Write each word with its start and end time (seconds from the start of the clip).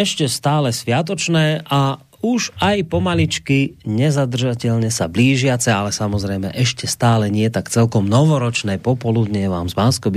Ešte 0.00 0.32
stále 0.32 0.72
sviatočné 0.72 1.60
a 1.68 2.00
už 2.20 2.56
aj 2.60 2.88
pomaličky 2.88 3.76
nezadržateľne 3.84 4.88
sa 4.88 5.08
blížiace, 5.08 5.68
ale 5.72 5.92
samozrejme 5.92 6.52
ešte 6.56 6.88
stále 6.88 7.28
nie 7.28 7.48
tak 7.52 7.68
celkom 7.68 8.08
novoročné 8.08 8.80
popoludne 8.80 9.48
vám 9.48 9.68
z 9.68 9.74
bansko 9.76 10.08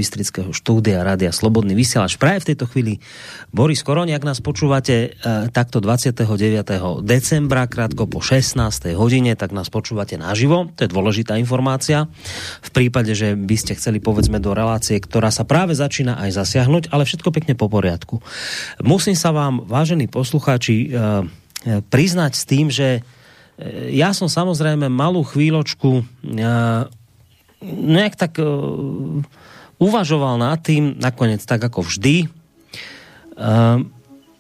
štúdia 0.56 1.04
Rádia 1.04 1.32
Slobodný 1.36 1.76
vysielač. 1.76 2.16
Práve 2.16 2.44
v 2.44 2.50
tejto 2.54 2.66
chvíli 2.68 3.00
Boris 3.52 3.84
Koroni, 3.84 4.16
ak 4.16 4.24
nás 4.24 4.40
počúvate 4.40 5.16
e, 5.16 5.50
takto 5.52 5.80
29. 5.80 7.04
decembra, 7.04 7.68
krátko 7.68 8.08
po 8.08 8.20
16. 8.20 8.60
hodine, 8.96 9.36
tak 9.36 9.52
nás 9.52 9.68
počúvate 9.68 10.16
naživo. 10.16 10.72
To 10.76 10.84
je 10.84 10.90
dôležitá 10.92 11.40
informácia. 11.40 12.08
V 12.64 12.70
prípade, 12.72 13.16
že 13.16 13.36
by 13.36 13.56
ste 13.60 13.76
chceli 13.80 14.04
povedzme 14.04 14.40
do 14.44 14.52
relácie, 14.52 15.00
ktorá 15.00 15.32
sa 15.32 15.48
práve 15.48 15.76
začína 15.76 16.20
aj 16.20 16.36
zasiahnuť, 16.36 16.84
ale 16.92 17.08
všetko 17.08 17.30
pekne 17.32 17.54
po 17.56 17.68
poriadku. 17.72 18.20
Musím 18.84 19.16
sa 19.16 19.32
vám, 19.36 19.64
vážení 19.68 20.08
poslucháči, 20.12 20.94
E, 20.94 21.43
priznať 21.66 22.32
s 22.36 22.44
tým, 22.44 22.68
že 22.68 23.00
e, 23.00 23.02
ja 23.96 24.12
som 24.12 24.28
samozrejme 24.28 24.88
malú 24.92 25.24
chvíľočku 25.24 25.92
e, 26.00 26.04
nejak 27.64 28.20
tak 28.20 28.44
uvažoval 29.80 30.36
nad 30.36 30.60
tým, 30.60 31.00
nakoniec 31.00 31.40
tak 31.48 31.64
ako 31.64 31.88
vždy, 31.88 32.28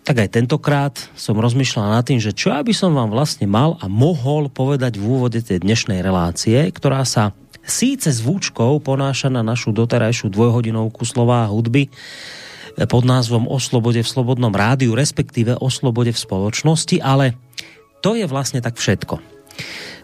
tak 0.03 0.15
aj 0.19 0.29
tentokrát 0.35 0.95
som 1.15 1.39
rozmýšľal 1.39 1.87
nad 1.95 2.03
tým, 2.03 2.19
že 2.19 2.35
čo 2.35 2.51
by 2.51 2.75
som 2.75 2.91
vám 2.91 3.15
vlastne 3.15 3.47
mal 3.47 3.79
a 3.79 3.87
mohol 3.87 4.51
povedať 4.51 4.99
v 4.99 5.07
úvode 5.07 5.39
tej 5.39 5.63
dnešnej 5.63 6.03
relácie, 6.03 6.59
ktorá 6.75 7.07
sa 7.07 7.31
síce 7.63 8.11
zvučkou 8.11 8.83
ponáša 8.83 9.31
na 9.31 9.39
našu 9.39 9.71
doterajšiu 9.71 10.27
dvojhodinovku 10.27 11.07
slova 11.07 11.47
a 11.47 11.51
hudby, 11.51 11.87
pod 12.73 13.03
názvom 13.05 13.45
O 13.45 13.61
slobode 13.61 14.01
v 14.01 14.09
slobodnom 14.09 14.53
rádiu, 14.53 14.97
respektíve 14.97 15.57
O 15.61 15.69
slobode 15.69 16.09
v 16.09 16.19
spoločnosti, 16.19 16.97
ale 16.99 17.37
to 18.01 18.17
je 18.17 18.25
vlastne 18.27 18.59
tak 18.59 18.75
všetko. 18.75 19.21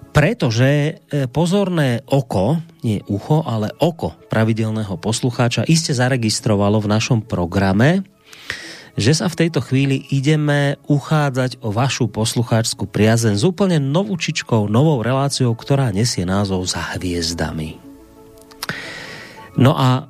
Pretože 0.10 0.70
e, 0.70 0.92
pozorné 1.30 2.02
oko, 2.10 2.62
nie 2.82 3.02
ucho, 3.06 3.46
ale 3.46 3.70
oko 3.78 4.18
pravidelného 4.30 4.98
poslucháča 4.98 5.70
iste 5.70 5.94
zaregistrovalo 5.94 6.82
v 6.82 6.92
našom 6.92 7.20
programe, 7.22 8.02
že 8.98 9.16
sa 9.16 9.30
v 9.30 9.46
tejto 9.46 9.62
chvíli 9.64 10.10
ideme 10.10 10.76
uchádzať 10.90 11.62
o 11.62 11.70
vašu 11.70 12.10
poslucháčskú 12.10 12.90
priazen 12.90 13.38
s 13.38 13.46
úplne 13.46 13.78
novúčičkou, 13.78 14.68
novou 14.68 15.00
reláciou, 15.00 15.54
ktorá 15.54 15.94
nesie 15.94 16.26
názov 16.26 16.68
Za 16.68 16.98
hviezdami. 16.98 17.80
No 19.56 19.78
a 19.78 20.10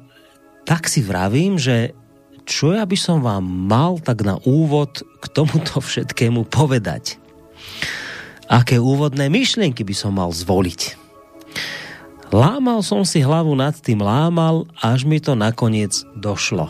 tak 0.63 0.89
si 0.89 1.01
vravím, 1.05 1.57
že 1.57 1.97
čo 2.49 2.73
ja 2.73 2.81
by 2.81 2.97
som 2.97 3.21
vám 3.21 3.45
mal 3.45 4.01
tak 4.01 4.25
na 4.25 4.41
úvod 4.41 5.05
k 5.21 5.25
tomuto 5.29 5.77
všetkému 5.85 6.49
povedať? 6.49 7.21
Aké 8.49 8.81
úvodné 8.81 9.29
myšlienky 9.29 9.85
by 9.85 9.93
som 9.93 10.17
mal 10.17 10.33
zvoliť? 10.33 10.97
Lámal 12.33 12.81
som 12.81 13.05
si 13.05 13.21
hlavu 13.21 13.53
nad 13.53 13.77
tým, 13.77 14.01
lámal, 14.01 14.65
až 14.81 15.05
mi 15.05 15.21
to 15.21 15.37
nakoniec 15.37 15.93
došlo. 16.17 16.69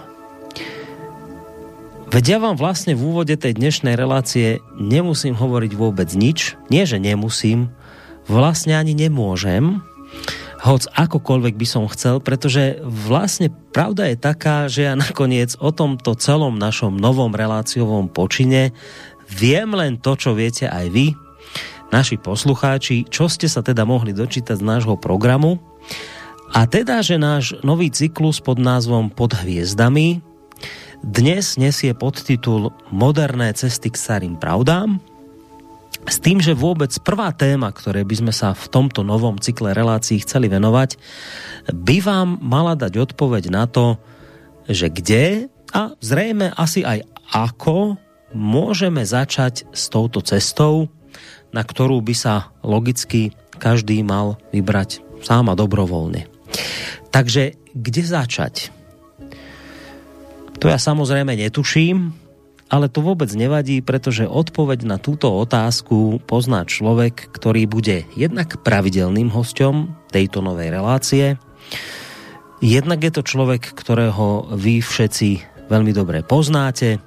Veď 2.10 2.26
ja 2.36 2.38
vám 2.42 2.56
vlastne 2.60 2.96
v 2.96 3.06
úvode 3.06 3.36
tej 3.36 3.60
dnešnej 3.60 3.94
relácie 3.94 4.60
nemusím 4.76 5.36
hovoriť 5.36 5.72
vôbec 5.78 6.10
nič. 6.16 6.58
Nie, 6.72 6.88
že 6.88 6.98
nemusím, 6.98 7.70
vlastne 8.26 8.76
ani 8.76 8.98
nemôžem, 8.98 9.84
hoc 10.60 10.92
akokoľvek 10.92 11.56
by 11.56 11.68
som 11.68 11.88
chcel, 11.88 12.20
pretože 12.20 12.84
vlastne 12.84 13.48
pravda 13.72 14.12
je 14.12 14.18
taká, 14.20 14.68
že 14.68 14.92
ja 14.92 14.94
nakoniec 15.00 15.56
o 15.64 15.72
tomto 15.72 16.20
celom 16.20 16.60
našom 16.60 17.00
novom 17.00 17.32
reláciovom 17.32 18.12
počine 18.12 18.76
viem 19.32 19.72
len 19.72 19.96
to, 19.96 20.20
čo 20.20 20.36
viete 20.36 20.68
aj 20.68 20.86
vy, 20.92 21.16
naši 21.96 22.20
poslucháči, 22.20 23.08
čo 23.08 23.32
ste 23.32 23.48
sa 23.48 23.64
teda 23.64 23.88
mohli 23.88 24.12
dočítať 24.12 24.60
z 24.60 24.68
nášho 24.68 25.00
programu. 25.00 25.64
A 26.50 26.66
teda, 26.66 27.06
že 27.06 27.22
náš 27.22 27.54
nový 27.62 27.94
cyklus 27.94 28.42
pod 28.42 28.58
názvom 28.58 29.14
Pod 29.14 29.38
hviezdami 29.38 30.26
dnes 31.00 31.56
nesie 31.56 31.96
podtitul 31.96 32.76
Moderné 32.92 33.56
cesty 33.56 33.88
k 33.88 33.96
starým 33.96 34.36
pravdám 34.36 35.00
s 36.08 36.18
tým, 36.24 36.40
že 36.40 36.56
vôbec 36.56 36.90
prvá 37.04 37.34
téma, 37.36 37.70
ktoré 37.76 38.08
by 38.08 38.16
sme 38.16 38.34
sa 38.34 38.56
v 38.56 38.66
tomto 38.72 39.04
novom 39.04 39.36
cykle 39.36 39.76
relácií 39.76 40.24
chceli 40.24 40.48
venovať, 40.48 40.96
by 41.76 41.98
vám 42.00 42.40
mala 42.40 42.74
dať 42.80 43.12
odpoveď 43.12 43.52
na 43.52 43.68
to, 43.68 44.00
že 44.70 44.88
kde 44.88 45.52
a 45.76 45.94
zrejme 46.00 46.54
asi 46.56 46.86
aj 46.86 47.04
ako 47.30 48.00
môžeme 48.34 49.06
začať 49.06 49.70
s 49.70 49.90
touto 49.90 50.22
cestou, 50.22 50.90
na 51.50 51.66
ktorú 51.66 52.02
by 52.02 52.14
sa 52.14 52.54
logicky 52.62 53.34
každý 53.58 54.02
mal 54.06 54.38
vybrať 54.54 55.02
sám 55.26 55.52
a 55.52 55.58
dobrovoľne. 55.58 56.30
Takže 57.10 57.58
kde 57.74 58.02
začať? 58.06 58.70
To 60.60 60.66
ja 60.68 60.78
samozrejme 60.78 61.34
netuším, 61.40 62.14
ale 62.70 62.86
to 62.88 63.02
vôbec 63.02 63.28
nevadí, 63.34 63.82
pretože 63.82 64.30
odpoveď 64.30 64.86
na 64.86 64.98
túto 65.02 65.34
otázku 65.34 66.22
pozná 66.30 66.64
človek, 66.70 67.34
ktorý 67.34 67.66
bude 67.66 68.06
jednak 68.14 68.62
pravidelným 68.62 69.34
hostom 69.34 69.98
tejto 70.14 70.46
novej 70.46 70.70
relácie. 70.70 71.42
Jednak 72.62 73.02
je 73.02 73.12
to 73.12 73.26
človek, 73.26 73.74
ktorého 73.74 74.54
vy 74.54 74.86
všetci 74.86 75.30
veľmi 75.68 75.92
dobre 75.92 76.22
poznáte 76.22 77.02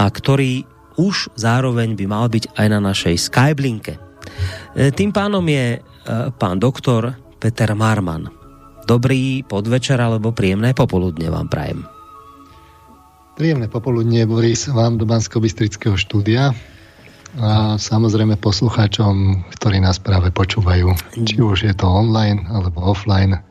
a 0.00 0.04
ktorý 0.08 0.64
už 0.96 1.36
zároveň 1.36 1.98
by 1.98 2.04
mal 2.08 2.26
byť 2.32 2.56
aj 2.56 2.66
na 2.70 2.80
našej 2.80 3.14
Skyblinke. 3.18 3.98
E, 3.98 4.90
tým 4.94 5.10
pánom 5.10 5.42
je 5.42 5.78
e, 5.78 5.80
pán 6.38 6.62
doktor 6.62 7.18
Peter 7.42 7.74
Marman. 7.74 8.30
Dobrý 8.84 9.42
podvečer 9.42 9.98
alebo 9.98 10.30
príjemné 10.30 10.76
popoludne 10.76 11.26
vám 11.32 11.50
prajem. 11.50 11.93
Príjemné 13.34 13.66
popoludnie, 13.66 14.22
Boris, 14.30 14.70
vám 14.70 14.94
do 14.94 15.10
bansko 15.10 15.42
štúdia 15.98 16.54
a 17.34 17.74
samozrejme 17.74 18.38
poslucháčom, 18.38 19.42
ktorí 19.58 19.82
nás 19.82 19.98
práve 19.98 20.30
počúvajú, 20.30 20.94
či 21.26 21.42
už 21.42 21.66
je 21.66 21.74
to 21.74 21.82
online 21.82 22.46
alebo 22.46 22.78
offline. 22.78 23.42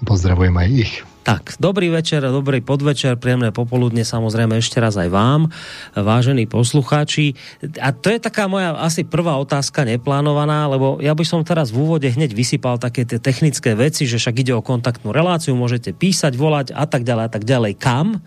Pozdravujem 0.00 0.56
aj 0.56 0.68
ich. 0.72 0.92
Tak, 1.20 1.60
dobrý 1.60 1.92
večer, 1.92 2.24
dobrý 2.24 2.64
podvečer, 2.64 3.20
príjemné 3.20 3.52
popoludne 3.52 4.08
samozrejme 4.08 4.56
ešte 4.56 4.80
raz 4.80 4.96
aj 4.96 5.12
vám, 5.12 5.52
vážení 5.92 6.48
poslucháči. 6.48 7.36
A 7.76 7.92
to 7.92 8.08
je 8.08 8.16
taká 8.16 8.48
moja 8.48 8.72
asi 8.80 9.04
prvá 9.04 9.36
otázka 9.36 9.84
neplánovaná, 9.84 10.64
lebo 10.72 10.96
ja 10.96 11.12
by 11.12 11.20
som 11.28 11.44
teraz 11.44 11.76
v 11.76 11.84
úvode 11.84 12.08
hneď 12.08 12.32
vysypal 12.32 12.80
také 12.80 13.04
tie 13.04 13.20
technické 13.20 13.76
veci, 13.76 14.08
že 14.08 14.16
však 14.16 14.40
ide 14.40 14.56
o 14.56 14.64
kontaktnú 14.64 15.12
reláciu, 15.12 15.52
môžete 15.52 15.92
písať, 15.92 16.40
volať 16.40 16.72
a 16.72 16.88
tak 16.88 17.04
ďalej 17.04 17.24
a 17.28 17.30
tak 17.36 17.44
ďalej. 17.44 17.72
Kam? 17.76 18.24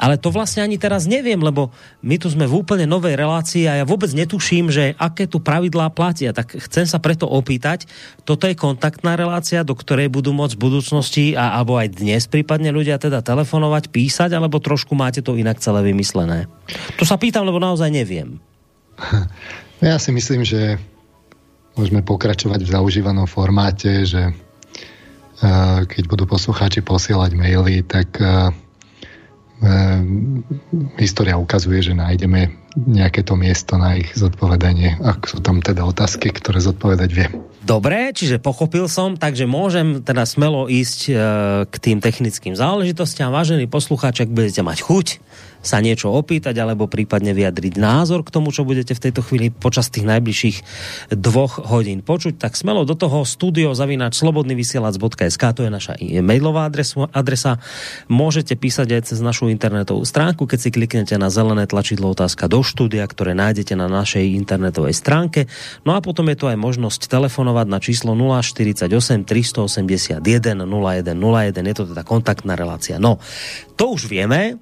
Ale 0.00 0.16
to 0.16 0.32
vlastne 0.32 0.64
ani 0.64 0.80
teraz 0.80 1.04
neviem, 1.04 1.44
lebo 1.44 1.68
my 2.00 2.16
tu 2.16 2.32
sme 2.32 2.48
v 2.48 2.56
úplne 2.56 2.88
novej 2.88 3.20
relácii 3.20 3.68
a 3.68 3.78
ja 3.78 3.84
vôbec 3.84 4.16
netuším, 4.16 4.72
že 4.72 4.96
aké 4.96 5.28
tu 5.28 5.44
pravidlá 5.44 5.92
platia. 5.92 6.32
Tak 6.32 6.56
chcem 6.56 6.88
sa 6.88 7.04
preto 7.04 7.28
opýtať, 7.28 7.84
toto 8.24 8.48
je 8.48 8.56
kontaktná 8.56 9.12
relácia, 9.12 9.60
do 9.60 9.76
ktorej 9.76 10.08
budú 10.08 10.32
môcť 10.32 10.56
v 10.56 10.64
budúcnosti 10.64 11.24
a, 11.36 11.60
alebo 11.60 11.76
aj 11.76 12.00
dnes 12.00 12.30
prípadne 12.40 12.72
ľudia 12.72 12.96
teda 12.96 13.20
telefonovať, 13.20 13.92
písať, 13.92 14.32
alebo 14.32 14.56
trošku 14.64 14.96
máte 14.96 15.20
to 15.20 15.36
inak 15.36 15.60
celé 15.60 15.84
vymyslené? 15.84 16.48
To 16.96 17.04
sa 17.04 17.20
pýtam, 17.20 17.44
lebo 17.44 17.60
naozaj 17.60 17.92
neviem. 17.92 18.40
Ja 19.80 19.96
si 19.96 20.12
myslím, 20.12 20.44
že 20.44 20.76
môžeme 21.72 22.04
pokračovať 22.04 22.68
v 22.68 22.72
zaužívanom 22.76 23.24
formáte, 23.24 24.04
že 24.04 24.28
uh, 24.28 25.88
keď 25.88 26.04
budú 26.04 26.28
poslucháči 26.28 26.84
posielať 26.84 27.32
maily, 27.32 27.80
tak 27.80 28.12
uh, 28.20 28.52
história 31.00 31.40
ukazuje, 31.40 31.80
že 31.80 31.96
nájdeme 31.96 32.52
nejaké 32.76 33.26
to 33.26 33.34
miesto 33.34 33.74
na 33.74 33.98
ich 33.98 34.14
zodpovedanie, 34.14 35.02
ak 35.02 35.26
sú 35.26 35.42
tam 35.42 35.58
teda 35.58 35.82
otázky, 35.82 36.30
ktoré 36.30 36.62
zodpovedať 36.62 37.10
viem. 37.10 37.32
Dobre, 37.60 38.14
čiže 38.16 38.40
pochopil 38.40 38.88
som, 38.88 39.20
takže 39.20 39.44
môžem 39.44 40.00
teda 40.00 40.24
smelo 40.24 40.64
ísť 40.64 41.00
e, 41.06 41.12
k 41.68 41.74
tým 41.76 41.98
technickým 42.00 42.56
záležitostiam. 42.56 43.28
Vážený 43.28 43.68
poslucháč, 43.68 44.24
ak 44.24 44.32
budete 44.32 44.64
mať 44.64 44.80
chuť, 44.80 45.06
sa 45.60 45.84
niečo 45.84 46.08
opýtať 46.08 46.56
alebo 46.56 46.88
prípadne 46.88 47.36
vyjadriť 47.36 47.76
názor 47.76 48.24
k 48.24 48.32
tomu, 48.32 48.48
čo 48.48 48.64
budete 48.64 48.96
v 48.96 49.04
tejto 49.04 49.20
chvíli 49.20 49.52
počas 49.52 49.92
tých 49.92 50.08
najbližších 50.08 50.56
dvoch 51.12 51.60
hodín 51.68 52.00
počuť, 52.00 52.40
tak 52.40 52.56
smelo 52.56 52.88
do 52.88 52.96
toho 52.96 53.28
studio 53.28 53.76
zavínač 53.76 54.16
slobodnyvysielac.sk 54.16 55.44
to 55.52 55.68
je 55.68 55.70
naša 55.70 56.00
e-mailová 56.00 56.72
adresa. 57.12 57.60
Môžete 58.08 58.56
písať 58.56 58.88
aj 58.96 59.02
cez 59.12 59.18
našu 59.20 59.52
internetovú 59.52 60.00
stránku, 60.08 60.48
keď 60.48 60.58
si 60.58 60.70
kliknete 60.72 61.14
na 61.20 61.28
zelené 61.28 61.68
tlačidlo 61.68 62.16
otázka 62.16 62.48
do 62.48 62.59
štúdia, 62.60 63.04
ktoré 63.04 63.36
nájdete 63.36 63.74
na 63.76 63.90
našej 63.90 64.36
internetovej 64.36 64.94
stránke. 64.96 65.50
No 65.84 65.96
a 65.96 66.04
potom 66.04 66.28
je 66.30 66.36
tu 66.38 66.46
aj 66.46 66.56
možnosť 66.56 67.08
telefonovať 67.10 67.66
na 67.68 67.78
číslo 67.82 68.12
048 68.16 69.26
381 69.26 70.20
0101. 70.22 71.70
Je 71.70 71.74
to 71.76 71.84
teda 71.90 72.02
kontaktná 72.06 72.54
relácia. 72.54 72.96
No, 73.00 73.18
to 73.74 73.96
už 73.96 74.08
vieme, 74.08 74.60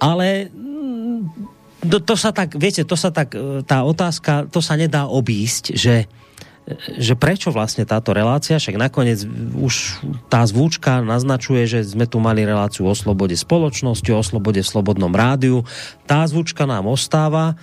ale 0.00 0.48
to, 1.80 1.96
to 2.04 2.14
sa 2.16 2.30
tak, 2.32 2.56
viete, 2.56 2.84
to 2.84 2.96
sa 2.96 3.08
tak, 3.08 3.32
e, 3.32 3.64
tá 3.64 3.84
otázka, 3.84 4.52
to 4.52 4.60
sa 4.60 4.76
nedá 4.76 5.08
obísť, 5.08 5.76
že 5.76 6.04
že 6.78 7.14
prečo 7.18 7.50
vlastne 7.50 7.82
táto 7.88 8.14
relácia, 8.14 8.60
však 8.60 8.76
nakoniec 8.78 9.24
už 9.56 10.04
tá 10.30 10.44
zvúčka 10.46 11.02
naznačuje, 11.02 11.66
že 11.66 11.80
sme 11.82 12.06
tu 12.06 12.22
mali 12.22 12.46
reláciu 12.46 12.86
o 12.86 12.94
slobode 12.94 13.34
spoločnosti, 13.34 14.10
o 14.12 14.22
slobode 14.22 14.62
v 14.62 14.70
slobodnom 14.70 15.10
rádiu. 15.10 15.66
Tá 16.06 16.22
zvúčka 16.26 16.68
nám 16.68 16.86
ostáva, 16.86 17.58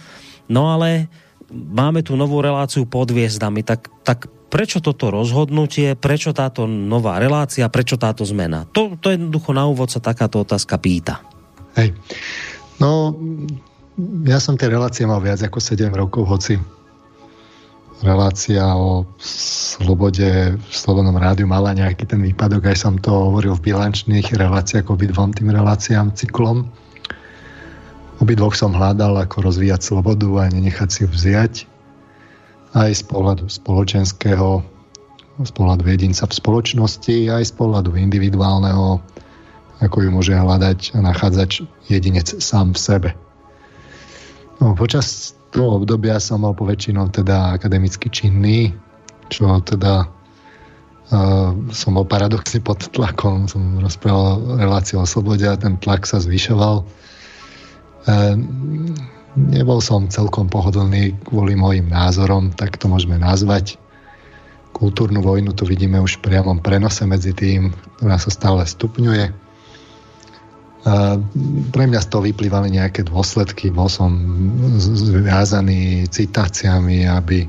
no 0.52 0.72
ale 0.72 1.08
máme 1.52 2.04
tu 2.04 2.20
novú 2.20 2.44
reláciu 2.44 2.84
pod 2.84 3.12
hviezdami, 3.12 3.64
tak, 3.64 3.88
tak 4.04 4.28
prečo 4.48 4.80
toto 4.80 5.12
rozhodnutie, 5.12 5.96
prečo 5.96 6.32
táto 6.32 6.68
nová 6.68 7.20
relácia, 7.20 7.68
prečo 7.72 8.00
táto 8.00 8.24
zmena? 8.24 8.68
To, 8.72 8.96
to 9.00 9.12
jednoducho 9.12 9.52
na 9.52 9.68
úvod 9.68 9.92
sa 9.92 10.04
takáto 10.04 10.44
otázka 10.44 10.80
pýta. 10.80 11.24
Hej. 11.76 11.94
No, 12.82 13.14
ja 14.26 14.38
som 14.38 14.56
tie 14.56 14.70
relácie 14.70 15.04
mal 15.10 15.22
viac 15.22 15.42
ako 15.42 15.58
7 15.58 15.90
rokov, 15.94 16.30
hoci 16.30 16.58
relácia 18.06 18.62
o 18.78 19.06
slobode 19.22 20.54
v 20.58 20.74
Slobodnom 20.74 21.18
rádiu 21.18 21.50
mala 21.50 21.74
nejaký 21.74 22.06
ten 22.06 22.22
výpadok, 22.22 22.70
aj 22.70 22.78
som 22.78 22.94
to 22.98 23.10
hovoril 23.10 23.58
v 23.58 23.74
bilančných 23.74 24.38
reláciách 24.38 24.90
obidvom 24.90 25.34
tým 25.34 25.50
reláciám, 25.50 26.14
cyklom. 26.14 26.70
Obidvoch 28.18 28.58
som 28.58 28.74
hľadal, 28.74 29.18
ako 29.22 29.46
rozvíjať 29.46 29.94
slobodu 29.94 30.30
a 30.42 30.50
nenechať 30.50 30.90
si 30.90 31.00
ju 31.06 31.10
vziať. 31.10 31.54
Aj 32.74 32.90
z 32.90 33.04
pohľadu 33.06 33.50
spoločenského, 33.50 34.62
z 35.42 35.52
pohľadu 35.54 35.86
jedinca 35.86 36.26
v 36.26 36.34
spoločnosti, 36.34 37.18
aj 37.30 37.44
z 37.46 37.54
pohľadu 37.54 37.94
individuálneho, 37.94 39.02
ako 39.78 39.98
ju 40.02 40.10
môže 40.10 40.34
hľadať 40.34 40.98
a 40.98 41.00
nachádzať 41.06 41.66
jedinec 41.90 42.42
sám 42.42 42.74
v 42.74 42.80
sebe. 42.82 43.10
No, 44.58 44.74
počas 44.74 45.37
toho 45.52 45.80
obdobia 45.80 46.20
som 46.20 46.44
bol 46.44 46.54
poväčšinou 46.54 47.12
teda 47.12 47.56
akademicky 47.56 48.12
činný, 48.12 48.76
čo 49.32 49.48
teda 49.64 50.08
uh, 50.08 51.52
som 51.72 51.92
bol 51.96 52.06
paradoxne 52.08 52.60
pod 52.60 52.84
tlakom, 52.92 53.48
som 53.48 53.80
rozprával 53.80 54.60
reláciu 54.60 55.04
o 55.04 55.08
slobode 55.08 55.48
a 55.48 55.60
ten 55.60 55.80
tlak 55.80 56.04
sa 56.04 56.20
zvyšoval. 56.20 56.84
Uh, 58.08 58.36
nebol 59.36 59.80
som 59.80 60.12
celkom 60.12 60.52
pohodlný 60.52 61.16
kvôli 61.28 61.56
mojim 61.56 61.88
názorom, 61.88 62.52
tak 62.56 62.76
to 62.76 62.92
môžeme 62.92 63.16
nazvať. 63.20 63.80
Kultúrnu 64.76 65.26
vojnu 65.26 65.58
tu 65.58 65.66
vidíme 65.66 65.98
už 65.98 66.20
v 66.22 66.30
priamom 66.30 66.62
prenose 66.62 67.02
medzi 67.08 67.34
tým, 67.34 67.74
ktorá 67.98 68.20
sa 68.22 68.30
stále 68.30 68.62
stupňuje 68.68 69.47
pre 71.74 71.84
mňa 71.84 72.00
z 72.00 72.08
toho 72.08 72.24
vyplývali 72.24 72.72
nejaké 72.72 73.04
dôsledky. 73.04 73.74
Bol 73.74 73.92
som 73.92 74.14
zviazaný 74.80 76.08
citáciami, 76.08 77.04
aby, 77.10 77.44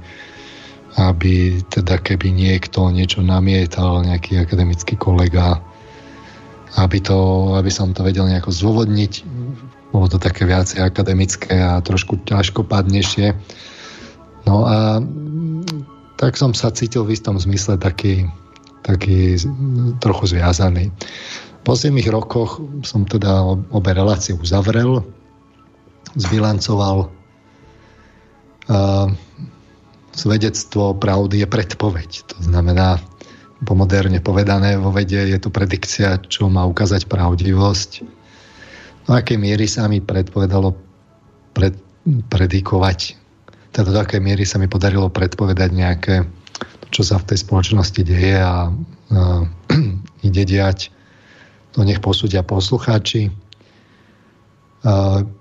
aby 0.99 1.63
teda 1.71 2.03
keby 2.03 2.35
niekto 2.35 2.91
niečo 2.91 3.23
namietal, 3.23 4.03
nejaký 4.03 4.43
akademický 4.43 4.99
kolega, 4.99 5.63
aby, 6.77 6.99
to, 6.99 7.53
aby 7.55 7.71
som 7.71 7.95
to 7.95 8.03
vedel 8.03 8.27
nejako 8.27 8.51
zdôvodniť. 8.51 9.13
Bolo 9.95 10.07
to 10.11 10.19
také 10.21 10.45
viacej 10.45 10.85
akademické 10.85 11.63
a 11.63 11.81
trošku 11.81 12.21
ťažkopadnejšie. 12.27 13.33
No 14.45 14.67
a 14.67 15.01
tak 16.19 16.35
som 16.35 16.53
sa 16.53 16.75
cítil 16.75 17.07
v 17.07 17.15
istom 17.15 17.39
zmysle 17.39 17.79
taký, 17.79 18.27
taký 18.83 19.39
trochu 20.03 20.35
zviazaný. 20.35 20.91
Po 21.63 21.77
7 21.77 21.93
rokoch 22.09 22.63
som 22.87 23.05
teda 23.05 23.45
obe 23.73 23.91
relácie 23.93 24.33
uzavrel, 24.33 25.05
zbilancoval. 26.17 27.13
Uh, 28.69 29.09
svedectvo 30.13 30.93
pravdy 30.99 31.45
je 31.45 31.49
predpoveď. 31.49 32.11
To 32.35 32.39
znamená, 32.45 33.01
po 33.65 33.75
moderne 33.75 34.19
povedané, 34.23 34.79
vo 34.79 34.95
vede 34.95 35.19
je 35.19 35.39
tu 35.39 35.51
predikcia, 35.51 36.23
čo 36.27 36.47
má 36.51 36.67
ukázať 36.67 37.11
pravdivosť. 37.11 37.91
Do 39.09 39.11
akej 39.17 39.39
miery 39.41 39.67
sa 39.67 39.89
mi 39.89 39.99
predpovedalo 40.05 40.77
pred, 41.57 41.75
predikovať, 42.29 43.19
teda 43.73 43.89
do 43.95 43.99
akej 44.03 44.21
miery 44.21 44.45
sa 44.45 44.61
mi 44.61 44.67
podarilo 44.67 45.09
predpovedať 45.11 45.71
nejaké, 45.75 46.15
čo 46.91 47.03
sa 47.05 47.19
v 47.19 47.35
tej 47.35 47.39
spoločnosti 47.47 48.01
deje 48.05 48.37
a, 48.37 48.69
a 48.69 49.21
ide 50.29 50.43
diať 50.45 50.93
to 51.79 51.87
nech 51.87 52.03
posúdia 52.03 52.43
poslucháči. 52.43 53.31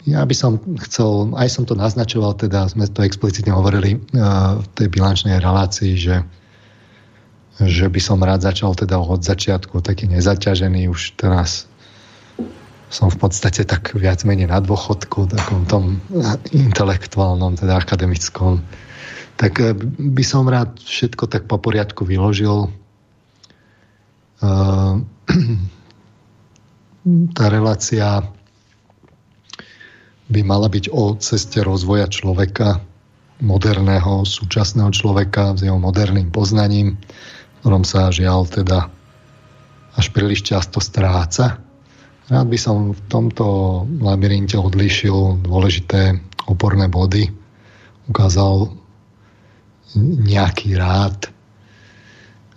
Ja 0.05 0.21
by 0.21 0.35
som 0.37 0.61
chcel, 0.85 1.33
aj 1.33 1.49
som 1.49 1.65
to 1.65 1.73
naznačoval, 1.73 2.37
teda 2.37 2.69
sme 2.69 2.85
to 2.85 3.01
explicitne 3.01 3.57
hovorili 3.57 3.97
v 4.13 4.65
tej 4.77 4.87
bilančnej 4.93 5.41
relácii, 5.41 5.97
že, 5.97 6.21
že 7.57 7.89
by 7.89 7.97
som 7.97 8.21
rád 8.21 8.45
začal 8.45 8.77
teda 8.77 9.01
od 9.01 9.25
začiatku 9.25 9.81
taký 9.81 10.05
nezaťažený 10.13 10.93
už 10.93 11.17
teraz 11.17 11.65
som 12.93 13.09
v 13.09 13.17
podstate 13.17 13.65
tak 13.65 13.97
viac 13.97 14.21
menej 14.23 14.47
na 14.47 14.61
dôchodku, 14.61 15.27
takom 15.27 15.67
tom 15.67 15.99
intelektuálnom, 16.55 17.59
teda 17.59 17.83
akademickom. 17.83 18.63
Tak 19.35 19.59
e, 19.59 19.75
by 20.15 20.23
som 20.23 20.47
rád 20.47 20.79
všetko 20.79 21.27
tak 21.27 21.51
po 21.51 21.59
poriadku 21.59 22.07
vyložil. 22.07 22.71
tá 27.31 27.47
relácia 27.47 28.19
by 30.27 30.41
mala 30.43 30.67
byť 30.67 30.91
o 30.91 31.15
ceste 31.15 31.63
rozvoja 31.63 32.11
človeka, 32.11 32.83
moderného, 33.39 34.25
súčasného 34.25 34.91
človeka 34.91 35.55
s 35.55 35.63
jeho 35.63 35.77
moderným 35.79 36.33
poznaním, 36.33 36.97
ktorom 37.61 37.87
sa 37.87 38.11
žiaľ 38.11 38.49
teda 38.49 38.89
až 39.97 40.05
príliš 40.13 40.45
často 40.45 40.81
stráca. 40.83 41.61
Rád 42.27 42.47
by 42.49 42.59
som 42.59 42.91
v 42.91 43.01
tomto 43.07 43.45
labyrinte 44.03 44.59
odlíšil 44.59 45.47
dôležité 45.47 46.19
oporné 46.49 46.91
body, 46.91 47.31
ukázal 48.11 48.73
nejaký 50.27 50.75
rád, 50.75 51.31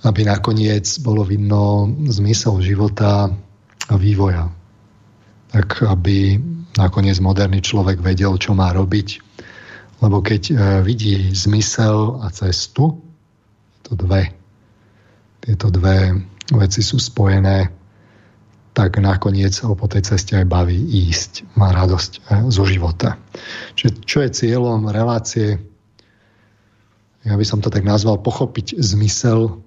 aby 0.02 0.26
nakoniec 0.26 0.90
bolo 1.04 1.22
vidno 1.22 1.86
zmysel 2.08 2.58
života 2.64 3.30
vývoja. 3.96 4.50
Tak 5.50 5.82
aby 5.82 6.38
nakoniec 6.78 7.18
moderný 7.18 7.58
človek 7.64 7.98
vedel, 7.98 8.38
čo 8.38 8.54
má 8.54 8.70
robiť. 8.70 9.08
Lebo 10.00 10.22
keď 10.22 10.42
e, 10.50 10.54
vidí 10.86 11.34
zmysel 11.34 12.22
a 12.22 12.30
cestu, 12.30 13.02
to 13.82 13.92
dve, 13.98 14.30
tieto 15.42 15.68
dve 15.68 16.24
veci 16.54 16.80
sú 16.80 16.96
spojené, 17.02 17.68
tak 18.70 19.02
nakoniec 19.02 19.52
ho 19.66 19.74
po 19.74 19.90
tej 19.90 20.14
ceste 20.14 20.38
aj 20.38 20.46
baví 20.46 20.78
ísť. 20.78 21.58
Má 21.58 21.74
radosť 21.74 22.12
e, 22.16 22.20
zo 22.48 22.64
života. 22.64 23.18
Čiže 23.74 23.90
čo 24.06 24.18
je 24.22 24.30
cieľom 24.30 24.88
relácie? 24.88 25.58
Ja 27.20 27.36
by 27.36 27.44
som 27.44 27.60
to 27.60 27.68
tak 27.68 27.84
nazval 27.84 28.22
pochopiť 28.24 28.80
zmysel 28.80 29.60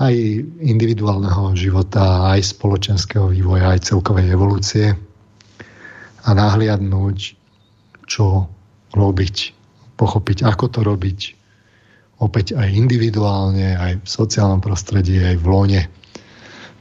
aj 0.00 0.14
individuálneho 0.64 1.52
života, 1.52 2.32
aj 2.32 2.56
spoločenského 2.56 3.28
vývoja, 3.28 3.76
aj 3.76 3.92
celkovej 3.92 4.32
evolúcie 4.32 4.96
a 6.24 6.28
nahliadnúť, 6.32 7.36
čo 8.08 8.48
robiť, 8.96 9.36
pochopiť, 10.00 10.38
ako 10.48 10.64
to 10.72 10.80
robiť, 10.80 11.20
opäť 12.24 12.56
aj 12.56 12.68
individuálne, 12.72 13.76
aj 13.76 13.92
v 14.00 14.08
sociálnom 14.08 14.64
prostredí, 14.64 15.20
aj 15.20 15.36
v 15.36 15.46
lone 15.46 15.82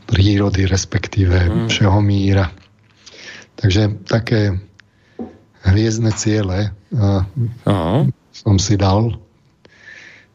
prírody, 0.08 0.66
respektíve 0.66 1.38
mm. 1.38 1.68
všeho 1.70 2.00
míra. 2.00 2.50
Takže 3.60 4.08
také 4.08 4.56
hviezdne 5.68 6.16
ciele 6.16 6.72
uh, 6.72 7.24
som 8.32 8.56
si 8.56 8.80
dal 8.80 9.20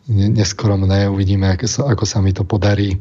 neskromné, 0.09 1.09
uvidíme, 1.09 1.57
ako 1.57 1.67
sa, 1.67 1.81
ako 1.89 2.05
sa 2.05 2.19
mi 2.21 2.37
to 2.37 2.45
podarí. 2.45 2.97
E, 2.97 2.99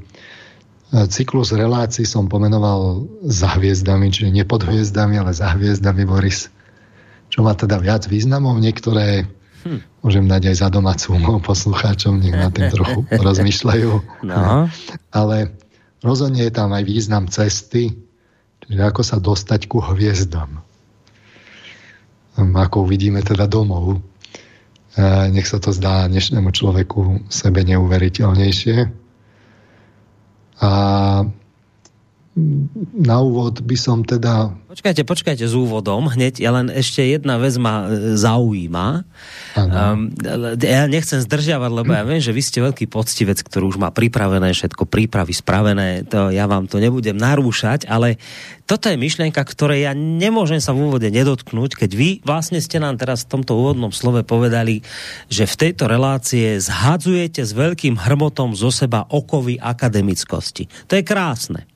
cyklus 1.12 1.52
relácií 1.52 2.08
som 2.08 2.32
pomenoval 2.32 3.04
za 3.28 3.60
hviezdami, 3.60 4.08
čiže 4.08 4.32
nie 4.32 4.46
pod 4.48 4.64
hviezdami, 4.64 5.20
ale 5.20 5.36
za 5.36 5.52
hviezdami, 5.52 6.08
Boris. 6.08 6.48
Čo 7.28 7.44
má 7.44 7.58
teda 7.58 7.82
viac 7.82 8.08
významov, 8.08 8.56
niektoré 8.62 9.28
hm. 9.68 9.80
môžem 10.00 10.26
dať 10.30 10.54
aj 10.54 10.56
za 10.64 10.68
domácu 10.72 11.08
poslucháčom, 11.50 12.24
nech 12.24 12.36
na 12.36 12.48
tým 12.54 12.72
trochu 12.72 13.04
rozmýšľajú. 13.28 13.92
No. 14.24 14.72
Ale 15.12 15.52
rozhodne 16.00 16.48
je 16.48 16.54
tam 16.56 16.72
aj 16.72 16.84
význam 16.88 17.28
cesty, 17.28 17.92
čiže 18.64 18.80
ako 18.80 19.02
sa 19.04 19.20
dostať 19.20 19.68
ku 19.68 19.84
hviezdam. 19.84 20.64
Ako 22.34 22.90
uvidíme 22.90 23.22
teda 23.22 23.46
domov 23.46 24.02
nech 25.34 25.48
sa 25.50 25.58
to 25.58 25.74
zdá 25.74 26.06
dnešnému 26.06 26.54
človeku 26.54 27.26
sebe 27.30 27.66
neuveriteľnejšie. 27.66 28.78
A 30.64 30.72
na 32.94 33.18
úvod 33.22 33.62
by 33.62 33.78
som 33.78 34.06
teda 34.06 34.54
Počkajte, 34.74 35.06
počkajte 35.06 35.46
s 35.46 35.54
úvodom 35.54 36.10
hneď, 36.10 36.42
ja 36.42 36.50
len 36.50 36.66
ešte 36.66 37.06
jedna 37.06 37.38
vec 37.38 37.54
ma 37.62 37.86
e, 37.86 38.18
zaujíma. 38.18 39.06
Um, 39.54 40.10
ja 40.58 40.90
nechcem 40.90 41.22
zdržiavať, 41.22 41.70
lebo 41.70 41.94
ja 41.94 42.02
viem, 42.02 42.18
že 42.18 42.34
vy 42.34 42.42
ste 42.42 42.58
veľký 42.58 42.90
poctivec, 42.90 43.38
ktorý 43.38 43.70
už 43.70 43.78
má 43.78 43.94
pripravené 43.94 44.50
všetko, 44.50 44.90
prípravy 44.90 45.30
spravené, 45.30 46.10
to 46.10 46.34
ja 46.34 46.50
vám 46.50 46.66
to 46.66 46.82
nebudem 46.82 47.14
narúšať, 47.14 47.86
ale 47.86 48.18
toto 48.64 48.90
je 48.90 48.98
myšlienka, 48.98 49.44
ktorej 49.44 49.86
ja 49.86 49.94
nemôžem 49.94 50.58
sa 50.58 50.74
v 50.74 50.90
úvode 50.90 51.06
nedotknúť, 51.12 51.78
keď 51.78 51.92
vy 51.94 52.10
vlastne 52.26 52.58
ste 52.64 52.82
nám 52.82 52.96
teraz 52.96 53.28
v 53.28 53.38
tomto 53.38 53.60
úvodnom 53.60 53.94
slove 53.94 54.26
povedali, 54.26 54.82
že 55.30 55.46
v 55.46 55.70
tejto 55.70 55.86
relácie 55.86 56.58
zhadzujete 56.58 57.46
s 57.46 57.54
veľkým 57.54 58.00
hrmotom 58.00 58.58
zo 58.58 58.72
seba 58.72 59.06
okovy 59.06 59.62
akademickosti. 59.62 60.66
To 60.88 60.98
je 60.98 61.04
krásne. 61.06 61.70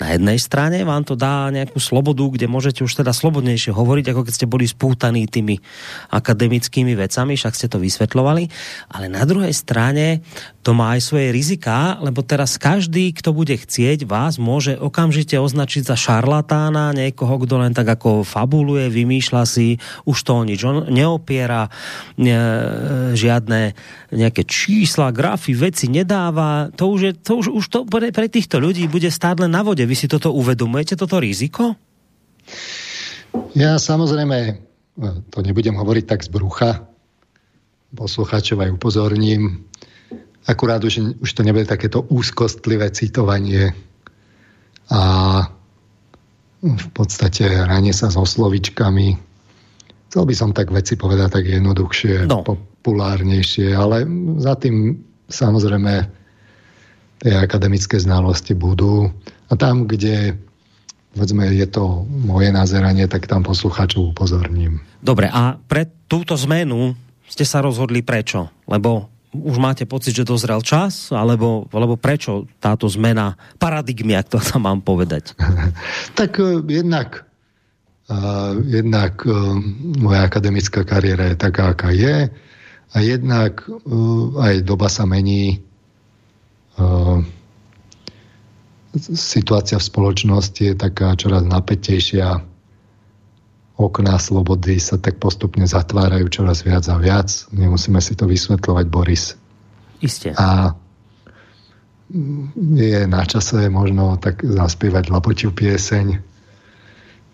Na 0.00 0.16
jednej 0.16 0.40
strane 0.40 0.80
vám 0.80 1.04
to 1.04 1.12
dá 1.12 1.52
nejakú 1.52 1.76
slobodu, 1.76 2.24
kde 2.40 2.48
môžete 2.48 2.80
už 2.80 3.04
teda 3.04 3.12
slobodnejšie 3.12 3.76
hovoriť, 3.76 4.16
ako 4.16 4.24
keď 4.24 4.32
ste 4.32 4.48
boli 4.48 4.64
spútaní 4.64 5.28
tými 5.28 5.60
akademickými 6.08 6.96
vecami, 6.96 7.36
však 7.36 7.52
ste 7.52 7.68
to 7.68 7.76
vysvetľovali, 7.76 8.48
ale 8.96 9.12
na 9.12 9.28
druhej 9.28 9.52
strane 9.52 10.24
to 10.64 10.72
má 10.72 10.96
aj 10.96 11.04
svoje 11.04 11.28
rizika, 11.36 12.00
lebo 12.00 12.24
teraz 12.24 12.56
každý, 12.56 13.12
kto 13.12 13.36
bude 13.36 13.52
chcieť, 13.60 14.08
vás 14.08 14.40
môže 14.40 14.80
okamžite 14.80 15.36
označiť 15.36 15.84
za 15.84 16.00
šarlatána, 16.00 16.96
niekoho, 16.96 17.36
kto 17.44 17.60
len 17.60 17.76
tak 17.76 17.92
ako 17.92 18.24
fabuluje, 18.24 18.88
vymýšľa 18.88 19.42
si, 19.44 19.76
už 20.08 20.16
to 20.24 20.32
o 20.32 20.42
nič 20.48 20.64
on 20.64 20.88
neopiera, 20.88 21.68
ne, 22.16 22.40
žiadne 23.12 23.76
nejaké 24.16 24.48
čísla, 24.48 25.12
grafy, 25.12 25.52
veci 25.52 25.92
nedáva. 25.92 26.72
To 26.80 26.96
už, 26.96 27.00
je, 27.04 27.12
to 27.20 27.32
už, 27.40 27.46
už 27.52 27.64
to 27.68 27.78
pre, 27.84 28.08
pre 28.08 28.32
týchto 28.32 28.56
ľudí 28.56 28.88
bude 28.88 29.12
stáť 29.12 29.44
len 29.44 29.52
na 29.52 29.60
vode. 29.60 29.84
Vy 29.84 29.96
si 29.96 30.06
toto 30.08 30.32
uvedomujete, 30.32 30.96
toto 30.96 31.20
riziko? 31.20 31.76
Ja 33.54 33.78
samozrejme, 33.78 34.58
to 35.30 35.38
nebudem 35.42 35.74
hovoriť 35.78 36.04
tak 36.06 36.20
z 36.26 36.30
brucha, 36.30 36.86
poslucháčov 37.94 38.62
aj 38.62 38.74
upozorním, 38.74 39.66
akurát 40.46 40.82
už, 40.82 41.18
už 41.18 41.30
to 41.34 41.42
nebude 41.42 41.66
takéto 41.66 42.06
úzkostlivé 42.06 42.90
citovanie 42.94 43.74
a 44.90 45.02
v 46.60 46.88
podstate 46.92 47.46
hranie 47.46 47.94
sa 47.94 48.12
so 48.12 48.26
slovičkami. 48.26 49.16
Chcel 50.10 50.24
by 50.26 50.34
som 50.34 50.50
tak 50.50 50.74
veci 50.74 50.98
povedať 50.98 51.28
tak 51.40 51.44
jednoduchšie, 51.46 52.26
no. 52.26 52.42
populárnejšie, 52.42 53.72
ale 53.72 54.04
za 54.42 54.58
tým 54.58 54.98
samozrejme 55.30 55.94
tie 57.22 57.32
akademické 57.36 57.96
znalosti 58.02 58.58
budú. 58.58 59.08
A 59.48 59.52
tam, 59.54 59.86
kde 59.86 60.34
povedzme, 61.14 61.50
je 61.50 61.66
to 61.66 62.06
moje 62.06 62.54
nazeranie, 62.54 63.10
tak 63.10 63.26
tam 63.26 63.42
poslucháčov 63.42 64.14
upozorním. 64.14 64.78
Dobre, 65.02 65.26
a 65.26 65.58
pre 65.58 65.90
túto 66.06 66.38
zmenu 66.38 66.94
ste 67.26 67.42
sa 67.42 67.62
rozhodli 67.62 68.02
prečo? 68.02 68.50
Lebo 68.66 69.10
už 69.30 69.62
máte 69.62 69.86
pocit, 69.86 70.10
že 70.14 70.26
dozrel 70.26 70.58
čas, 70.62 71.14
alebo, 71.14 71.70
alebo 71.70 71.94
prečo 71.94 72.50
táto 72.58 72.90
zmena 72.90 73.38
paradigmy, 73.62 74.18
ak 74.18 74.26
to 74.26 74.38
tam 74.48 74.66
mám 74.66 74.80
povedať? 74.82 75.34
tak 76.18 76.38
uh, 76.38 76.62
jednak, 76.66 77.26
uh, 78.10 78.58
jednak 78.66 79.22
uh, 79.26 79.54
moja 79.98 80.26
akademická 80.26 80.82
kariéra 80.82 81.30
je 81.34 81.36
taká, 81.38 81.74
aká 81.74 81.90
je 81.94 82.30
a 82.90 82.96
jednak 82.98 83.62
uh, 83.66 84.34
aj 84.42 84.66
doba 84.66 84.90
sa 84.90 85.06
mení. 85.06 85.62
Uh, 86.74 87.22
situácia 88.98 89.78
v 89.78 89.88
spoločnosti 89.88 90.62
je 90.62 90.74
taká 90.74 91.14
čoraz 91.14 91.46
napätejšia. 91.46 92.42
Okná 93.80 94.20
slobody 94.20 94.76
sa 94.76 95.00
tak 95.00 95.16
postupne 95.16 95.64
zatvárajú 95.64 96.28
čoraz 96.28 96.66
viac 96.66 96.84
a 96.92 97.00
viac. 97.00 97.32
Nemusíme 97.54 98.02
si 98.02 98.12
to 98.12 98.28
vysvetľovať, 98.28 98.86
Boris. 98.92 99.40
Isté. 100.04 100.36
A 100.36 100.76
je 102.74 103.06
na 103.06 103.22
čase 103.22 103.70
možno 103.70 104.18
tak 104.18 104.42
zaspievať 104.42 105.14
lapočiu 105.14 105.54
pieseň 105.54 106.29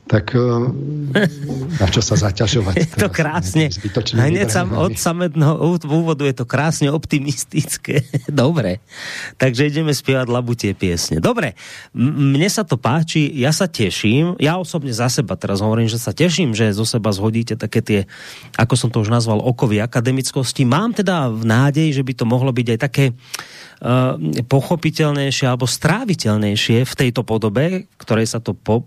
tak 0.07 0.39
eh, 0.39 0.43
na 1.83 1.87
čo 1.91 1.99
sa 1.99 2.15
zaťažovať? 2.15 2.75
Je 2.79 2.89
to 2.95 3.11
krásne. 3.11 3.67
Hneď 4.15 4.49
sam, 4.49 4.71
od 4.79 4.95
samedného 4.95 5.59
úvodu 5.83 6.23
je 6.23 6.35
to 6.35 6.47
krásne 6.47 6.89
optimistické. 6.95 8.07
Dobre. 8.31 8.79
Takže 9.35 9.67
ideme 9.67 9.91
spievať 9.91 10.27
labutie 10.31 10.71
piesne. 10.79 11.19
Dobre. 11.19 11.59
Mne 11.99 12.47
sa 12.47 12.63
to 12.63 12.79
páči, 12.79 13.27
ja 13.35 13.51
sa 13.51 13.67
teším. 13.67 14.39
Ja 14.39 14.63
osobne 14.63 14.95
za 14.95 15.11
seba 15.11 15.35
teraz 15.35 15.59
hovorím, 15.59 15.91
že 15.91 15.99
sa 15.99 16.15
teším, 16.15 16.55
že 16.55 16.71
zo 16.71 16.87
seba 16.87 17.11
zhodíte 17.11 17.59
také 17.59 17.83
tie, 17.83 18.01
ako 18.55 18.75
som 18.79 18.89
to 18.95 19.03
už 19.03 19.11
nazval, 19.11 19.43
okovy 19.43 19.83
akademickosti. 19.83 20.63
Mám 20.63 21.03
teda 21.03 21.35
v 21.35 21.43
nádej, 21.43 21.89
že 21.91 22.07
by 22.07 22.13
to 22.15 22.25
mohlo 22.25 22.55
byť 22.55 22.67
aj 22.73 22.79
také 22.79 23.05
uh, 23.11 24.15
pochopiteľnejšie 24.47 25.51
alebo 25.51 25.67
stráviteľnejšie 25.67 26.87
v 26.87 26.95
tejto 26.95 27.27
podobe, 27.27 27.91
ktorej 27.99 28.31
sa 28.31 28.39
to 28.39 28.55
po, 28.55 28.87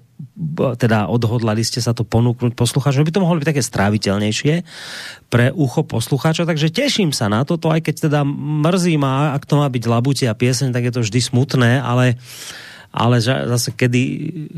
teda 0.76 1.08
odhodlali 1.08 1.64
ste 1.64 1.80
sa 1.80 1.96
to 1.96 2.04
ponúknuť 2.04 2.52
poslucháčom, 2.56 3.08
by 3.08 3.14
to 3.16 3.24
mohlo 3.24 3.40
byť 3.40 3.50
také 3.56 3.64
stráviteľnejšie 3.64 4.54
pre 5.32 5.52
ucho 5.56 5.88
poslucháča, 5.88 6.44
takže 6.44 6.72
teším 6.72 7.16
sa 7.16 7.32
na 7.32 7.48
toto, 7.48 7.72
aj 7.72 7.88
keď 7.88 8.12
teda 8.12 8.22
mrzí 8.28 9.00
ma, 9.00 9.36
ak 9.36 9.48
to 9.48 9.56
má 9.60 9.68
byť 9.72 9.84
labutia 9.88 10.32
pieseň, 10.36 10.76
tak 10.76 10.92
je 10.92 10.94
to 10.96 11.02
vždy 11.08 11.20
smutné, 11.24 11.80
ale, 11.80 12.20
ale 12.92 13.24
zase 13.24 13.72
kedy, 13.72 14.04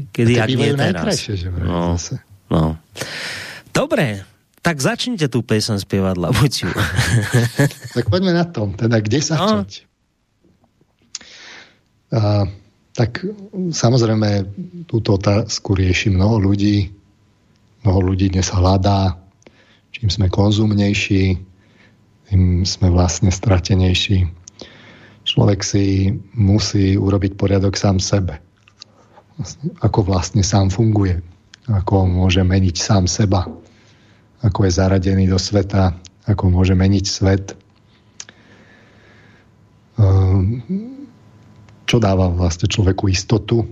kedy 0.10 0.34
ak 0.42 0.50
nie 0.50 0.74
teraz. 0.74 1.30
Že 1.30 1.48
no, 1.62 1.98
zase. 1.98 2.22
no. 2.50 2.82
Dobre, 3.70 4.26
tak 4.62 4.78
začnite 4.78 5.30
tú 5.30 5.42
pieseň 5.42 5.82
spievať 5.82 6.16
labutiu. 6.22 6.70
tak 7.98 8.06
poďme 8.10 8.34
na 8.34 8.46
tom, 8.46 8.74
teda 8.78 9.02
kde 9.02 9.20
začať? 9.22 9.86
No. 9.86 9.90
Uh, 12.12 12.44
tak 13.02 13.26
samozrejme 13.74 14.46
túto 14.86 15.18
otázku 15.18 15.74
rieši 15.74 16.14
mnoho 16.14 16.38
ľudí. 16.38 16.94
Mnoho 17.82 18.14
ľudí 18.14 18.30
dnes 18.30 18.54
hľadá. 18.54 19.18
Čím 19.90 20.14
sme 20.14 20.30
konzumnejší, 20.30 21.34
tým 22.30 22.62
sme 22.62 22.94
vlastne 22.94 23.34
stratenejší. 23.34 24.30
Človek 25.26 25.66
si 25.66 26.14
musí 26.38 26.94
urobiť 26.94 27.42
poriadok 27.42 27.74
sám 27.74 27.98
sebe. 27.98 28.38
Ako 29.82 30.06
vlastne 30.06 30.46
sám 30.46 30.70
funguje. 30.70 31.26
Ako 31.74 32.06
môže 32.06 32.46
meniť 32.46 32.76
sám 32.78 33.10
seba. 33.10 33.50
Ako 34.46 34.70
je 34.70 34.78
zaradený 34.78 35.26
do 35.26 35.42
sveta. 35.42 35.98
Ako 36.30 36.54
môže 36.54 36.78
meniť 36.78 37.06
svet. 37.10 37.58
Um, 39.98 40.62
čo 41.92 42.00
dáva 42.00 42.32
vlastne 42.32 42.72
človeku 42.72 43.12
istotu, 43.12 43.68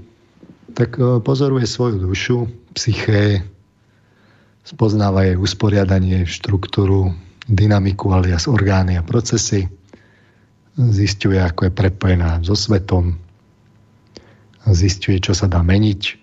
tak 0.75 0.99
e, 0.99 1.23
pozoruje 1.23 1.63
svoju 1.63 2.03
dušu, 2.03 2.51
psyché, 2.75 3.47
spoznáva 4.67 5.23
jej 5.23 5.39
usporiadanie, 5.39 6.27
štruktúru, 6.27 7.15
dynamiku 7.47 8.11
alias 8.11 8.51
orgány 8.51 8.99
a 8.99 9.07
procesy, 9.07 9.71
zistuje, 10.75 11.39
ako 11.39 11.71
je 11.71 11.71
prepojená 11.71 12.43
so 12.43 12.59
svetom, 12.59 13.15
zistuje, 14.67 15.23
čo 15.23 15.31
sa 15.31 15.47
dá 15.47 15.63
meniť 15.63 16.19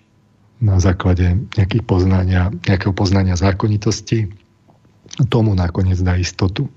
na 0.61 0.77
základe 0.77 1.49
nejakých 1.57 1.81
poznania, 1.81 2.53
nejakého 2.69 2.93
poznania 2.93 3.33
zákonitosti. 3.33 4.29
Tomu 5.33 5.57
nakoniec 5.57 5.97
dá 6.05 6.13
istotu. 6.13 6.69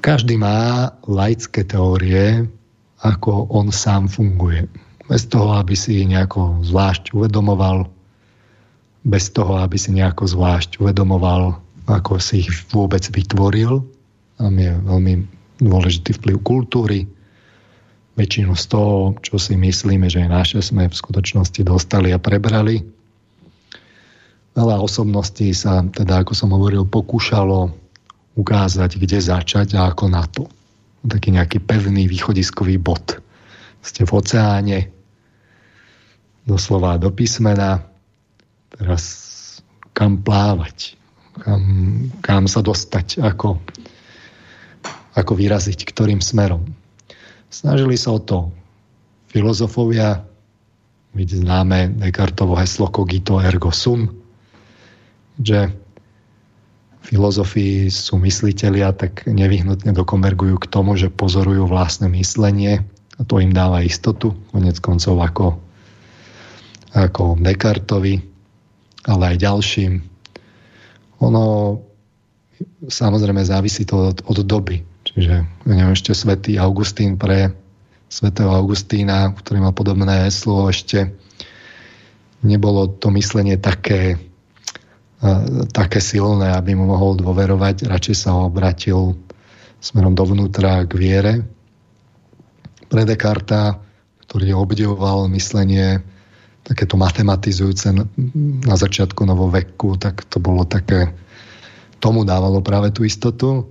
Každý 0.00 0.40
má 0.40 0.92
laické 1.04 1.64
teórie, 1.64 2.48
ako 3.00 3.48
on 3.48 3.72
sám 3.72 4.08
funguje. 4.08 4.68
Bez 5.08 5.26
toho, 5.26 5.56
aby 5.56 5.74
si 5.74 6.04
nejako 6.06 6.62
zvlášť 6.62 7.16
uvedomoval, 7.16 7.88
bez 9.02 9.32
toho, 9.32 9.58
aby 9.58 9.80
si 9.80 9.90
nejako 9.96 10.28
zvlášť 10.28 10.78
uvedomoval, 10.78 11.56
ako 11.88 12.20
si 12.20 12.44
ich 12.46 12.52
vôbec 12.70 13.02
vytvoril. 13.08 13.82
Tam 14.36 14.52
je 14.54 14.70
veľmi 14.70 15.14
dôležitý 15.64 16.20
vplyv 16.20 16.36
kultúry. 16.44 17.08
Väčšinu 18.14 18.52
z 18.52 18.64
toho, 18.68 19.16
čo 19.24 19.40
si 19.40 19.56
myslíme, 19.56 20.06
že 20.12 20.20
je 20.20 20.28
naše, 20.28 20.58
sme 20.60 20.86
v 20.86 20.94
skutočnosti 20.94 21.64
dostali 21.64 22.12
a 22.12 22.20
prebrali. 22.20 22.84
Veľa 24.52 24.76
osobností 24.82 25.56
sa, 25.56 25.80
teda 25.88 26.20
ako 26.20 26.36
som 26.36 26.52
hovoril, 26.52 26.84
pokúšalo 26.84 27.72
ukázať, 28.36 29.00
kde 29.00 29.18
začať 29.18 29.74
a 29.74 29.88
ako 29.88 30.04
na 30.12 30.22
to 30.28 30.44
taký 31.06 31.32
nejaký 31.32 31.58
pevný 31.64 32.04
východiskový 32.10 32.76
bod. 32.76 33.20
Ste 33.80 34.04
v 34.04 34.12
oceáne, 34.12 34.78
doslova 36.44 37.00
do 37.00 37.08
písmena, 37.08 37.80
teraz 38.72 39.02
kam 39.96 40.20
plávať, 40.20 40.96
kam, 41.40 41.62
kam 42.20 42.44
sa 42.44 42.60
dostať, 42.60 43.20
ako, 43.24 43.60
ako 45.16 45.32
vyraziť, 45.32 45.80
ktorým 45.88 46.20
smerom. 46.20 46.64
Snažili 47.48 47.96
sa 47.96 48.16
o 48.16 48.20
to 48.20 48.52
filozofovia, 49.30 50.22
vidieť 51.16 51.42
známe 51.42 51.78
Descartovo 51.98 52.54
heslo 52.54 52.86
cogito 52.90 53.42
ergo 53.42 53.74
sum, 53.74 54.06
že 55.40 55.72
filozofii 57.00 57.88
sú 57.88 58.20
mysliteľia, 58.20 58.92
tak 58.92 59.24
nevyhnutne 59.24 59.90
dokonvergujú 59.96 60.56
k 60.60 60.70
tomu, 60.70 60.94
že 61.00 61.08
pozorujú 61.08 61.66
vlastné 61.66 62.12
myslenie 62.12 62.84
a 63.16 63.20
to 63.24 63.40
im 63.40 63.52
dáva 63.52 63.84
istotu, 63.84 64.32
konec 64.52 64.80
koncov 64.80 65.20
ako, 65.20 65.46
ako 66.96 67.36
Descartovi, 67.40 68.20
ale 69.08 69.22
aj 69.32 69.36
ďalším. 69.40 69.92
Ono 71.20 71.44
samozrejme 72.88 73.44
závisí 73.44 73.84
to 73.88 74.12
od, 74.12 74.18
od 74.24 74.38
doby. 74.44 74.84
Čiže, 75.04 75.44
neviem, 75.64 75.92
ešte 75.92 76.12
svätý 76.12 76.60
Augustín 76.60 77.16
pre 77.16 77.52
svätého 78.10 78.50
Augustína, 78.52 79.32
ktorý 79.32 79.64
má 79.64 79.70
podobné 79.72 80.28
heslo, 80.28 80.68
ešte 80.68 81.14
nebolo 82.42 82.88
to 82.88 83.08
myslenie 83.14 83.56
také, 83.56 84.18
také 85.70 86.00
silné, 86.00 86.52
aby 86.56 86.72
mu 86.72 86.88
mohol 86.88 87.20
dôverovať. 87.20 87.88
Radšej 87.88 88.16
sa 88.16 88.36
obratil 88.36 89.16
smerom 89.80 90.16
dovnútra 90.16 90.84
k 90.88 90.92
viere. 90.96 91.32
Pre 92.88 93.02
Descarta, 93.04 93.78
ktorý 94.24 94.56
obdivoval 94.56 95.28
myslenie 95.32 96.00
takéto 96.64 97.00
matematizujúce 97.00 97.92
na 98.64 98.76
začiatku 98.76 99.24
novoveku, 99.24 99.96
tak 99.96 100.28
to 100.28 100.38
bolo 100.38 100.68
také, 100.68 101.12
tomu 102.00 102.24
dávalo 102.24 102.60
práve 102.60 102.92
tú 102.92 103.04
istotu. 103.04 103.68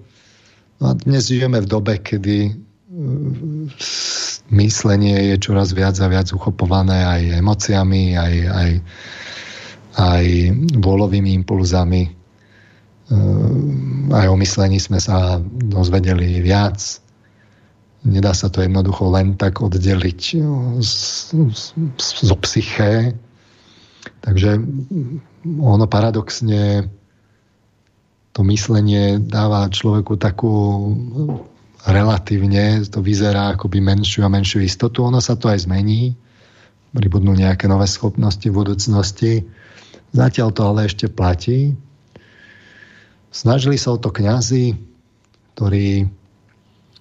No 0.80 0.84
a 0.90 0.94
dnes 0.98 1.30
žijeme 1.30 1.62
v 1.62 1.70
dobe, 1.70 1.94
kedy 2.02 2.58
myslenie 4.50 5.34
je 5.34 5.36
čoraz 5.38 5.72
viac 5.72 5.96
a 6.02 6.08
viac 6.10 6.34
uchopované 6.34 7.06
aj 7.06 7.22
emóciami, 7.40 8.18
aj, 8.18 8.34
aj, 8.50 8.72
aj 10.00 10.26
vôľovými 10.80 11.36
impulzami. 11.44 12.08
Aj 14.16 14.26
o 14.32 14.36
myslení 14.40 14.80
sme 14.80 15.04
sa 15.04 15.44
dozvedeli 15.44 16.40
viac. 16.40 16.80
Nedá 18.08 18.32
sa 18.32 18.48
to 18.48 18.64
jednoducho 18.64 19.12
len 19.12 19.36
tak 19.36 19.60
oddeliť 19.60 20.22
zo 22.00 22.36
psyché. 22.48 23.12
Takže 24.24 24.56
ono 25.60 25.86
paradoxne 25.92 26.88
to 28.32 28.42
myslenie 28.48 29.20
dáva 29.20 29.68
človeku 29.68 30.16
takú 30.16 30.54
relatívne 31.88 32.84
to 32.88 33.00
vyzerá 33.00 33.56
akoby 33.56 33.80
menšiu 33.84 34.24
a 34.24 34.32
menšiu 34.32 34.64
istotu. 34.64 35.04
Ono 35.04 35.20
sa 35.20 35.36
to 35.36 35.52
aj 35.52 35.68
zmení. 35.68 36.16
Pribudnú 36.92 37.36
nejaké 37.36 37.68
nové 37.68 37.88
schopnosti 37.88 38.44
v 38.44 38.56
budúcnosti. 38.56 39.44
Zatiaľ 40.12 40.50
to 40.54 40.62
ale 40.66 40.90
ešte 40.90 41.06
platí. 41.10 41.78
Snažili 43.30 43.78
sa 43.78 43.94
o 43.94 44.02
to 44.02 44.10
kňazi, 44.10 44.74
ktorí... 45.56 46.10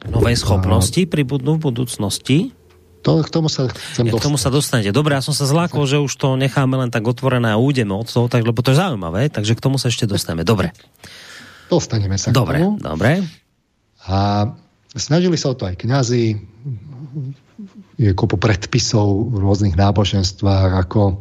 Nové 0.06 0.38
schopnosti 0.38 1.02
pribudnú 1.10 1.58
v 1.58 1.72
budúcnosti? 1.72 2.38
To, 3.02 3.18
k 3.24 3.30
tomu 3.30 3.50
sa 3.50 3.66
chcem 3.66 4.06
ja, 4.06 4.14
K 4.14 4.22
tomu 4.22 4.38
sa 4.38 4.52
dostanete. 4.52 4.94
Dobre, 4.94 5.18
ja 5.18 5.22
som 5.24 5.34
sa 5.34 5.48
zlákol, 5.48 5.90
že 5.90 5.98
už 5.98 6.12
to 6.14 6.38
necháme 6.38 6.78
len 6.78 6.90
tak 6.92 7.02
otvorené 7.02 7.54
a 7.54 7.58
újdeme 7.58 7.94
od 7.94 8.06
toho, 8.06 8.30
tak, 8.30 8.46
lebo 8.46 8.62
to 8.62 8.74
je 8.74 8.78
zaujímavé, 8.78 9.26
takže 9.32 9.58
k 9.58 9.64
tomu 9.64 9.80
sa 9.80 9.90
ešte 9.90 10.06
dostaneme. 10.06 10.46
Dobre. 10.46 10.70
Dostaneme 11.66 12.14
sa 12.14 12.30
dobre, 12.30 12.62
k 12.62 12.62
tomu. 12.62 12.78
Dobre, 12.78 13.26
A 14.06 14.50
Snažili 14.96 15.36
sa 15.36 15.52
o 15.52 15.58
to 15.58 15.68
aj 15.68 15.84
kňazi, 15.84 16.40
je 18.00 18.10
kopu 18.16 18.40
predpisov 18.40 19.28
v 19.28 19.36
rôznych 19.44 19.76
náboženstvách, 19.76 20.80
ako 20.80 21.20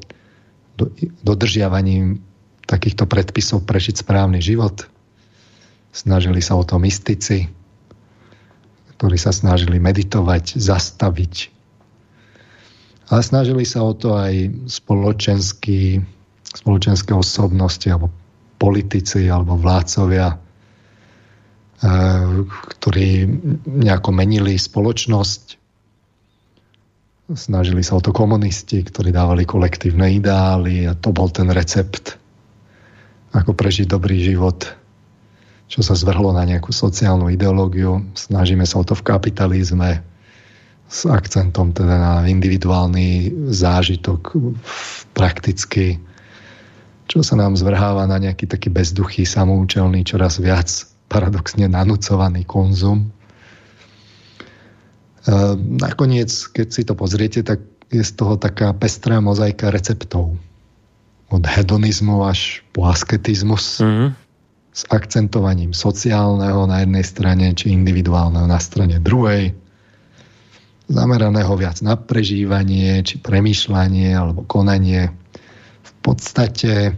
dodržiavaním 1.25 2.21
takýchto 2.67 3.09
predpisov 3.09 3.65
prežiť 3.65 4.03
správny 4.03 4.43
život. 4.43 4.85
Snažili 5.95 6.43
sa 6.43 6.59
o 6.59 6.63
to 6.67 6.77
mystici, 6.77 7.49
ktorí 8.97 9.17
sa 9.17 9.33
snažili 9.33 9.81
meditovať, 9.81 10.59
zastaviť. 10.61 11.35
Ale 13.07 13.21
snažili 13.23 13.63
sa 13.63 13.87
o 13.87 13.95
to 13.95 14.13
aj 14.13 14.51
spoločenský, 14.67 16.03
spoločenské 16.43 17.15
osobnosti 17.15 17.87
alebo 17.87 18.11
politici 18.57 19.29
alebo 19.31 19.55
vládcovia, 19.55 20.37
ktorí 22.77 23.09
nejako 23.63 24.09
menili 24.11 24.57
spoločnosť. 24.57 25.56
Snažili 27.27 27.83
sa 27.83 27.99
o 27.99 28.03
to 28.03 28.15
komunisti, 28.15 28.87
ktorí 28.87 29.11
dávali 29.11 29.43
kolektívne 29.43 30.07
ideály 30.15 30.87
a 30.87 30.95
to 30.95 31.11
bol 31.11 31.27
ten 31.27 31.51
recept, 31.51 32.15
ako 33.35 33.51
prežiť 33.51 33.83
dobrý 33.91 34.15
život, 34.23 34.63
čo 35.67 35.83
sa 35.83 35.91
zvrhlo 35.91 36.31
na 36.31 36.47
nejakú 36.47 36.71
sociálnu 36.71 37.27
ideológiu. 37.27 37.99
Snažíme 38.15 38.63
sa 38.63 38.79
o 38.79 38.87
to 38.87 38.95
v 38.95 39.03
kapitalizme 39.03 39.99
s 40.87 41.03
akcentom 41.03 41.75
teda 41.75 41.99
na 41.99 42.13
individuálny 42.31 43.27
zážitok 43.51 44.39
prakticky, 45.11 45.99
čo 47.11 47.19
sa 47.27 47.35
nám 47.35 47.59
zvrháva 47.59 48.07
na 48.07 48.23
nejaký 48.23 48.47
taký 48.47 48.71
bezduchý, 48.71 49.27
samoučelný, 49.27 50.07
čoraz 50.07 50.39
viac 50.39 50.71
paradoxne 51.11 51.67
nanúcovaný 51.67 52.47
konzum. 52.47 53.11
E, 55.27 55.31
nakoniec, 55.59 56.31
keď 56.55 56.67
si 56.71 56.81
to 56.87 56.95
pozriete, 56.95 57.43
tak 57.43 57.59
je 57.91 58.03
z 58.03 58.11
toho 58.15 58.39
taká 58.39 58.71
pestrá 58.71 59.19
mozaika 59.19 59.71
receptov. 59.71 60.39
Od 61.27 61.43
hedonizmu 61.43 62.23
až 62.23 62.63
po 62.71 62.87
asketizmus. 62.87 63.83
Mm-hmm. 63.83 64.09
S 64.77 64.81
akcentovaním 64.93 65.73
sociálneho 65.73 66.69
na 66.69 66.85
jednej 66.85 67.03
strane, 67.03 67.45
či 67.57 67.73
individuálneho 67.73 68.45
na 68.45 68.61
strane 68.61 69.01
druhej. 69.01 69.51
Zameraného 70.87 71.51
viac 71.59 71.81
na 71.83 71.99
prežívanie, 71.99 73.03
či 73.03 73.19
premýšľanie, 73.19 74.15
alebo 74.15 74.47
konanie. 74.47 75.11
V 75.83 75.91
podstate 75.99 76.95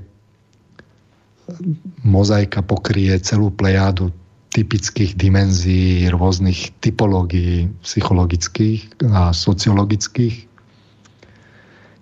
mozaika 2.06 2.62
pokrie 2.62 3.18
celú 3.18 3.50
plejádu 3.50 4.14
typických 4.60 5.16
dimenzií 5.16 6.12
rôznych 6.12 6.76
typológií 6.84 7.72
psychologických 7.80 9.08
a 9.08 9.32
sociologických. 9.32 10.36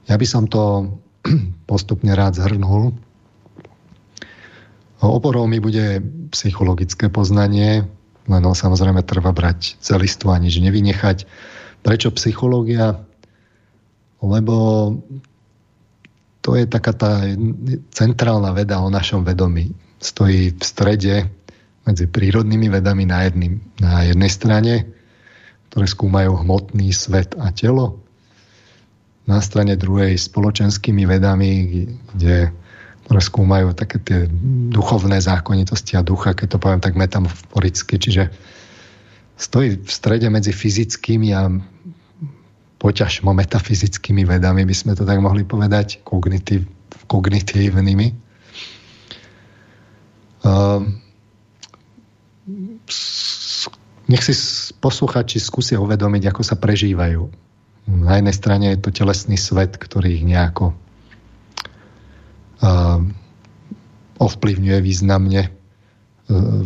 Ja 0.10 0.18
by 0.18 0.26
som 0.26 0.50
to 0.50 0.98
postupne 1.70 2.18
rád 2.18 2.34
zhrnul. 2.42 2.98
Oporou 4.98 5.46
mi 5.46 5.62
bude 5.62 6.02
psychologické 6.34 7.14
poznanie, 7.14 7.86
len 8.26 8.42
samozrejme 8.42 9.06
treba 9.06 9.30
brať 9.30 9.78
celistvo 9.78 10.34
a 10.34 10.42
nič 10.42 10.58
nevynechať. 10.58 11.30
Prečo 11.86 12.10
psychológia? 12.18 13.06
Lebo 14.18 14.56
to 16.42 16.58
je 16.58 16.66
taká 16.66 16.98
tá 16.98 17.22
centrálna 17.94 18.50
veda 18.58 18.82
o 18.82 18.90
našom 18.90 19.22
vedomí. 19.22 19.78
Stojí 20.02 20.58
v 20.58 20.64
strede 20.66 21.30
medzi 21.88 22.06
prírodnými 22.06 22.68
vedami 22.68 23.08
na, 23.08 23.24
jedným, 23.24 23.64
na 23.80 24.04
jednej 24.04 24.28
strane, 24.28 24.74
ktoré 25.72 25.88
skúmajú 25.88 26.44
hmotný 26.44 26.92
svet 26.92 27.34
a 27.40 27.50
telo, 27.56 28.04
na 29.28 29.44
strane 29.44 29.76
druhej 29.76 30.16
spoločenskými 30.16 31.04
vedami, 31.04 31.50
kde, 32.16 32.52
ktoré 33.08 33.20
skúmajú 33.20 33.76
také 33.76 34.00
tie 34.04 34.20
duchovné 34.72 35.20
zákonitosti 35.20 36.00
a 36.00 36.04
ducha, 36.04 36.32
keď 36.32 36.56
to 36.56 36.62
poviem 36.64 36.80
tak 36.84 36.96
metamoricky, 36.96 38.00
čiže 38.00 38.32
stojí 39.36 39.80
v 39.84 39.92
strede 39.92 40.28
medzi 40.32 40.56
fyzickými 40.56 41.36
a 41.36 41.52
poťažmo 42.80 43.36
metafyzickými 43.36 44.24
vedami, 44.24 44.64
by 44.64 44.76
sme 44.76 44.92
to 44.96 45.04
tak 45.04 45.20
mohli 45.20 45.44
povedať, 45.44 46.04
kognitív, 46.08 46.64
kognitívnymi. 47.10 48.08
Uh, 50.48 50.86
nech 54.08 54.24
si 54.24 54.34
posluchači 54.80 55.40
skúsia 55.44 55.78
uvedomiť, 55.84 56.32
ako 56.32 56.42
sa 56.44 56.56
prežívajú. 56.56 57.28
Na 57.88 58.20
jednej 58.20 58.36
strane 58.36 58.66
je 58.76 58.80
to 58.84 58.92
telesný 58.92 59.40
svet, 59.40 59.76
ktorý 59.80 60.20
ich 60.20 60.26
nejako 60.28 60.76
uh, 62.64 63.00
ovplyvňuje 64.20 64.80
významne, 64.84 65.42
uh, 65.48 65.54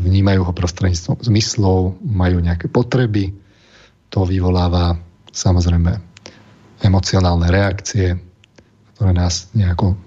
vnímajú 0.02 0.42
ho 0.46 0.54
prostredníctvom 0.54 1.22
zmyslov, 1.22 2.02
majú 2.02 2.38
nejaké 2.42 2.70
potreby, 2.70 3.34
to 4.12 4.28
vyvoláva 4.28 5.00
samozrejme 5.32 6.12
emocionálne 6.84 7.48
reakcie, 7.48 8.18
ktoré 8.94 9.12
nás 9.16 9.50
nejako 9.56 9.96
e, 9.96 9.98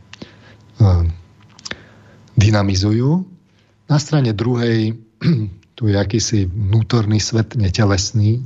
dynamizujú. 2.36 3.24
Na 3.88 3.96
strane 3.96 4.36
druhej 4.36 4.92
tu 5.74 5.90
je 5.90 5.96
akýsi 5.98 6.46
vnútorný 6.46 7.18
svet 7.18 7.58
netelesný 7.58 8.38
e, 8.38 8.42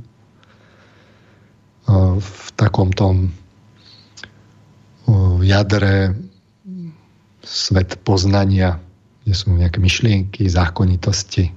v 2.17 2.45
takom 2.57 2.89
tom 2.93 3.33
jadre 5.41 6.13
svet 7.41 7.97
poznania, 8.05 8.77
kde 9.25 9.33
sú 9.33 9.49
nejaké 9.57 9.81
myšlienky, 9.81 10.45
zákonitosti. 10.45 11.49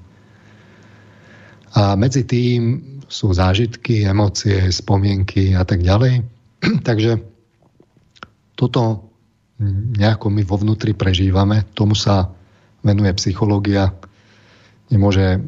A 1.77 1.97
medzi 1.97 2.25
tým 2.25 2.81
sú 3.09 3.33
zážitky, 3.33 4.09
emócie, 4.09 4.73
spomienky 4.73 5.53
a 5.53 5.65
tak 5.69 5.85
ďalej. 5.85 6.25
Takže 6.89 7.21
toto 8.57 9.13
nejako 10.01 10.27
my 10.33 10.43
vo 10.49 10.57
vnútri 10.59 10.97
prežívame, 10.97 11.69
tomu 11.77 11.93
sa 11.93 12.33
venuje 12.81 13.13
psychológia. 13.21 13.95
Nemôže, 14.91 15.39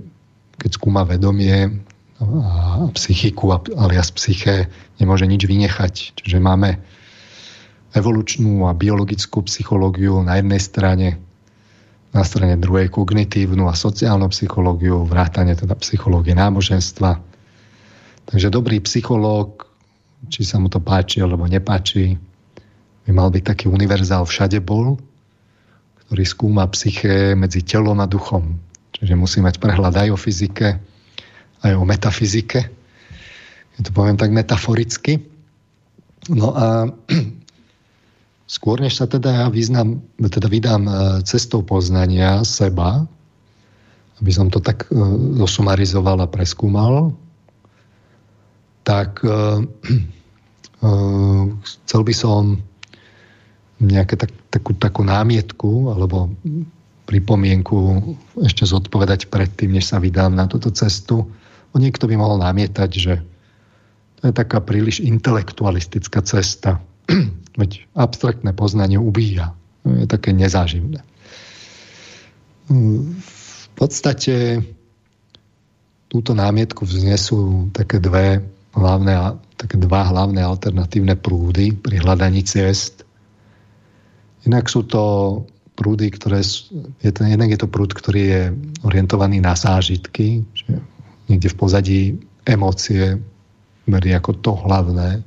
keď 0.59 0.71
skúma 0.75 1.03
vedomie 1.03 1.83
a 2.23 2.87
psychiku 2.95 3.59
alias 3.75 4.15
psyché, 4.15 4.71
nemôže 5.03 5.27
nič 5.27 5.45
vynechať. 5.45 5.95
Čiže 6.15 6.39
máme 6.39 6.79
evolučnú 7.95 8.67
a 8.67 8.73
biologickú 8.75 9.47
psychológiu 9.47 10.23
na 10.23 10.39
jednej 10.39 10.63
strane, 10.63 11.09
na 12.15 12.23
strane 12.23 12.59
druhej 12.59 12.91
kognitívnu 12.91 13.67
a 13.67 13.75
sociálnu 13.75 14.31
psychológiu, 14.31 15.07
vrátane 15.07 15.55
teda 15.59 15.75
psychológie 15.79 16.35
náboženstva. 16.35 17.19
Takže 18.25 18.49
dobrý 18.51 18.79
psychológ, 18.83 19.67
či 20.31 20.47
sa 20.47 20.59
mu 20.59 20.71
to 20.71 20.79
páči 20.81 21.21
alebo 21.21 21.45
nepáči, 21.45 22.17
by 23.05 23.11
mal 23.13 23.29
byť 23.29 23.43
taký 23.45 23.67
univerzál 23.69 24.25
všade 24.25 24.65
bol, 24.65 24.97
ktorý 26.07 26.25
skúma 26.25 26.65
psyché 26.73 27.37
medzi 27.37 27.61
telom 27.61 28.01
a 28.01 28.09
duchom. 28.09 28.57
Čiže 29.05 29.21
musí 29.21 29.45
mať 29.45 29.61
prehľad 29.61 29.93
aj 30.01 30.09
o 30.11 30.19
fyzike, 30.19 30.81
aj 31.61 31.73
o 31.77 31.85
metafyzike. 31.85 32.61
Ja 33.77 33.81
to 33.85 33.93
poviem 33.93 34.17
tak 34.17 34.33
metaforicky. 34.33 35.21
No 36.33 36.57
a 36.57 36.89
skôr 38.57 38.81
než 38.81 38.97
sa 38.97 39.05
teda 39.05 39.45
ja 39.45 39.47
vyznam, 39.53 40.01
teda 40.17 40.49
vydám 40.49 40.89
e, 40.89 40.93
cestou 41.29 41.61
poznania 41.61 42.41
seba, 42.49 43.05
aby 44.25 44.31
som 44.33 44.49
to 44.49 44.57
tak 44.57 44.89
e, 44.89 44.97
zosumarizoval 45.37 46.25
a 46.25 46.33
preskúmal, 46.33 47.13
tak 48.89 49.21
uh, 49.25 49.65
chcel 51.65 52.01
by 52.05 52.15
som 52.17 52.61
nejaké 53.81 54.17
tak, 54.17 54.33
takú, 54.53 54.77
takú 54.77 55.01
námietku 55.05 55.89
alebo 55.93 56.29
pripomienku 57.05 57.77
ešte 58.41 58.65
zodpovedať 58.65 59.29
predtým, 59.29 59.77
než 59.77 59.93
sa 59.93 60.01
vydám 60.01 60.33
na 60.33 60.49
túto 60.49 60.73
cestu. 60.73 61.29
O 61.73 61.77
niekto 61.77 62.09
by 62.09 62.17
mohol 62.17 62.41
námietať, 62.41 62.91
že 62.93 63.21
to 64.21 64.23
je 64.31 64.33
taká 64.33 64.65
príliš 64.65 65.05
intelektualistická 65.05 66.25
cesta. 66.25 66.81
Veď 67.61 67.85
abstraktné 67.93 68.57
poznanie 68.57 68.97
ubíja. 68.97 69.53
Je 69.85 70.09
také 70.09 70.33
nezáživné. 70.33 71.05
V 72.73 73.67
podstate 73.77 74.65
túto 76.09 76.33
námietku 76.33 76.89
vznesú 76.89 77.69
také 77.77 78.01
dve 78.01 78.41
hlavné, 78.73 79.37
také 79.61 79.77
dva 79.77 80.09
hlavné 80.09 80.41
alternatívne 80.41 81.21
prúdy 81.21 81.77
pri 81.77 82.01
hľadaní 82.01 82.41
ciest 82.49 83.05
Inak 84.45 84.69
sú 84.69 84.85
to 84.85 85.03
prúdy, 85.75 86.11
ktoré 86.11 86.41
sú, 86.47 86.95
je 87.03 87.11
to, 87.11 87.27
jednak 87.27 87.51
je 87.51 87.59
to 87.59 87.69
prúd, 87.69 87.91
ktorý 87.91 88.23
je 88.23 88.43
orientovaný 88.87 89.43
na 89.43 89.59
zážitky, 89.59 90.47
že 90.55 90.79
niekde 91.27 91.51
v 91.51 91.59
pozadí 91.59 92.01
emócie 92.47 93.19
berie 93.85 94.15
ako 94.15 94.33
to 94.41 94.53
hlavné. 94.55 95.21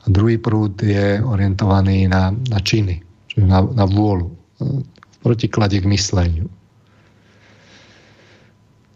A 0.00 0.06
druhý 0.08 0.40
prúd 0.40 0.80
je 0.80 1.20
orientovaný 1.20 2.08
na, 2.08 2.32
na 2.32 2.58
činy, 2.62 3.02
čiže 3.28 3.44
na, 3.44 3.60
na 3.60 3.84
vôľu, 3.84 4.32
v 4.60 5.16
protiklade 5.20 5.76
k 5.76 5.90
mysleniu. 5.90 6.48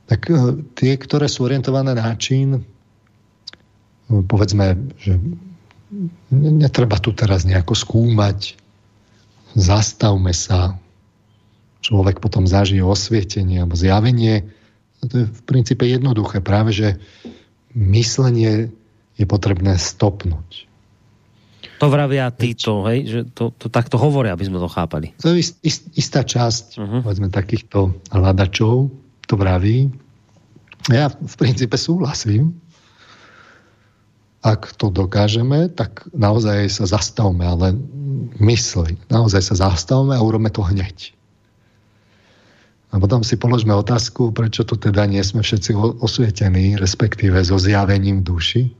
Tak 0.08 0.20
e, 0.30 0.36
tie, 0.72 0.92
ktoré 0.96 1.28
sú 1.28 1.44
orientované 1.44 1.92
na 1.92 2.16
čin, 2.16 2.64
povedzme, 4.08 4.76
že 5.00 5.16
netreba 6.32 7.00
tu 7.00 7.12
teraz 7.12 7.44
nejako 7.48 7.76
skúmať 7.76 8.63
zastavme 9.54 10.34
sa, 10.34 10.78
človek 11.84 12.18
potom 12.18 12.48
zažije 12.48 12.82
osvietenie 12.82 13.62
alebo 13.62 13.78
zjavenie. 13.78 14.48
To 15.04 15.24
je 15.24 15.26
v 15.28 15.42
princípe 15.44 15.84
jednoduché. 15.84 16.40
Práve, 16.40 16.72
že 16.72 16.88
myslenie 17.76 18.72
je 19.14 19.24
potrebné 19.28 19.76
stopnúť. 19.78 20.66
To 21.82 21.90
vravia 21.90 22.30
títo, 22.30 22.86
hej? 22.88 22.98
že 23.04 23.20
to, 23.34 23.50
to 23.52 23.66
takto 23.68 23.98
hovoria, 23.98 24.32
aby 24.32 24.46
sme 24.46 24.62
to 24.62 24.70
chápali. 24.70 25.12
To 25.20 25.34
je 25.34 25.42
ist, 25.42 25.54
ist, 25.60 25.82
istá 25.98 26.22
časť 26.22 26.78
uh-huh. 26.78 27.00
povedzme, 27.02 27.28
takýchto 27.28 27.92
hľadačov 28.14 28.88
to 29.26 29.34
vraví. 29.34 29.90
Ja 30.88 31.10
v 31.10 31.34
princípe 31.36 31.76
súhlasím, 31.76 32.60
ak 34.44 34.76
to 34.76 34.92
dokážeme, 34.92 35.72
tak 35.72 36.04
naozaj 36.12 36.68
sa 36.68 36.84
zastavme, 36.84 37.48
ale 37.48 37.72
mysli. 38.36 39.00
Naozaj 39.08 39.40
sa 39.40 39.54
zastavme 39.56 40.12
a 40.12 40.20
urobme 40.20 40.52
to 40.52 40.60
hneď. 40.60 41.16
A 42.92 43.00
potom 43.00 43.24
si 43.26 43.34
položme 43.40 43.74
otázku, 43.74 44.30
prečo 44.30 44.62
tu 44.62 44.76
teda 44.78 45.08
nie 45.08 45.24
sme 45.24 45.42
všetci 45.42 45.74
osvietení, 45.98 46.76
respektíve 46.78 47.40
so 47.42 47.58
zjavením 47.58 48.22
duši. 48.22 48.70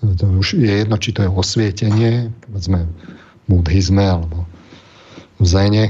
To 0.00 0.26
už 0.40 0.58
je 0.58 0.72
jedno, 0.82 0.96
či 0.96 1.12
to 1.12 1.22
je 1.22 1.30
osvietenie, 1.30 2.32
povedzme 2.48 2.88
v 2.88 3.44
buddhizme 3.46 4.02
alebo 4.02 4.48
v 5.36 5.44
zene, 5.46 5.84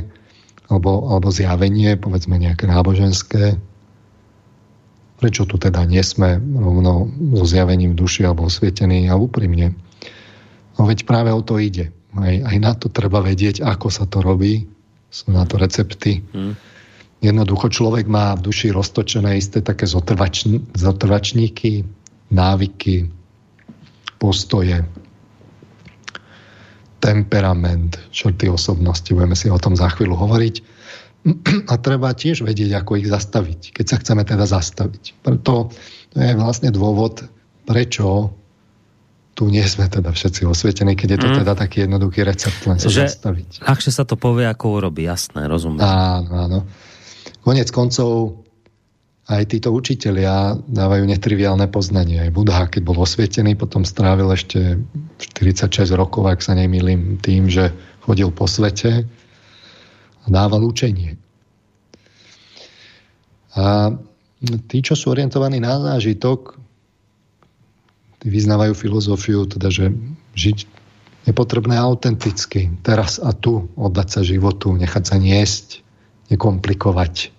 alebo, 0.69 1.07
alebo 1.07 1.31
zjavenie, 1.31 1.95
povedzme 1.97 2.35
nejaké 2.37 2.67
náboženské, 2.67 3.57
Prečo 5.21 5.45
tu 5.45 5.61
teda 5.61 5.85
nie 5.85 6.01
sme 6.01 6.41
rovno 6.41 7.13
so 7.37 7.45
zjavením 7.45 7.93
duši 7.93 8.25
alebo 8.25 8.49
osvietení 8.49 9.13
a 9.13 9.21
úprimne? 9.21 9.77
No 10.81 10.89
veď 10.89 11.05
práve 11.05 11.29
o 11.29 11.45
to 11.45 11.61
ide. 11.61 11.93
Aj, 12.17 12.35
aj 12.41 12.57
na 12.57 12.73
to 12.73 12.89
treba 12.89 13.21
vedieť, 13.21 13.61
ako 13.61 13.93
sa 13.93 14.09
to 14.09 14.25
robí. 14.25 14.65
Sú 15.13 15.29
na 15.29 15.45
to 15.45 15.61
recepty. 15.61 16.25
Hmm. 16.33 16.57
Jednoducho 17.21 17.69
človek 17.69 18.09
má 18.09 18.33
v 18.33 18.49
duši 18.49 18.73
roztočené 18.73 19.37
isté 19.37 19.61
také 19.61 19.85
zotrvačn- 19.85 20.73
zotrvačníky, 20.73 21.85
návyky, 22.33 23.13
postoje, 24.17 24.81
temperament, 26.97 28.01
črty 28.09 28.49
osobnosti. 28.49 29.13
Budeme 29.13 29.37
si 29.37 29.53
o 29.53 29.61
tom 29.61 29.77
za 29.77 29.93
chvíľu 29.93 30.17
hovoriť 30.17 30.80
a 31.71 31.75
treba 31.77 32.17
tiež 32.17 32.43
vedieť, 32.47 32.81
ako 32.81 33.01
ich 33.01 33.09
zastaviť, 33.09 33.77
keď 33.77 33.87
sa 33.87 33.97
chceme 34.01 34.23
teda 34.25 34.49
zastaviť. 34.49 35.21
Preto 35.21 35.69
to 36.11 36.17
je 36.17 36.33
vlastne 36.35 36.73
dôvod, 36.73 37.29
prečo 37.69 38.33
tu 39.37 39.49
nie 39.49 39.65
sme 39.65 39.89
teda 39.89 40.13
všetci 40.13 40.45
osvietení, 40.45 40.97
keď 40.97 41.09
je 41.17 41.19
to 41.21 41.29
mm. 41.33 41.37
teda 41.45 41.53
taký 41.57 41.89
jednoduchý 41.89 42.29
recept 42.29 42.61
len 42.69 42.77
sa 42.77 42.93
že 42.93 43.09
zastaviť. 43.09 43.65
Ľahšie 43.65 43.93
sa 43.95 44.05
to 44.05 44.21
povie, 44.21 44.45
ako 44.45 44.81
urobí, 44.81 45.07
jasné, 45.07 45.49
rozumiem. 45.49 45.81
Áno, 45.81 46.33
áno. 46.45 46.59
Konec 47.41 47.73
koncov 47.73 48.45
aj 49.31 49.47
títo 49.47 49.71
učitelia 49.71 50.59
dávajú 50.67 51.07
netriviálne 51.07 51.71
poznanie. 51.71 52.19
Aj 52.19 52.31
Budha, 52.35 52.67
keď 52.67 52.83
bol 52.83 52.99
osvietený, 52.99 53.55
potom 53.55 53.87
strávil 53.87 54.27
ešte 54.35 54.77
46 55.39 55.71
rokov, 55.95 56.27
ak 56.27 56.43
sa 56.43 56.59
nemýlim, 56.59 57.23
tým, 57.23 57.47
že 57.47 57.71
chodil 58.03 58.35
po 58.35 58.51
svete 58.51 59.07
a 60.25 60.27
dával 60.29 60.65
učenie. 60.67 61.17
A 63.57 63.95
tí, 64.71 64.79
čo 64.81 64.95
sú 64.95 65.11
orientovaní 65.11 65.59
na 65.59 65.81
zážitok, 65.81 66.61
tí 68.21 68.27
vyznávajú 68.29 68.73
filozofiu, 68.77 69.49
teda, 69.49 69.73
že 69.73 69.91
žiť 70.37 70.59
je 71.29 71.33
potrebné 71.37 71.77
autenticky, 71.77 72.73
teraz 72.81 73.21
a 73.21 73.37
tu, 73.37 73.69
oddať 73.77 74.09
sa 74.09 74.21
životu, 74.25 74.73
nechať 74.73 75.05
sa 75.05 75.17
niesť, 75.21 75.85
nekomplikovať. 76.33 77.37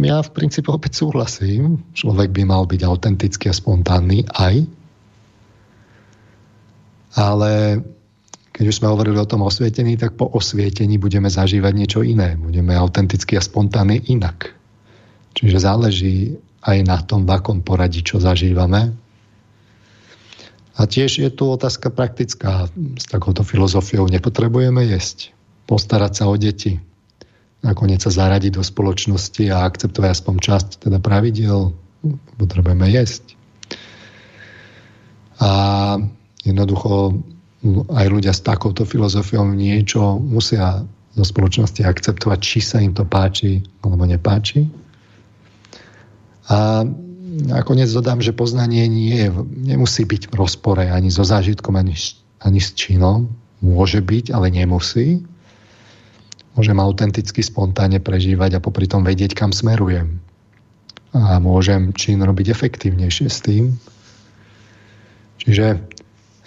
Ja 0.00 0.24
v 0.24 0.30
princípe 0.32 0.72
opäť 0.72 1.04
súhlasím, 1.04 1.84
človek 1.92 2.32
by 2.32 2.42
mal 2.48 2.64
byť 2.64 2.80
autentický 2.88 3.52
a 3.52 3.58
spontánny 3.58 4.24
aj, 4.32 4.64
ale 7.20 7.84
keď 8.58 8.74
už 8.74 8.82
sme 8.82 8.90
hovorili 8.90 9.22
o 9.22 9.30
tom 9.30 9.46
osvietení, 9.46 9.94
tak 9.94 10.18
po 10.18 10.26
osvietení 10.26 10.98
budeme 10.98 11.30
zažívať 11.30 11.72
niečo 11.78 12.02
iné. 12.02 12.34
Budeme 12.34 12.74
autenticky 12.74 13.38
a 13.38 13.42
spontánne 13.42 14.02
inak. 14.10 14.50
Čiže 15.38 15.62
záleží 15.62 16.42
aj 16.66 16.78
na 16.82 16.98
tom, 16.98 17.22
v 17.22 17.38
akom 17.38 17.62
poradí, 17.62 18.02
čo 18.02 18.18
zažívame. 18.18 18.98
A 20.74 20.80
tiež 20.90 21.22
je 21.22 21.30
tu 21.30 21.46
otázka 21.46 21.94
praktická. 21.94 22.66
S 22.98 23.06
takouto 23.06 23.46
filozofiou 23.46 24.10
nepotrebujeme 24.10 24.90
jesť. 24.90 25.30
Postarať 25.70 26.12
sa 26.18 26.24
o 26.26 26.34
deti. 26.34 26.82
Nakoniec 27.62 28.02
sa 28.02 28.10
zaradiť 28.10 28.58
do 28.58 28.66
spoločnosti 28.66 29.54
a 29.54 29.70
akceptovať 29.70 30.10
aspoň 30.18 30.34
časť 30.34 30.68
teda 30.82 30.98
pravidel. 30.98 31.78
Potrebujeme 32.42 32.90
jesť. 32.90 33.38
A 35.38 35.50
jednoducho 36.42 37.22
aj 37.66 38.06
ľudia 38.06 38.30
s 38.30 38.44
takouto 38.44 38.86
filozofiou 38.86 39.42
niečo 39.50 40.18
musia 40.22 40.86
zo 41.18 41.24
spoločnosti 41.26 41.82
akceptovať, 41.82 42.38
či 42.38 42.58
sa 42.62 42.78
im 42.78 42.94
to 42.94 43.02
páči 43.02 43.66
alebo 43.82 44.06
nepáči. 44.06 44.70
A 46.48 46.86
nakoniec 47.50 47.90
dodám, 47.90 48.22
že 48.22 48.30
poznanie 48.30 48.86
nie 48.86 49.26
je, 49.26 49.28
nemusí 49.58 50.06
byť 50.06 50.30
v 50.30 50.34
rozpore 50.38 50.86
ani 50.86 51.10
so 51.10 51.26
zážitkom, 51.26 51.74
ani, 51.74 51.98
ani 52.38 52.60
s 52.62 52.72
činom. 52.78 53.26
Môže 53.58 53.98
byť, 53.98 54.30
ale 54.30 54.54
nemusí. 54.54 55.26
Môžem 56.54 56.78
autenticky, 56.78 57.42
spontánne 57.42 57.98
prežívať 57.98 58.58
a 58.58 58.62
popri 58.62 58.86
tom 58.86 59.02
vedieť, 59.02 59.34
kam 59.34 59.50
smerujem. 59.50 60.22
A 61.10 61.42
môžem 61.42 61.90
čin 61.98 62.22
robiť 62.22 62.54
efektívnejšie 62.54 63.26
s 63.26 63.38
tým. 63.42 63.64
Čiže 65.42 65.97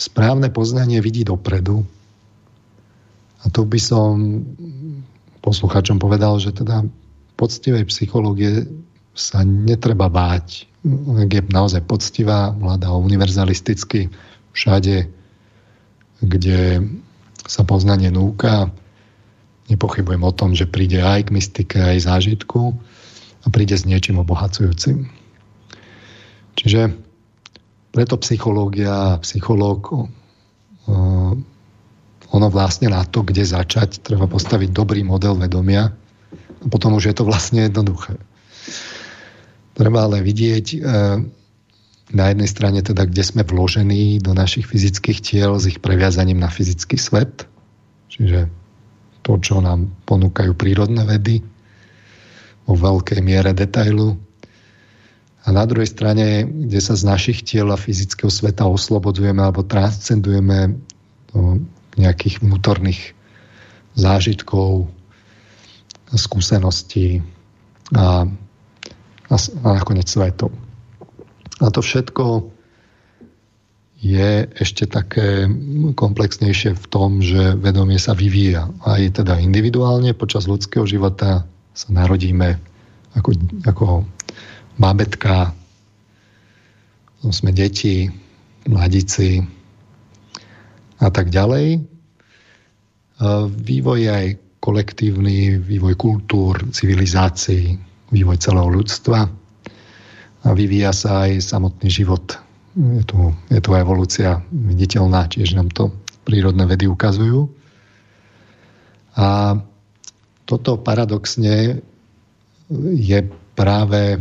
správne 0.02 0.50
poznanie 0.50 0.98
vidí 0.98 1.22
dopredu. 1.22 1.86
A 3.46 3.54
tu 3.54 3.62
by 3.70 3.78
som 3.78 4.42
posluchačom 5.46 6.02
povedal, 6.02 6.42
že 6.42 6.54
teda 6.54 6.86
poctivej 7.38 7.86
psychológie 7.90 8.66
sa 9.14 9.46
netreba 9.46 10.10
báť. 10.10 10.66
Ak 11.22 11.30
je 11.30 11.42
naozaj 11.54 11.86
poctivá, 11.86 12.50
mladá, 12.58 12.90
univerzalisticky 12.94 14.10
všade, 14.58 15.06
kde 16.22 16.60
sa 17.46 17.62
poznanie 17.66 18.10
núka. 18.14 18.70
Nepochybujem 19.70 20.22
o 20.26 20.34
tom, 20.34 20.54
že 20.54 20.70
príde 20.70 21.02
aj 21.02 21.30
k 21.30 21.34
mystike, 21.34 21.78
aj 21.78 22.10
zážitku 22.10 22.78
a 23.42 23.48
príde 23.50 23.74
s 23.74 23.86
niečím 23.90 24.22
obohacujúcim. 24.22 25.10
Čiže 26.58 26.94
preto 27.91 28.15
psychológia, 28.23 29.19
psychológ, 29.19 30.08
ono 32.32 32.47
vlastne 32.47 32.88
na 32.88 33.04
to, 33.04 33.27
kde 33.27 33.43
začať, 33.43 33.99
treba 33.99 34.25
postaviť 34.25 34.71
dobrý 34.71 35.04
model 35.04 35.36
vedomia 35.36 35.91
a 36.63 36.65
potom 36.71 36.95
už 36.95 37.12
je 37.12 37.15
to 37.15 37.27
vlastne 37.27 37.67
jednoduché. 37.67 38.15
Treba 39.75 40.08
ale 40.08 40.23
vidieť 40.23 40.65
e, 40.71 40.77
na 42.12 42.25
jednej 42.32 42.47
strane 42.47 42.80
teda, 42.80 43.08
kde 43.08 43.23
sme 43.23 43.43
vložení 43.43 44.19
do 44.23 44.32
našich 44.32 44.67
fyzických 44.67 45.19
tiel 45.19 45.60
s 45.60 45.67
ich 45.67 45.84
previazaním 45.84 46.39
na 46.39 46.47
fyzický 46.47 46.95
svet, 46.95 47.47
čiže 48.08 48.47
to, 49.21 49.38
čo 49.39 49.60
nám 49.60 49.91
ponúkajú 50.08 50.56
prírodné 50.56 51.04
vedy 51.04 51.43
vo 52.63 52.73
veľkej 52.80 53.19
miere 53.19 53.51
detailu, 53.51 54.15
a 55.41 55.47
na 55.49 55.65
druhej 55.65 55.89
strane, 55.89 56.45
kde 56.45 56.80
sa 56.82 56.93
z 56.93 57.04
našich 57.08 57.41
tiel 57.41 57.73
a 57.73 57.77
fyzického 57.80 58.30
sveta 58.30 58.69
oslobodzujeme 58.69 59.41
alebo 59.41 59.65
transcendujeme 59.65 60.77
do 61.34 61.58
nejakých 61.97 62.45
vnútorných 62.45 63.17
zážitkov, 63.97 64.86
skúseností 66.13 67.23
a, 67.95 68.27
a, 69.27 69.36
a 69.36 69.67
nakoniec 69.82 70.08
svetov. 70.08 70.54
A 71.58 71.73
to 71.73 71.82
všetko 71.82 72.51
je 74.01 74.49
ešte 74.58 74.89
také 74.89 75.45
komplexnejšie 75.93 76.73
v 76.73 76.86
tom, 76.89 77.21
že 77.21 77.54
vedomie 77.54 78.01
sa 78.01 78.17
vyvíja. 78.17 78.69
Aj 78.82 79.01
teda 79.13 79.38
individuálne 79.38 80.17
počas 80.17 80.49
ľudského 80.49 80.89
života 80.89 81.45
sa 81.77 81.89
narodíme 81.93 82.58
ako, 83.13 83.30
ako 83.67 83.86
bábetka, 84.82 85.54
sme 87.22 87.54
deti, 87.54 88.10
mladíci 88.65 89.46
a 90.98 91.08
tak 91.13 91.30
ďalej. 91.30 91.86
Vývoj 93.62 93.98
je 94.02 94.10
aj 94.10 94.28
kolektívny, 94.58 95.62
vývoj 95.62 95.94
kultúr, 96.02 96.58
civilizácií, 96.74 97.78
vývoj 98.10 98.38
celého 98.41 98.70
ľudstva 98.74 99.30
a 100.41 100.48
vyvíja 100.58 100.89
sa 100.89 101.30
aj 101.30 101.46
samotný 101.46 101.89
život. 101.94 102.41
Je 102.74 103.06
tu, 103.06 103.30
je 103.54 103.62
tu 103.62 103.70
evolúcia 103.78 104.41
viditeľná, 104.50 105.30
tiež 105.30 105.54
nám 105.54 105.70
to 105.70 105.94
prírodné 106.26 106.65
vedy 106.65 106.89
ukazujú. 106.89 107.46
A 109.13 109.60
toto 110.50 110.82
paradoxne 110.82 111.84
je 112.96 113.20
práve 113.54 114.17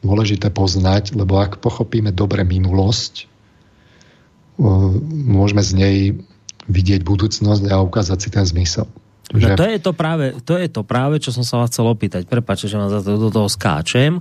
dôležité 0.00 0.48
poznať, 0.48 1.12
lebo 1.12 1.36
ak 1.40 1.60
pochopíme 1.60 2.12
dobre 2.12 2.44
minulosť, 2.44 3.28
môžeme 5.28 5.62
z 5.64 5.72
nej 5.76 5.96
vidieť 6.68 7.00
budúcnosť 7.04 7.68
a 7.72 7.80
ukázať 7.80 8.18
si 8.20 8.28
ten 8.28 8.44
zmysel. 8.44 8.86
No 9.30 9.38
že... 9.38 9.54
to, 9.54 9.66
je 9.66 9.78
to, 9.78 9.92
práve, 9.94 10.26
to 10.42 10.54
je 10.58 10.68
to 10.68 10.82
práve, 10.82 11.22
čo 11.22 11.30
som 11.30 11.46
sa 11.46 11.62
vás 11.62 11.70
chcel 11.70 11.86
opýtať. 11.86 12.26
Prepačte, 12.26 12.66
že 12.66 12.76
vám 12.76 12.90
za 12.90 13.00
to, 13.00 13.14
do 13.16 13.30
toho 13.30 13.46
skáčem, 13.46 14.20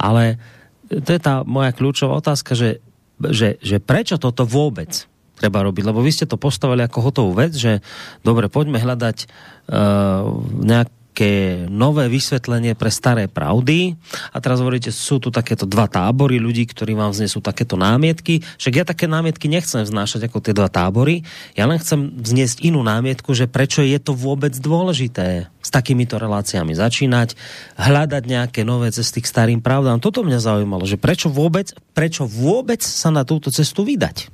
ale 0.00 0.40
to 0.88 1.10
je 1.12 1.20
tá 1.20 1.46
moja 1.46 1.70
kľúčová 1.70 2.18
otázka, 2.18 2.56
že, 2.56 2.80
že, 3.20 3.60
že 3.60 3.78
prečo 3.78 4.16
toto 4.16 4.48
vôbec 4.48 5.06
treba 5.38 5.60
robiť? 5.62 5.84
Lebo 5.86 6.00
vy 6.00 6.10
ste 6.10 6.26
to 6.26 6.40
postavili 6.40 6.82
ako 6.82 6.98
hotovú 7.04 7.32
vec, 7.36 7.52
že 7.52 7.84
dobre, 8.24 8.48
poďme 8.48 8.80
hľadať 8.80 9.16
uh, 9.24 10.24
nejak 10.64 10.88
také 11.20 11.68
nové 11.68 12.08
vysvetlenie 12.08 12.72
pre 12.72 12.88
staré 12.88 13.28
pravdy. 13.28 13.92
A 14.32 14.40
teraz 14.40 14.56
hovoríte, 14.64 14.88
sú 14.88 15.20
tu 15.20 15.28
takéto 15.28 15.68
dva 15.68 15.84
tábory 15.84 16.40
ľudí, 16.40 16.64
ktorí 16.64 16.96
vám 16.96 17.12
vznesú 17.12 17.44
takéto 17.44 17.76
námietky. 17.76 18.40
Však 18.56 18.72
ja 18.72 18.88
také 18.88 19.04
námietky 19.04 19.44
nechcem 19.52 19.84
vznášať 19.84 20.32
ako 20.32 20.40
tie 20.40 20.56
dva 20.56 20.72
tábory. 20.72 21.20
Ja 21.52 21.68
len 21.68 21.76
chcem 21.76 22.24
vzniesť 22.24 22.64
inú 22.64 22.80
námietku, 22.80 23.36
že 23.36 23.52
prečo 23.52 23.84
je 23.84 24.00
to 24.00 24.16
vôbec 24.16 24.56
dôležité 24.56 25.52
s 25.60 25.68
takýmito 25.68 26.16
reláciami 26.16 26.72
začínať, 26.72 27.36
hľadať 27.76 28.22
nejaké 28.24 28.64
nové 28.64 28.88
cesty 28.88 29.20
k 29.20 29.28
starým 29.28 29.60
pravdám. 29.60 30.00
Toto 30.00 30.24
mňa 30.24 30.40
zaujímalo, 30.40 30.88
že 30.88 30.96
prečo 30.96 31.28
vôbec, 31.28 31.76
prečo 31.92 32.24
vôbec 32.24 32.80
sa 32.80 33.12
na 33.12 33.28
túto 33.28 33.52
cestu 33.52 33.84
vydať? 33.84 34.32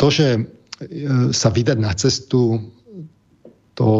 To, 0.00 0.06
že 0.08 0.48
sa 1.30 1.48
vydať 1.54 1.78
na 1.78 1.92
cestu, 1.94 2.72
to, 3.74 3.90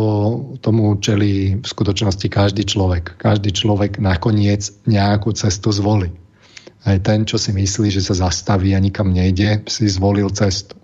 tomu 0.63 0.95
čelí 1.03 1.59
v 1.59 1.67
skutočnosti 1.67 2.27
každý 2.31 2.63
človek. 2.63 3.19
Každý 3.19 3.51
človek 3.51 3.99
nakoniec 3.99 4.71
nejakú 4.87 5.35
cestu 5.35 5.75
zvolí. 5.75 6.15
Aj 6.87 7.01
ten, 7.03 7.27
čo 7.27 7.41
si 7.41 7.51
myslí, 7.51 7.91
že 7.91 8.05
sa 8.05 8.15
zastaví 8.15 8.71
a 8.77 8.83
nikam 8.83 9.11
nejde, 9.11 9.67
si 9.67 9.91
zvolil 9.91 10.31
cestu. 10.31 10.79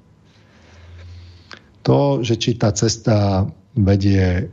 To, 1.87 2.21
že 2.21 2.35
či 2.37 2.59
tá 2.59 2.75
cesta 2.75 3.47
vedie 3.79 4.51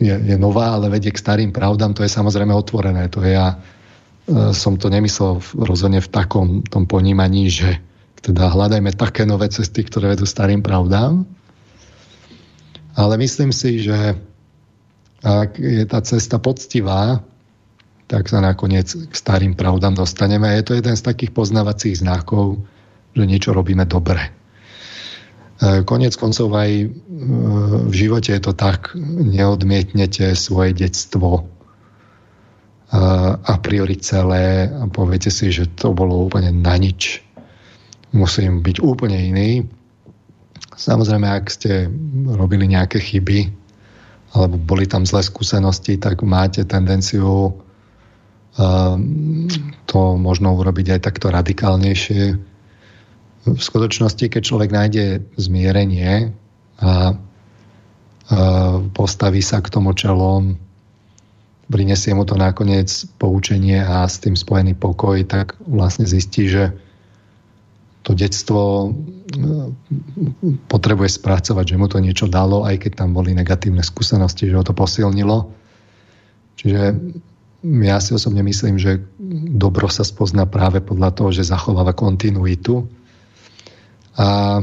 je, 0.00 0.14
je 0.18 0.36
nová, 0.40 0.74
ale 0.74 0.90
vedie 0.90 1.12
k 1.14 1.20
starým 1.20 1.52
pravdám, 1.54 1.94
to 1.94 2.02
je 2.02 2.10
samozrejme 2.10 2.50
otvorené. 2.50 3.06
To 3.12 3.22
je 3.22 3.36
ja 3.36 3.54
e, 3.54 4.50
som 4.56 4.80
to 4.80 4.88
nemyslel 4.90 5.38
rozhodne 5.54 6.00
v 6.00 6.10
takom 6.10 6.64
tom 6.66 6.88
ponímaní, 6.88 7.52
že 7.52 7.78
teda 8.22 8.54
hľadajme 8.54 8.94
také 8.94 9.26
nové 9.26 9.50
cesty, 9.50 9.82
ktoré 9.82 10.14
vedú 10.14 10.24
starým 10.24 10.62
pravdám. 10.62 11.26
Ale 12.94 13.18
myslím 13.18 13.50
si, 13.50 13.82
že 13.82 14.14
ak 15.22 15.58
je 15.58 15.82
tá 15.86 15.98
cesta 16.06 16.38
poctivá, 16.38 17.22
tak 18.06 18.30
sa 18.30 18.38
nakoniec 18.38 18.92
k 18.92 19.14
starým 19.14 19.58
pravdám 19.58 19.98
dostaneme. 19.98 20.46
A 20.46 20.56
je 20.58 20.64
to 20.66 20.78
jeden 20.78 20.94
z 20.94 21.02
takých 21.02 21.34
poznávacích 21.34 21.98
znakov, 21.98 22.62
že 23.16 23.24
niečo 23.26 23.50
robíme 23.56 23.88
dobre. 23.88 24.28
E, 25.62 25.82
konec 25.82 26.14
koncov 26.14 26.52
aj 26.52 26.70
e, 26.74 26.86
v 27.88 27.94
živote 27.94 28.36
je 28.36 28.42
to 28.42 28.52
tak, 28.52 28.92
neodmietnete 29.00 30.34
svoje 30.36 30.76
detstvo 30.76 31.30
e, 31.38 31.42
a 33.32 33.54
priori 33.62 33.96
celé 33.96 34.68
a 34.68 34.84
poviete 34.90 35.32
si, 35.32 35.48
že 35.48 35.72
to 35.72 35.96
bolo 35.96 36.28
úplne 36.28 36.52
na 36.52 36.76
nič 36.76 37.24
musím 38.12 38.60
byť 38.60 38.76
úplne 38.84 39.18
iný. 39.18 39.50
Samozrejme, 40.72 41.28
ak 41.28 41.52
ste 41.52 41.88
robili 42.32 42.68
nejaké 42.68 43.00
chyby 43.00 43.52
alebo 44.32 44.56
boli 44.56 44.88
tam 44.88 45.04
zlé 45.04 45.20
skúsenosti, 45.20 46.00
tak 46.00 46.24
máte 46.24 46.64
tendenciu 46.64 47.52
uh, 47.52 48.96
to 49.84 50.00
možno 50.16 50.56
urobiť 50.56 50.96
aj 50.96 51.00
takto 51.04 51.28
radikálnejšie. 51.28 52.22
V 53.42 53.60
skutočnosti, 53.60 54.24
keď 54.32 54.40
človek 54.40 54.70
nájde 54.72 55.04
zmierenie 55.36 56.32
a 56.80 57.12
uh, 57.12 58.76
postaví 58.96 59.44
sa 59.44 59.60
k 59.60 59.68
tomu 59.68 59.92
čelom, 59.92 60.56
prinesie 61.68 62.16
mu 62.16 62.24
to 62.24 62.36
nakoniec 62.36 62.88
poučenie 63.20 63.84
a 63.84 64.08
s 64.08 64.16
tým 64.20 64.36
spojený 64.36 64.76
pokoj, 64.80 65.20
tak 65.28 65.60
vlastne 65.68 66.08
zistí, 66.08 66.48
že 66.48 66.72
to 68.02 68.18
detstvo 68.18 68.90
eh, 68.90 69.70
potrebuje 70.66 71.10
spracovať, 71.22 71.64
že 71.74 71.78
mu 71.78 71.86
to 71.86 72.02
niečo 72.02 72.26
dalo, 72.26 72.66
aj 72.66 72.86
keď 72.86 73.06
tam 73.06 73.14
boli 73.14 73.34
negatívne 73.34 73.82
skúsenosti, 73.82 74.50
že 74.50 74.58
ho 74.58 74.64
to 74.66 74.74
posilnilo. 74.74 75.54
Čiže 76.58 76.82
ja 77.62 77.98
si 78.02 78.10
osobne 78.10 78.42
myslím, 78.42 78.76
že 78.76 78.98
dobro 79.54 79.86
sa 79.86 80.02
spozná 80.02 80.50
práve 80.50 80.82
podľa 80.82 81.10
toho, 81.14 81.30
že 81.30 81.46
zachováva 81.46 81.94
kontinuitu 81.94 82.90
a 84.18 84.60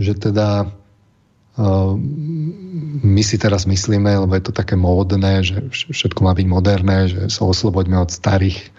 že 0.00 0.16
teda 0.16 0.72
uh, 1.60 1.92
my 3.04 3.22
si 3.22 3.36
teraz 3.36 3.68
myslíme, 3.68 4.08
lebo 4.08 4.32
je 4.32 4.44
to 4.48 4.56
také 4.56 4.72
módne, 4.72 5.44
že 5.44 5.68
všetko 5.68 6.24
má 6.24 6.32
byť 6.32 6.46
moderné, 6.48 6.98
že 7.12 7.20
sa 7.28 7.44
osloboďme 7.44 8.00
od 8.00 8.08
starých 8.08 8.72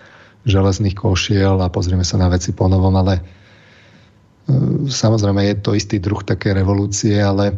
železných 0.43 0.97
košiel 0.97 1.61
a 1.61 1.71
pozrieme 1.71 2.03
sa 2.03 2.19
na 2.19 2.27
veci 2.27 2.51
po 2.51 2.67
novom, 2.67 2.97
ale 2.97 3.23
samozrejme 4.89 5.41
je 5.47 5.55
to 5.59 5.71
istý 5.75 5.97
druh 6.03 6.19
také 6.23 6.51
revolúcie, 6.51 7.15
ale 7.15 7.55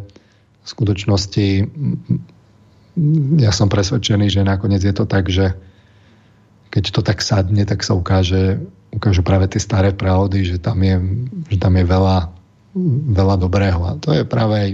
v 0.62 0.66
skutočnosti 0.66 1.46
ja 3.36 3.52
som 3.52 3.68
presvedčený, 3.68 4.32
že 4.32 4.46
nakoniec 4.46 4.80
je 4.80 4.94
to 4.94 5.04
tak, 5.04 5.28
že 5.28 5.52
keď 6.72 6.84
to 6.92 7.00
tak 7.04 7.18
sadne, 7.20 7.62
tak 7.68 7.84
sa 7.84 7.96
ukáže, 7.96 8.60
ukážu 8.92 9.20
práve 9.24 9.48
tie 9.48 9.60
staré 9.60 9.92
pravdy, 9.92 10.44
že 10.44 10.56
tam 10.60 10.80
je, 10.80 10.96
že 11.52 11.56
tam 11.60 11.76
je 11.76 11.84
veľa, 11.84 12.18
veľa 13.12 13.36
dobrého. 13.40 13.80
A 13.84 13.92
to 14.00 14.12
je 14.12 14.24
práve 14.24 14.54
aj 14.54 14.70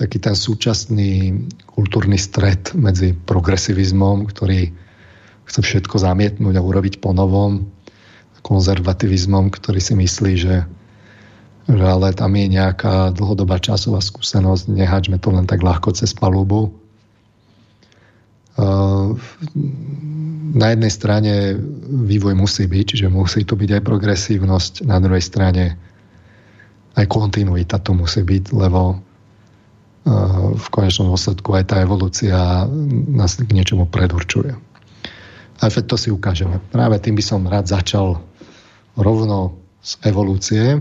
taký 0.00 0.16
ten 0.16 0.32
súčasný 0.32 1.44
kultúrny 1.68 2.16
stred 2.16 2.72
medzi 2.72 3.12
progresivizmom, 3.12 4.24
ktorý 4.32 4.72
chce 5.44 5.60
všetko 5.60 6.00
zamietnúť 6.00 6.54
a 6.56 6.64
urobiť 6.64 7.02
po 7.04 7.12
novom, 7.12 7.68
konzervativizmom, 8.40 9.52
ktorý 9.52 9.80
si 9.82 9.92
myslí, 9.92 10.32
že, 10.40 10.64
že 11.68 11.84
ale 11.84 12.16
tam 12.16 12.32
je 12.36 12.46
nejaká 12.48 13.12
dlhodobá 13.12 13.60
časová 13.60 14.00
skúsenosť, 14.00 14.72
nehačme 14.72 15.18
to 15.20 15.34
len 15.34 15.44
tak 15.44 15.60
ľahko 15.60 15.92
cez 15.92 16.14
palubu 16.16 16.72
na 20.50 20.66
jednej 20.74 20.92
strane 20.92 21.54
vývoj 21.86 22.34
musí 22.34 22.66
byť, 22.66 22.84
čiže 22.84 23.08
musí 23.08 23.46
tu 23.46 23.54
byť 23.56 23.80
aj 23.80 23.82
progresívnosť, 23.86 24.72
na 24.84 24.98
druhej 24.98 25.22
strane 25.22 25.78
aj 26.98 27.06
kontinuita 27.06 27.78
tu 27.80 27.94
musí 27.94 28.20
byť, 28.26 28.44
lebo 28.52 28.98
v 30.56 30.66
konečnom 30.72 31.12
dôsledku 31.12 31.54
aj 31.54 31.64
tá 31.70 31.76
evolúcia 31.84 32.66
nás 33.12 33.36
k 33.36 33.52
niečomu 33.52 33.86
predurčuje. 33.86 34.56
A 35.60 35.68
to 35.68 35.96
si 36.00 36.08
ukážeme. 36.08 36.56
Práve 36.72 36.96
tým 36.98 37.20
by 37.20 37.24
som 37.24 37.44
rád 37.44 37.68
začal 37.68 38.16
rovno 38.96 39.60
z 39.84 39.92
evolúcie. 40.08 40.80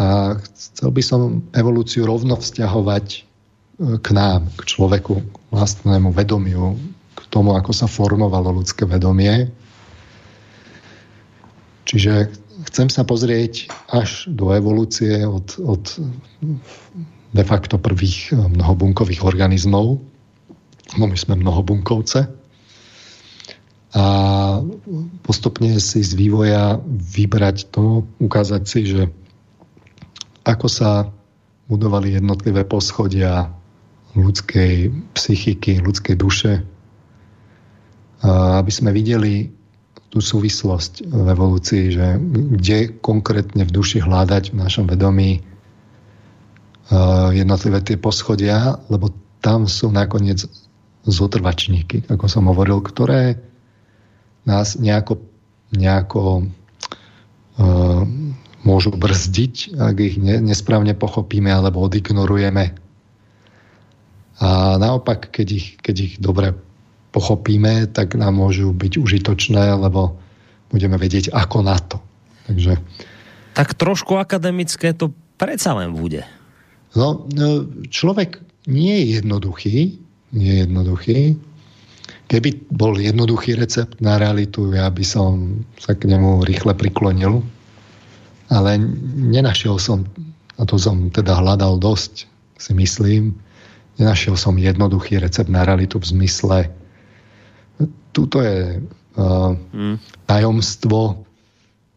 A 0.00 0.40
chcel 0.40 0.88
by 0.88 1.02
som 1.04 1.20
evolúciu 1.52 2.08
rovno 2.08 2.40
vzťahovať 2.40 3.06
k 4.00 4.08
nám, 4.14 4.48
k 4.56 4.60
človeku, 4.64 5.14
k 5.20 5.36
vlastnému 5.52 6.14
vedomiu, 6.14 6.80
k 7.12 7.20
tomu, 7.28 7.52
ako 7.52 7.72
sa 7.76 7.90
formovalo 7.90 8.62
ľudské 8.62 8.88
vedomie. 8.88 9.52
Čiže 11.84 12.32
chcem 12.72 12.88
sa 12.88 13.04
pozrieť 13.04 13.68
až 13.90 14.30
do 14.32 14.54
evolúcie 14.54 15.26
od, 15.28 15.60
od 15.60 15.84
de 17.32 17.44
facto 17.44 17.76
prvých 17.76 18.32
mnohobunkových 18.32 19.24
organizmov. 19.24 20.00
No 20.96 21.04
my 21.04 21.16
sme 21.16 21.36
mnohobunkovce. 21.36 22.28
A 23.92 24.04
postupne 25.20 25.76
si 25.80 26.00
z 26.00 26.12
vývoja 26.16 26.80
vybrať 26.86 27.68
to, 27.68 28.08
ukázať 28.24 28.62
si, 28.64 28.80
že 28.88 29.02
ako 30.42 30.66
sa 30.66 31.08
budovali 31.70 32.18
jednotlivé 32.18 32.66
poschodia 32.66 33.50
ľudskej 34.12 34.92
psychiky, 35.16 35.80
ľudskej 35.80 36.16
duše, 36.18 36.60
aby 38.26 38.70
sme 38.70 38.92
videli 38.92 39.48
tú 40.12 40.20
súvislosť 40.20 41.08
v 41.08 41.26
evolúcii, 41.32 41.84
že 41.96 42.06
kde 42.60 42.78
konkrétne 43.00 43.64
v 43.64 43.72
duši 43.72 44.04
hľadať 44.04 44.52
v 44.52 44.58
našom 44.60 44.84
vedomí 44.84 45.40
jednotlivé 47.32 47.80
tie 47.80 47.96
poschodia, 47.96 48.76
lebo 48.92 49.08
tam 49.40 49.64
sú 49.64 49.88
nakoniec 49.88 50.44
zotrvačníky, 51.08 52.06
ako 52.12 52.28
som 52.28 52.46
hovoril, 52.52 52.84
ktoré 52.84 53.40
nás 54.44 54.76
nejako, 54.76 55.18
nejako 55.72 56.46
uh, 57.58 58.04
môžu 58.62 58.94
brzdiť, 58.94 59.74
ak 59.78 59.96
ich 59.98 60.16
nesprávne 60.18 60.94
pochopíme 60.94 61.50
alebo 61.50 61.82
odignorujeme 61.82 62.82
a 64.42 64.74
naopak, 64.74 65.30
keď 65.30 65.48
ich, 65.54 65.66
keď 65.78 65.96
ich 66.02 66.14
dobre 66.18 66.58
pochopíme, 67.14 67.86
tak 67.94 68.18
nám 68.18 68.42
môžu 68.42 68.74
byť 68.74 68.98
užitočné, 68.98 69.78
lebo 69.78 70.18
budeme 70.74 70.98
vedieť, 70.98 71.30
ako 71.30 71.62
na 71.62 71.78
to. 71.78 72.02
Takže... 72.50 72.74
Tak 73.54 73.78
trošku 73.78 74.18
akademické 74.18 74.96
to 74.98 75.14
predsa 75.38 75.78
len 75.78 75.94
bude. 75.94 76.26
No, 76.98 77.22
no, 77.30 77.68
človek 77.86 78.42
nie 78.66 78.98
je 78.98 79.22
jednoduchý, 79.22 79.76
nie 80.34 80.50
je 80.50 80.60
jednoduchý. 80.66 81.18
Keby 82.26 82.72
bol 82.72 82.98
jednoduchý 82.98 83.60
recept 83.60 84.00
na 84.02 84.16
realitu, 84.18 84.72
ja 84.72 84.88
by 84.88 85.04
som 85.04 85.62
sa 85.76 85.94
k 85.94 86.08
nemu 86.10 86.48
rýchle 86.48 86.72
priklonil. 86.74 87.44
Ale 88.52 88.76
nenašiel 89.16 89.80
som, 89.80 90.04
a 90.60 90.68
to 90.68 90.76
som 90.76 91.08
teda 91.08 91.40
hľadal 91.40 91.80
dosť, 91.80 92.28
si 92.60 92.72
myslím, 92.76 93.34
Nenašiel 94.00 94.40
som 94.40 94.56
jednoduchý 94.56 95.20
recept 95.20 95.52
na 95.52 95.68
realitu 95.68 96.00
v 96.00 96.16
zmysle 96.16 96.58
tuto 98.12 98.44
je 98.44 98.78
uh, 98.78 99.52
tajomstvo, 100.28 101.24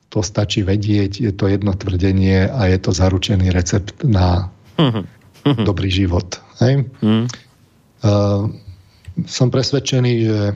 to 0.10 0.20
stačí 0.24 0.64
vedieť, 0.64 1.20
je 1.20 1.32
to 1.36 1.52
jedno 1.52 1.76
tvrdenie 1.76 2.48
a 2.48 2.72
je 2.72 2.80
to 2.80 2.96
zaručený 2.96 3.52
recept 3.52 4.08
na 4.08 4.48
dobrý 5.68 5.92
život. 5.92 6.40
Hej? 6.64 6.88
Uh, 7.04 8.48
som 9.28 9.52
presvedčený, 9.52 10.14
že 10.24 10.40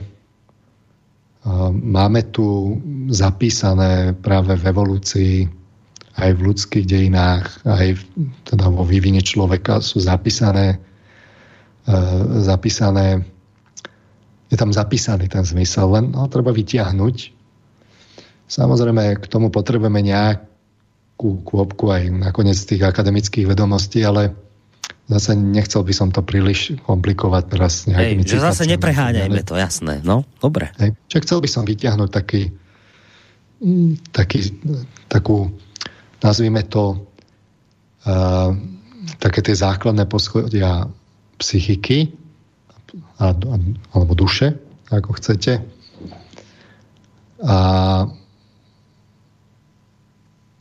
máme 1.72 2.32
tu 2.32 2.80
zapísané 3.12 4.16
práve 4.16 4.56
v 4.56 4.64
evolúcii 4.64 5.36
aj 6.18 6.30
v 6.34 6.40
ľudských 6.40 6.86
dejinách, 6.86 7.62
aj 7.66 7.86
v, 7.94 8.02
teda 8.48 8.66
vo 8.70 8.82
vývine 8.82 9.22
človeka 9.22 9.78
sú 9.78 10.02
zapísané 10.02 10.82
E, 11.90 11.96
zapísané, 12.44 13.24
je 14.52 14.56
tam 14.56 14.70
zapísaný 14.70 15.26
ten 15.26 15.42
zmysel, 15.42 15.88
len 15.90 16.12
ho 16.12 16.28
treba 16.28 16.52
vytiahnuť. 16.52 17.16
Samozrejme, 18.50 19.16
k 19.16 19.24
tomu 19.30 19.48
potrebujeme 19.48 20.02
nejakú 20.04 21.40
kôpku 21.46 21.88
aj 21.88 22.10
nakoniec 22.10 22.58
tých 22.58 22.82
akademických 22.84 23.46
vedomostí, 23.48 24.02
ale 24.04 24.34
zase 25.08 25.38
nechcel 25.38 25.82
by 25.86 25.94
som 25.94 26.08
to 26.12 26.20
príliš 26.20 26.76
komplikovať 26.84 27.42
teraz 27.48 27.88
nejakými 27.88 28.22
Hej, 28.26 28.38
že 28.38 28.44
zase 28.44 28.68
nepreháňajme 28.68 29.40
to, 29.42 29.54
jasné. 29.56 30.04
No, 30.04 30.28
dobre. 30.42 30.70
Hej, 30.78 30.98
čiže 31.08 31.22
chcel 31.26 31.38
by 31.42 31.48
som 31.48 31.62
vytiahnuť 31.64 32.10
taký, 32.10 32.42
taký 34.12 34.38
takú, 35.08 35.50
nazvime 36.20 36.62
to, 36.68 37.00
uh, 38.06 38.52
také 39.20 39.40
tie 39.40 39.56
základné 39.56 40.04
poschodia 40.06 40.88
psychiky 41.40 42.12
alebo 43.92 44.12
duše, 44.12 44.56
ako 44.92 45.16
chcete. 45.16 45.62
A 47.40 47.56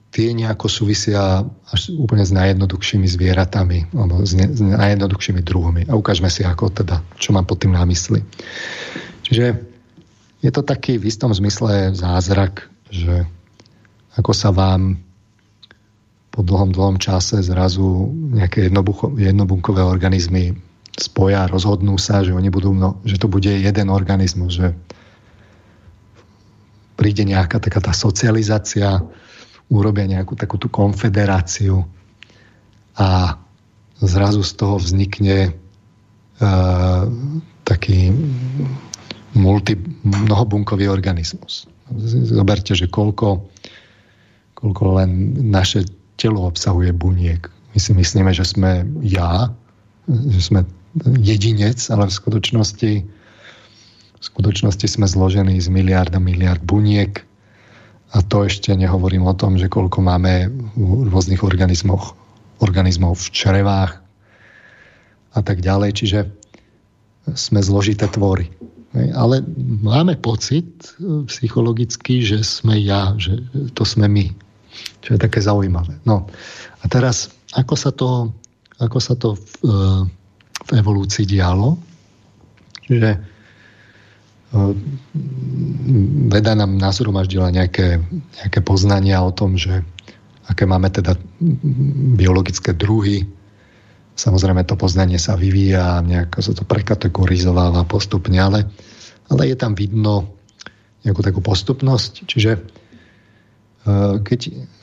tie 0.09 0.27
nejako 0.31 0.67
súvisia 0.71 1.43
až 1.69 1.81
úplne 1.95 2.23
s 2.23 2.31
najjednoduchšími 2.31 3.07
zvieratami 3.07 3.91
alebo 3.95 4.23
s, 4.23 4.33
ne, 4.35 4.47
s 4.47 4.61
najjednoduchšími 4.63 5.41
druhmi. 5.43 5.87
A 5.91 5.95
ukážme 5.95 6.31
si, 6.31 6.43
ako 6.43 6.71
teda, 6.71 7.03
čo 7.19 7.35
mám 7.35 7.47
pod 7.47 7.63
tým 7.63 7.75
na 7.75 7.83
mysli. 7.87 8.23
Čiže 9.27 9.45
je 10.39 10.51
to 10.51 10.63
taký 10.63 10.95
v 10.95 11.07
istom 11.11 11.35
zmysle 11.35 11.91
zázrak, 11.91 12.71
že 12.89 13.27
ako 14.15 14.31
sa 14.31 14.55
vám 14.55 15.08
po 16.39 16.47
dlhom, 16.47 16.71
dlhom 16.71 16.95
čase 17.03 17.43
zrazu 17.43 18.15
nejaké 18.31 18.71
jednobunkové 19.19 19.83
organizmy 19.83 20.55
spoja, 20.95 21.51
rozhodnú 21.51 21.99
sa, 21.99 22.23
že 22.23 22.31
oni 22.31 22.47
budú, 22.47 22.71
no, 22.71 23.03
že 23.03 23.19
to 23.19 23.27
bude 23.27 23.51
jeden 23.51 23.91
organizmus, 23.91 24.55
že 24.55 24.71
príde 26.95 27.27
nejaká 27.27 27.59
taká 27.59 27.83
tá 27.83 27.91
socializácia, 27.91 29.03
urobia 29.67 30.07
nejakú 30.07 30.39
takú 30.39 30.55
tú 30.55 30.71
konfederáciu 30.71 31.83
a 32.95 33.35
zrazu 33.99 34.39
z 34.39 34.51
toho 34.55 34.79
vznikne 34.79 35.51
uh, 36.39 37.03
taký 37.67 38.15
multi, 39.35 39.75
mnohobunkový 40.07 40.87
organizmus. 40.87 41.67
Zoberte, 42.31 42.79
že 42.79 42.87
koľko, 42.87 43.43
koľko 44.55 44.83
len 45.03 45.35
naše 45.51 45.98
telo 46.19 46.43
obsahuje 46.45 46.91
buniek. 46.91 47.47
My 47.71 47.79
si 47.79 47.95
myslíme, 47.95 48.35
že 48.35 48.43
sme 48.43 48.83
ja, 48.99 49.47
že 50.05 50.41
sme 50.43 50.61
jedinec, 51.23 51.79
ale 51.87 52.11
v 52.11 52.13
skutočnosti 52.13 52.91
v 54.19 54.27
skutočnosti 54.27 54.83
sme 54.83 55.07
zložení 55.07 55.63
z 55.63 55.71
miliard 55.71 56.11
a 56.11 56.19
miliard 56.19 56.59
buniek 56.59 57.23
a 58.11 58.19
to 58.25 58.43
ešte 58.43 58.75
nehovorím 58.75 59.23
o 59.23 59.37
tom, 59.37 59.55
že 59.55 59.71
koľko 59.71 60.03
máme 60.03 60.51
v 60.75 61.07
rôznych 61.07 61.45
organizmoch, 61.45 62.17
organizmov 62.59 63.15
v 63.15 63.27
črevách 63.31 64.01
a 65.37 65.39
tak 65.39 65.61
ďalej. 65.63 65.89
Čiže 65.93 66.19
sme 67.37 67.61
zložité 67.61 68.09
tvory. 68.09 68.49
Ale 69.13 69.45
máme 69.85 70.17
pocit 70.17 70.65
e, 70.97 71.21
psychologicky, 71.29 72.25
že 72.25 72.41
sme 72.41 72.81
ja, 72.81 73.13
že 73.21 73.37
to 73.77 73.85
sme 73.85 74.09
my. 74.09 74.33
Čo 74.99 75.15
je 75.15 75.19
také 75.19 75.39
zaujímavé. 75.39 75.99
No 76.03 76.27
a 76.79 76.85
teraz, 76.91 77.31
ako 77.55 77.75
sa 77.75 77.91
to, 77.91 78.33
ako 78.79 78.99
sa 78.99 79.13
to 79.15 79.35
v, 79.35 79.43
e, 79.63 79.77
v 80.65 80.69
evolúcii 80.75 81.25
dialo? 81.27 81.79
Čiže 82.85 83.09
e, 83.15 83.19
veda 86.29 86.53
nám 86.55 86.75
nazhromaždila 86.77 87.51
nejaké, 87.51 87.99
nejaké 88.43 88.59
poznania 88.63 89.23
o 89.23 89.31
tom, 89.31 89.55
že 89.55 89.83
aké 90.49 90.65
máme 90.65 90.89
teda 90.89 91.13
biologické 92.17 92.73
druhy, 92.73 93.39
Samozrejme 94.19 94.67
to 94.67 94.75
poznanie 94.75 95.15
sa 95.15 95.39
vyvíja, 95.39 96.03
nejako 96.03 96.43
sa 96.43 96.51
to 96.51 96.67
prekategorizováva 96.67 97.87
postupne, 97.87 98.35
ale, 98.35 98.67
ale 99.31 99.47
je 99.47 99.55
tam 99.55 99.79
vidno 99.79 100.35
nejakú 101.07 101.23
takú 101.23 101.39
postupnosť. 101.39 102.27
Čiže 102.27 102.51
keď 104.23 104.39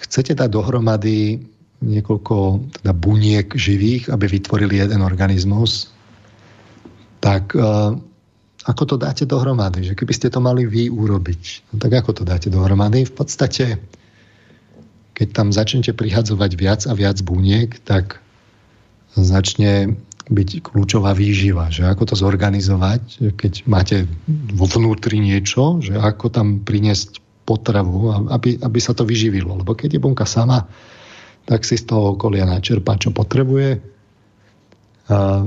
chcete 0.06 0.32
dať 0.38 0.48
dohromady 0.50 1.42
niekoľko 1.84 2.36
teda 2.80 2.92
buniek 2.96 3.52
živých, 3.52 4.08
aby 4.08 4.24
vytvorili 4.26 4.80
jeden 4.80 5.04
organizmus, 5.04 5.92
tak 7.20 7.52
e, 7.52 7.60
ako 8.64 8.82
to 8.88 8.96
dáte 8.96 9.28
dohromady? 9.28 9.84
Že 9.92 9.94
keby 9.98 10.12
ste 10.16 10.28
to 10.32 10.40
mali 10.40 10.64
vy 10.64 10.88
urobiť, 10.88 11.72
no 11.72 11.76
tak 11.76 11.92
ako 12.00 12.22
to 12.22 12.22
dáte 12.24 12.48
dohromady? 12.48 13.04
V 13.04 13.12
podstate, 13.12 13.76
keď 15.12 15.28
tam 15.36 15.48
začnete 15.52 15.92
prihadzovať 15.92 16.50
viac 16.56 16.80
a 16.88 16.92
viac 16.96 17.20
buniek, 17.20 17.76
tak 17.84 18.24
začne 19.16 19.96
byť 20.26 20.48
kľúčová 20.66 21.14
výživa, 21.14 21.70
že 21.70 21.86
ako 21.86 22.12
to 22.12 22.14
zorganizovať, 22.18 23.32
keď 23.38 23.52
máte 23.70 24.10
vo 24.52 24.66
vnútri 24.66 25.22
niečo, 25.22 25.78
že 25.78 25.94
ako 25.94 26.34
tam 26.34 26.66
priniesť 26.66 27.22
potravu, 27.46 28.26
aby, 28.34 28.58
aby 28.58 28.78
sa 28.82 28.90
to 28.90 29.06
vyživilo. 29.06 29.54
Lebo 29.54 29.78
keď 29.78 29.96
je 29.96 30.02
bunka 30.02 30.26
sama, 30.26 30.66
tak 31.46 31.62
si 31.62 31.78
z 31.78 31.86
toho 31.86 32.18
okolia 32.18 32.42
načerpá, 32.42 32.98
čo 32.98 33.14
potrebuje. 33.14 33.78
A, 35.06 35.46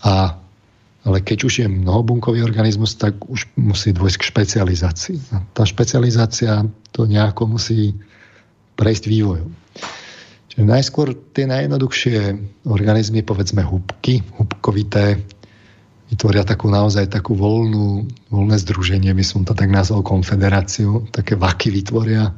a, 0.00 0.14
ale 1.04 1.18
keď 1.20 1.38
už 1.44 1.54
je 1.60 1.68
mnohobunkový 1.68 2.40
organizmus, 2.40 2.96
tak 2.96 3.20
už 3.28 3.52
musí 3.60 3.92
dôjsť 3.92 4.16
k 4.16 4.28
špecializácii. 4.32 5.16
Tá 5.52 5.68
špecializácia 5.68 6.64
to 6.96 7.04
nejako 7.04 7.60
musí 7.60 7.92
prejsť 8.80 9.04
vývojom. 9.12 9.52
Čiže 10.48 10.64
najskôr 10.64 11.12
tie 11.36 11.44
najjednoduchšie 11.44 12.16
organizmy, 12.64 13.20
povedzme 13.20 13.60
hubky, 13.60 14.24
hubkovité, 14.40 15.20
vytvoria 16.14 16.46
takú 16.46 16.70
naozaj 16.70 17.10
takú 17.10 17.34
voľnú, 17.34 18.06
voľné 18.30 18.56
združenie, 18.62 19.10
by 19.10 19.24
som 19.26 19.42
to 19.42 19.50
tak 19.50 19.66
nazval 19.66 20.06
konfederáciu, 20.06 21.10
také 21.10 21.34
vaky 21.34 21.74
vytvoria. 21.74 22.30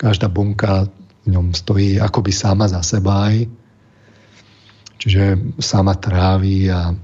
Každá 0.00 0.32
bunka 0.32 0.88
v 1.28 1.36
ňom 1.36 1.52
stojí 1.52 2.00
akoby 2.00 2.32
sama 2.32 2.64
za 2.64 2.80
seba 2.80 3.28
aj. 3.28 3.44
Čiže 5.04 5.36
sama 5.60 6.00
trávi 6.00 6.72
a 6.72 6.96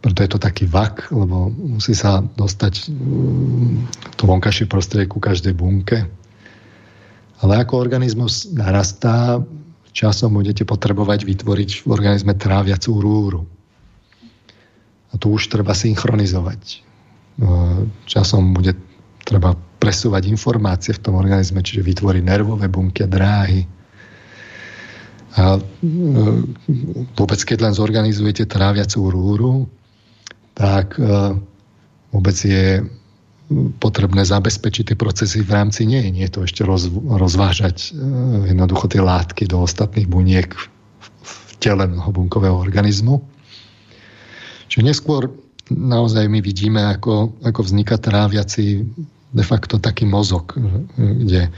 preto 0.00 0.24
je 0.24 0.30
to 0.32 0.40
taký 0.40 0.64
vak, 0.64 1.12
lebo 1.12 1.52
musí 1.52 1.92
sa 1.92 2.24
dostať 2.24 2.88
mm, 2.88 3.76
to 4.16 4.24
vonkajšie 4.24 4.64
prostredie 4.64 5.12
ku 5.12 5.20
každej 5.20 5.52
bunke. 5.52 6.08
Ale 7.44 7.52
ako 7.60 7.84
organizmus 7.84 8.48
narastá, 8.48 9.44
časom 9.92 10.40
budete 10.40 10.64
potrebovať 10.64 11.28
vytvoriť 11.28 11.84
v 11.84 11.88
organizme 11.92 12.32
tráviacú 12.32 12.96
rúru. 12.96 13.44
A 15.12 15.14
tu 15.20 15.36
už 15.36 15.52
treba 15.52 15.76
synchronizovať. 15.76 16.80
No, 17.36 17.84
časom 18.08 18.56
bude 18.56 18.76
treba 19.24 19.56
presúvať 19.82 20.28
informácie 20.30 20.92
v 20.94 21.02
tom 21.02 21.14
organizme, 21.16 21.62
čiže 21.64 21.84
vytvoriť 21.84 22.22
nervové 22.22 22.66
bunky 22.68 23.04
a 23.04 23.08
dráhy. 23.08 23.62
A 25.32 25.56
e, 25.56 25.60
vôbec, 27.16 27.40
keď 27.40 27.58
len 27.64 27.74
zorganizujete 27.74 28.44
tráviacú 28.44 29.08
rúru, 29.08 29.66
tak 30.52 31.00
e, 31.00 31.34
vôbec 32.12 32.36
je 32.36 32.84
potrebné 33.80 34.24
zabezpečiť 34.24 34.92
tie 34.92 34.96
procesy 34.96 35.40
v 35.44 35.50
rámci 35.50 35.84
nie. 35.84 36.04
Nie 36.12 36.28
je 36.28 36.36
to 36.36 36.40
ešte 36.44 36.62
roz, 36.64 36.92
rozvážať 36.92 37.96
e, 37.96 38.52
jednoducho 38.52 38.92
tie 38.92 39.00
látky 39.00 39.48
do 39.48 39.64
ostatných 39.64 40.08
buniek 40.08 40.52
v 41.22 41.50
tele 41.56 41.88
mnohobunkového 41.88 42.56
organizmu. 42.56 43.24
Čiže 44.72 44.88
neskôr 44.88 45.28
naozaj 45.68 46.32
my 46.32 46.40
vidíme, 46.40 46.80
ako, 46.80 47.36
ako 47.44 47.60
vzniká 47.60 48.00
tráviaci 48.00 48.88
de 49.36 49.44
facto 49.44 49.76
taký 49.76 50.08
mozog, 50.08 50.56
kde 50.96 51.52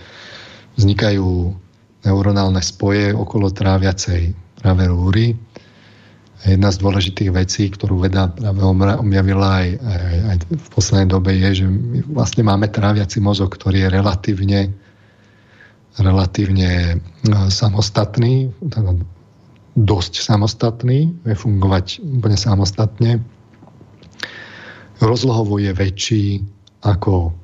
vznikajú 0.74 1.54
neuronálne 2.02 2.58
spoje 2.58 3.14
okolo 3.14 3.54
tráviacej 3.54 4.34
práve 4.58 4.90
rúry. 4.90 5.38
Jedna 6.42 6.74
z 6.74 6.82
dôležitých 6.82 7.30
vecí, 7.30 7.70
ktorú 7.70 8.02
veda 8.02 8.34
práve 8.34 8.66
objavila 8.98 9.62
aj, 9.62 9.68
aj, 9.78 10.16
aj 10.26 10.36
v 10.50 10.68
poslednej 10.74 11.08
dobe 11.08 11.30
je, 11.38 11.62
že 11.62 11.66
my 11.70 11.98
vlastne 12.10 12.42
máme 12.42 12.66
tráviaci 12.66 13.22
mozog, 13.22 13.54
ktorý 13.54 13.86
je 13.86 13.94
relatívne 13.94 14.60
relatívne 15.94 16.70
e, 16.74 16.94
samostatný, 17.54 18.50
teda 18.58 18.98
dosť 19.74 20.22
samostatný, 20.22 21.10
vie 21.26 21.34
fungovať 21.34 21.98
úplne 22.02 22.38
samostatne. 22.38 23.18
Rozlohovo 25.02 25.58
je 25.58 25.74
väčší 25.74 26.26
ako, 26.86 27.34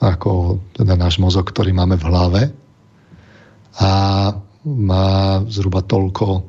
ako 0.00 0.58
teda 0.72 0.96
náš 0.96 1.20
mozog, 1.20 1.52
ktorý 1.52 1.76
máme 1.76 2.00
v 2.00 2.06
hlave 2.08 2.42
a 3.76 3.90
má 4.64 5.08
zhruba 5.50 5.84
toľko 5.84 6.48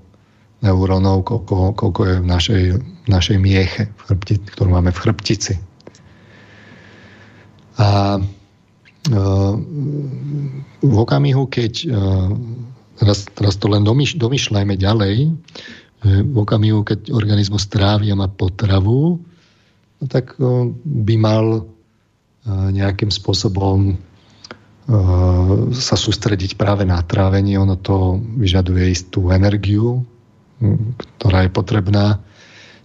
neurónov, 0.64 1.28
koľko, 1.28 1.76
koľko 1.76 2.02
je 2.08 2.16
v 2.24 2.28
našej, 2.28 2.64
našej 3.12 3.38
mieche, 3.42 3.92
v 3.92 4.02
chrbti, 4.08 4.34
ktorú 4.56 4.72
máme 4.72 4.96
v 4.96 5.02
chrbtici. 5.04 5.60
A 7.76 8.16
e, 8.16 9.20
v 10.80 10.96
okamihu, 10.96 11.52
keď 11.52 11.74
e, 11.84 11.88
teraz, 13.00 13.30
teraz 13.32 13.56
to 13.58 13.70
len 13.72 13.86
domyš, 13.86 14.18
domyšľajme 14.18 14.76
ďalej, 14.78 15.16
v 16.04 16.36
okamihu, 16.36 16.84
keď 16.84 17.16
organizmus 17.16 17.72
trávi 17.72 18.12
a 18.12 18.20
má 18.20 18.28
potravu, 18.28 19.24
no 20.00 20.06
tak 20.12 20.36
e, 20.36 20.68
by 20.84 21.16
mal 21.16 21.46
nejakým 22.44 23.08
spôsobom 23.08 23.96
sa 25.72 25.96
sústrediť 25.96 26.60
práve 26.60 26.84
na 26.84 27.00
trávenie. 27.00 27.56
Ono 27.56 27.80
to 27.80 28.20
vyžaduje 28.20 28.92
istú 28.92 29.32
energiu, 29.32 30.04
ktorá 31.18 31.48
je 31.48 31.52
potrebná. 31.52 32.20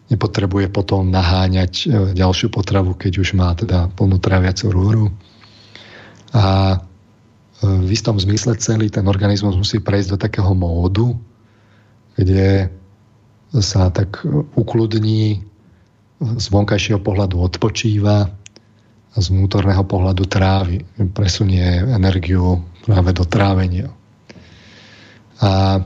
Nepotrebuje 0.08 0.72
potom 0.72 1.12
naháňať 1.12 1.72
e, 1.84 1.86
ďalšiu 2.16 2.48
potravu, 2.48 2.96
keď 2.96 3.12
už 3.20 3.36
má 3.36 3.52
teda 3.52 3.92
plnú 3.92 4.16
tráviacu 4.16 4.72
rúru. 4.72 5.12
A 6.32 6.72
e, 6.72 6.76
v 7.58 7.90
istom 7.90 8.14
zmysle 8.20 8.54
celý 8.62 8.86
ten 8.90 9.06
organizmus 9.10 9.58
musí 9.58 9.82
prejsť 9.82 10.08
do 10.14 10.18
takého 10.18 10.52
módu, 10.54 11.18
kde 12.14 12.70
sa 13.58 13.90
tak 13.90 14.22
ukludní, 14.54 15.42
z 16.18 16.46
vonkajšieho 16.50 16.98
pohľadu 16.98 17.38
odpočíva 17.38 18.26
a 19.14 19.16
z 19.18 19.26
vnútorného 19.30 19.86
pohľadu 19.86 20.26
trávi. 20.26 20.82
Presunie 21.14 21.62
energiu 21.94 22.58
práve 22.82 23.14
do 23.14 23.22
trávenia. 23.22 23.86
A 25.38 25.78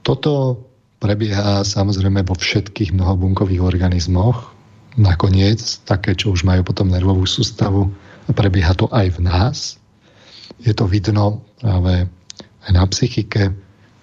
toto 0.00 0.64
prebieha 0.96 1.60
samozrejme 1.60 2.24
vo 2.24 2.32
všetkých 2.32 2.96
mnohobunkových 2.96 3.60
organizmoch. 3.60 4.56
Nakoniec, 4.96 5.84
také, 5.84 6.16
čo 6.16 6.32
už 6.32 6.48
majú 6.48 6.64
potom 6.64 6.88
nervovú 6.88 7.28
sústavu, 7.28 7.92
prebieha 8.32 8.72
to 8.72 8.88
aj 8.88 9.12
v 9.12 9.28
nás. 9.28 9.76
Je 10.62 10.72
to 10.74 10.86
vidno 10.86 11.42
práve 11.58 12.06
aj 12.68 12.70
na 12.70 12.84
psychike. 12.86 13.50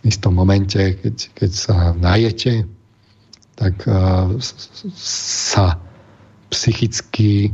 V 0.02 0.04
istom 0.04 0.34
momente, 0.34 0.97
keď, 0.97 1.16
keď 1.38 1.52
sa 1.54 1.76
najete, 1.93 2.66
tak 3.56 3.86
uh, 3.86 4.34
sa 4.97 5.78
psychicky 6.49 7.54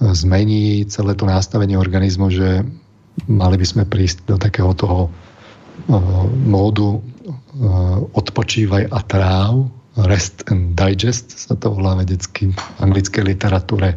zmení 0.00 0.84
celé 0.90 1.14
to 1.14 1.24
nastavenie 1.26 1.78
organizmu, 1.78 2.30
že 2.30 2.66
mali 3.30 3.56
by 3.56 3.66
sme 3.66 3.84
prísť 3.86 4.26
do 4.26 4.36
takého 4.36 4.74
toho 4.74 5.12
módu 6.44 7.02
odpočívaj 8.14 8.90
a 8.90 9.00
tráv, 9.06 9.70
Rest 9.94 10.50
and 10.50 10.74
Digest 10.74 11.30
sa 11.46 11.54
to 11.54 11.70
volá 11.70 11.94
vedecky 11.94 12.50
v 12.50 12.58
anglickej 12.82 13.22
literatúre. 13.22 13.94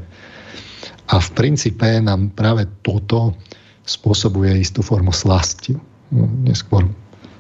A 1.10 1.16
v 1.18 1.30
princípe 1.34 1.90
nám 1.98 2.38
práve 2.38 2.70
toto 2.86 3.34
spôsobuje 3.88 4.60
istú 4.60 4.84
formu 4.84 5.16
slasti. 5.16 5.80
No, 6.12 6.28
neskôr 6.44 6.86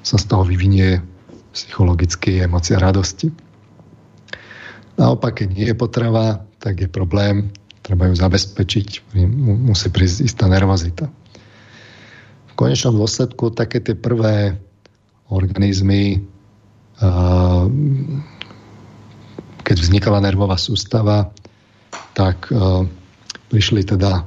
sa 0.01 0.15
z 0.15 0.25
toho 0.31 0.47
vyvinie 0.47 1.03
psychologicky 1.51 2.39
emocia 2.39 2.79
radosti. 2.79 3.27
Naopak, 4.95 5.43
keď 5.43 5.47
nie 5.51 5.67
je 5.67 5.75
potreba, 5.75 6.41
tak 6.57 6.81
je 6.81 6.89
problém, 6.89 7.51
treba 7.83 8.09
ju 8.09 8.15
zabezpečiť, 8.17 9.13
musí 9.67 9.87
prísť 9.91 10.25
istá 10.25 10.49
nervozita. 10.49 11.11
V 12.49 12.53
konečnom 12.57 12.97
dôsledku 12.97 13.53
také 13.53 13.83
tie 13.83 13.93
prvé 13.93 14.57
organizmy 15.29 16.25
keď 19.61 19.77
vznikala 19.77 20.17
nervová 20.17 20.57
sústava, 20.57 21.29
tak 22.17 22.49
prišli 23.53 23.85
teda, 23.85 24.25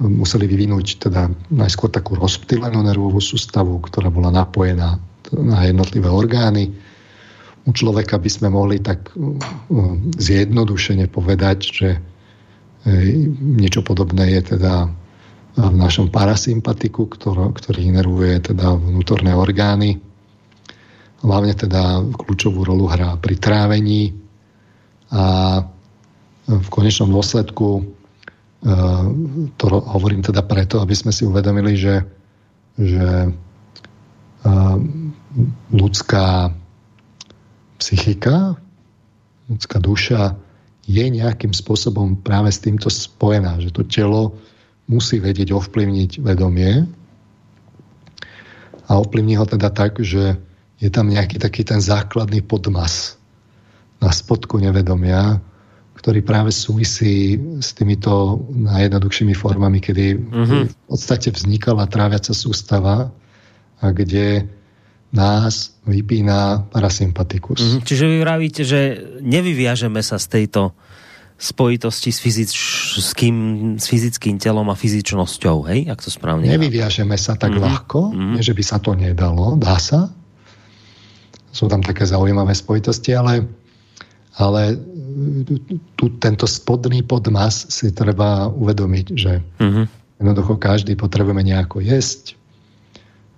museli 0.00 0.48
vyvinúť 0.48 1.08
teda 1.08 1.28
najskôr 1.52 1.92
takú 1.92 2.16
rozptýlenú 2.16 2.80
nervovú 2.80 3.20
sústavu, 3.20 3.80
ktorá 3.84 4.08
bola 4.08 4.32
napojená 4.32 4.96
na 5.36 5.58
jednotlivé 5.68 6.08
orgány. 6.08 6.72
U 7.68 7.70
človeka 7.76 8.16
by 8.16 8.30
sme 8.32 8.48
mohli 8.48 8.80
tak 8.80 9.12
zjednodušene 10.16 11.12
povedať, 11.12 11.58
že 11.60 11.88
niečo 13.44 13.84
podobné 13.84 14.40
je 14.40 14.56
teda 14.56 14.88
v 15.60 15.76
našom 15.76 16.08
parasympatiku, 16.08 17.12
ktorý, 17.12 17.80
inervuje 17.84 18.54
teda 18.54 18.80
vnútorné 18.80 19.36
orgány 19.36 20.00
hlavne 21.20 21.52
teda 21.52 22.00
kľúčovú 22.16 22.64
rolu 22.64 22.88
hrá 22.88 23.16
pri 23.20 23.36
trávení 23.36 24.16
a 25.12 25.24
v 26.48 26.68
konečnom 26.72 27.12
dôsledku 27.12 27.66
e, 27.78 27.82
to 29.56 29.64
hovorím 29.68 30.20
teda 30.20 30.44
preto, 30.44 30.84
aby 30.84 30.92
sme 30.92 31.12
si 31.16 31.24
uvedomili, 31.24 31.80
že, 31.80 32.04
že 32.76 33.08
e, 33.24 33.30
ľudská 35.72 36.52
psychika, 37.80 38.60
ľudská 39.48 39.80
duša 39.80 40.36
je 40.84 41.04
nejakým 41.08 41.56
spôsobom 41.56 42.20
práve 42.20 42.52
s 42.52 42.60
týmto 42.60 42.92
spojená, 42.92 43.56
že 43.64 43.72
to 43.72 43.80
telo 43.88 44.36
musí 44.84 45.22
vedieť 45.22 45.56
ovplyvniť 45.56 46.20
vedomie 46.20 46.84
a 48.90 48.98
ovplyvní 48.98 49.38
ho 49.40 49.46
teda 49.46 49.70
tak, 49.72 50.02
že 50.02 50.36
je 50.82 50.90
tam 50.92 51.08
nejaký 51.08 51.40
taký 51.40 51.64
ten 51.64 51.80
základný 51.80 52.44
podmas 52.44 53.16
na 54.02 54.10
spodku 54.10 54.58
nevedomia, 54.58 55.38
ktorý 56.00 56.24
práve 56.24 56.48
súvisí 56.48 57.36
s 57.60 57.76
týmito 57.76 58.40
najjednoduchšími 58.56 59.36
formami, 59.36 59.84
kedy 59.84 60.16
mm-hmm. 60.16 60.62
v 60.72 60.76
podstate 60.88 61.28
vznikala 61.28 61.84
tráviaca 61.84 62.32
sústava 62.32 63.12
a 63.84 63.86
kde 63.92 64.48
nás 65.12 65.76
vypína 65.84 66.72
parasympatikus. 66.72 67.60
Mm-hmm. 67.60 67.82
Čiže 67.84 68.04
vy 68.08 68.16
vravíte, 68.16 68.62
že 68.64 68.80
nevyviažeme 69.20 70.00
sa 70.00 70.16
z 70.16 70.40
tejto 70.40 70.72
spojitosti 71.40 72.12
s, 72.12 72.20
fyzickým, 72.20 73.36
s 73.80 73.84
fyzickým 73.88 74.36
telom 74.36 74.68
a 74.68 74.76
fyzičnosťou, 74.76 75.72
hej? 75.72 75.88
Ak 75.88 76.04
to 76.04 76.12
správne 76.12 76.44
Nevyviažeme 76.48 77.16
sa 77.16 77.36
tak 77.36 77.56
mm-hmm. 77.56 77.64
ľahko, 77.64 78.00
mm-hmm. 78.12 78.40
že 78.40 78.52
by 78.56 78.62
sa 78.64 78.76
to 78.80 78.92
nedalo, 78.92 79.56
dá 79.56 79.80
sa, 79.80 80.12
sú 81.50 81.66
tam 81.66 81.82
také 81.82 82.06
zaujímavé 82.06 82.54
spojitosti, 82.54 83.16
ale, 83.16 83.42
ale 84.38 84.78
tu, 85.98 86.04
tento 86.22 86.46
spodný 86.46 87.02
podmas 87.02 87.66
si 87.66 87.90
treba 87.90 88.46
uvedomiť, 88.46 89.06
že 89.18 89.42
uh-huh. 89.42 89.84
jednoducho 90.22 90.54
každý 90.60 90.94
potrebujeme 90.94 91.42
nejako 91.42 91.82
jesť, 91.82 92.38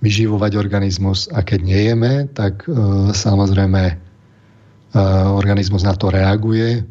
vyživovať 0.02 0.58
organizmus 0.58 1.30
a 1.30 1.46
keď 1.46 1.60
nejeme, 1.62 2.12
tak 2.34 2.66
e, 2.66 2.74
samozrejme 3.14 3.82
e, 3.86 3.94
organizmus 5.30 5.86
na 5.86 5.94
to 5.94 6.10
reaguje, 6.10 6.82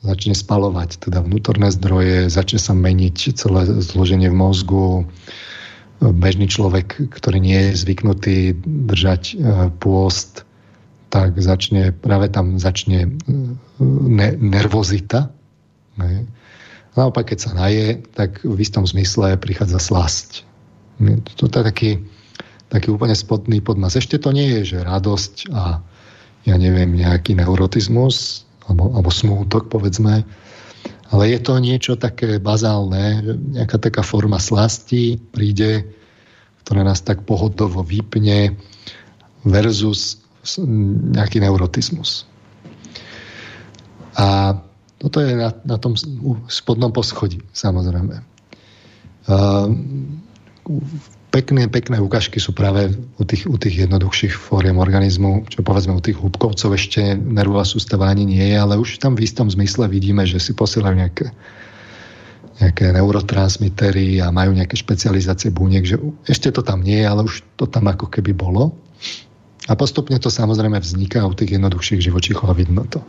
začne 0.00 0.32
spalovať 0.32 1.10
teda 1.10 1.26
vnútorné 1.26 1.68
zdroje, 1.74 2.30
začne 2.30 2.62
sa 2.62 2.72
meniť 2.72 3.34
celé 3.36 3.66
zloženie 3.82 4.30
v 4.30 4.38
mozgu, 4.38 4.86
bežný 6.00 6.48
človek, 6.48 7.12
ktorý 7.12 7.38
nie 7.44 7.60
je 7.70 7.78
zvyknutý 7.84 8.36
držať 8.64 9.22
e, 9.28 9.34
pôst, 9.76 10.48
tak 11.10 11.36
začne, 11.42 11.90
práve 11.90 12.30
tam 12.30 12.56
začne 12.56 13.06
e, 13.06 13.10
ne, 14.06 14.28
nervozita. 14.38 15.28
Ne? 15.98 16.30
Naopak, 16.94 17.34
keď 17.34 17.38
sa 17.38 17.50
naje, 17.54 18.02
tak 18.14 18.42
v 18.46 18.58
istom 18.62 18.86
zmysle 18.86 19.34
prichádza 19.38 19.78
slasť. 19.82 20.30
To 21.38 21.46
je 21.46 21.52
taký, 21.52 21.90
taký 22.70 22.94
úplne 22.94 23.14
spodný 23.18 23.58
podmas. 23.58 23.98
Ešte 23.98 24.22
to 24.22 24.30
nie 24.30 24.60
je, 24.60 24.76
že 24.76 24.86
radosť 24.86 25.50
a 25.54 25.82
ja 26.48 26.56
neviem, 26.56 26.96
nejaký 26.96 27.36
neurotizmus 27.36 28.46
alebo, 28.66 28.94
alebo 28.94 29.10
smútok, 29.10 29.68
povedzme, 29.68 30.24
ale 31.10 31.22
je 31.26 31.38
to 31.42 31.58
niečo 31.58 31.98
také 31.98 32.38
bazálne, 32.38 33.34
nejaká 33.58 33.82
taká 33.82 34.06
forma 34.06 34.38
slasti 34.38 35.18
príde, 35.18 35.82
ktorá 36.62 36.86
nás 36.86 37.02
tak 37.02 37.26
pohodovo 37.26 37.82
vypne 37.82 38.54
versus 39.42 40.22
nejaký 41.14 41.40
neurotizmus. 41.42 42.24
A 44.16 44.58
toto 45.00 45.24
je 45.24 45.32
na, 45.32 45.52
na 45.64 45.76
tom 45.80 45.96
spodnom 46.48 46.92
poschodí, 46.92 47.40
samozrejme. 47.56 48.20
Pekné, 51.30 51.70
pekné 51.70 51.96
ukážky 52.02 52.42
sú 52.42 52.50
práve 52.50 52.90
u 53.16 53.22
tých, 53.22 53.46
u 53.46 53.54
tých 53.54 53.86
jednoduchších 53.86 54.34
fóriem 54.34 54.82
organizmu, 54.82 55.46
čo 55.46 55.62
povedzme 55.62 55.94
u 55.94 56.02
tých 56.02 56.18
húbkovcov 56.18 56.74
ešte 56.74 57.14
nervová 57.14 57.62
sústava 57.62 58.10
ani 58.10 58.26
nie 58.26 58.44
je, 58.50 58.56
ale 58.58 58.74
už 58.76 58.98
tam 58.98 59.14
v 59.14 59.24
istom 59.24 59.46
zmysle 59.46 59.86
vidíme, 59.86 60.26
že 60.26 60.42
si 60.42 60.58
posielajú 60.58 60.94
nejaké, 60.98 61.30
nejaké 62.58 62.90
neurotransmitery 62.92 64.18
a 64.18 64.34
majú 64.34 64.58
nejaké 64.58 64.74
špecializácie 64.74 65.54
buniek, 65.54 65.86
že 65.86 66.02
ešte 66.26 66.50
to 66.50 66.66
tam 66.66 66.82
nie 66.82 66.98
je, 66.98 67.06
ale 67.06 67.24
už 67.24 67.46
to 67.54 67.70
tam 67.70 67.86
ako 67.86 68.10
keby 68.10 68.34
bolo. 68.34 68.74
A 69.68 69.76
postupne 69.76 70.16
to 70.16 70.32
samozrejme 70.32 70.80
vzniká 70.80 71.26
u 71.28 71.36
tých 71.36 71.60
jednoduchších 71.60 72.00
živočíchov 72.00 72.48
a 72.48 72.56
vidno 72.56 72.88
to. 72.88 73.04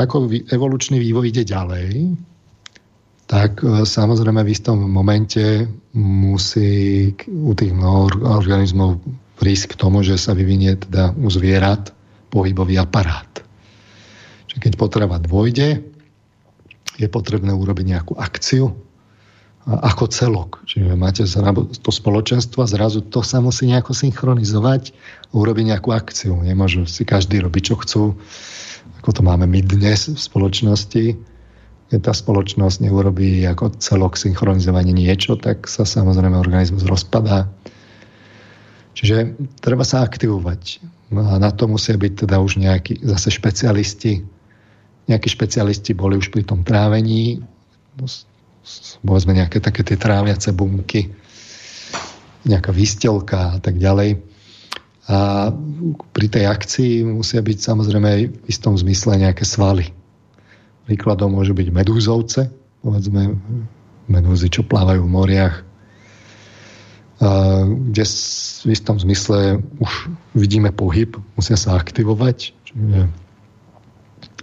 Ako 0.00 0.30
evolučný 0.48 1.02
vývoj 1.02 1.34
ide 1.34 1.42
ďalej, 1.42 2.14
tak 3.26 3.58
e, 3.66 3.82
samozrejme 3.82 4.46
v 4.46 4.52
istom 4.54 4.78
momente 4.86 5.66
musí 5.98 7.10
u 7.26 7.50
tých 7.58 7.74
organizmov 8.22 9.02
prísť 9.34 9.74
k 9.74 9.78
tomu, 9.82 10.06
že 10.06 10.14
sa 10.14 10.38
vyvinie 10.38 10.78
teda 10.78 11.10
u 11.18 11.26
zvierat 11.26 11.90
pohybový 12.30 12.78
aparát. 12.78 13.42
Čiže 14.46 14.62
keď 14.62 14.72
potreba 14.78 15.18
dôjde, 15.18 15.82
je 16.96 17.08
potrebné 17.10 17.50
urobiť 17.50 17.86
nejakú 17.90 18.14
akciu 18.14 18.85
ako 19.66 20.06
celok. 20.06 20.62
Čiže 20.70 20.94
máte 20.94 21.26
to 21.82 21.90
spoločenstvo 21.90 22.62
a 22.62 22.70
zrazu 22.70 23.02
to 23.02 23.26
sa 23.26 23.42
musí 23.42 23.66
nejako 23.66 23.98
synchronizovať 23.98 24.94
urobiť 25.34 25.64
nejakú 25.74 25.90
akciu. 25.90 26.38
Nemôžu 26.38 26.86
si 26.86 27.02
každý 27.02 27.42
robiť, 27.42 27.62
čo 27.62 27.74
chcú, 27.82 28.02
ako 29.02 29.10
to 29.10 29.22
máme 29.26 29.50
my 29.50 29.60
dnes 29.66 30.06
v 30.06 30.18
spoločnosti 30.18 31.18
keď 31.86 32.00
tá 32.02 32.12
spoločnosť 32.12 32.82
neurobí 32.82 33.46
ako 33.46 33.78
celok 33.78 34.18
synchronizovanie 34.18 34.90
niečo, 34.90 35.38
tak 35.38 35.70
sa 35.70 35.86
samozrejme 35.86 36.34
organizmus 36.34 36.82
rozpadá. 36.82 37.46
Čiže 38.98 39.38
treba 39.62 39.86
sa 39.86 40.02
aktivovať. 40.02 40.82
No 41.14 41.22
a 41.22 41.38
na 41.38 41.54
to 41.54 41.70
musia 41.70 41.94
byť 41.94 42.26
teda 42.26 42.42
už 42.42 42.58
nejakí 42.58 43.06
zase 43.06 43.30
špecialisti. 43.30 44.26
Nejakí 45.06 45.30
špecialisti 45.30 45.94
boli 45.94 46.18
už 46.18 46.34
pri 46.34 46.42
tom 46.42 46.66
trávení, 46.66 47.38
povedzme 49.02 49.36
nejaké 49.36 49.62
také 49.62 49.86
tie 49.86 49.98
tráviace 49.98 50.50
bunky, 50.50 51.10
nejaká 52.46 52.70
výstelka 52.70 53.56
a 53.56 53.58
tak 53.58 53.78
ďalej. 53.78 54.22
A 55.06 55.50
pri 56.10 56.26
tej 56.26 56.50
akcii 56.50 57.06
musia 57.06 57.38
byť 57.38 57.58
samozrejme 57.62 58.10
v 58.26 58.46
istom 58.50 58.74
zmysle 58.74 59.22
nejaké 59.22 59.46
svaly. 59.46 59.94
Príkladom 60.86 61.34
môžu 61.34 61.54
byť 61.54 61.68
medúzovce, 61.70 62.50
povedzme 62.82 63.38
medúzy, 64.10 64.50
čo 64.50 64.66
plávajú 64.66 65.02
v 65.06 65.14
moriach, 65.14 65.54
kde 67.66 68.04
v 68.66 68.68
istom 68.70 69.00
zmysle 69.00 69.62
už 69.80 70.12
vidíme 70.36 70.70
pohyb, 70.70 71.16
musia 71.34 71.56
sa 71.56 71.74
aktivovať, 71.78 72.52
čiže 72.66 73.08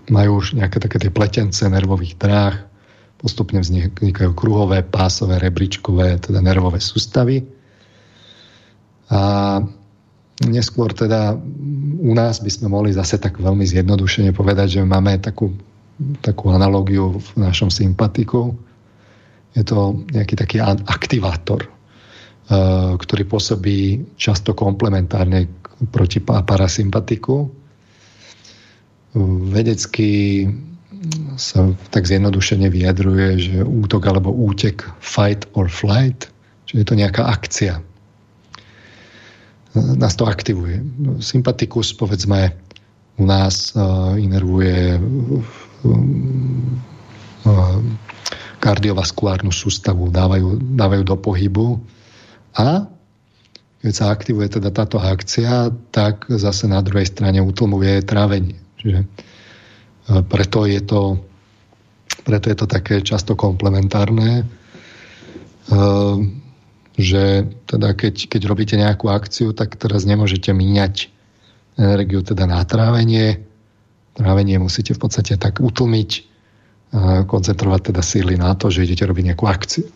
majú 0.09 0.43
už 0.43 0.59
nejaké 0.59 0.83
také 0.83 0.97
tie 0.99 1.11
pletence 1.13 1.63
nervových 1.63 2.19
dráh, 2.19 2.55
postupne 3.23 3.63
vznikajú 3.63 4.35
kruhové, 4.35 4.83
pásové, 4.83 5.39
rebríčkové, 5.39 6.19
teda 6.19 6.43
nervové 6.43 6.83
sústavy. 6.83 7.39
A 9.07 9.63
neskôr 10.43 10.91
teda 10.91 11.39
u 12.03 12.11
nás 12.11 12.43
by 12.43 12.51
sme 12.51 12.67
mohli 12.67 12.91
zase 12.91 13.15
tak 13.15 13.39
veľmi 13.39 13.63
zjednodušene 13.63 14.35
povedať, 14.35 14.75
že 14.75 14.81
máme 14.83 15.23
takú, 15.23 15.55
takú 16.19 16.51
analógiu 16.51 17.15
v 17.15 17.29
našom 17.39 17.71
sympatiku. 17.71 18.51
Je 19.55 19.63
to 19.63 20.03
nejaký 20.11 20.35
taký 20.35 20.57
aktivátor, 20.65 21.63
ktorý 22.99 23.23
pôsobí 23.23 24.03
často 24.19 24.51
komplementárne 24.51 25.47
proti 25.95 26.19
parasympatiku. 26.19 27.47
Vedecky 29.47 30.43
sa 31.35 31.73
tak 31.91 32.07
zjednodušene 32.07 32.69
vyjadruje, 32.69 33.27
že 33.39 33.55
útok 33.63 34.07
alebo 34.07 34.31
útek, 34.31 34.87
fight 35.03 35.47
or 35.57 35.67
flight, 35.67 36.29
že 36.69 36.79
je 36.81 36.85
to 36.85 36.95
nejaká 36.95 37.27
akcia. 37.27 37.83
Nás 39.73 40.13
to 40.13 40.29
aktivuje. 40.29 40.85
Sympatikus, 41.17 41.97
povedzme, 41.97 42.53
u 43.17 43.25
nás 43.25 43.73
uh, 43.73 44.13
inervuje 44.17 44.97
uh, 44.97 45.01
kardiovaskulárnu 48.63 49.51
sústavu, 49.51 50.07
dávajú, 50.07 50.61
dávajú 50.77 51.03
do 51.03 51.15
pohybu 51.19 51.83
a 52.55 52.87
keď 53.83 53.91
sa 53.91 54.15
aktivuje 54.15 54.47
teda 54.47 54.71
táto 54.71 54.95
akcia, 54.95 55.67
tak 55.91 56.31
zase 56.31 56.71
na 56.71 56.79
druhej 56.79 57.11
strane 57.11 57.43
utlmuje 57.43 57.99
trávenie. 58.07 58.55
Čiže 58.79 59.03
preto 60.07 60.65
je 60.67 60.81
to, 60.83 61.19
preto 62.27 62.51
je 62.51 62.57
to 62.57 62.67
také 62.67 62.99
často 62.99 63.35
komplementárne, 63.39 64.47
že 66.93 67.23
teda 67.65 67.95
keď, 67.97 68.27
keď 68.29 68.41
robíte 68.45 68.75
nejakú 68.77 69.09
akciu, 69.09 69.55
tak 69.55 69.79
teraz 69.79 70.03
nemôžete 70.03 70.53
míňať 70.53 71.09
energiu 71.79 72.21
teda 72.21 72.45
na 72.45 72.61
trávenie. 72.67 73.41
Trávenie 74.13 74.61
musíte 74.61 74.93
v 74.93 75.01
podstate 75.01 75.39
tak 75.41 75.57
utlmiť, 75.57 76.09
koncentrovať 77.25 77.81
teda 77.89 78.01
síly 78.05 78.37
na 78.37 78.53
to, 78.53 78.69
že 78.69 78.85
idete 78.85 79.09
robiť 79.09 79.33
nejakú 79.33 79.49
akciu. 79.49 79.89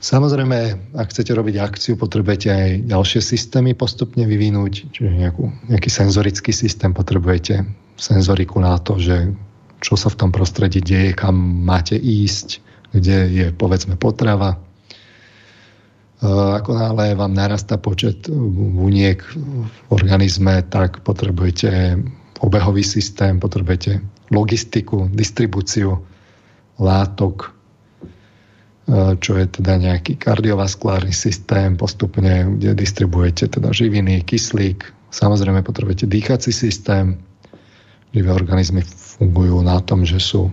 Samozrejme, 0.00 0.58
ak 0.96 1.12
chcete 1.12 1.30
robiť 1.36 1.60
akciu, 1.60 1.92
potrebujete 1.94 2.48
aj 2.48 2.70
ďalšie 2.88 3.20
systémy 3.20 3.76
postupne 3.76 4.24
vyvinúť, 4.24 4.96
čiže 4.96 5.12
nejakú, 5.12 5.52
nejaký 5.68 5.90
senzorický 5.92 6.56
systém 6.56 6.96
potrebujete, 6.96 7.68
senzoriku 8.00 8.56
na 8.58 8.80
to, 8.80 8.96
že 8.96 9.28
čo 9.80 9.96
sa 9.96 10.08
v 10.08 10.18
tom 10.18 10.30
prostredí 10.32 10.80
deje, 10.80 11.12
kam 11.12 11.36
máte 11.64 11.96
ísť, 11.96 12.60
kde 12.96 13.16
je 13.28 13.46
povedzme 13.52 14.00
potrava. 14.00 14.56
E, 14.56 14.58
ako 16.24 16.70
náhle 16.72 17.12
vám 17.16 17.36
narastá 17.36 17.76
počet 17.76 18.24
buniek 18.76 19.20
v 19.20 19.76
organizme, 19.92 20.64
tak 20.68 21.04
potrebujete 21.04 22.00
obehový 22.40 22.80
systém, 22.80 23.36
potrebujete 23.36 24.00
logistiku, 24.32 25.12
distribúciu 25.12 26.00
látok, 26.80 27.60
E, 28.90 29.14
čo 29.22 29.38
je 29.38 29.46
teda 29.46 29.78
nejaký 29.78 30.18
kardiovaskulárny 30.18 31.14
systém, 31.14 31.78
postupne, 31.78 32.58
kde 32.58 32.74
distribuujete 32.74 33.46
teda 33.46 33.70
živiny, 33.70 34.26
kyslík. 34.26 34.82
Samozrejme 35.14 35.62
potrebujete 35.62 36.10
dýchací 36.10 36.50
systém. 36.50 37.22
Živé 38.10 38.30
organizmy 38.34 38.82
fungujú 38.86 39.62
na 39.62 39.78
tom, 39.82 40.02
že 40.02 40.18
sú 40.18 40.50
e, 40.50 40.52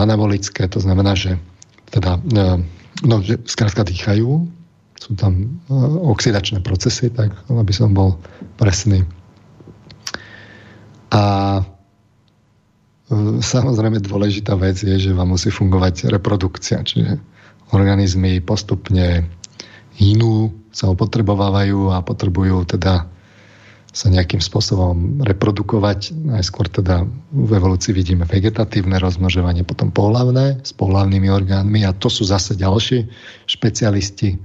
anabolické, 0.00 0.70
to 0.70 0.78
znamená, 0.78 1.18
že 1.18 1.38
teda, 1.90 2.22
e, 2.22 2.62
no, 3.02 3.22
že 3.22 3.42
skrátka 3.46 3.82
dýchajú, 3.82 4.46
sú 5.00 5.10
tam 5.16 5.58
oxidačné 6.04 6.60
procesy, 6.60 7.08
tak 7.08 7.32
aby 7.48 7.72
som 7.72 7.96
bol 7.96 8.20
presný. 8.60 9.08
A 11.10 11.64
Samozrejme 13.42 13.98
dôležitá 13.98 14.54
vec 14.54 14.78
je, 14.78 14.94
že 14.94 15.10
vám 15.10 15.34
musí 15.34 15.50
fungovať 15.50 16.14
reprodukcia, 16.14 16.78
čiže 16.86 17.18
organizmy 17.74 18.38
postupne 18.38 19.26
inú, 19.98 20.54
sa 20.70 20.94
opotrebovávajú 20.94 21.90
a 21.90 22.06
potrebujú 22.06 22.62
teda 22.70 23.10
sa 23.90 24.06
nejakým 24.06 24.38
spôsobom 24.38 25.26
reprodukovať. 25.26 26.14
Najskôr 26.14 26.70
teda 26.70 27.06
v 27.34 27.50
evolúcii 27.58 27.90
vidíme 27.90 28.22
vegetatívne 28.22 29.02
rozmnožovanie, 29.02 29.66
potom 29.66 29.90
pohlavné 29.90 30.62
s 30.62 30.70
pohlavnými 30.70 31.26
orgánmi 31.26 31.82
a 31.82 31.90
to 31.90 32.06
sú 32.06 32.22
zase 32.22 32.54
ďalší 32.54 33.10
špecialisti. 33.50 34.38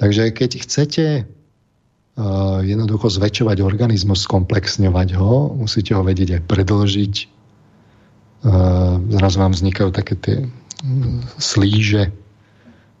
Takže 0.00 0.32
keď 0.32 0.50
chcete 0.64 1.04
uh, 1.24 2.60
jednoducho 2.64 3.12
zväčšovať 3.12 3.60
organizmus, 3.60 4.24
skomplexňovať 4.24 5.08
ho, 5.16 5.52
musíte 5.52 5.92
ho 5.92 6.00
vedieť 6.00 6.40
aj 6.40 6.42
predlžiť, 6.48 7.14
zrazu 9.10 9.36
vám 9.40 9.52
vznikajú 9.52 9.90
také 9.90 10.14
tie 10.14 10.36
mm, 10.84 11.40
slíže, 11.40 12.12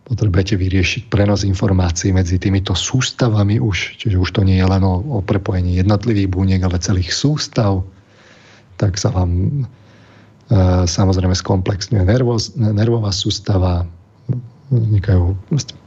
potrebujete 0.06 0.54
vyriešiť 0.54 1.10
prenos 1.10 1.42
informácií 1.42 2.14
medzi 2.14 2.38
týmito 2.38 2.78
sústavami 2.78 3.58
už, 3.58 3.98
čiže 3.98 4.22
už 4.22 4.30
to 4.30 4.46
nie 4.46 4.62
je 4.62 4.66
len 4.66 4.82
o, 4.86 5.02
o 5.02 5.18
prepojení 5.18 5.82
jednotlivých 5.82 6.30
buniek, 6.30 6.62
ale 6.62 6.78
celých 6.78 7.10
sústav, 7.10 7.82
tak 8.78 8.94
sa 9.02 9.10
vám 9.10 9.30
e, 9.34 9.50
samozrejme 10.86 11.34
skomplexňuje 11.34 12.06
nervoz, 12.06 12.54
nervová 12.54 13.10
sústava, 13.10 13.82
vznikajú 14.70 15.34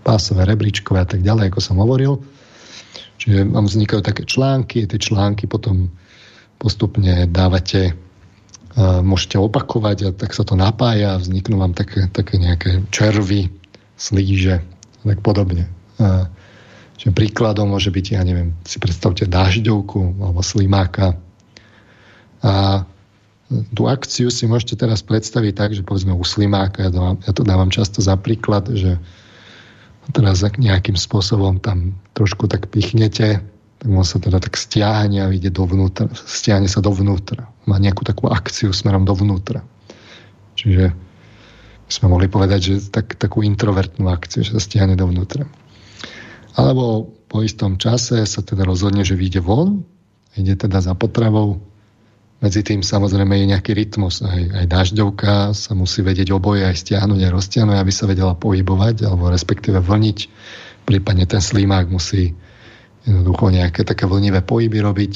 pásové, 0.04 0.44
rebríčkové 0.44 1.00
a 1.04 1.08
tak 1.08 1.24
ďalej, 1.24 1.56
ako 1.56 1.60
som 1.64 1.80
hovoril. 1.80 2.20
Čiže 3.20 3.48
vám 3.48 3.72
vznikajú 3.72 4.04
také 4.04 4.24
články, 4.28 4.84
tie 4.84 5.00
články 5.00 5.48
potom 5.48 5.92
postupne 6.60 7.28
dávate 7.28 7.96
môžete 8.80 9.36
opakovať 9.36 9.98
a 10.08 10.10
tak 10.16 10.32
sa 10.32 10.48
to 10.48 10.56
napája 10.56 11.16
a 11.16 11.22
vzniknú 11.22 11.60
vám 11.60 11.76
také, 11.76 12.08
také 12.12 12.40
nejaké 12.40 12.88
červy, 12.94 13.52
slíže 14.00 14.64
a 14.64 15.04
tak 15.04 15.20
podobne. 15.22 15.68
Čiže 17.00 17.16
príkladom 17.16 17.72
môže 17.72 17.92
byť, 17.92 18.06
ja 18.16 18.24
neviem, 18.24 18.56
si 18.64 18.80
predstavte 18.80 19.28
dažďovku 19.28 20.20
alebo 20.20 20.40
slimáka. 20.44 21.16
A 22.44 22.84
tú 23.76 23.88
akciu 23.88 24.32
si 24.32 24.48
môžete 24.48 24.80
teraz 24.80 25.04
predstaviť 25.04 25.54
tak, 25.56 25.70
že 25.76 25.84
povedzme 25.84 26.16
u 26.16 26.24
slimáka, 26.24 26.88
ja 26.88 26.92
to, 26.92 27.00
ja 27.24 27.32
to 27.36 27.44
dávam 27.44 27.72
často 27.72 28.00
za 28.00 28.16
príklad, 28.20 28.72
že 28.72 29.00
teraz 30.10 30.42
nejakým 30.42 30.98
spôsobom 30.98 31.62
tam 31.62 31.94
trošku 32.18 32.50
tak 32.50 32.72
pichnete 32.74 33.46
tak 33.80 33.88
on 33.96 34.04
sa 34.04 34.20
teda 34.20 34.44
tak 34.44 34.60
stiahne 34.60 35.24
a 35.24 35.32
ide 35.32 35.48
dovnútra, 35.48 36.12
stiahne 36.12 36.68
sa 36.68 36.84
dovnútra. 36.84 37.48
Má 37.64 37.80
nejakú 37.80 38.04
takú 38.04 38.28
akciu 38.28 38.76
smerom 38.76 39.08
dovnútra. 39.08 39.64
Čiže 40.60 40.92
sme 41.90 42.08
mohli 42.14 42.30
povedať, 42.30 42.60
že 42.62 42.76
tak, 42.94 43.18
takú 43.18 43.42
introvertnú 43.42 44.06
akciu, 44.14 44.46
že 44.46 44.54
sa 44.54 44.62
stiahne 44.62 44.94
dovnútra. 44.94 45.50
Alebo 46.54 47.10
po 47.26 47.42
istom 47.42 47.82
čase 47.82 48.22
sa 48.30 48.42
teda 48.46 48.62
rozhodne, 48.62 49.02
že 49.02 49.18
vyjde 49.18 49.42
von, 49.42 49.82
ide 50.38 50.54
teda 50.54 50.82
za 50.86 50.94
potravou. 50.94 51.62
Medzi 52.40 52.64
tým 52.64 52.86
samozrejme 52.86 53.36
je 53.36 53.52
nejaký 53.52 53.76
rytmus. 53.76 54.24
Aj, 54.24 54.40
aj 54.40 54.66
dažďovka 54.70 55.52
sa 55.52 55.72
musí 55.76 56.06
vedieť 56.06 56.32
oboje 56.32 56.64
aj 56.64 56.78
stiahnuť, 56.88 57.20
aj 57.26 57.36
roztiahnuť, 57.36 57.78
aby 57.82 57.92
sa 57.92 58.08
vedela 58.08 58.38
pohybovať, 58.38 59.04
alebo 59.04 59.28
respektíve 59.28 59.84
vlniť. 59.84 60.18
Prípadne 60.88 61.26
ten 61.28 61.44
slímák 61.44 61.92
musí 61.92 62.38
jednoducho 63.04 63.52
nejaké 63.52 63.82
také 63.84 64.08
vlnivé 64.08 64.46
pohyby 64.46 64.80
robiť. 64.80 65.14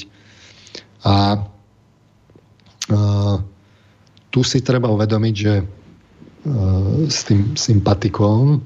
A 1.08 1.16
e, 1.36 1.40
tu 4.34 4.40
si 4.44 4.60
treba 4.66 4.92
uvedomiť, 4.92 5.36
že 5.36 5.54
s 7.08 7.24
tým 7.24 7.56
sympatikom 7.56 8.60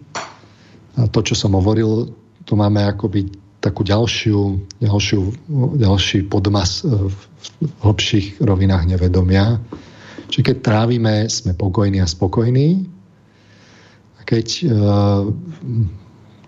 a 0.98 1.06
to, 1.14 1.20
čo 1.22 1.38
som 1.38 1.54
hovoril, 1.54 2.10
tu 2.42 2.58
máme 2.58 2.82
akoby 2.82 3.30
takú 3.62 3.86
ďalšiu, 3.86 4.66
ďalšiu, 4.82 5.20
ďalší 5.78 6.26
podmas 6.26 6.82
v 6.82 7.14
hlbších 7.86 8.42
rovinách 8.42 8.90
nevedomia. 8.90 9.62
Čiže 10.28 10.44
keď 10.54 10.58
trávime, 10.62 11.30
sme 11.30 11.54
pokojní 11.54 12.02
a 12.02 12.10
spokojní. 12.10 12.90
A 14.18 14.22
keď 14.26 14.48
e, 14.58 14.66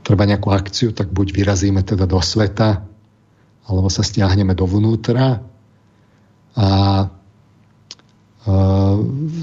treba 0.02 0.24
nejakú 0.26 0.50
akciu, 0.50 0.90
tak 0.98 1.14
buď 1.14 1.34
vyrazíme 1.34 1.86
teda 1.86 2.10
do 2.10 2.18
sveta, 2.18 2.82
alebo 3.70 3.88
sa 3.94 4.02
stiahneme 4.02 4.58
dovnútra 4.58 5.46
a 6.58 6.68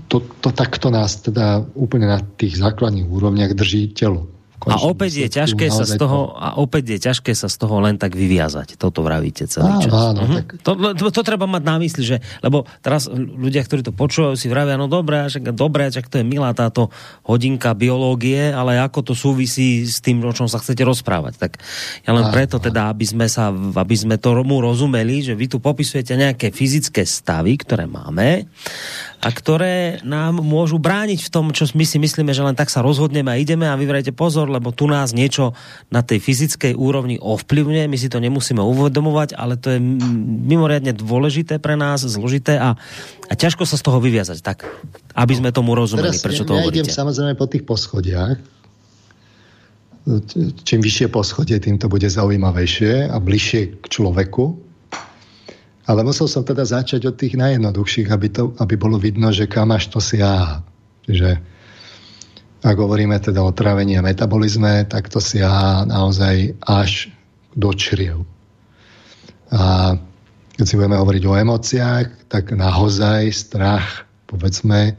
to, 0.09 0.16
to 0.40 0.49
takto 0.57 0.88
nás 0.88 1.20
teda 1.20 1.61
úplne 1.76 2.09
na 2.09 2.18
tých 2.40 2.57
základných 2.57 3.05
úrovniach 3.05 3.53
drží 3.53 3.92
telo 3.92 4.36
a 4.64 4.76
opäť 4.88 5.26
je 5.26 5.28
ťažké 5.28 5.68
sa 5.68 5.84
z 5.84 6.00
toho, 6.00 6.32
a 6.32 6.57
opäť 6.57 6.96
je 6.96 6.98
ťažké 6.98 7.36
sa 7.36 7.46
z 7.46 7.57
toho 7.61 7.76
len 7.84 8.00
tak 8.00 8.16
vyviazať. 8.16 8.80
Toto 8.80 9.04
vravíte 9.04 9.44
celý 9.44 9.76
áno, 9.76 9.82
čas. 9.84 9.92
Áno, 9.92 10.20
uh-huh. 10.24 10.36
tak... 10.40 10.46
to, 10.64 10.70
to, 10.96 11.04
to, 11.12 11.22
treba 11.22 11.44
mať 11.44 11.62
na 11.62 11.76
mysli, 11.76 12.02
že, 12.02 12.16
lebo 12.40 12.64
teraz 12.80 13.07
ľudia, 13.12 13.62
ktorí 13.62 13.84
to 13.84 13.92
počúvajú, 13.92 14.34
si 14.34 14.48
vravia, 14.48 14.80
no 14.80 14.88
dobré, 14.88 15.28
však, 15.28 15.52
dobré, 15.52 15.92
však 15.92 16.09
to 16.09 16.18
je 16.18 16.26
milá 16.26 16.57
táto 16.57 16.88
hodinka 17.28 17.76
biológie, 17.76 18.50
ale 18.50 18.80
ako 18.80 19.12
to 19.12 19.14
súvisí 19.14 19.84
s 19.84 20.00
tým, 20.00 20.24
o 20.24 20.32
čom 20.32 20.48
sa 20.48 20.59
chcete 20.59 20.82
rozprávať. 20.82 21.36
Tak 21.36 21.52
ja 22.09 22.11
len 22.16 22.26
áno, 22.26 22.32
preto 22.32 22.57
teda, 22.57 22.90
aby 22.90 23.04
sme, 23.04 23.26
sa, 23.28 23.52
aby 23.52 23.96
sme 23.96 24.16
tomu 24.16 24.59
rozumeli, 24.64 25.20
že 25.20 25.36
vy 25.36 25.52
tu 25.52 25.61
popisujete 25.61 26.16
nejaké 26.16 26.48
fyzické 26.50 27.04
stavy, 27.04 27.61
ktoré 27.61 27.84
máme 27.84 28.48
a 29.17 29.29
ktoré 29.33 29.99
nám 30.05 30.45
môžu 30.45 30.77
brániť 30.77 31.25
v 31.25 31.33
tom, 31.33 31.49
čo 31.51 31.64
my 31.73 31.85
si 31.89 31.97
myslíme, 31.97 32.37
že 32.37 32.45
len 32.45 32.53
tak 32.53 32.69
sa 32.69 32.85
rozhodneme 32.85 33.33
a 33.33 33.41
ideme 33.41 33.64
a 33.64 33.75
vyvrajte 33.75 34.12
pozor, 34.12 34.53
lebo 34.53 34.71
tu 34.77 34.85
nás 34.87 35.17
niečo 35.17 35.57
na 35.89 36.05
tej 36.05 36.21
fyzickej 36.21 36.77
úrovni 36.77 37.17
ovplyvňuje, 37.17 37.89
my 37.89 37.97
si 37.97 38.12
to 38.12 38.21
nemusíme 38.21 38.61
uvedomovať, 38.61 39.33
ale 39.35 39.57
to 39.57 39.73
je 39.73 39.81
mimoriadne 39.81 40.93
dôležité 40.93 41.57
pre 41.57 41.75
nás, 41.81 42.05
zložité 42.05 42.61
a, 42.61 42.77
a 43.27 43.33
ťažko 43.33 43.64
sa 43.64 43.81
z 43.81 43.83
toho 43.89 43.99
vyviazať, 44.05 44.39
tak, 44.45 44.69
aby 45.17 45.33
sme 45.33 45.51
tomu 45.51 45.73
rozumeli, 45.73 46.12
Teraz 46.12 46.23
prečo 46.23 46.45
to 46.45 46.53
ja 46.53 46.69
hovoríte. 46.69 46.85
idem 46.85 46.93
samozrejme 46.93 47.35
po 47.41 47.49
tých 47.49 47.64
poschodiach. 47.64 48.37
Čím 50.62 50.81
vyššie 50.87 51.11
poschodie, 51.11 51.59
tým 51.59 51.83
to 51.83 51.91
bude 51.91 52.07
zaujímavejšie 52.07 53.11
a 53.11 53.17
bližšie 53.19 53.83
k 53.83 53.85
človeku. 53.91 54.66
Ale 55.87 56.03
musel 56.03 56.26
som 56.26 56.43
teda 56.43 56.66
začať 56.66 57.07
od 57.07 57.14
tých 57.14 57.39
najjednoduchších, 57.39 58.11
aby, 58.11 58.28
to, 58.30 58.51
aby 58.59 58.74
bolo 58.74 58.99
vidno, 58.99 59.30
že 59.30 59.47
kam 59.47 59.70
až 59.70 59.87
to 59.95 60.03
siaha. 60.03 60.66
Čiže 61.07 61.39
ak 62.66 62.74
hovoríme 62.74 63.14
teda 63.22 63.39
o 63.47 63.55
trávení 63.55 63.95
a 63.95 64.03
metabolizme, 64.03 64.91
tak 64.91 65.07
to 65.07 65.22
siaha 65.22 65.87
naozaj 65.87 66.59
až 66.66 67.07
do 67.55 67.70
čriev. 67.70 68.26
A 69.55 69.95
keď 70.59 70.64
si 70.66 70.74
budeme 70.74 70.99
hovoriť 70.99 71.22
o 71.30 71.39
emóciách, 71.39 72.09
tak 72.26 72.51
naozaj 72.51 73.30
strach, 73.30 74.09
povedzme, 74.26 74.99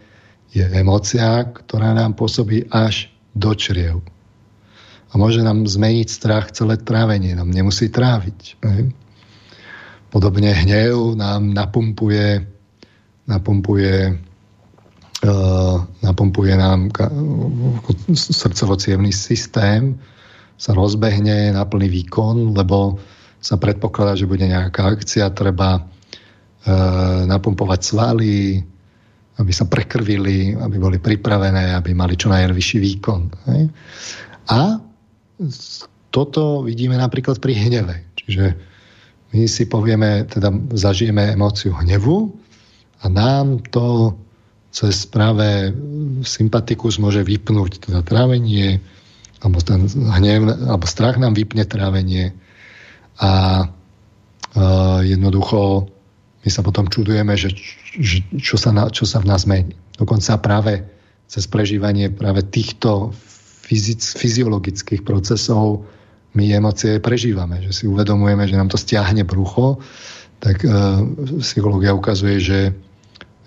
je 0.56 0.64
emócia, 0.64 1.44
ktorá 1.44 1.92
nám 1.92 2.16
pôsobí 2.16 2.72
až 2.72 3.12
do 3.36 3.52
čriev. 3.52 4.00
A 5.12 5.20
môže 5.20 5.44
nám 5.44 5.68
zmeniť 5.68 6.08
strach 6.08 6.56
celé 6.56 6.80
trávenie, 6.80 7.36
nám 7.36 7.52
nemusí 7.52 7.92
tráviť. 7.92 8.40
Ne? 8.64 8.96
Podobne 10.18 10.50
hnev 10.50 11.14
nám 11.14 11.54
napumpuje, 11.54 12.42
napumpuje, 13.30 14.18
uh, 15.22 15.78
napumpuje 16.02 16.54
nám 16.58 16.90
srdcovo 18.18 18.82
systém, 19.14 19.94
sa 20.58 20.74
rozbehne 20.74 21.54
na 21.54 21.62
plný 21.70 22.02
výkon, 22.02 22.58
lebo 22.58 22.98
sa 23.38 23.62
predpokladá, 23.62 24.18
že 24.18 24.26
bude 24.26 24.42
nejaká 24.50 24.98
akcia, 24.98 25.38
treba 25.38 25.86
uh, 25.86 27.22
napumpovať 27.30 27.80
svaly, 27.86 28.58
aby 29.38 29.52
sa 29.54 29.70
prekrvili, 29.70 30.58
aby 30.58 30.82
boli 30.82 30.98
pripravené, 30.98 31.78
aby 31.78 31.94
mali 31.94 32.18
čo 32.18 32.34
najvyšší 32.34 32.78
výkon. 32.82 33.22
A 34.50 34.82
toto 36.10 36.66
vidíme 36.66 36.98
napríklad 36.98 37.38
pri 37.38 37.54
hneve. 37.54 38.18
Čiže 38.18 38.77
my 39.34 39.44
si 39.48 39.68
povieme, 39.68 40.24
teda 40.28 40.54
zažijeme 40.72 41.36
emóciu 41.36 41.76
hnevu 41.76 42.32
a 43.04 43.06
nám 43.12 43.60
to 43.72 44.16
cez 44.72 45.10
práve 45.10 45.74
sympatikus 46.22 47.02
môže 47.02 47.26
vypnúť 47.26 47.90
teda 47.90 48.06
trávenie, 48.06 48.80
alebo 49.42 49.62
ten 49.62 49.90
hnev, 49.90 50.70
alebo 50.70 50.86
strach 50.86 51.18
nám 51.18 51.34
vypne 51.34 51.66
trávenie 51.66 52.34
a 53.18 53.66
uh, 53.66 55.00
jednoducho 55.02 55.90
my 56.46 56.50
sa 56.50 56.62
potom 56.64 56.88
čudujeme, 56.88 57.34
že, 57.36 57.52
že 57.98 58.24
čo, 58.40 58.56
sa 58.56 58.72
na, 58.72 58.88
čo 58.88 59.04
sa 59.04 59.20
v 59.20 59.28
nás 59.28 59.44
mení. 59.44 59.76
Dokonca 59.98 60.40
práve 60.40 60.86
cez 61.28 61.44
prežívanie 61.50 62.08
práve 62.08 62.46
týchto 62.48 63.12
fyzic, 63.68 64.16
fyziologických 64.16 65.04
procesov 65.04 65.84
my 66.36 66.44
emócie 66.52 67.00
prežívame, 67.00 67.64
že 67.64 67.72
si 67.72 67.84
uvedomujeme, 67.88 68.44
že 68.50 68.58
nám 68.60 68.68
to 68.68 68.78
stiahne 68.78 69.24
brucho, 69.24 69.80
tak 70.38 70.62
e, 70.62 70.70
psychológia 71.42 71.98
ukazuje, 71.98 72.38
že, 72.38 72.62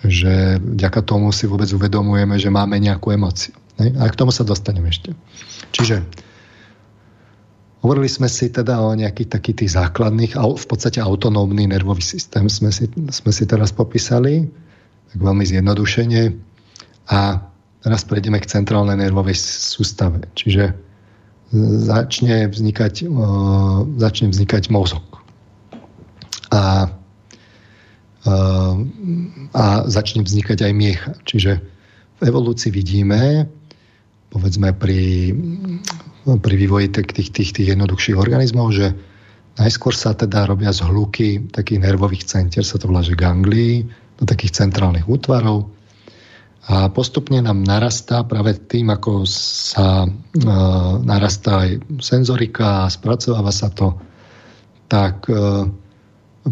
že 0.02 0.58
vďaka 0.58 1.04
tomu 1.06 1.30
si 1.30 1.46
vôbec 1.46 1.70
uvedomujeme, 1.70 2.40
že 2.40 2.50
máme 2.50 2.80
nejakú 2.82 3.14
emóciu. 3.14 3.54
Ne? 3.78 3.94
A 4.00 4.10
k 4.10 4.18
tomu 4.18 4.34
sa 4.34 4.42
dostaneme 4.42 4.90
ešte. 4.90 5.14
Čiže 5.70 6.02
hovorili 7.80 8.10
sme 8.10 8.26
si 8.26 8.50
teda 8.50 8.82
o 8.82 8.92
nejakých 8.92 9.38
takých 9.38 9.56
tých 9.64 9.70
základných, 9.78 10.34
v 10.36 10.66
podstate 10.66 10.98
autonómny 10.98 11.70
nervový 11.70 12.02
systém 12.02 12.50
sme 12.50 12.74
si, 12.74 12.90
sme 12.90 13.32
si 13.32 13.44
teraz 13.46 13.70
popísali, 13.70 14.50
tak 15.14 15.18
veľmi 15.18 15.46
zjednodušene. 15.46 16.22
A 17.10 17.42
teraz 17.82 18.02
prejdeme 18.04 18.38
k 18.38 18.50
centrálnej 18.50 18.98
nervovej 18.98 19.34
sústave. 19.38 20.26
Čiže 20.36 20.89
začne 21.54 22.46
vznikať, 22.46 23.10
začne 23.98 24.26
vznikať 24.30 24.70
mozog. 24.70 25.02
A, 26.50 26.86
a 29.54 29.64
začne 29.86 30.22
vznikať 30.22 30.58
aj 30.62 30.72
miecha. 30.74 31.12
Čiže 31.26 31.58
v 32.18 32.20
evolúcii 32.22 32.70
vidíme, 32.70 33.50
povedzme 34.30 34.70
pri, 34.76 35.34
pri 36.26 36.54
vývoji 36.54 36.86
tých, 36.90 37.30
tých, 37.34 37.50
tých 37.54 37.68
jednoduchších 37.74 38.18
organizmov, 38.18 38.70
že 38.70 38.94
najskôr 39.58 39.94
sa 39.94 40.14
teda 40.14 40.46
robia 40.46 40.70
zhluky 40.70 41.42
takých 41.50 41.82
nervových 41.82 42.28
centier, 42.28 42.62
sa 42.62 42.78
to 42.78 42.86
volá, 42.86 43.02
že 43.02 43.18
ganglí, 43.18 43.88
do 44.20 44.24
takých 44.28 44.52
centrálnych 44.52 45.08
útvarov 45.08 45.66
a 46.68 46.92
postupne 46.92 47.40
nám 47.40 47.64
narastá 47.64 48.20
práve 48.20 48.60
tým, 48.60 48.92
ako 48.92 49.24
sa 49.24 50.04
e, 50.04 50.08
narastá 51.00 51.64
aj 51.64 51.80
senzorika 52.04 52.84
a 52.84 52.92
spracováva 52.92 53.48
sa 53.48 53.72
to, 53.72 53.96
tak 54.84 55.24
e, 55.32 55.64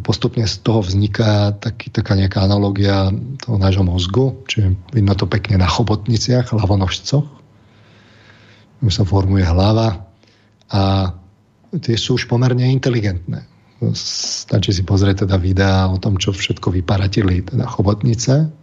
postupne 0.01 0.49
z 0.49 0.65
toho 0.65 0.81
vzniká 0.81 1.53
taký, 1.61 1.93
taká 1.93 2.17
nejaká 2.17 2.41
analogia 2.41 3.13
toho 3.45 3.61
nášho 3.61 3.85
mozgu, 3.85 4.33
čiže 4.49 4.73
vidno 4.97 5.13
to 5.13 5.29
pekne 5.29 5.61
na 5.61 5.69
chobotniciach, 5.69 6.57
hlavonožcoch. 6.57 7.29
Už 8.81 8.93
sa 8.95 9.05
formuje 9.05 9.45
hlava 9.45 10.09
a 10.73 11.13
tie 11.69 11.97
sú 12.01 12.17
už 12.17 12.33
pomerne 12.33 12.65
inteligentné. 12.65 13.45
Stačí 13.93 14.73
si 14.73 14.83
pozrieť 14.89 15.29
teda 15.29 15.37
videá 15.37 15.85
o 15.87 16.01
tom, 16.01 16.17
čo 16.17 16.33
všetko 16.33 16.73
vyparatili 16.73 17.45
teda 17.45 17.69
chobotnice 17.69 18.58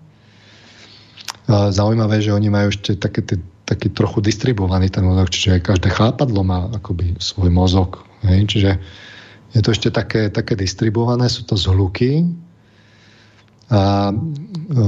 zaujímavé, 1.49 2.21
že 2.21 2.33
oni 2.33 2.49
majú 2.49 2.73
ešte 2.73 2.97
také, 2.97 3.21
taký 3.69 3.93
trochu 3.93 4.21
distribuovaný 4.21 4.89
ten 4.89 5.05
mozog, 5.05 5.29
čiže 5.29 5.61
každé 5.61 5.93
chápadlo 5.93 6.41
má 6.41 6.69
akoby 6.73 7.17
svoj 7.21 7.53
mozog. 7.53 8.01
Hej? 8.25 8.49
Čiže 8.49 8.71
je 9.53 9.61
to 9.61 9.69
ešte 9.71 9.89
také, 9.93 10.33
také 10.33 10.57
distribuované, 10.57 11.29
sú 11.29 11.45
to 11.45 11.53
zhluky, 11.55 12.25
a, 13.65 14.13
e, 14.69 14.85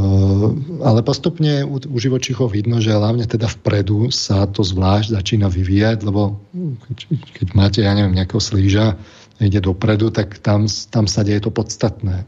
ale 0.86 1.02
postupne 1.02 1.66
u, 1.66 1.82
u 1.82 1.98
živočíchov 1.98 2.54
vidno, 2.54 2.78
že 2.78 2.94
hlavne 2.94 3.26
teda 3.26 3.50
vpredu 3.50 4.14
sa 4.14 4.46
to 4.46 4.62
zvlášť 4.62 5.18
začína 5.18 5.50
vyvíjať, 5.50 6.06
lebo 6.06 6.38
keď, 6.86 6.98
keď 7.34 7.48
máte, 7.58 7.80
ja 7.82 7.98
neviem, 7.98 8.14
nejakého 8.14 8.38
slíža, 8.38 8.94
ide 9.42 9.62
dopredu, 9.62 10.14
tak 10.14 10.38
tam, 10.46 10.70
tam 10.94 11.06
sa 11.10 11.26
deje 11.26 11.46
to 11.46 11.52
podstatné. 11.54 12.26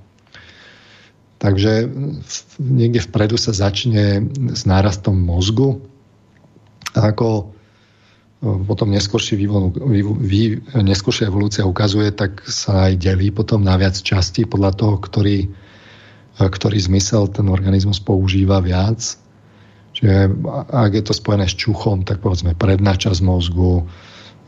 Takže 1.40 1.88
niekde 2.60 3.00
vpredu 3.00 3.40
sa 3.40 3.56
začne 3.56 4.28
s 4.52 4.68
nárastom 4.68 5.16
mozgu 5.16 5.80
ako 6.98 7.28
e, 7.38 7.44
potom 8.66 8.90
neskôršia 8.90 9.38
evolúcia 11.30 11.64
ukazuje, 11.68 12.10
tak 12.10 12.42
sa 12.50 12.90
aj 12.90 12.98
delí 12.98 13.30
potom 13.30 13.62
na 13.62 13.78
viac 13.78 13.94
častí 14.00 14.46
podľa 14.46 14.72
toho, 14.74 14.96
ktorý, 14.98 15.46
e, 15.46 15.50
ktorý 16.42 16.78
zmysel 16.80 17.30
ten 17.30 17.46
organizmus 17.52 18.02
používa 18.02 18.60
viac. 18.64 19.18
Čiže 19.94 20.32
ak 20.70 20.92
je 20.96 21.04
to 21.04 21.14
spojené 21.14 21.46
s 21.50 21.58
čuchom, 21.58 22.06
tak 22.06 22.22
povedzme 22.24 22.56
predná 22.56 22.96
časť 22.96 23.20
mozgu, 23.26 23.84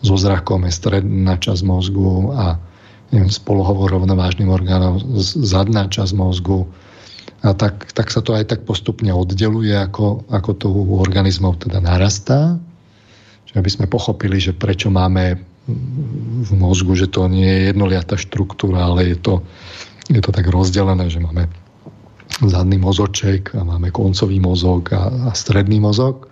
so 0.02 0.18
zrakom 0.18 0.66
je 0.66 0.74
stredná 0.74 1.38
časť 1.38 1.62
mozgu 1.62 2.34
a 2.34 2.58
neviem, 3.14 3.30
spolohovo 3.30 3.86
rovnovážnym 3.86 4.50
orgánom 4.50 4.98
zadná 5.22 5.86
časť 5.86 6.14
mozgu. 6.18 6.66
A 7.42 7.58
tak, 7.58 7.90
tak 7.98 8.14
sa 8.14 8.22
to 8.22 8.38
aj 8.38 8.54
tak 8.54 8.62
postupne 8.70 9.10
oddeluje, 9.10 9.74
ako, 9.74 10.30
ako 10.30 10.52
to 10.54 10.68
u 10.70 11.02
organizmov 11.02 11.58
teda 11.58 11.82
narastá. 11.82 12.62
Čiže 13.50 13.58
aby 13.58 13.72
sme 13.74 13.86
pochopili, 13.90 14.38
že 14.38 14.54
prečo 14.54 14.94
máme 14.94 15.42
v 16.42 16.52
mozgu, 16.54 16.94
že 16.94 17.10
to 17.10 17.26
nie 17.26 17.46
je 17.46 17.60
jednoliatá 17.74 18.18
štruktúra, 18.18 18.94
ale 18.94 19.14
je 19.14 19.18
to, 19.18 19.34
je 20.10 20.22
to 20.22 20.30
tak 20.30 20.46
rozdelené, 20.50 21.10
že 21.10 21.22
máme 21.22 21.50
zadný 22.46 22.82
mozoček 22.82 23.54
a 23.58 23.62
máme 23.62 23.94
koncový 23.94 24.42
mozog 24.42 24.90
a, 24.94 25.30
a 25.30 25.32
stredný 25.34 25.78
mozog. 25.82 26.30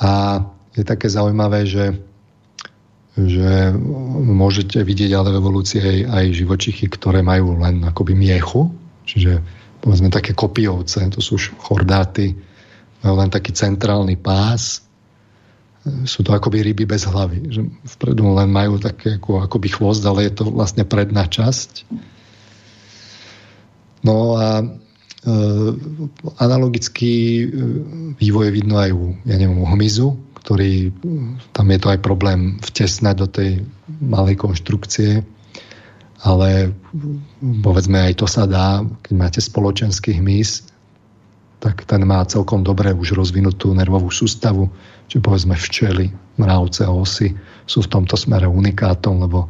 A 0.00 0.40
je 0.76 0.84
také 0.84 1.12
zaujímavé, 1.12 1.68
že, 1.68 1.92
že 3.16 3.72
môžete 4.24 4.80
vidieť 4.80 5.12
ale 5.12 5.36
v 5.36 5.38
evolúcii 5.40 5.80
aj, 5.80 5.98
aj 6.08 6.24
živočichy, 6.36 6.88
ktoré 6.88 7.20
majú 7.20 7.60
len 7.60 7.84
akoby 7.84 8.16
miechu, 8.16 8.72
čiže 9.04 9.44
povedzme 9.80 10.12
také 10.12 10.36
kopijovce, 10.36 11.08
to 11.10 11.20
sú 11.24 11.40
už 11.40 11.56
chordáty, 11.56 12.36
majú 13.00 13.14
len 13.16 13.32
taký 13.32 13.56
centrálny 13.56 14.20
pás, 14.20 14.84
sú 16.04 16.20
to 16.20 16.36
akoby 16.36 16.60
ryby 16.60 16.84
bez 16.84 17.08
hlavy. 17.08 17.48
Že 17.48 17.60
vpredu 17.96 18.28
len 18.36 18.52
majú 18.52 18.76
také 18.76 19.16
ako, 19.16 19.48
akoby 19.48 19.68
chvost, 19.72 20.04
ale 20.04 20.28
je 20.28 20.32
to 20.36 20.52
vlastne 20.52 20.84
predná 20.84 21.24
časť. 21.24 21.88
No 24.04 24.36
a 24.36 24.60
e, 24.60 24.64
analogický 26.36 27.16
e, 27.16 27.44
vývoj 28.16 28.44
je 28.48 28.52
vidno 28.52 28.76
aj 28.76 28.90
u, 28.92 29.16
ja 29.24 29.36
neviem, 29.40 29.60
u 29.60 29.68
hmyzu, 29.68 30.20
ktorý, 30.40 30.92
tam 31.52 31.66
je 31.68 31.78
to 31.80 31.88
aj 31.92 32.00
problém 32.00 32.60
vtesnať 32.64 33.14
do 33.16 33.28
tej 33.28 33.50
malej 34.00 34.40
konštrukcie, 34.40 35.24
ale 36.20 36.76
povedzme 37.64 37.96
aj 38.10 38.20
to 38.20 38.26
sa 38.28 38.44
dá, 38.44 38.84
keď 39.04 39.12
máte 39.16 39.40
spoločenský 39.40 40.20
hmyz, 40.20 40.68
tak 41.60 41.84
ten 41.84 42.04
má 42.08 42.24
celkom 42.24 42.64
dobre 42.64 42.92
už 42.92 43.16
rozvinutú 43.16 43.72
nervovú 43.76 44.08
sústavu, 44.08 44.68
čiže 45.08 45.20
povedzme 45.20 45.56
včely, 45.56 46.08
mravce, 46.40 46.88
osy 46.88 47.36
sú 47.68 47.84
v 47.84 47.92
tomto 47.92 48.16
smere 48.16 48.48
unikátom, 48.48 49.20
lebo 49.20 49.48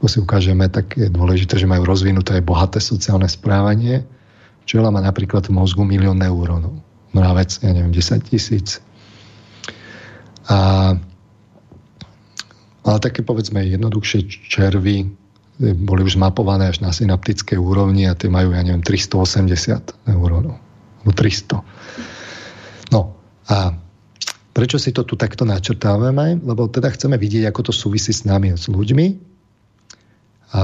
ako 0.00 0.06
si 0.08 0.18
ukážeme, 0.20 0.64
tak 0.72 0.96
je 0.96 1.12
dôležité, 1.12 1.60
že 1.60 1.68
majú 1.68 1.84
rozvinuté 1.84 2.40
aj 2.40 2.48
bohaté 2.48 2.80
sociálne 2.80 3.28
správanie. 3.28 4.00
Včela 4.64 4.88
má 4.88 5.04
napríklad 5.04 5.44
v 5.48 5.60
mozgu 5.60 5.84
milión 5.84 6.16
neurónov. 6.16 6.72
Mravec, 7.12 7.60
ja 7.60 7.76
neviem, 7.76 7.92
10 7.92 8.24
tisíc. 8.24 8.80
A, 10.48 10.96
ale 12.80 12.98
také 13.04 13.20
povedzme 13.20 13.60
jednoduchšie 13.60 14.48
červy 14.48 15.19
boli 15.60 16.02
už 16.02 16.16
mapované 16.16 16.72
až 16.72 16.80
na 16.80 16.88
synaptickej 16.88 17.60
úrovni 17.60 18.08
a 18.08 18.16
tie 18.16 18.32
majú, 18.32 18.56
ja 18.56 18.64
neviem, 18.64 18.80
380 18.80 20.08
neurónov. 20.08 20.56
Alebo 21.04 21.12
300. 21.12 21.60
No 22.96 23.14
a 23.44 23.76
prečo 24.56 24.80
si 24.80 24.96
to 24.96 25.04
tu 25.04 25.20
takto 25.20 25.44
načrtávame? 25.44 26.40
Lebo 26.40 26.64
teda 26.72 26.88
chceme 26.88 27.20
vidieť, 27.20 27.44
ako 27.52 27.70
to 27.70 27.72
súvisí 27.76 28.10
s 28.16 28.24
nami, 28.24 28.56
s 28.56 28.72
ľuďmi 28.72 29.30
a 30.50 30.62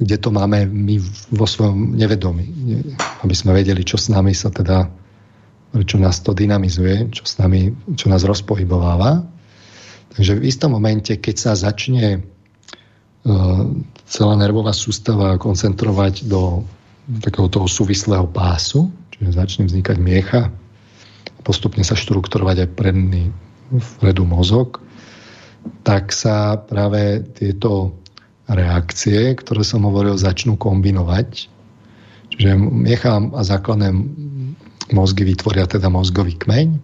kde 0.00 0.16
to 0.16 0.32
máme 0.32 0.64
my 0.64 0.96
vo 1.36 1.44
svojom 1.44 1.92
nevedomí. 1.92 2.48
Aby 3.20 3.34
sme 3.36 3.52
vedeli, 3.52 3.84
čo 3.84 4.00
s 4.00 4.08
nami 4.08 4.32
sa 4.32 4.48
teda, 4.48 4.88
prečo 5.68 6.00
nás 6.00 6.24
to 6.24 6.32
dynamizuje, 6.32 7.12
čo, 7.12 7.28
s 7.28 7.36
nami, 7.36 7.76
čo 7.92 8.08
nás 8.08 8.24
rozpohybováva. 8.24 9.28
Takže 10.16 10.40
v 10.40 10.48
istom 10.48 10.72
momente, 10.72 11.12
keď 11.20 11.36
sa 11.36 11.52
začne 11.52 12.24
celá 14.08 14.34
nervová 14.34 14.72
sústava 14.72 15.36
koncentrovať 15.36 16.26
do 16.26 16.64
takého 17.20 17.48
toho 17.48 17.68
súvislého 17.68 18.24
pásu, 18.28 18.88
čiže 19.12 19.36
začne 19.36 19.64
vznikať 19.68 19.96
miecha 20.00 20.52
postupne 21.48 21.80
sa 21.80 21.96
štrukturovať 21.96 22.68
aj 22.68 22.70
predný 22.76 23.32
vpredu 23.72 24.28
mozog, 24.28 24.84
tak 25.80 26.12
sa 26.12 26.60
práve 26.60 27.24
tieto 27.32 27.96
reakcie, 28.44 29.32
ktoré 29.32 29.64
som 29.64 29.88
hovoril, 29.88 30.20
začnú 30.20 30.60
kombinovať. 30.60 31.48
Čiže 32.36 32.52
miecha 32.60 33.16
a 33.16 33.42
základné 33.44 33.96
mozgy 34.92 35.24
vytvoria 35.24 35.64
teda 35.64 35.88
mozgový 35.88 36.36
kmeň, 36.36 36.80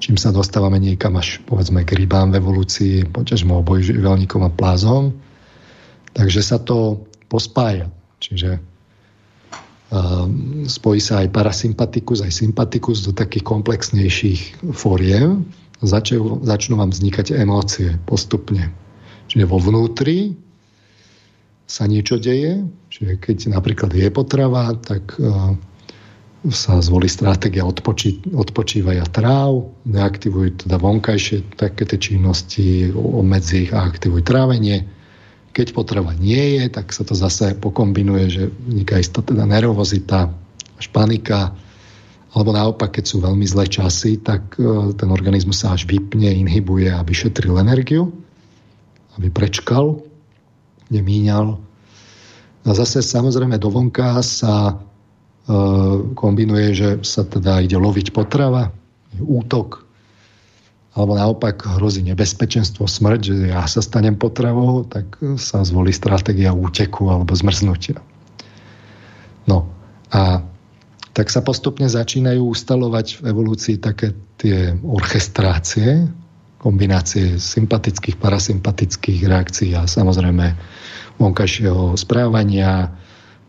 čím 0.00 0.16
sa 0.20 0.32
dostávame 0.32 0.80
niekam 0.80 1.16
až 1.16 1.40
povedzme 1.44 1.84
k 1.84 1.96
rybám 1.96 2.32
v 2.32 2.40
evolúcii, 2.40 3.08
poťažmo 3.08 3.60
obojživelníkom 3.64 4.44
a 4.44 4.52
plázom. 4.52 5.12
Takže 6.14 6.40
sa 6.42 6.58
to 6.58 7.06
pospája. 7.30 7.88
Čiže 8.20 8.58
um, 9.94 10.66
spojí 10.66 11.00
sa 11.00 11.22
aj 11.24 11.32
parasympatikus, 11.32 12.26
aj 12.26 12.32
sympatikus 12.34 13.06
do 13.06 13.12
takých 13.14 13.46
komplexnejších 13.46 14.40
fóriem. 14.74 15.46
Začnú, 15.80 16.44
začnú 16.44 16.76
vám 16.76 16.92
vznikať 16.92 17.32
emócie 17.40 17.96
postupne. 18.04 18.68
Čiže 19.30 19.48
vo 19.48 19.56
vnútri 19.62 20.36
sa 21.70 21.86
niečo 21.86 22.18
deje, 22.18 22.66
čiže 22.90 23.16
keď 23.22 23.54
napríklad 23.54 23.94
je 23.94 24.10
potrava, 24.10 24.74
tak 24.74 25.14
uh, 25.22 25.54
sa 26.48 26.80
zvolí 26.80 27.04
stratégia 27.04 27.68
odpočí, 27.68 28.24
odpočívania 28.32 29.04
tráv, 29.12 29.68
neaktivuj 29.84 30.64
teda 30.64 30.80
vonkajšie 30.80 31.60
také 31.60 31.84
činnosti, 31.84 32.88
obmedzi 32.96 33.68
ich 33.68 33.72
a 33.76 33.84
aktivuj 33.84 34.24
trávenie. 34.24 34.88
Keď 35.50 35.74
potreba 35.74 36.14
nie 36.14 36.60
je, 36.60 36.64
tak 36.70 36.94
sa 36.94 37.02
to 37.02 37.18
zase 37.18 37.58
pokombinuje, 37.58 38.24
že 38.30 38.42
vzniká 38.48 39.02
istá 39.02 39.20
teda 39.20 39.46
nervozita, 39.46 40.30
až 40.78 40.86
panika, 40.94 41.52
alebo 42.30 42.54
naopak, 42.54 42.94
keď 42.94 43.04
sú 43.10 43.16
veľmi 43.18 43.42
zlé 43.42 43.66
časy, 43.66 44.22
tak 44.22 44.54
e, 44.54 44.94
ten 44.94 45.10
organizmus 45.10 45.66
sa 45.66 45.74
až 45.74 45.90
vypne, 45.90 46.30
inhibuje, 46.30 46.86
aby 46.86 47.10
šetril 47.10 47.58
energiu, 47.58 48.14
aby 49.18 49.26
prečkal, 49.34 49.98
nemíňal. 50.94 51.58
A 52.62 52.70
zase 52.70 53.02
samozrejme 53.02 53.58
dovonka 53.58 54.22
sa 54.22 54.78
E, 55.50 55.56
kombinuje, 56.14 56.68
že 56.76 56.88
sa 57.02 57.26
teda 57.26 57.58
ide 57.58 57.74
loviť 57.74 58.14
potrava, 58.14 58.70
útok, 59.18 59.82
alebo 60.90 61.14
naopak 61.14 61.78
hrozí 61.78 62.02
nebezpečenstvo, 62.02 62.90
smrť, 62.90 63.20
že 63.22 63.34
ja 63.54 63.62
sa 63.70 63.78
stanem 63.78 64.18
potravou, 64.18 64.82
tak 64.82 65.22
sa 65.38 65.62
zvolí 65.62 65.94
stratégia 65.94 66.50
úteku 66.50 67.06
alebo 67.06 67.30
zmrznutia. 67.30 68.02
No 69.46 69.70
a 70.10 70.42
tak 71.14 71.30
sa 71.30 71.46
postupne 71.46 71.86
začínajú 71.86 72.42
ustalovať 72.42 73.22
v 73.22 73.34
evolúcii 73.34 73.76
také 73.78 74.14
tie 74.38 74.74
orchestrácie, 74.82 76.10
kombinácie 76.58 77.38
sympatických, 77.38 78.18
parasympatických 78.18 79.20
reakcií 79.30 79.70
a 79.78 79.86
samozrejme 79.86 80.54
vonkajšieho 81.22 81.94
správania, 81.96 82.90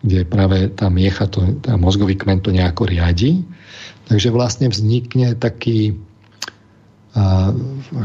kde 0.01 0.25
práve 0.25 0.73
tá 0.73 0.89
miecha, 0.89 1.25
to, 1.25 1.57
tá 1.61 1.77
mozgový 1.77 2.17
kmen 2.17 2.41
to 2.41 2.53
nejako 2.53 2.89
riadi. 2.89 3.45
Takže 4.09 4.29
vlastne 4.33 4.67
vznikne 4.67 5.37
taký 5.37 5.95
a, 7.15 7.51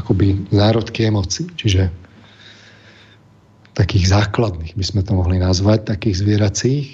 akoby 0.02 0.50
zárodky 0.50 1.06
emócií. 1.06 1.46
Čiže 1.54 1.90
takých 3.76 4.08
základných 4.08 4.72
by 4.72 4.84
sme 4.84 5.04
to 5.04 5.12
mohli 5.12 5.36
nazvať, 5.36 5.84
takých 5.84 6.24
zvieracích. 6.24 6.86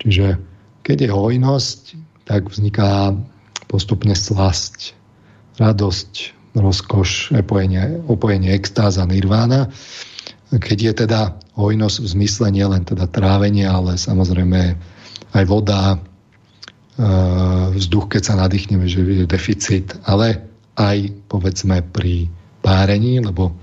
Čiže 0.00 0.40
keď 0.80 1.08
je 1.08 1.10
hojnosť, 1.12 1.80
tak 2.24 2.48
vzniká 2.48 3.12
postupne 3.68 4.16
slasť, 4.16 4.96
radosť, 5.60 6.12
rozkoš, 6.56 7.34
opojenie, 7.36 8.00
opojenie 8.08 8.56
extáza, 8.56 9.04
nirvána. 9.04 9.68
Keď 10.54 10.78
je 10.80 10.92
teda 11.04 11.36
hojnosť 11.58 11.96
v 12.00 12.08
zmysle 12.08 12.46
nielen 12.54 12.86
teda 12.86 13.10
trávenia, 13.10 13.74
ale 13.74 13.98
samozrejme 13.98 14.78
aj 15.34 15.44
voda, 15.50 15.94
e, 15.94 15.98
vzduch, 17.74 18.06
keď 18.06 18.22
sa 18.22 18.34
nadýchneme, 18.38 18.86
že 18.86 19.02
je 19.02 19.26
deficit, 19.26 19.98
ale 20.06 20.53
aj 20.74 21.12
povedzme 21.30 21.82
pri 21.94 22.26
párení, 22.64 23.20
lebo 23.20 23.54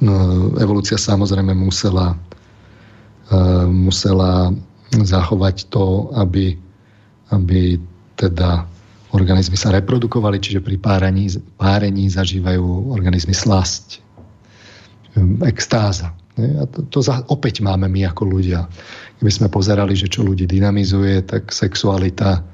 no, 0.00 0.14
evolúcia 0.58 0.96
samozrejme 0.96 1.52
musela, 1.54 2.14
e, 3.30 3.38
musela 3.68 4.54
zachovať 4.94 5.68
to, 5.68 6.08
aby, 6.16 6.56
aby 7.34 7.76
teda 8.16 8.64
organizmy 9.12 9.56
sa 9.56 9.72
reprodukovali, 9.72 10.40
čiže 10.40 10.64
pri 10.64 10.76
párení, 10.80 11.28
párení 11.56 12.08
zažívajú 12.08 12.92
organizmy 12.92 13.32
slasť 13.32 14.04
extáza. 15.44 16.14
A 16.38 16.64
to, 16.70 16.86
to 16.86 16.98
za, 17.02 17.26
opäť 17.26 17.64
máme 17.64 17.90
my 17.90 18.06
ako 18.06 18.38
ľudia. 18.38 18.70
Keby 19.18 19.30
sme 19.32 19.48
pozerali, 19.50 19.98
že 19.98 20.06
čo 20.06 20.22
ľudí 20.22 20.46
dynamizuje, 20.46 21.26
tak 21.26 21.50
sexualita, 21.50 22.46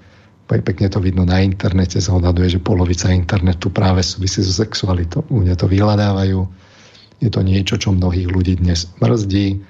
pekne 0.45 0.93
to 0.93 1.01
vidno 1.01 1.25
na 1.25 1.41
internete, 1.41 2.01
sa 2.01 2.13
odhaduje, 2.13 2.59
že 2.59 2.61
polovica 2.61 3.09
internetu 3.09 3.73
práve 3.73 4.05
súvisí 4.05 4.45
so 4.45 4.53
sexualitou. 4.53 5.25
Ľudia 5.33 5.57
to 5.57 5.67
vyhľadávajú. 5.67 6.41
Je 7.25 7.31
to 7.33 7.41
niečo, 7.41 7.81
čo 7.81 7.97
mnohých 7.97 8.29
ľudí 8.29 8.61
dnes 8.61 8.93
mrzdí. 9.01 9.65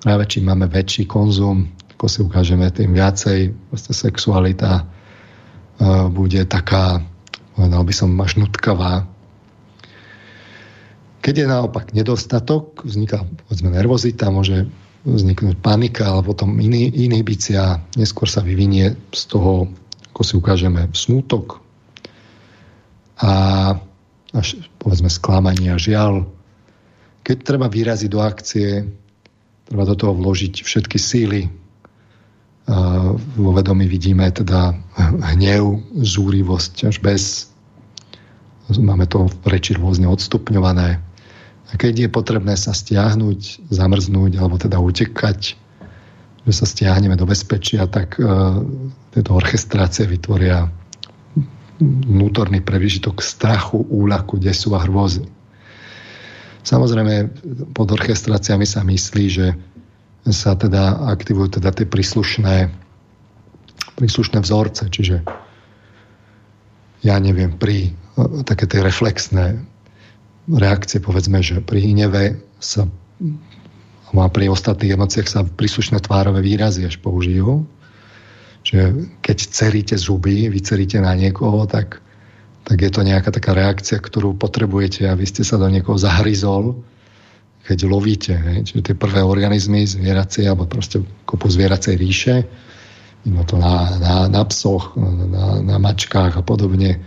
Práve 0.00 0.24
čím 0.28 0.48
máme 0.48 0.64
väčší 0.68 1.04
konzum, 1.04 1.68
ako 1.96 2.04
si 2.08 2.18
ukážeme, 2.24 2.68
tým 2.72 2.96
viacej 2.96 3.52
vlastne 3.68 3.94
sexualita 3.96 4.84
uh, 4.84 6.08
bude 6.08 6.40
taká, 6.48 7.04
povedal 7.56 7.82
by 7.84 7.92
som, 7.92 8.10
až 8.20 8.40
nutkavá, 8.40 9.04
keď 11.24 11.34
je 11.40 11.46
naopak 11.48 11.96
nedostatok, 11.96 12.84
vzniká 12.84 13.24
povedzme 13.24 13.72
nervozita, 13.72 14.28
môže 14.28 14.68
vzniknúť 15.08 15.56
panika 15.60 16.12
alebo 16.12 16.36
potom 16.36 16.60
iný, 16.60 16.92
inhibícia, 16.92 17.80
neskôr 17.96 18.28
sa 18.28 18.44
vyvinie 18.44 18.92
z 19.08 19.22
toho, 19.32 19.72
ako 20.14 20.22
si 20.22 20.38
ukážeme, 20.38 20.86
smútok. 20.94 21.58
a 23.18 23.32
až, 24.34 24.58
povedzme 24.82 25.06
sklamanie 25.06 25.70
a 25.70 25.78
žiaľ. 25.78 26.26
Keď 27.22 27.36
treba 27.46 27.70
vyraziť 27.70 28.10
do 28.10 28.20
akcie, 28.20 28.82
treba 29.70 29.86
do 29.86 29.94
toho 29.94 30.12
vložiť 30.18 30.66
všetky 30.66 30.98
síly. 30.98 31.46
Vo 33.38 33.50
vedomí 33.54 33.86
vidíme 33.86 34.26
teda 34.34 34.74
hnev, 35.34 35.78
zúrivosť 35.94 36.90
až 36.90 36.96
bez. 37.00 37.22
Máme 38.74 39.06
to 39.06 39.28
v 39.28 39.46
reči 39.46 39.76
rôzne 39.76 40.08
odstupňované. 40.08 40.98
A 41.68 41.72
keď 41.80 42.06
je 42.06 42.08
potrebné 42.08 42.56
sa 42.56 42.72
stiahnuť, 42.72 43.70
zamrznúť 43.72 44.32
alebo 44.40 44.56
teda 44.60 44.80
utekať, 44.80 45.56
že 46.44 46.52
sa 46.52 46.68
stiahneme 46.68 47.16
do 47.16 47.24
bezpečia, 47.24 47.88
tak 47.88 48.20
uh, 48.20 48.60
tieto 49.16 49.32
orchestrácie 49.32 50.04
vytvoria 50.04 50.68
vnútorný 51.80 52.62
prevyžitok 52.62 53.24
strachu, 53.24 53.82
úľaku, 53.90 54.38
desu 54.38 54.76
a 54.76 54.84
hrôzy. 54.84 55.26
Samozrejme, 56.64 57.28
pod 57.76 57.92
orchestráciami 57.92 58.64
sa 58.64 58.86
myslí, 58.86 59.24
že 59.28 59.46
sa 60.32 60.56
teda 60.56 61.12
aktivujú 61.12 61.60
teda 61.60 61.68
tie 61.76 61.84
príslušné, 61.84 62.72
príslušné 64.00 64.40
vzorce, 64.40 64.88
čiže 64.88 65.20
ja 67.04 67.20
neviem, 67.20 67.52
pri 67.52 67.92
také 68.48 68.64
tie 68.64 68.80
reflexné 68.80 69.60
reakcie, 70.48 71.04
povedzme, 71.04 71.44
že 71.44 71.60
pri 71.60 71.92
hneve 71.92 72.40
sa 72.56 72.88
a 74.22 74.28
pri 74.30 74.52
ostatných 74.52 74.94
emóciách 74.94 75.28
sa 75.30 75.40
príslušné 75.42 75.98
tvárové 76.04 76.44
výrazy 76.44 76.86
až 76.86 77.00
použijú. 77.02 77.66
Že 78.64 79.10
keď 79.20 79.38
ceríte 79.50 79.96
zuby, 79.98 80.48
vyceríte 80.48 81.00
na 81.02 81.12
niekoho, 81.16 81.66
tak 81.66 82.04
tak 82.64 82.80
je 82.80 82.90
to 82.90 83.04
nejaká 83.04 83.28
taká 83.28 83.52
reakcia, 83.52 84.00
ktorú 84.00 84.40
potrebujete, 84.40 85.04
aby 85.04 85.28
ste 85.28 85.44
sa 85.44 85.60
do 85.60 85.68
niekoho 85.68 86.00
zahryzol, 86.00 86.80
keď 87.68 87.78
lovíte. 87.84 88.32
Hej. 88.32 88.72
Čiže 88.72 88.92
tie 88.92 88.96
prvé 88.96 89.20
organizmy 89.20 89.84
zvieracie, 89.84 90.48
alebo 90.48 90.64
proste 90.64 91.04
kopu 91.28 91.52
zvieracej 91.52 91.94
ríše, 92.00 92.48
no 93.28 93.44
to 93.44 93.60
na, 93.60 94.00
na, 94.00 94.14
na 94.32 94.42
psoch, 94.48 94.96
na, 94.96 95.60
na 95.60 95.76
mačkách 95.76 96.40
a 96.40 96.42
podobne, 96.44 97.04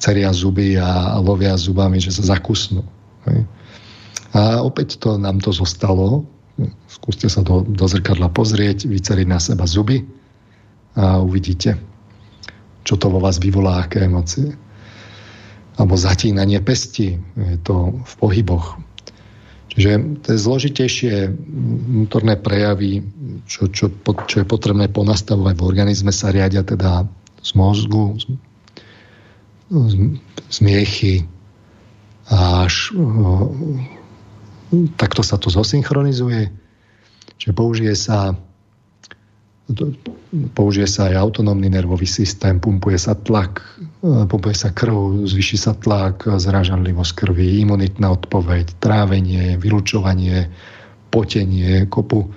ceria 0.00 0.32
zuby 0.32 0.80
a, 0.80 1.16
a 1.16 1.20
lovia 1.20 1.56
zubami, 1.60 2.00
že 2.00 2.12
sa 2.16 2.36
zakusnú. 2.36 2.80
Hej. 3.28 3.44
A 4.32 4.64
opäť 4.64 4.96
to 4.96 5.20
nám 5.20 5.44
to 5.44 5.52
zostalo. 5.52 6.24
Skúste 6.88 7.28
sa 7.28 7.44
do, 7.44 7.60
do 7.60 7.84
zrkadla 7.84 8.32
pozrieť, 8.32 8.88
vyceriť 8.88 9.26
na 9.28 9.36
seba 9.36 9.68
zuby 9.68 10.00
a 10.96 11.20
uvidíte, 11.20 11.76
čo 12.80 12.96
to 12.96 13.12
vo 13.12 13.20
vás 13.20 13.36
vyvolá, 13.36 13.84
aké 13.84 14.08
emócie 14.08 14.56
alebo 15.76 15.92
zatínanie 15.92 16.56
pesti. 16.64 17.20
Je 17.36 17.58
to 17.60 18.00
v 18.00 18.12
pohyboch. 18.16 18.80
Čiže 19.76 19.88
je 20.24 20.36
zložitejšie 20.40 21.14
vnútorné 21.28 22.40
prejavy, 22.40 23.04
čo, 23.44 23.68
čo, 23.68 23.92
čo 24.24 24.36
je 24.40 24.46
potrebné 24.48 24.88
ponastavovať 24.88 25.54
v 25.60 25.66
organizme, 25.68 26.16
sa 26.16 26.32
riadia 26.32 26.64
teda 26.64 27.04
z 27.44 27.50
mozgu, 27.52 28.16
z, 28.16 28.24
z 30.48 30.58
miechy 30.64 31.28
až 32.32 32.96
takto 34.96 35.24
sa 35.24 35.40
to 35.40 35.48
zosynchronizuje. 35.48 36.52
Čiže 37.36 37.52
použije 37.52 37.94
sa 37.96 38.36
použije 40.54 40.86
sa 40.86 41.10
aj 41.10 41.18
autonómny 41.18 41.66
nervový 41.66 42.06
systém, 42.06 42.62
pumpuje 42.62 42.94
sa 43.02 43.18
tlak, 43.18 43.66
e, 44.02 44.26
pumpuje 44.30 44.54
sa 44.54 44.70
krv, 44.70 45.26
zvyší 45.26 45.58
sa 45.58 45.74
tlak, 45.74 46.22
zrážanlivosť 46.22 47.12
krvi, 47.26 47.66
imunitná 47.66 48.14
odpoveď, 48.14 48.78
trávenie, 48.78 49.58
vylučovanie, 49.58 50.54
potenie, 51.10 51.90
kopu, 51.90 52.30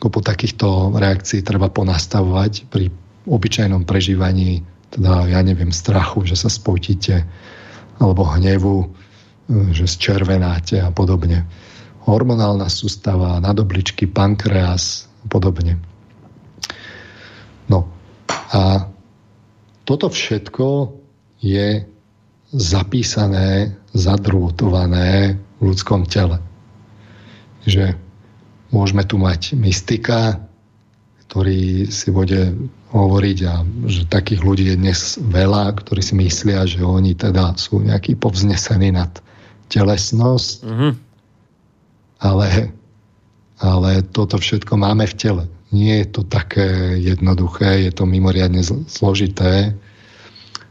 kopu 0.00 0.18
takýchto 0.24 0.96
reakcií 0.96 1.44
treba 1.44 1.68
ponastavovať 1.68 2.72
pri 2.72 2.88
obyčajnom 3.28 3.84
prežívaní, 3.84 4.64
teda 4.96 5.28
ja 5.28 5.40
neviem, 5.44 5.70
strachu, 5.70 6.24
že 6.24 6.40
sa 6.40 6.48
spotíte, 6.48 7.28
alebo 8.00 8.24
hnevu, 8.24 8.76
e, 8.80 8.86
že 9.76 9.84
zčervenáte 9.84 10.80
a 10.80 10.88
podobne. 10.88 11.44
Hormonálna 12.02 12.66
sústava, 12.66 13.38
nadobličky, 13.38 14.10
pankreas 14.10 15.06
a 15.22 15.26
podobne. 15.30 15.78
No 17.70 17.86
a 18.52 18.90
toto 19.86 20.10
všetko 20.10 20.92
je 21.42 21.86
zapísané, 22.52 23.74
zadrútované 23.96 25.40
v 25.58 25.72
ľudskom 25.72 26.04
tele. 26.06 26.38
Že 27.64 27.96
môžeme 28.74 29.06
tu 29.06 29.16
mať 29.16 29.54
mystika, 29.56 30.42
ktorý 31.28 31.88
si 31.88 32.12
bude 32.12 32.52
hovoriť 32.92 33.38
a 33.48 33.64
že 33.88 34.04
takých 34.04 34.44
ľudí 34.44 34.68
je 34.68 34.76
dnes 34.76 35.00
veľa, 35.16 35.72
ktorí 35.80 36.04
si 36.04 36.12
myslia, 36.20 36.68
že 36.68 36.84
oni 36.84 37.16
teda 37.16 37.56
sú 37.56 37.80
nejakí 37.80 38.20
povznesení 38.20 38.92
nad 38.92 39.08
telesnosť, 39.72 40.60
mm-hmm. 40.60 40.92
Ale, 42.22 42.70
ale 43.58 44.06
toto 44.06 44.38
všetko 44.38 44.78
máme 44.78 45.04
v 45.10 45.18
tele. 45.18 45.44
Nie 45.74 46.06
je 46.06 46.08
to 46.14 46.22
také 46.22 46.96
jednoduché, 47.02 47.82
je 47.88 47.92
to 47.92 48.06
mimoriadne 48.06 48.62
zložité 48.86 49.74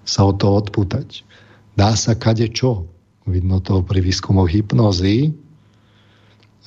sa 0.06 0.26
o 0.26 0.34
to 0.34 0.50
odpútať. 0.50 1.28
Dá 1.76 1.94
sa 2.00 2.18
kade 2.18 2.50
čo. 2.52 2.88
Vidno 3.26 3.62
to 3.62 3.86
pri 3.86 4.02
výskumoch 4.02 4.50
hypnozy. 4.50 5.34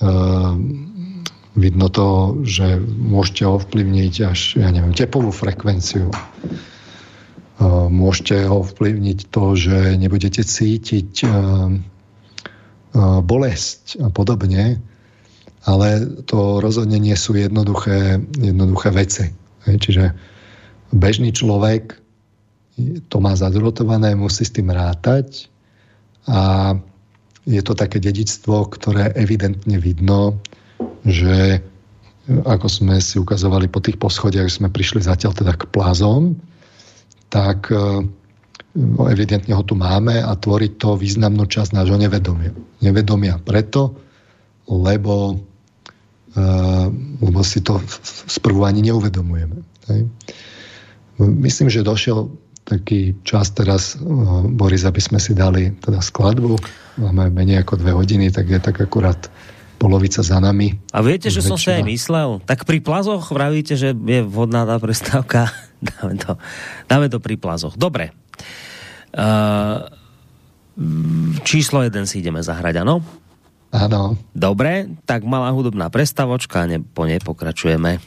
Ehm, 0.03 1.22
vidno 1.55 1.87
to, 1.91 2.41
že 2.43 2.78
môžete 2.82 3.47
ovplyvniť 3.47 4.14
až, 4.26 4.41
ja 4.59 4.70
neviem, 4.70 4.95
tepovú 4.95 5.30
frekvenciu. 5.35 6.11
Ehm, 6.11 7.91
môžete 7.91 8.47
ovplyvniť 8.51 9.18
to, 9.30 9.45
že 9.55 9.99
nebudete 9.99 10.43
cítiť 10.43 11.12
ehm, 11.26 11.87
bolesť 12.97 13.99
a 14.01 14.09
podobne 14.09 14.78
ale 15.64 16.20
to 16.28 16.61
rozhodne 16.61 17.01
nie 17.01 17.16
sú 17.16 17.32
jednoduché, 17.36 18.20
jednoduché 18.36 18.88
veci. 18.92 19.24
Čiže 19.64 20.12
bežný 20.92 21.32
človek 21.32 21.97
to 23.09 23.16
má 23.22 23.32
zadrotované, 23.32 24.12
musí 24.12 24.45
s 24.45 24.53
tým 24.53 24.68
rátať 24.68 25.49
a 26.28 26.72
je 27.45 27.61
to 27.64 27.72
také 27.76 28.01
dedictvo, 28.01 28.68
ktoré 28.68 29.12
evidentne 29.16 29.76
vidno, 29.80 30.40
že 31.05 31.61
ako 32.28 32.66
sme 32.68 32.97
si 33.05 33.20
ukazovali 33.20 33.68
po 33.68 33.84
tých 33.84 34.01
poschodiach, 34.01 34.49
sme 34.49 34.72
prišli 34.72 35.05
zatiaľ 35.05 35.36
teda 35.36 35.53
k 35.57 35.68
plázom, 35.68 36.40
tak 37.28 37.68
no, 38.75 39.07
evidentne 39.11 39.55
ho 39.55 39.62
tu 39.62 39.79
máme 39.79 40.18
a 40.22 40.35
tvorí 40.39 40.75
to 40.75 40.99
významnú 40.99 41.47
časť 41.47 41.75
nášho 41.75 41.99
nevedomia. 41.99 42.53
Nevedomia 42.83 43.39
preto, 43.39 43.95
lebo 44.68 45.39
lebo 47.22 47.41
si 47.47 47.62
to 47.62 47.79
sprvu 48.27 48.66
ani 48.66 48.91
neuvedomujeme. 48.91 49.62
Hej. 49.87 50.01
Myslím, 51.22 51.70
že 51.70 51.87
došiel 51.87 52.27
taký 52.66 53.14
čas 53.22 53.55
teraz, 53.55 53.95
Boris, 54.51 54.83
aby 54.83 54.99
sme 54.99 55.22
si 55.22 55.37
dali 55.37 55.70
teda 55.79 56.03
skladbu. 56.03 56.59
Máme 56.99 57.31
menej 57.31 57.62
ako 57.62 57.79
dve 57.79 57.95
hodiny, 57.95 58.35
tak 58.35 58.51
je 58.51 58.59
tak 58.59 58.83
akurát 58.83 59.31
polovica 59.79 60.25
za 60.25 60.41
nami. 60.41 60.75
A 60.91 61.05
viete, 61.05 61.31
že 61.31 61.45
som 61.45 61.61
si 61.61 61.70
aj 61.70 61.87
myslel? 61.87 62.43
Tak 62.49 62.66
pri 62.66 62.81
plazoch 62.83 63.31
vravíte, 63.31 63.79
že 63.79 63.93
je 63.95 64.20
vhodná 64.25 64.66
tá 64.66 64.81
prestávka. 64.83 65.55
dáme, 65.95 66.18
to, 66.18 66.35
dáme 66.89 67.07
to 67.12 67.22
pri 67.22 67.37
plazoch. 67.39 67.79
Dobre. 67.79 68.11
Uh, 69.14 69.87
číslo 71.47 71.87
jeden 71.87 72.05
si 72.11 72.18
ideme 72.18 72.43
zahrať, 72.43 72.82
áno? 72.82 72.99
Áno. 73.74 74.14
Dobre, 74.30 74.87
tak 75.03 75.26
malá 75.26 75.51
hudobná 75.51 75.91
prestavočka 75.91 76.66
ne, 76.66 76.78
po 76.82 77.07
nej 77.07 77.18
pokračujeme. 77.18 77.99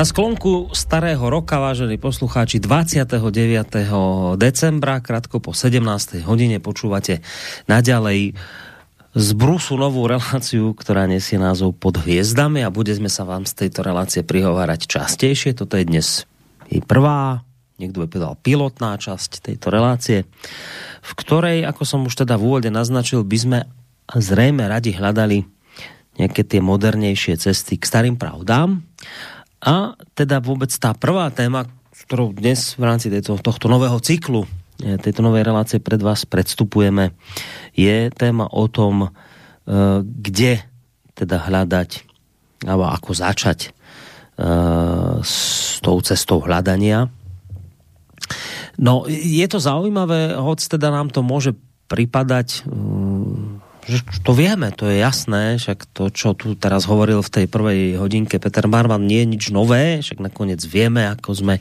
Na 0.00 0.08
sklonku 0.08 0.72
starého 0.72 1.20
roka, 1.28 1.60
vážení 1.60 2.00
poslucháči, 2.00 2.56
29. 2.56 3.20
decembra, 4.40 4.96
krátko 5.04 5.44
po 5.44 5.52
17. 5.52 6.24
hodine 6.24 6.56
počúvate 6.56 7.20
naďalej 7.68 8.32
z 9.12 9.28
Brusu 9.36 9.76
novú 9.76 10.08
reláciu, 10.08 10.72
ktorá 10.72 11.04
nesie 11.04 11.36
názov 11.36 11.76
Pod 11.76 12.00
hviezdami 12.00 12.64
a 12.64 12.72
budeme 12.72 13.12
sa 13.12 13.28
vám 13.28 13.44
z 13.44 13.52
tejto 13.52 13.84
relácie 13.84 14.24
prihovárať 14.24 14.88
častejšie. 14.88 15.52
Toto 15.52 15.76
je 15.76 15.84
dnes 15.84 16.24
jej 16.72 16.80
prvá, 16.80 17.44
niekto 17.76 18.00
by 18.00 18.08
povedal 18.08 18.40
pilotná 18.40 18.96
časť 18.96 19.52
tejto 19.52 19.68
relácie, 19.68 20.24
v 21.04 21.12
ktorej, 21.12 21.68
ako 21.68 21.84
som 21.84 22.08
už 22.08 22.24
teda 22.24 22.40
v 22.40 22.48
úvode 22.48 22.72
naznačil, 22.72 23.20
by 23.20 23.36
sme 23.36 23.58
zrejme 24.16 24.64
radi 24.64 24.96
hľadali 24.96 25.44
nejaké 26.16 26.40
tie 26.40 26.64
modernejšie 26.64 27.36
cesty 27.36 27.76
k 27.76 27.84
starým 27.84 28.16
pravdám. 28.16 28.80
A 29.60 29.92
teda 30.16 30.40
vôbec 30.40 30.72
tá 30.72 30.96
prvá 30.96 31.28
téma, 31.28 31.68
ktorou 32.08 32.32
dnes 32.32 32.80
v 32.80 32.84
rámci 32.88 33.12
tejto, 33.12 33.36
tohto 33.36 33.68
nového 33.68 34.00
cyklu, 34.00 34.48
e, 34.80 34.96
tejto 34.96 35.20
novej 35.20 35.44
relácie 35.44 35.78
pred 35.84 36.00
vás 36.00 36.24
predstupujeme, 36.24 37.12
je 37.76 38.08
téma 38.16 38.48
o 38.48 38.64
tom, 38.72 39.04
e, 39.04 39.08
kde 40.00 40.64
teda 41.12 41.44
hľadať, 41.44 41.90
alebo 42.64 42.88
ako 42.88 43.10
začať 43.12 43.68
e, 43.68 43.70
s 45.20 45.36
tou 45.84 46.00
cestou 46.00 46.40
hľadania. 46.40 47.12
No, 48.80 49.04
je 49.12 49.44
to 49.44 49.60
zaujímavé, 49.60 50.40
hoď 50.40 50.80
teda 50.80 50.88
nám 50.88 51.12
to 51.12 51.20
môže 51.20 51.52
pripadať 51.92 52.64
že 53.88 54.04
to 54.20 54.36
vieme, 54.36 54.68
to 54.74 54.88
je 54.88 55.00
jasné, 55.00 55.56
však 55.56 55.88
to, 55.96 56.12
čo 56.12 56.36
tu 56.36 56.52
teraz 56.52 56.84
hovoril 56.84 57.24
v 57.24 57.32
tej 57.32 57.46
prvej 57.48 57.96
hodinke 57.96 58.36
Peter 58.36 58.68
Marman, 58.68 59.08
nie 59.08 59.24
je 59.24 59.30
nič 59.32 59.44
nové, 59.48 60.04
však 60.04 60.20
nakoniec 60.20 60.60
vieme, 60.68 61.08
ako 61.08 61.30
sme 61.32 61.54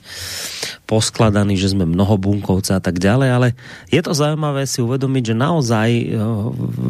poskladaní, 0.83 1.55
že 1.55 1.71
sme 1.71 1.87
mnohobunkovce 1.87 2.75
a 2.75 2.81
tak 2.83 2.99
ďalej, 2.99 3.29
ale 3.29 3.47
je 3.87 4.01
to 4.03 4.11
zaujímavé 4.11 4.67
si 4.67 4.83
uvedomiť, 4.83 5.23
že 5.31 5.35
naozaj 5.37 5.89
eh, 5.89 6.07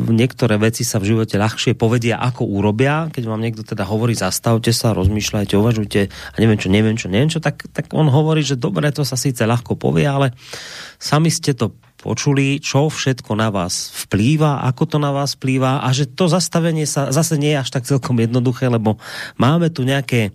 niektoré 0.10 0.56
veci 0.57 0.81
sa 0.81 0.97
v 0.97 1.14
živote 1.14 1.38
ľahšie 1.38 1.77
povedia, 1.77 2.18
ako 2.18 2.49
urobia, 2.49 3.11
keď 3.14 3.23
vám 3.30 3.43
niekto 3.43 3.61
teda 3.61 3.85
hovorí, 3.85 4.18
zastavte 4.18 4.73
sa, 4.73 4.97
rozmýšľajte, 4.97 5.53
uvažujte 5.53 6.01
a 6.10 6.35
neviem 6.39 6.57
čo, 6.57 6.72
neviem 6.72 6.95
čo, 6.97 7.07
neviem 7.11 7.30
čo, 7.30 7.43
tak, 7.43 7.69
tak 7.69 7.91
on 7.93 8.10
hovorí, 8.10 8.41
že 8.41 8.57
dobre, 8.57 8.89
to 8.89 9.06
sa 9.06 9.19
síce 9.19 9.43
ľahko 9.43 9.76
povie, 9.76 10.07
ale 10.07 10.34
sami 10.97 11.30
ste 11.30 11.53
to 11.53 11.76
počuli, 11.99 12.63
čo 12.63 12.88
všetko 12.88 13.35
na 13.35 13.51
vás 13.51 13.91
vplýva, 14.07 14.63
ako 14.71 14.84
to 14.88 14.97
na 14.97 15.11
vás 15.11 15.35
vplýva 15.35 15.84
a 15.84 15.88
že 15.91 16.07
to 16.07 16.31
zastavenie 16.31 16.88
sa 16.88 17.11
zase 17.11 17.35
nie 17.35 17.51
je 17.53 17.61
až 17.61 17.69
tak 17.69 17.84
celkom 17.84 18.15
jednoduché, 18.17 18.71
lebo 18.71 18.95
máme 19.35 19.67
tu 19.67 19.84
nejaké 19.84 20.31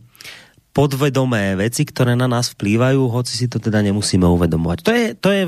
podvedomé 0.74 1.54
veci, 1.54 1.86
ktoré 1.86 2.18
na 2.18 2.26
nás 2.26 2.50
vplývajú, 2.50 3.06
hoci 3.06 3.32
si 3.38 3.46
to 3.46 3.62
teda 3.62 3.78
nemusíme 3.78 4.26
uvedomovať. 4.26 4.78
To 4.82 4.90
je, 4.90 5.06
to 5.14 5.28
je 5.30 5.42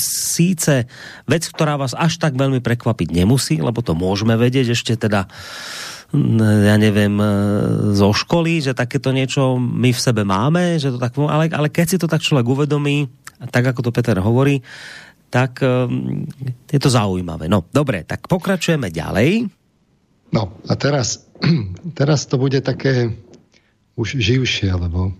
síce 0.00 0.88
vec, 1.28 1.42
ktorá 1.44 1.76
vás 1.76 1.92
až 1.92 2.16
tak 2.16 2.40
veľmi 2.40 2.64
prekvapiť 2.64 3.12
nemusí, 3.12 3.60
lebo 3.60 3.84
to 3.84 3.92
môžeme 3.92 4.32
vedieť 4.34 4.72
ešte 4.72 4.96
teda 4.96 5.28
ja 6.12 6.76
neviem, 6.76 7.16
zo 7.96 8.12
školy, 8.12 8.60
že 8.60 8.76
takéto 8.76 9.16
niečo 9.16 9.56
my 9.56 9.96
v 9.96 10.00
sebe 10.00 10.28
máme, 10.28 10.76
že 10.76 10.92
to 10.92 11.00
tak, 11.00 11.16
ale, 11.16 11.48
ale 11.48 11.72
keď 11.72 11.86
si 11.88 11.96
to 11.96 12.04
tak 12.04 12.20
človek 12.20 12.44
uvedomí, 12.44 13.08
tak 13.48 13.64
ako 13.64 13.88
to 13.88 13.90
Peter 13.96 14.20
hovorí, 14.20 14.60
tak 15.32 15.64
um, 15.64 16.28
je 16.68 16.76
to 16.76 16.92
zaujímavé. 16.92 17.48
No, 17.48 17.64
dobre, 17.72 18.04
tak 18.04 18.28
pokračujeme 18.28 18.92
ďalej. 18.92 19.48
No, 20.36 20.52
a 20.68 20.72
teraz, 20.76 21.24
teraz 21.98 22.28
to 22.28 22.36
bude 22.36 22.60
také 22.60 23.16
už 23.96 24.20
živšie, 24.20 24.68
lebo 24.76 25.16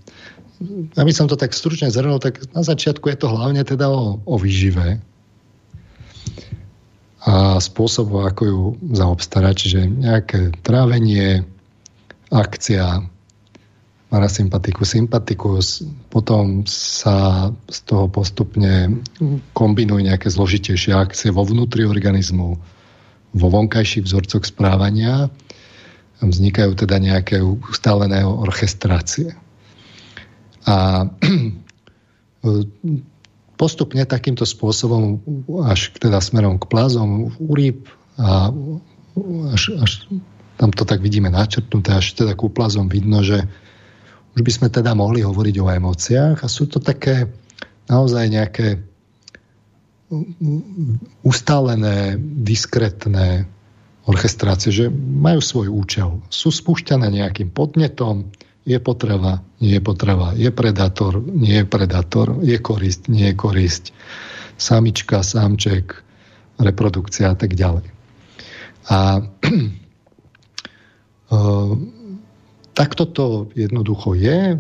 aby 0.95 1.11
som 1.11 1.27
to 1.27 1.35
tak 1.35 1.57
stručne 1.57 1.91
zhrnul, 1.91 2.23
tak 2.23 2.39
na 2.55 2.63
začiatku 2.63 3.11
je 3.11 3.19
to 3.19 3.27
hlavne 3.27 3.65
teda 3.67 3.91
o, 3.91 4.23
o 4.23 4.37
výžive 4.39 5.03
a 7.23 7.63
spôsobu, 7.63 8.27
ako 8.27 8.43
ju 8.43 8.61
zaobstarať, 8.99 9.55
čiže 9.55 9.81
nejaké 9.87 10.41
trávenie, 10.67 11.47
akcia, 12.35 13.07
parasympatikus, 14.13 14.89
sympatikus, 14.93 15.67
potom 16.13 16.69
sa 16.69 17.49
z 17.73 17.79
toho 17.89 18.13
postupne 18.13 19.01
kombinujú 19.57 20.05
nejaké 20.05 20.29
zložitejšie 20.29 20.93
akcie 20.93 21.33
vo 21.33 21.49
vnútri 21.49 21.89
organizmu, 21.89 22.61
vo 23.33 23.47
vonkajších 23.49 24.05
vzorcoch 24.05 24.45
správania, 24.45 25.33
vznikajú 26.21 26.77
teda 26.77 27.01
nejaké 27.01 27.41
ustálené 27.41 28.21
orchestrácie. 28.21 29.33
A 30.69 31.09
postupne 33.63 34.05
takýmto 34.05 34.45
spôsobom 34.45 35.25
až 35.65 35.89
teda 35.97 36.21
smerom 36.21 36.61
k 36.61 36.69
plázom 36.69 37.33
u 37.33 37.53
rýb 37.57 37.89
a 38.21 38.53
až, 39.57 39.73
až 39.81 40.05
tam 40.61 40.69
to 40.69 40.85
tak 40.85 41.01
vidíme 41.01 41.33
načrtnuté, 41.33 41.97
až 41.97 42.13
teda 42.13 42.37
ku 42.37 42.53
plazom 42.53 42.93
vidno, 42.93 43.25
že 43.25 43.49
už 44.33 44.41
by 44.41 44.53
sme 44.53 44.69
teda 44.73 44.97
mohli 44.97 45.21
hovoriť 45.21 45.57
o 45.61 45.69
emóciách 45.69 46.37
a 46.41 46.49
sú 46.49 46.65
to 46.69 46.81
také 46.81 47.29
naozaj 47.89 48.25
nejaké 48.33 48.81
ustálené, 51.25 52.21
diskretné 52.21 53.49
orchestrácie, 54.05 54.69
že 54.73 54.87
majú 54.93 55.41
svoj 55.41 55.69
účel. 55.73 56.21
Sú 56.29 56.53
spúšťané 56.53 57.09
nejakým 57.09 57.49
podnetom, 57.49 58.29
je 58.63 58.79
potreba, 58.79 59.43
nie 59.59 59.75
je 59.79 59.83
potreba, 59.83 60.37
je 60.39 60.51
predátor, 60.55 61.19
nie 61.19 61.63
je 61.63 61.67
predátor, 61.67 62.39
je 62.45 62.55
korist, 62.63 63.11
nie 63.11 63.33
je 63.33 63.35
korist, 63.35 63.91
samička, 64.55 65.25
samček, 65.25 65.99
reprodukcia 66.63 67.35
a 67.35 67.37
tak 67.37 67.59
ďalej. 67.59 67.91
A 68.87 69.27
takto 72.83 73.07
to 73.07 73.27
jednoducho 73.55 74.19
je. 74.19 74.59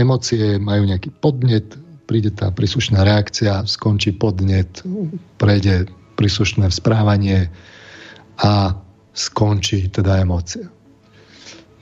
Emócie 0.00 0.46
majú 0.56 0.82
nejaký 0.88 1.12
podnet, 1.20 1.76
príde 2.08 2.32
tá 2.32 2.48
príslušná 2.48 3.04
reakcia, 3.04 3.68
skončí 3.68 4.16
podnet, 4.16 4.80
prejde 5.36 5.92
príslušné 6.16 6.72
správanie 6.72 7.52
a 8.40 8.80
skončí 9.12 9.92
teda 9.92 10.24
emócia. 10.24 10.72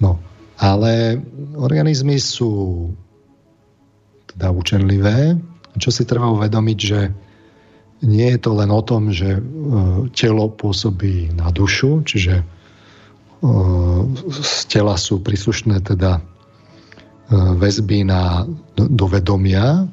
No, 0.02 0.18
ale 0.58 1.22
organizmy 1.54 2.18
sú 2.18 2.90
teda 4.34 4.50
učenlivé. 4.50 5.38
Čo 5.78 5.94
si 5.94 6.02
treba 6.02 6.34
uvedomiť, 6.34 6.78
že 6.82 7.00
nie 8.02 8.34
je 8.34 8.38
to 8.42 8.50
len 8.58 8.74
o 8.74 8.82
tom, 8.82 9.14
že 9.14 9.38
e, 9.38 9.42
telo 10.10 10.50
pôsobí 10.50 11.30
na 11.30 11.54
dušu, 11.54 12.02
čiže 12.02 12.42
z 14.32 14.60
tela 14.72 14.96
sú 14.96 15.20
príslušné 15.20 15.84
teda 15.84 16.18
e, 16.18 16.22
väzby 17.60 18.08
na, 18.08 18.48
do 18.76 19.06
vedomia, 19.06 19.84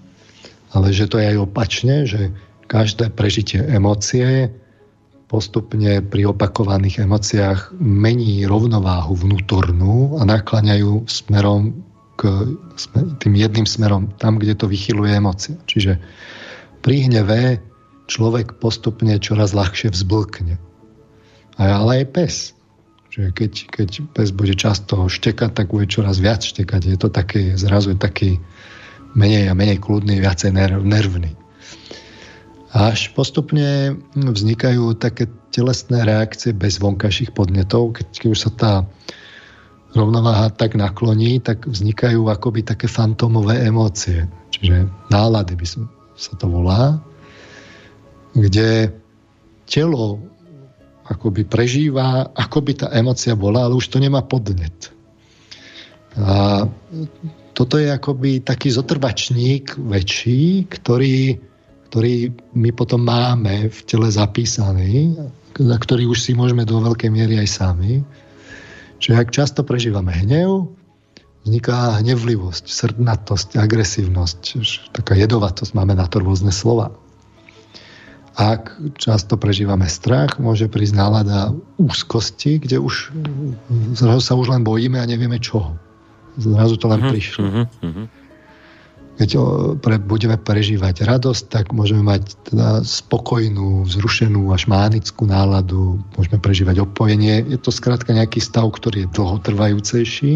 ale 0.71 0.87
že 0.95 1.11
to 1.11 1.19
je 1.19 1.35
aj 1.35 1.37
opačne, 1.43 2.07
že 2.07 2.31
každé 2.71 3.11
prežitie 3.11 3.59
emócie 3.59 4.47
postupne 5.27 6.03
pri 6.03 6.31
opakovaných 6.31 7.07
emóciách 7.07 7.75
mení 7.79 8.43
rovnováhu 8.47 9.15
vnútornú 9.15 10.19
a 10.19 10.27
nakláňajú 10.27 11.07
smerom 11.07 11.87
k 12.19 12.51
tým 13.23 13.33
jedným 13.35 13.67
smerom 13.67 14.11
tam, 14.19 14.39
kde 14.39 14.55
to 14.59 14.67
vychyluje 14.67 15.11
emócie. 15.15 15.55
Čiže 15.67 16.03
pri 16.83 17.07
hneve 17.07 17.63
človek 18.11 18.59
postupne 18.59 19.15
čoraz 19.23 19.55
ľahšie 19.55 19.95
vzblkne. 19.95 20.59
Ale 21.55 22.03
aj 22.03 22.05
pes. 22.11 22.35
Že 23.11 23.35
keď, 23.35 23.51
keď 23.67 23.89
pes 24.15 24.31
bude 24.31 24.55
často 24.55 25.11
štekať, 25.11 25.51
tak 25.51 25.75
bude 25.75 25.83
čoraz 25.91 26.23
viac 26.23 26.47
štekať. 26.47 26.95
Je 26.95 26.97
to 26.97 27.11
taký, 27.11 27.59
zrazu 27.59 27.91
je 27.91 27.99
taký 27.99 28.39
menej 29.19 29.51
a 29.51 29.53
menej 29.53 29.83
kľudný, 29.83 30.23
viacej 30.23 30.55
nervný. 30.87 31.35
Až 32.71 33.11
postupne 33.11 33.99
vznikajú 34.15 34.95
také 34.95 35.27
telesné 35.51 36.07
reakcie 36.07 36.55
bez 36.55 36.79
vonkajších 36.79 37.35
podnetov. 37.35 37.99
Keď, 37.99 38.07
keď 38.15 38.29
už 38.31 38.39
sa 38.39 38.51
tá 38.55 38.71
rovnováha 39.91 40.47
tak 40.55 40.79
nakloní, 40.79 41.43
tak 41.43 41.67
vznikajú 41.67 42.31
akoby 42.31 42.63
také 42.63 42.87
fantómové 42.87 43.67
emócie. 43.67 44.23
Čiže 44.55 44.87
nálady 45.11 45.59
by 45.59 45.65
sa 46.15 46.33
to 46.39 46.47
volá, 46.47 47.03
kde 48.31 48.95
telo 49.67 50.30
akoby 51.11 51.43
prežíva, 51.43 52.31
ako 52.31 52.57
by 52.63 52.71
tá 52.79 52.87
emocia 52.95 53.35
bola, 53.35 53.67
ale 53.67 53.75
už 53.75 53.91
to 53.91 53.99
nemá 53.99 54.23
podnet. 54.23 54.91
A 56.15 56.63
toto 57.51 57.75
je 57.75 57.91
akoby 57.91 58.43
taký 58.43 58.71
zotrvačník 58.71 59.75
väčší, 59.75 60.71
ktorý, 60.71 61.35
ktorý 61.91 62.13
my 62.55 62.69
potom 62.71 63.03
máme 63.03 63.67
v 63.67 63.79
tele 63.83 64.07
zapísaný, 64.07 65.19
za 65.55 65.77
ktorý 65.77 66.07
už 66.07 66.19
si 66.19 66.31
môžeme 66.31 66.63
do 66.63 66.79
veľkej 66.79 67.11
miery 67.11 67.43
aj 67.43 67.49
sami. 67.51 68.03
Čiže 69.03 69.15
ak 69.19 69.35
často 69.35 69.59
prežívame 69.67 70.15
hnev, 70.15 70.71
vzniká 71.43 71.99
hnevlivosť, 71.99 72.69
srdnatosť, 72.69 73.57
agresívnosť, 73.57 74.39
taká 74.93 75.17
jedovatosť, 75.17 75.73
máme 75.73 75.97
na 75.97 76.05
to 76.05 76.21
rôzne 76.21 76.53
slova. 76.53 76.93
Ak 78.39 78.79
často 78.95 79.35
prežívame 79.35 79.91
strach, 79.91 80.39
môže 80.39 80.71
prísť 80.71 80.95
nálada 80.95 81.51
úzkosti, 81.75 82.63
kde 82.63 82.79
už 82.79 83.11
zrazu 83.95 84.21
sa 84.23 84.33
už 84.39 84.55
len 84.55 84.63
bojíme 84.63 84.95
a 84.99 85.05
nevieme 85.09 85.35
čoho. 85.35 85.75
Zrazu 86.39 86.79
to 86.79 86.87
len 86.87 87.03
uh-huh, 87.03 87.11
prišlo. 87.11 87.43
Uh-huh, 87.43 87.65
uh-huh 87.83 88.07
keď 89.21 89.37
pre, 89.85 90.01
budeme 90.01 90.33
prežívať 90.33 91.05
radosť, 91.05 91.43
tak 91.53 91.65
môžeme 91.77 92.01
mať 92.01 92.33
teda 92.41 92.81
spokojnú, 92.81 93.85
vzrušenú 93.85 94.49
až 94.49 94.65
mánickú 94.65 95.29
náladu, 95.29 96.01
môžeme 96.17 96.41
prežívať 96.41 96.81
opojenie. 96.81 97.45
Je 97.45 97.61
to 97.61 97.69
skrátka 97.69 98.17
nejaký 98.17 98.41
stav, 98.41 98.65
ktorý 98.73 99.05
je 99.05 99.13
dlhotrvajúcejší, 99.13 100.33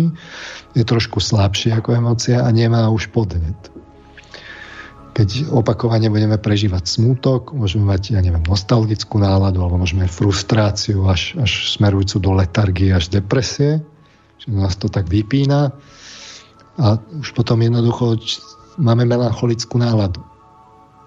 je 0.78 0.84
trošku 0.86 1.18
slabší 1.18 1.74
ako 1.74 1.98
emócia 1.98 2.46
a 2.46 2.50
nemá 2.54 2.86
už 2.94 3.10
podnet. 3.10 3.58
Keď 5.16 5.48
opakovane 5.48 6.12
budeme 6.12 6.36
prežívať 6.36 6.92
smútok, 6.92 7.56
môžeme 7.56 7.88
mať, 7.88 8.20
ja 8.20 8.20
neviem, 8.20 8.44
nostalgickú 8.44 9.16
náladu, 9.16 9.64
alebo 9.64 9.80
môžeme 9.80 10.12
frustráciu 10.12 11.08
až, 11.08 11.40
až 11.40 11.72
smerujúcu 11.72 12.20
do 12.20 12.32
letargie, 12.36 12.92
až 12.92 13.08
depresie, 13.08 13.80
že 14.36 14.48
nás 14.52 14.76
to 14.76 14.92
tak 14.92 15.08
vypína. 15.08 15.72
A 16.76 17.00
už 17.00 17.32
potom 17.32 17.64
jednoducho 17.64 18.20
máme 18.76 19.08
melancholickú 19.08 19.80
náladu. 19.80 20.20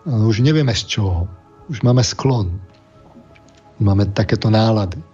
Ale 0.08 0.24
už 0.24 0.40
nevieme 0.40 0.72
z 0.72 0.88
čoho. 0.88 1.28
Už 1.68 1.84
máme 1.84 2.00
sklon. 2.00 2.56
Máme 3.76 4.08
takéto 4.16 4.48
nálady. 4.48 5.04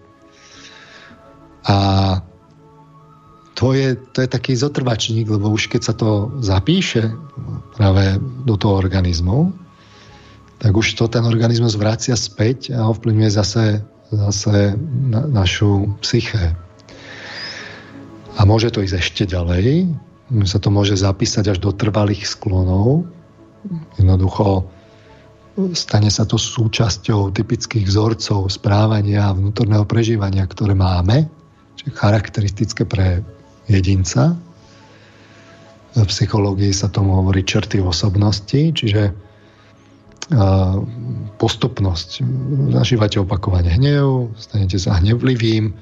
A 1.67 1.77
to 3.55 3.71
je, 3.73 3.95
to 3.95 4.27
je 4.27 4.29
taký 4.29 4.59
zotrvačník, 4.59 5.31
lebo 5.31 5.51
už 5.51 5.71
keď 5.71 5.83
sa 5.83 5.95
to 5.95 6.35
zapíše 6.43 7.15
práve 7.79 8.19
do 8.43 8.59
toho 8.59 8.79
organizmu, 8.79 9.55
tak 10.59 10.75
už 10.75 10.99
to 10.99 11.07
ten 11.07 11.23
organizmus 11.23 11.79
vracia 11.79 12.19
späť 12.19 12.75
a 12.75 12.91
ovplyvňuje 12.91 13.31
zase, 13.31 13.65
zase 14.11 14.75
na, 15.07 15.27
našu 15.31 15.95
psyché. 16.03 16.59
A 18.35 18.43
môže 18.43 18.75
to 18.75 18.83
ísť 18.83 18.97
ešte 18.99 19.23
ďalej, 19.31 19.87
sa 20.43 20.59
to 20.59 20.75
môže 20.75 20.99
zapísať 20.99 21.55
až 21.55 21.59
do 21.63 21.71
trvalých 21.71 22.27
sklonov. 22.27 23.07
Jednoducho 24.01 24.67
stane 25.79 26.11
sa 26.11 26.27
to 26.27 26.35
súčasťou 26.35 27.31
typických 27.31 27.87
vzorcov 27.87 28.51
správania 28.51 29.31
a 29.31 29.37
vnútorného 29.37 29.87
prežívania, 29.87 30.43
ktoré 30.51 30.75
máme, 30.75 31.31
čiže 31.79 31.95
charakteristické 31.95 32.83
pre 32.83 33.23
jedinca. 33.71 34.37
V 35.95 36.07
psychológii 36.11 36.75
sa 36.75 36.91
tomu 36.91 37.15
hovorí 37.15 37.47
črty 37.47 37.79
osobnosti, 37.79 38.75
čiže 38.75 39.15
postupnosť. 41.37 42.25
Zažívate 42.73 43.21
opakovanie 43.21 43.77
hnev, 43.77 44.33
stanete 44.41 44.81
sa 44.81 44.97
hnevlivým, 44.97 45.77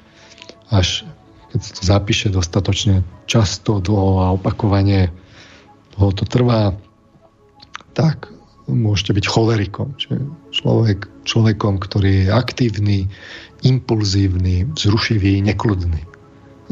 až 0.74 1.06
keď 1.54 1.60
sa 1.62 1.72
to 1.72 1.82
zapíše 1.86 2.28
dostatočne 2.32 3.06
často, 3.30 3.78
dlho 3.78 4.24
a 4.24 4.26
opakovane, 4.34 5.14
dlho 5.94 6.10
to 6.16 6.24
trvá, 6.26 6.74
tak 7.94 8.28
môžete 8.66 9.20
byť 9.20 9.24
cholerikom. 9.30 9.94
Čiže 10.00 10.16
človek, 10.50 11.06
človekom, 11.22 11.78
ktorý 11.78 12.26
je 12.26 12.34
aktívny, 12.34 12.98
impulzívny, 13.62 14.74
vzrušivý, 14.74 15.44
nekludný. 15.44 16.02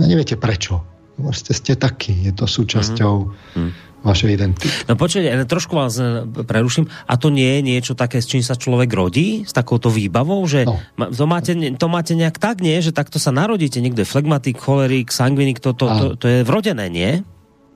A 0.00 0.02
neviete 0.10 0.34
prečo. 0.34 0.89
Vlastne 1.20 1.52
ste 1.52 1.76
takí. 1.76 2.26
Je 2.26 2.32
to 2.32 2.48
súčasťou 2.48 3.14
mm-hmm 3.28 3.88
vaše 4.00 4.32
identity. 4.32 4.68
No 4.88 4.96
počujete, 4.96 5.44
trošku 5.44 5.76
vás 5.76 6.00
e, 6.00 6.24
preruším. 6.24 6.88
A 7.04 7.20
to 7.20 7.28
nie 7.28 7.60
je 7.60 7.62
niečo 7.64 7.92
také, 7.92 8.24
s 8.24 8.28
čím 8.28 8.40
sa 8.40 8.56
človek 8.56 8.88
rodí? 8.88 9.44
S 9.44 9.52
takouto 9.52 9.92
výbavou? 9.92 10.40
Že 10.48 10.64
no. 10.64 10.80
to, 11.12 11.24
máte, 11.28 11.52
to 11.76 11.86
máte 11.88 12.16
nejak 12.16 12.40
tak, 12.40 12.64
nie? 12.64 12.80
Že 12.80 12.96
takto 12.96 13.20
sa 13.20 13.28
narodíte. 13.28 13.80
Niekto 13.84 14.02
je 14.04 14.08
flegmatik, 14.08 14.56
cholerik, 14.56 15.12
sangvinik. 15.12 15.60
To, 15.60 15.76
to, 15.76 15.86
to, 15.86 16.06
to 16.16 16.26
je 16.28 16.38
vrodené, 16.48 16.88
nie? 16.88 17.10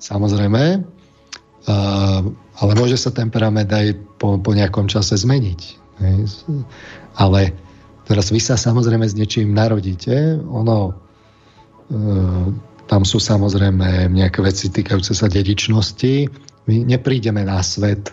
Samozrejme. 0.00 0.84
Uh, 1.64 2.20
ale 2.60 2.72
môže 2.76 3.00
sa 3.00 3.12
temperament 3.12 3.68
aj 3.68 3.96
po, 4.20 4.36
po 4.40 4.52
nejakom 4.52 4.88
čase 4.88 5.16
zmeniť. 5.16 5.60
Hej. 6.00 6.16
Ale 7.16 7.52
teraz 8.08 8.28
vy 8.28 8.40
sa 8.40 8.56
samozrejme 8.56 9.04
s 9.04 9.16
niečím 9.16 9.52
narodíte. 9.52 10.40
Ono 10.40 10.92
uh, 10.92 12.48
tam 12.84 13.02
sú 13.02 13.16
samozrejme 13.16 14.12
nejaké 14.12 14.44
veci 14.44 14.68
týkajúce 14.68 15.16
sa 15.16 15.28
dedičnosti. 15.28 16.28
My 16.68 16.84
neprídeme 16.84 17.40
na 17.44 17.64
svet 17.64 18.12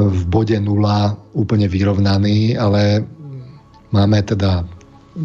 v 0.00 0.22
bode 0.28 0.56
nula 0.56 1.12
úplne 1.36 1.68
vyrovnaný, 1.68 2.56
ale 2.56 3.04
máme 3.92 4.20
teda 4.24 4.64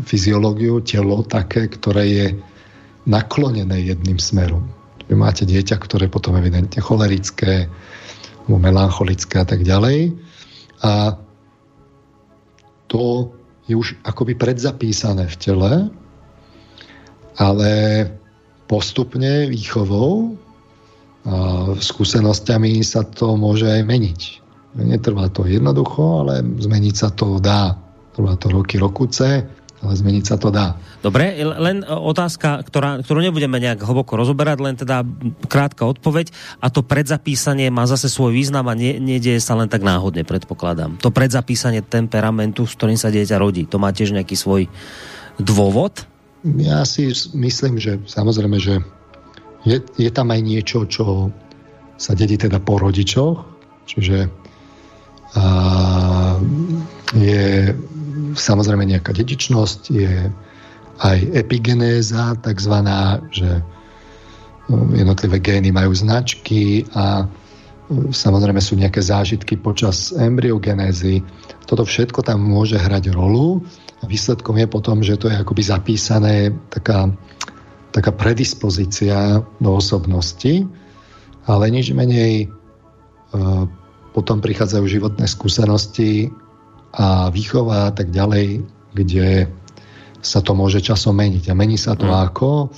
fyziológiu, 0.04 0.84
telo 0.84 1.24
také, 1.24 1.68
ktoré 1.68 2.04
je 2.08 2.28
naklonené 3.08 3.92
jedným 3.92 4.20
smerom. 4.20 4.68
Vy 5.08 5.16
máte 5.20 5.44
dieťa, 5.44 5.76
ktoré 5.76 6.08
potom 6.08 6.40
evidentne 6.40 6.80
cholerické, 6.80 7.68
melancholické 8.48 9.44
a 9.44 9.48
tak 9.48 9.64
ďalej. 9.64 10.16
A 10.84 11.16
to 12.92 13.32
je 13.68 13.76
už 13.76 13.96
akoby 14.04 14.36
predzapísané 14.36 15.28
v 15.28 15.36
tele, 15.40 15.72
ale 17.40 17.72
postupne 18.72 19.52
výchovou 19.52 20.40
a 21.28 21.76
skúsenosťami 21.76 22.80
sa 22.88 23.04
to 23.04 23.36
môže 23.36 23.68
aj 23.68 23.84
meniť. 23.84 24.22
Netrvá 24.80 25.28
to 25.28 25.44
jednoducho, 25.44 26.24
ale 26.24 26.40
zmeniť 26.40 26.96
sa 26.96 27.12
to 27.12 27.44
dá. 27.44 27.76
Trvá 28.16 28.40
to 28.40 28.48
roky, 28.48 28.80
rokuce, 28.80 29.44
ale 29.84 29.94
zmeniť 29.94 30.24
sa 30.24 30.40
to 30.40 30.48
dá. 30.50 30.80
Dobre, 31.04 31.36
len 31.44 31.84
otázka, 31.84 32.64
ktorá, 32.64 33.04
ktorú 33.04 33.20
nebudeme 33.20 33.60
nejak 33.60 33.84
hlboko 33.84 34.16
rozoberať, 34.16 34.58
len 34.64 34.76
teda 34.80 35.04
krátka 35.52 35.84
odpoveď. 35.86 36.32
A 36.64 36.72
to 36.72 36.82
predzapísanie 36.86 37.68
má 37.68 37.84
zase 37.86 38.08
svoj 38.08 38.32
význam 38.32 38.72
a 38.72 38.78
nedieje 38.78 39.44
sa 39.44 39.54
len 39.60 39.68
tak 39.68 39.84
náhodne, 39.84 40.24
predpokladám. 40.24 41.02
To 41.04 41.12
predzapísanie 41.12 41.84
temperamentu, 41.84 42.64
s 42.64 42.74
ktorým 42.80 42.98
sa 42.98 43.12
dieťa 43.12 43.36
rodí, 43.36 43.68
to 43.68 43.82
má 43.82 43.92
tiež 43.92 44.16
nejaký 44.16 44.40
svoj 44.40 44.72
dôvod? 45.42 46.08
Ja 46.42 46.82
si 46.90 47.14
myslím, 47.38 47.78
že 47.78 48.02
samozrejme, 48.10 48.58
že 48.58 48.82
je, 49.62 49.78
je 49.78 50.10
tam 50.10 50.34
aj 50.34 50.42
niečo, 50.42 50.90
čo 50.90 51.30
sa 52.02 52.18
dedí 52.18 52.34
teda 52.34 52.58
po 52.58 52.82
rodičoch, 52.82 53.46
čiže 53.86 54.26
a, 55.38 55.44
je 57.14 57.78
samozrejme 58.34 58.90
nejaká 58.90 59.14
dedičnosť, 59.14 59.80
je 59.94 60.34
aj 61.02 61.18
epigenéza, 61.34 62.38
takzvaná, 62.42 63.22
že 63.30 63.62
no, 64.66 64.90
jednotlivé 64.98 65.38
gény 65.38 65.70
majú 65.70 65.94
značky 65.94 66.90
a 66.98 67.30
samozrejme 67.92 68.62
sú 68.64 68.80
nejaké 68.80 69.04
zážitky 69.04 69.62
počas 69.62 70.10
embryogenézy. 70.16 71.22
Toto 71.70 71.86
všetko 71.86 72.26
tam 72.26 72.42
môže 72.42 72.82
hrať 72.82 73.14
rolu 73.14 73.62
výsledkom 74.08 74.58
je 74.58 74.68
potom, 74.68 74.98
že 75.06 75.18
to 75.18 75.30
je 75.30 75.36
akoby 75.38 75.62
zapísané 75.62 76.36
taká, 76.74 77.10
taká 77.94 78.12
predispozícia 78.14 79.42
do 79.62 79.70
osobnosti, 79.78 80.66
ale 81.46 81.70
nič 81.70 81.94
menej 81.94 82.46
e, 82.46 82.48
potom 84.12 84.42
prichádzajú 84.42 84.86
životné 84.86 85.26
skúsenosti 85.26 86.34
a 86.92 87.32
výchova 87.32 87.90
a 87.90 87.94
tak 87.96 88.12
ďalej, 88.12 88.66
kde 88.92 89.48
sa 90.22 90.44
to 90.44 90.54
môže 90.54 90.84
časom 90.84 91.18
meniť. 91.18 91.50
A 91.50 91.58
mení 91.58 91.80
sa 91.80 91.98
to 91.98 92.10
mm. 92.10 92.16
ako? 92.30 92.70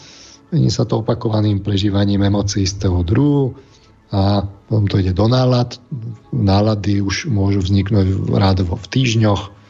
Mení 0.53 0.69
sa 0.69 0.85
to 0.85 1.01
opakovaným 1.01 1.65
prežívaním 1.65 2.23
emócií 2.23 2.63
z 2.69 2.87
toho 2.87 3.01
druhu 3.01 3.57
a 4.13 4.45
potom 4.69 4.85
to 4.85 5.01
ide 5.01 5.17
do 5.17 5.25
nálad. 5.25 5.81
Nálady 6.29 7.01
už 7.01 7.27
môžu 7.33 7.65
vzniknúť 7.65 8.29
rádovo 8.29 8.77
v 8.77 8.85
týždňoch, 8.93 9.62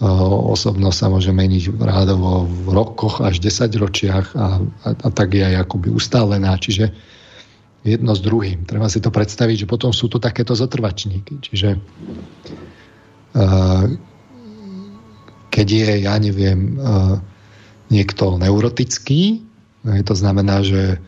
osobnosť 0.00 0.96
sa 0.96 1.08
môže 1.08 1.32
meniť 1.32 1.72
rádovo 1.80 2.44
v 2.44 2.68
rokoch 2.68 3.24
až 3.24 3.40
10 3.40 3.80
ročiach 3.80 4.26
a, 4.36 4.60
a, 4.60 4.88
a 4.92 5.08
tak 5.08 5.32
je 5.32 5.40
aj 5.40 5.64
akoby 5.64 5.88
ustálená. 5.88 6.52
Čiže 6.60 6.92
jedno 7.80 8.12
s 8.12 8.20
druhým. 8.20 8.68
Treba 8.68 8.92
si 8.92 9.00
to 9.00 9.08
predstaviť, 9.08 9.64
že 9.64 9.70
potom 9.70 9.96
sú 9.96 10.12
tu 10.12 10.20
takéto 10.20 10.52
zotrvačníky. 10.52 11.40
Čiže 11.40 11.80
uh, 13.40 13.84
keď 15.48 15.66
je, 15.70 15.90
ja 16.04 16.14
neviem, 16.20 16.76
uh, 16.76 17.16
niekto 17.88 18.36
neurotický, 18.36 19.46
to 19.86 20.14
znamená, 20.18 20.66
že 20.66 20.98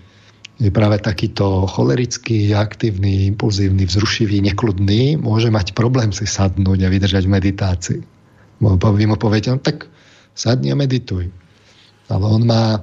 je 0.62 0.70
práve 0.70 1.02
takýto 1.02 1.66
cholerický, 1.66 2.54
aktívny, 2.54 3.26
impulzívny, 3.34 3.82
vzrušivý, 3.82 4.38
nekludný, 4.38 5.18
môže 5.18 5.50
mať 5.50 5.74
problém 5.74 6.14
si 6.14 6.30
sadnúť 6.30 6.86
a 6.86 6.88
vydržať 6.88 7.26
v 7.26 7.34
meditácii 7.34 8.02
vy 8.60 9.04
mu 9.06 9.16
poviete, 9.16 9.54
no 9.54 9.58
tak 9.62 9.86
sadni 10.34 10.74
a 10.74 10.76
medituj. 10.78 11.30
Ale 12.08 12.24
on 12.24 12.42
má 12.46 12.82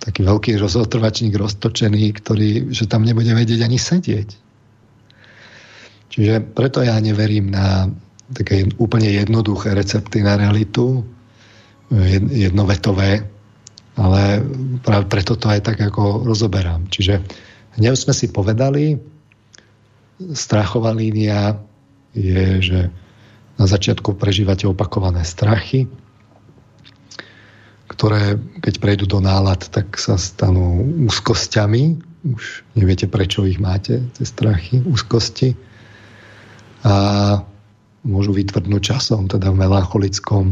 taký 0.00 0.24
veľký 0.24 0.56
rozotrvačník 0.56 1.36
roztočený, 1.36 2.16
ktorý, 2.16 2.72
že 2.72 2.88
tam 2.88 3.04
nebude 3.04 3.28
vedieť 3.36 3.60
ani 3.68 3.76
sedieť. 3.76 4.28
Čiže 6.08 6.56
preto 6.56 6.80
ja 6.80 6.96
neverím 6.96 7.52
na 7.52 7.92
také 8.32 8.68
úplne 8.80 9.08
jednoduché 9.08 9.76
recepty 9.76 10.24
na 10.24 10.36
realitu, 10.36 11.04
jednovetové, 12.32 13.24
ale 13.96 14.44
práve 14.84 15.04
preto 15.08 15.36
to 15.36 15.48
aj 15.48 15.64
tak 15.64 15.80
ako 15.80 16.24
rozoberám. 16.24 16.88
Čiže 16.92 17.24
hnev 17.80 17.96
sme 17.96 18.12
si 18.12 18.28
povedali, 18.28 19.00
strachová 20.36 20.92
línia 20.92 21.56
je, 22.12 22.60
že 22.60 22.78
na 23.58 23.66
začiatku 23.66 24.14
prežívate 24.14 24.70
opakované 24.70 25.26
strachy, 25.26 25.90
ktoré, 27.90 28.38
keď 28.62 28.74
prejdú 28.78 29.04
do 29.10 29.18
nálad, 29.18 29.66
tak 29.74 29.98
sa 29.98 30.14
stanú 30.14 30.86
úzkosťami. 31.10 31.98
Už 32.30 32.62
neviete, 32.78 33.10
prečo 33.10 33.42
ich 33.42 33.58
máte, 33.58 34.06
tie 34.14 34.22
strachy, 34.22 34.78
úzkosti. 34.86 35.58
A 36.86 36.94
môžu 38.06 38.30
vytvrdnúť 38.30 38.82
časom, 38.94 39.26
teda 39.26 39.50
v 39.50 39.60
melancholickom 39.66 40.46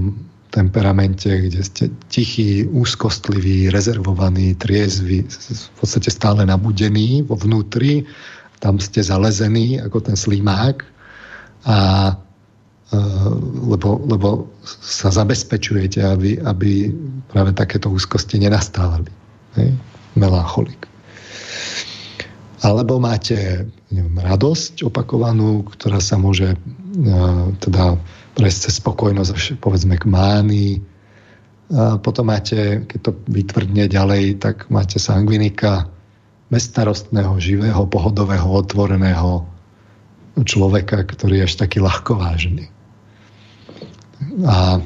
temperamente, 0.51 1.31
kde 1.47 1.61
ste 1.62 1.85
tichý, 2.11 2.66
úzkostlivý, 2.66 3.70
rezervovaný, 3.70 4.59
triezvy, 4.59 5.23
v 5.31 5.74
podstate 5.78 6.11
stále 6.11 6.43
nabudení 6.43 7.23
vo 7.23 7.39
vnútri, 7.39 8.09
tam 8.59 8.81
ste 8.81 9.05
zalezení 9.05 9.78
ako 9.85 10.01
ten 10.01 10.16
slimák 10.16 10.83
a 11.69 11.77
lebo, 13.67 13.99
lebo 14.07 14.29
sa 14.63 15.11
zabezpečujete, 15.11 16.07
aby, 16.07 16.39
aby 16.39 16.95
práve 17.31 17.51
takéto 17.51 17.91
úzkosti 17.91 18.39
nenastávali. 18.39 19.11
Melancholik. 20.15 20.87
Alebo 22.63 23.03
máte 23.03 23.69
neviem, 23.91 24.17
radosť 24.17 24.87
opakovanú, 24.87 25.67
ktorá 25.67 26.01
sa 26.01 26.17
môže 26.17 26.57
uh, 26.57 27.53
teda 27.63 27.99
prejsť 28.37 28.59
cez 28.69 28.75
spokojnosť, 28.81 29.59
povedzme 29.59 29.97
k 29.97 30.07
mánii. 30.07 30.73
A 31.67 31.99
potom 31.99 32.31
máte, 32.31 32.87
keď 32.87 32.99
to 33.03 33.11
vytvrdne 33.27 33.91
ďalej, 33.91 34.39
tak 34.39 34.71
máte 34.71 35.03
sangvinika, 35.03 35.91
bezstarostného, 36.47 37.43
živého, 37.43 37.83
pohodového, 37.91 38.47
otvoreného 38.47 39.43
človeka, 40.47 41.03
ktorý 41.03 41.43
je 41.43 41.47
až 41.51 41.55
taký 41.59 41.83
ľahkovážny. 41.83 42.76
A 44.47 44.81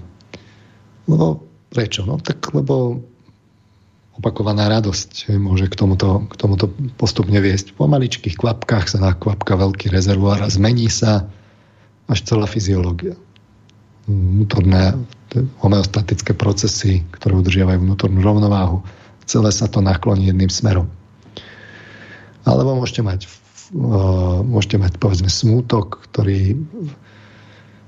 lebo 1.10 1.42
prečo? 1.70 2.06
No 2.06 2.18
tak 2.18 2.42
lebo 2.54 3.02
opakovaná 4.20 4.68
radosť 4.68 5.32
môže 5.40 5.70
k 5.72 5.74
tomuto, 5.74 6.28
k 6.28 6.34
tomuto 6.36 6.68
postupne 7.00 7.40
viesť. 7.40 7.72
Po 7.72 7.88
maličkých 7.88 8.36
kvapkách 8.36 8.86
sa 8.92 8.98
nakvapka 9.00 9.56
veľký 9.56 9.88
rezervoár 9.88 10.44
a 10.44 10.52
zmení 10.52 10.92
sa 10.92 11.24
až 12.04 12.26
celá 12.28 12.44
fyziológia. 12.44 13.16
Vnútorné 14.10 14.98
homeostatické 15.62 16.34
procesy, 16.34 17.06
ktoré 17.14 17.38
udržiavajú 17.38 17.80
vnútornú 17.80 18.20
rovnováhu, 18.20 18.82
celé 19.24 19.54
sa 19.54 19.70
to 19.70 19.78
nakloní 19.78 20.28
jedným 20.28 20.50
smerom. 20.50 20.90
Alebo 22.42 22.74
môžete 22.76 23.06
mať, 23.06 23.30
môžete 24.42 24.76
mať 24.76 24.98
povedzme 24.98 25.30
smútok, 25.30 26.02
ktorý 26.10 26.58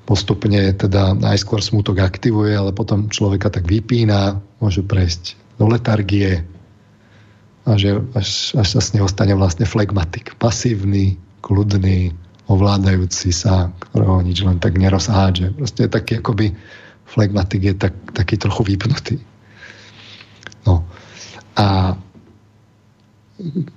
postupne 0.04 0.74
teda 0.74 1.14
najskôr 1.14 1.62
smútok 1.62 2.02
aktivuje, 2.02 2.52
ale 2.52 2.74
potom 2.74 3.06
človeka 3.06 3.48
tak 3.48 3.66
vypína, 3.70 4.42
môže 4.58 4.82
prejsť 4.82 5.38
do 5.62 5.70
letargie 5.70 6.42
a 7.62 7.78
že 7.78 8.02
až, 8.18 8.58
až 8.58 8.68
sa 8.74 8.80
s 8.82 8.90
neho 8.90 9.06
stane 9.06 9.38
vlastne 9.38 9.62
flegmatik. 9.62 10.34
Pasívny, 10.42 11.14
kľudný, 11.46 12.10
ovládajúci 12.50 13.30
sa, 13.30 13.70
ktorého 13.78 14.18
nič 14.26 14.42
len 14.42 14.58
tak 14.58 14.74
nerozhádže. 14.74 15.54
Proste 15.54 15.86
je 15.86 15.94
taký 15.94 16.18
akoby 16.18 16.50
flegmatik 17.06 17.62
je 17.62 17.74
tak, 17.78 17.94
taký 18.16 18.34
trochu 18.40 18.66
vypnutý. 18.66 19.16
No. 20.66 20.82
A 21.54 21.94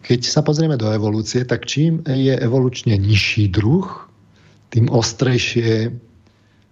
keď 0.02 0.20
sa 0.26 0.42
pozrieme 0.42 0.80
do 0.80 0.88
evolúcie, 0.90 1.44
tak 1.44 1.68
čím 1.68 2.02
je 2.08 2.34
evolučne 2.38 2.96
nižší 2.96 3.52
druh, 3.52 3.86
tým 4.72 4.88
ostrejšie 4.88 5.92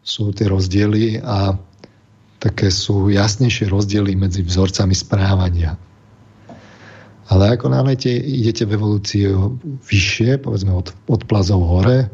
sú 0.03 0.35
tie 0.35 0.51
rozdiely 0.51 1.23
a 1.23 1.55
také 2.43 2.67
sú 2.67 3.07
jasnejšie 3.07 3.71
rozdiely 3.71 4.19
medzi 4.19 4.43
vzorcami 4.43 4.91
správania. 4.91 5.79
Ale 7.31 7.55
ako 7.55 7.71
náhle 7.71 7.95
idete 8.03 8.67
v 8.67 8.75
evolúcii 8.75 9.31
vyššie, 9.79 10.43
povedzme 10.43 10.75
od, 10.75 10.91
od 11.07 11.23
plazov 11.23 11.63
hore, 11.63 12.11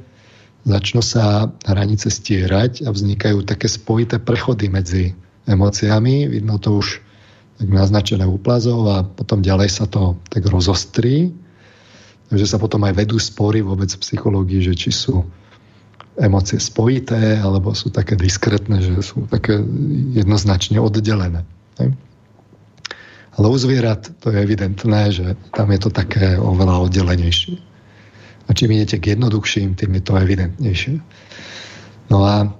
začnú 0.69 1.01
sa 1.01 1.49
hranice 1.65 2.13
stierať 2.13 2.85
a 2.85 2.93
vznikajú 2.93 3.41
také 3.41 3.65
spojité 3.65 4.21
prechody 4.21 4.69
medzi 4.69 5.17
emóciami. 5.49 6.29
Vidno 6.29 6.61
to 6.61 6.77
už 6.77 7.01
tak 7.57 7.67
naznačené 7.73 8.23
u 8.29 8.37
plazov 8.37 8.85
a 8.85 8.97
potom 9.01 9.41
ďalej 9.41 9.69
sa 9.73 9.89
to 9.89 10.21
tak 10.29 10.45
rozostrí. 10.45 11.33
Takže 12.29 12.45
sa 12.45 12.61
potom 12.61 12.85
aj 12.85 12.93
vedú 12.93 13.17
spory 13.17 13.65
vôbec 13.65 13.89
v 13.89 14.03
psychológii, 14.05 14.61
že 14.61 14.77
či 14.77 14.93
sú 14.93 15.25
emócie 16.19 16.59
spojité, 16.59 17.39
alebo 17.39 17.71
sú 17.71 17.89
také 17.89 18.19
diskrétne, 18.19 18.83
že 18.83 18.99
sú 18.99 19.23
také 19.31 19.63
jednoznačne 20.13 20.77
oddelené. 20.77 21.47
Ale 23.39 23.45
u 23.47 23.55
zvierat 23.55 24.11
to 24.19 24.35
je 24.35 24.43
evidentné, 24.43 25.01
že 25.15 25.39
tam 25.55 25.71
je 25.71 25.79
to 25.79 25.89
také 25.95 26.35
oveľa 26.35 26.91
oddelenejšie. 26.91 27.55
A 28.45 28.49
čím 28.51 28.75
idete 28.75 28.99
k 28.99 29.15
jednoduchším, 29.15 29.79
tým 29.79 29.95
je 29.95 30.03
to 30.03 30.19
evidentnejšie. 30.19 30.99
No 32.11 32.27
a 32.27 32.51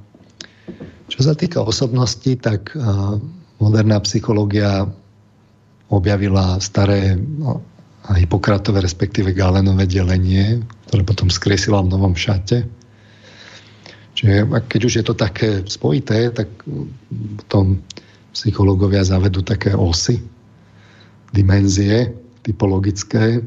čo 1.12 1.20
sa 1.20 1.36
týka 1.36 1.60
osobnosti, 1.60 2.32
tak 2.40 2.72
moderná 3.60 4.00
psychológia 4.08 4.88
objavila 5.92 6.64
staré 6.64 7.18
no, 7.18 7.60
a 8.08 8.16
respektíve 8.80 9.36
Galenové 9.36 9.84
delenie, 9.84 10.64
ktoré 10.88 11.04
potom 11.04 11.28
skresila 11.28 11.84
v 11.84 11.92
novom 11.92 12.16
šate 12.16 12.79
Čiže 14.20 14.52
keď 14.68 14.82
už 14.84 14.94
je 15.00 15.06
to 15.08 15.16
také 15.16 15.64
spojité, 15.64 16.28
tak 16.36 16.52
potom 17.40 17.80
psychológovia 18.36 19.00
zavedú 19.08 19.40
také 19.40 19.72
osy, 19.72 20.20
dimenzie 21.32 22.12
typologické. 22.44 23.40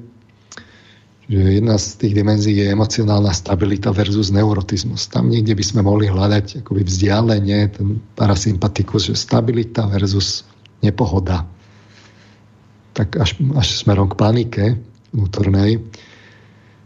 Že 1.28 1.60
jedna 1.60 1.76
z 1.76 1.86
tých 2.00 2.16
dimenzií 2.16 2.56
je 2.64 2.72
emocionálna 2.72 3.36
stabilita 3.36 3.92
versus 3.92 4.32
neurotizmus. 4.32 5.12
Tam 5.12 5.28
niekde 5.28 5.52
by 5.52 5.60
sme 5.60 5.84
mohli 5.84 6.08
hľadať 6.08 6.64
akoby 6.64 6.88
vzdialenie, 6.88 7.68
ten 7.68 8.00
parasympatikus, 8.16 9.12
že 9.12 9.16
stabilita 9.20 9.84
versus 9.92 10.48
nepohoda. 10.80 11.44
Tak 12.96 13.20
až, 13.20 13.36
až 13.60 13.76
smerom 13.76 14.08
k 14.08 14.16
panike 14.16 14.64
vnútornej. 15.12 15.84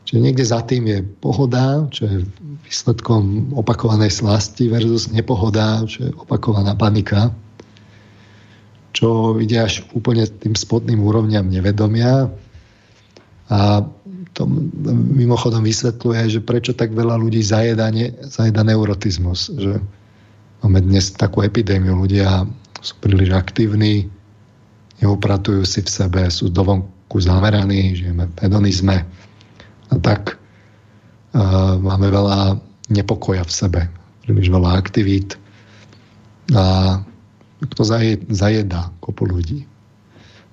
Čiže 0.07 0.23
niekde 0.23 0.47
za 0.47 0.62
tým 0.62 0.87
je 0.87 1.03
pohoda, 1.03 1.83
čo 1.91 2.07
je 2.07 2.23
výsledkom 2.62 3.51
opakovanej 3.59 4.15
slasti 4.15 4.70
versus 4.70 5.11
nepohoda, 5.11 5.83
čo 5.83 6.07
je 6.07 6.11
opakovaná 6.15 6.78
panika, 6.78 7.35
čo 8.95 9.35
ide 9.43 9.66
až 9.66 9.83
úplne 9.99 10.23
tým 10.31 10.55
spodným 10.55 11.03
úrovňam 11.03 11.51
nevedomia. 11.51 12.31
A 13.51 13.83
to 14.31 14.47
mimochodom 14.95 15.66
vysvetľuje, 15.66 16.39
že 16.39 16.41
prečo 16.41 16.70
tak 16.70 16.95
veľa 16.95 17.19
ľudí 17.19 17.43
zajeda, 17.43 17.91
ne, 17.91 18.15
zajeda 18.31 18.62
neurotizmus. 18.62 19.51
Že 19.59 19.83
máme 20.62 20.87
dnes 20.87 21.19
takú 21.19 21.43
epidémiu. 21.43 21.99
Ľudia 21.99 22.47
sú 22.78 22.95
príliš 23.03 23.35
aktívni, 23.35 24.07
neupratujú 25.03 25.66
si 25.66 25.83
v 25.83 25.91
sebe, 25.91 26.23
sú 26.31 26.47
dovonku 26.47 27.19
zameraní, 27.19 27.99
žijeme 27.99 28.31
v 28.31 28.37
hedonizme 28.47 29.26
tak 30.03 30.37
uh, 30.37 31.77
máme 31.79 32.11
veľa 32.11 32.59
nepokoja 32.91 33.43
v 33.43 33.53
sebe, 33.53 33.81
príliš 34.23 34.51
veľa 34.51 34.79
aktivít. 34.79 35.39
A 36.55 36.99
to 37.75 37.83
zajeda 38.31 38.95
kopu 39.03 39.27
ľudí. 39.27 39.67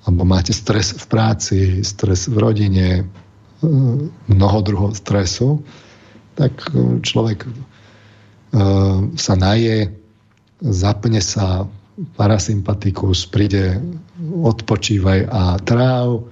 Alebo 0.04 0.26
máte 0.28 0.52
stres 0.52 0.92
v 0.98 1.06
práci, 1.08 1.60
stres 1.86 2.28
v 2.28 2.36
rodine, 2.36 2.88
e, 3.00 3.04
mnoho 4.28 4.60
druhov 4.60 4.92
stresu, 5.00 5.64
tak 6.36 6.52
človek 7.08 7.48
e, 7.48 7.50
sa 9.16 9.34
naje, 9.40 9.96
zapne 10.60 11.24
sa 11.24 11.70
parasympatikus, 12.20 13.32
príde 13.32 13.80
odpočívaj 14.44 15.20
a 15.30 15.56
tráv, 15.64 16.28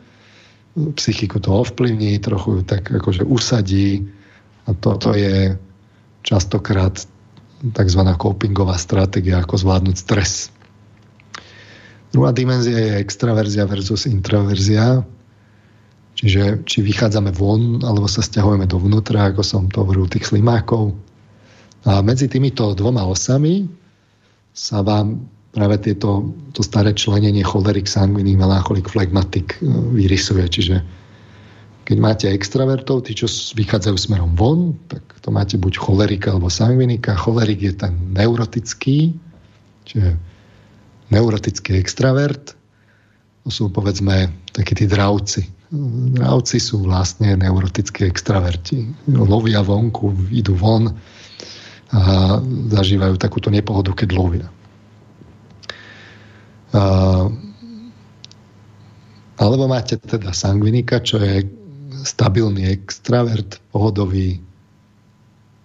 psychiku 0.95 1.39
to 1.39 1.51
ovplyvní, 1.51 2.19
trochu 2.19 2.63
tak 2.63 2.91
akože 2.91 3.27
usadí 3.27 4.07
a 4.65 4.73
toto 4.73 5.11
je 5.11 5.59
častokrát 6.21 6.95
tzv. 7.61 8.01
copingová 8.17 8.77
stratégia, 8.77 9.41
ako 9.41 9.57
zvládnuť 9.57 9.95
stres. 9.97 10.49
Druhá 12.11 12.35
dimenzia 12.35 12.75
je 12.75 12.99
extraverzia 12.99 13.63
versus 13.69 14.03
introverzia. 14.09 15.05
Čiže 16.11 16.67
či 16.67 16.83
vychádzame 16.83 17.31
von, 17.31 17.79
alebo 17.81 18.05
sa 18.05 18.19
stiahujeme 18.19 18.67
dovnútra, 18.67 19.31
ako 19.31 19.41
som 19.41 19.71
to 19.71 19.81
hovoril 19.81 20.11
tých 20.11 20.27
slimákov. 20.27 20.91
A 21.87 22.03
medzi 22.03 22.27
týmito 22.27 22.75
dvoma 22.77 23.07
osami 23.07 23.65
sa 24.51 24.83
vám 24.83 25.23
práve 25.51 25.75
tieto, 25.83 26.31
to 26.55 26.63
staré 26.63 26.95
členenie 26.95 27.43
cholerik, 27.43 27.87
sanguiník, 27.87 28.39
melancholik, 28.39 28.87
flegmatik 28.87 29.59
e, 29.59 29.67
vyrysuje. 29.67 30.47
Čiže 30.47 30.75
keď 31.83 31.97
máte 31.99 32.25
extravertov, 32.31 33.03
tí, 33.03 33.11
čo 33.11 33.27
vychádzajú 33.27 33.97
smerom 33.99 34.31
von, 34.39 34.79
tak 34.87 35.03
to 35.19 35.29
máte 35.33 35.59
buď 35.59 35.75
cholerika 35.75 36.31
alebo 36.31 36.47
sangvinika. 36.47 37.19
Cholerik 37.19 37.59
je 37.59 37.73
ten 37.75 37.93
neurotický, 38.15 39.11
čiže 39.83 40.15
neurotický 41.11 41.75
extravert. 41.75 42.55
To 43.43 43.49
sú 43.51 43.63
povedzme 43.73 44.31
takí 44.55 44.71
tí 44.77 44.85
dravci. 44.87 45.43
Dravci 46.15 46.63
sú 46.63 46.87
vlastne 46.87 47.35
neurotickí 47.35 48.07
extraverti. 48.07 48.87
Lovia 49.11 49.59
vonku, 49.59 50.31
idú 50.31 50.55
von 50.55 50.95
a 51.91 52.39
zažívajú 52.71 53.19
takúto 53.19 53.51
nepohodu, 53.51 53.91
keď 53.91 54.09
lovia. 54.15 54.47
Alebo 59.41 59.63
máte 59.67 59.97
teda 59.97 60.31
sangvinika, 60.31 61.01
čo 61.03 61.19
je 61.19 61.43
stabilný 62.01 62.71
extravert, 62.71 63.59
pohodový, 63.73 64.39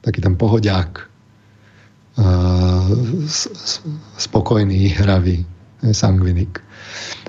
taký 0.03 0.21
ten 0.21 0.35
pohodiak, 0.35 1.09
spokojný, 4.17 4.97
hravý, 4.97 5.45
sangvinik. 5.93 6.63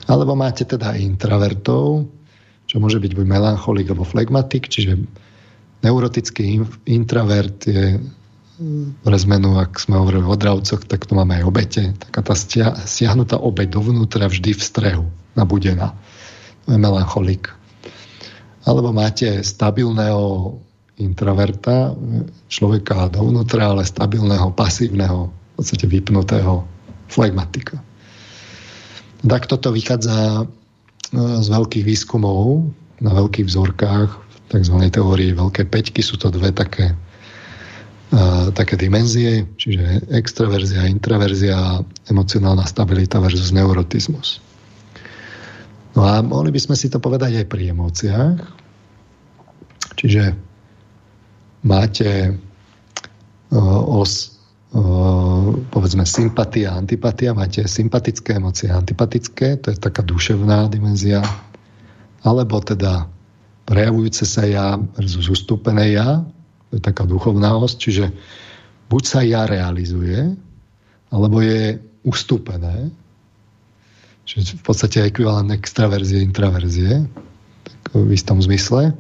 Alebo 0.08 0.34
máte 0.40 0.64
teda 0.64 0.96
intravertov, 0.96 2.08
čo 2.68 2.76
môže 2.80 3.00
byť 3.00 3.12
buď 3.16 3.26
melancholik 3.28 3.92
alebo 3.92 4.08
flegmatik, 4.08 4.72
čiže 4.72 4.96
neurotický 5.84 6.64
intravert 6.88 7.68
je 7.68 8.00
pre 9.06 9.18
zmenu, 9.22 9.62
ak 9.62 9.78
sme 9.78 10.02
hovorili 10.02 10.26
o 10.26 10.34
dravcoch, 10.34 10.82
tak 10.90 11.06
tu 11.06 11.14
máme 11.14 11.38
aj 11.38 11.44
obete. 11.46 11.82
Taká 11.94 12.26
tá 12.26 12.34
stiahnutá 12.34 13.38
obeť 13.38 13.78
dovnútra 13.78 14.26
vždy 14.26 14.58
v 14.58 14.62
strehu, 14.62 15.06
nabudená. 15.38 15.94
To 16.66 16.74
je 16.74 16.80
melancholik. 16.82 17.54
Alebo 18.66 18.90
máte 18.92 19.46
stabilného 19.46 20.58
introverta, 20.98 21.94
človeka 22.50 23.14
dovnútra, 23.14 23.70
ale 23.70 23.86
stabilného, 23.86 24.50
pasívneho, 24.58 25.30
v 25.30 25.52
podstate 25.62 25.86
vypnutého 25.86 26.66
flegmatika. 27.08 27.78
Tak 29.22 29.46
toto 29.46 29.70
vychádza 29.70 30.42
e, 30.42 30.46
z 31.42 31.48
veľkých 31.48 31.86
výskumov 31.86 32.74
na 32.98 33.14
veľkých 33.14 33.46
vzorkách, 33.46 34.10
v 34.10 34.36
tzv. 34.50 34.76
teórii 34.90 35.38
veľké 35.38 35.70
peťky, 35.70 36.02
sú 36.02 36.18
to 36.18 36.34
dve 36.34 36.50
také, 36.50 36.98
také 38.56 38.80
dimenzie, 38.80 39.44
čiže 39.60 40.08
extraverzia, 40.16 40.88
intraverzia, 40.88 41.84
emocionálna 42.08 42.64
stabilita 42.64 43.20
versus 43.20 43.52
neurotizmus. 43.52 44.40
No 45.98 46.08
a 46.08 46.24
mohli 46.24 46.54
by 46.54 46.60
sme 46.62 46.76
si 46.78 46.88
to 46.88 47.04
povedať 47.04 47.44
aj 47.44 47.46
pri 47.52 47.74
emóciách. 47.76 48.38
Čiže 49.98 50.24
máte 51.66 52.38
os 53.90 54.38
povedzme 55.74 56.04
sympatia 56.04 56.76
antipatia, 56.76 57.34
máte 57.34 57.64
sympatické 57.66 58.38
emócie 58.38 58.68
antipatické, 58.68 59.58
to 59.64 59.74
je 59.74 59.78
taká 59.80 60.04
duševná 60.04 60.68
dimenzia, 60.70 61.24
alebo 62.22 62.60
teda 62.62 63.08
prejavujúce 63.64 64.28
sa 64.28 64.44
ja 64.44 64.76
versus 65.00 65.32
ustúpené 65.32 65.96
ja, 65.96 66.22
je 66.72 66.80
taká 66.84 67.08
duchovná 67.08 67.56
os, 67.56 67.80
čiže 67.80 68.12
buď 68.92 69.04
sa 69.04 69.20
ja 69.24 69.48
realizuje, 69.48 70.36
alebo 71.12 71.40
je 71.40 71.80
ustúpené, 72.04 72.92
čiže 74.28 74.60
v 74.60 74.64
podstate 74.64 75.08
ekvivalent 75.08 75.52
extraverzie, 75.56 76.24
intraverzie, 76.24 77.08
tak 77.64 77.82
v 77.96 78.12
istom 78.12 78.44
zmysle, 78.44 78.92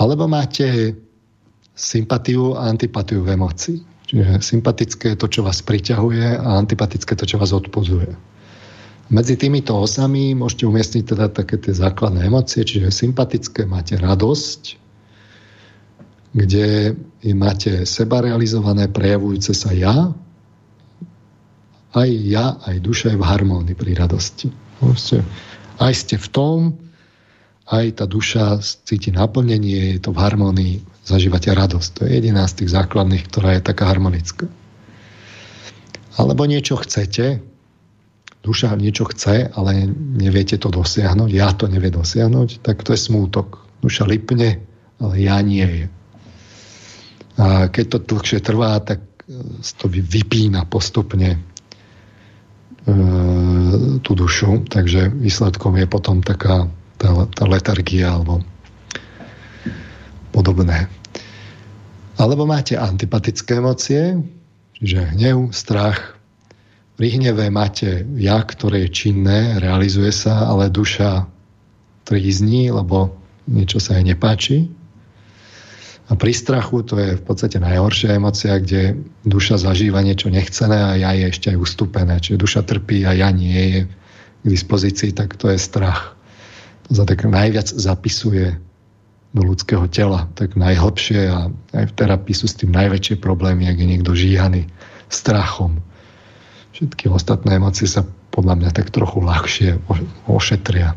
alebo 0.00 0.24
máte 0.28 0.96
sympatiu 1.78 2.56
a 2.56 2.72
antipatiu 2.72 3.22
v 3.22 3.36
emocii. 3.36 3.78
Čiže 4.08 4.40
sympatické 4.40 5.12
je 5.12 5.20
to, 5.20 5.28
čo 5.28 5.40
vás 5.44 5.60
priťahuje 5.60 6.40
a 6.40 6.56
antipatické 6.56 7.12
to, 7.12 7.28
čo 7.28 7.36
vás 7.36 7.52
odpozuje. 7.52 8.08
Medzi 9.08 9.36
týmito 9.36 9.76
osami 9.76 10.32
môžete 10.32 10.64
umiestniť 10.64 11.04
teda 11.04 11.26
také 11.28 11.60
tie 11.60 11.76
základné 11.76 12.28
emócie, 12.28 12.64
čiže 12.64 12.92
sympatické 12.92 13.68
máte 13.68 14.00
radosť, 14.00 14.87
kde 16.32 16.96
máte 17.34 17.86
seba 17.88 18.20
realizované, 18.20 18.88
prejavujúce 18.88 19.52
sa 19.56 19.72
ja, 19.72 20.12
aj 21.96 22.08
ja, 22.28 22.60
aj 22.68 22.84
duša 22.84 23.16
je 23.16 23.18
v 23.18 23.24
harmónii 23.24 23.72
pri 23.72 23.96
radosti. 23.96 24.52
Aj 25.80 25.92
ste 25.96 26.20
v 26.20 26.28
tom, 26.28 26.58
aj 27.68 28.00
tá 28.00 28.04
duša 28.04 28.60
cíti 28.60 29.12
naplnenie, 29.12 29.96
je 29.96 30.00
to 30.00 30.12
v 30.12 30.20
harmonii, 30.20 30.76
zažívate 31.04 31.52
radosť. 31.52 31.88
To 31.96 32.00
je 32.04 32.10
jediná 32.16 32.44
z 32.44 32.64
tých 32.64 32.76
základných, 32.76 33.24
ktorá 33.28 33.56
je 33.56 33.62
taká 33.64 33.88
harmonická. 33.88 34.48
Alebo 36.20 36.44
niečo 36.44 36.76
chcete, 36.80 37.40
duša 38.44 38.76
niečo 38.76 39.08
chce, 39.08 39.52
ale 39.52 39.88
neviete 39.92 40.56
to 40.60 40.68
dosiahnuť, 40.72 41.30
ja 41.32 41.52
to 41.56 41.68
nevie 41.68 41.92
dosiahnuť, 41.92 42.64
tak 42.64 42.84
to 42.84 42.92
je 42.92 43.00
smútok. 43.00 43.64
Duša 43.80 44.04
lipne, 44.08 44.60
ale 44.98 45.14
ja 45.20 45.38
nie 45.40 45.64
je. 45.64 45.86
A 47.38 47.70
keď 47.70 47.84
to 47.86 47.98
dlhšie 48.02 48.42
trvá, 48.42 48.82
tak 48.82 49.00
e, 49.24 49.62
to 49.62 49.86
vypína 49.86 50.66
postupne 50.66 51.38
e, 51.38 51.40
tú 54.02 54.12
dušu, 54.18 54.66
takže 54.66 55.14
výsledkom 55.14 55.78
je 55.78 55.86
potom 55.86 56.18
taká 56.20 56.66
tá, 56.98 57.08
tá 57.30 57.44
letargia 57.46 58.10
alebo 58.18 58.42
podobné. 60.34 60.90
Alebo 62.18 62.44
máte 62.50 62.74
antipatické 62.74 63.62
emócie, 63.62 64.18
čiže 64.74 65.14
hnev, 65.14 65.54
strach. 65.54 66.18
Pri 66.98 67.14
hneve 67.14 67.46
máte 67.54 68.02
ja, 68.18 68.42
ktoré 68.42 68.90
je 68.90 68.90
činné, 68.90 69.62
realizuje 69.62 70.10
sa, 70.10 70.50
ale 70.50 70.66
duša 70.66 71.30
trízni, 72.02 72.74
lebo 72.74 73.14
niečo 73.46 73.78
sa 73.78 73.94
jej 73.94 74.04
nepáči. 74.10 74.66
A 76.08 76.16
pri 76.16 76.32
strachu 76.32 76.88
to 76.88 76.96
je 76.96 77.20
v 77.20 77.22
podstate 77.22 77.60
najhoršia 77.60 78.16
emocia, 78.16 78.56
kde 78.56 78.96
duša 79.28 79.60
zažíva 79.60 80.00
niečo 80.00 80.32
nechcené 80.32 80.80
a 80.80 80.96
ja 80.96 81.12
je 81.12 81.24
ešte 81.28 81.52
aj 81.52 81.60
ustúpené. 81.60 82.16
Čiže 82.16 82.40
duša 82.40 82.60
trpí 82.64 83.04
a 83.04 83.12
ja 83.12 83.28
nie 83.28 83.60
je 83.76 83.80
k 84.40 84.46
dispozícii, 84.48 85.12
tak 85.12 85.36
to 85.36 85.52
je 85.52 85.60
strach 85.60 86.18
sa 86.88 87.04
tak 87.04 87.24
najviac 87.28 87.68
zapisuje 87.68 88.56
do 89.36 89.42
ľudského 89.44 89.84
tela, 89.92 90.24
tak 90.32 90.56
najhlbšie 90.56 91.20
a 91.28 91.52
aj 91.76 91.84
v 91.92 91.96
terapii 92.00 92.32
sú 92.32 92.48
s 92.48 92.56
tým 92.56 92.72
najväčšie 92.72 93.20
problémy, 93.20 93.68
ak 93.68 93.76
je 93.76 93.86
niekto 93.86 94.16
žíhaný 94.16 94.64
strachom. 95.12 95.84
Všetky 96.72 97.12
ostatné 97.12 97.60
emócie 97.60 97.84
sa 97.84 98.08
podľa 98.32 98.54
mňa 98.56 98.70
tak 98.72 98.88
trochu 98.88 99.20
ľahšie 99.20 99.76
ošetria. 100.24 100.96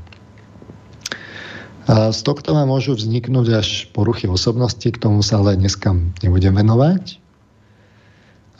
Z 1.89 2.19
tohto 2.21 2.53
vám 2.53 2.69
môžu 2.69 2.93
vzniknúť 2.93 3.47
až 3.57 3.69
poruchy 3.89 4.29
osobnosti, 4.29 4.85
k 4.85 5.01
tomu 5.01 5.25
sa 5.25 5.41
ale 5.41 5.57
dneska 5.57 5.97
nebudem 6.21 6.53
venovať. 6.53 7.17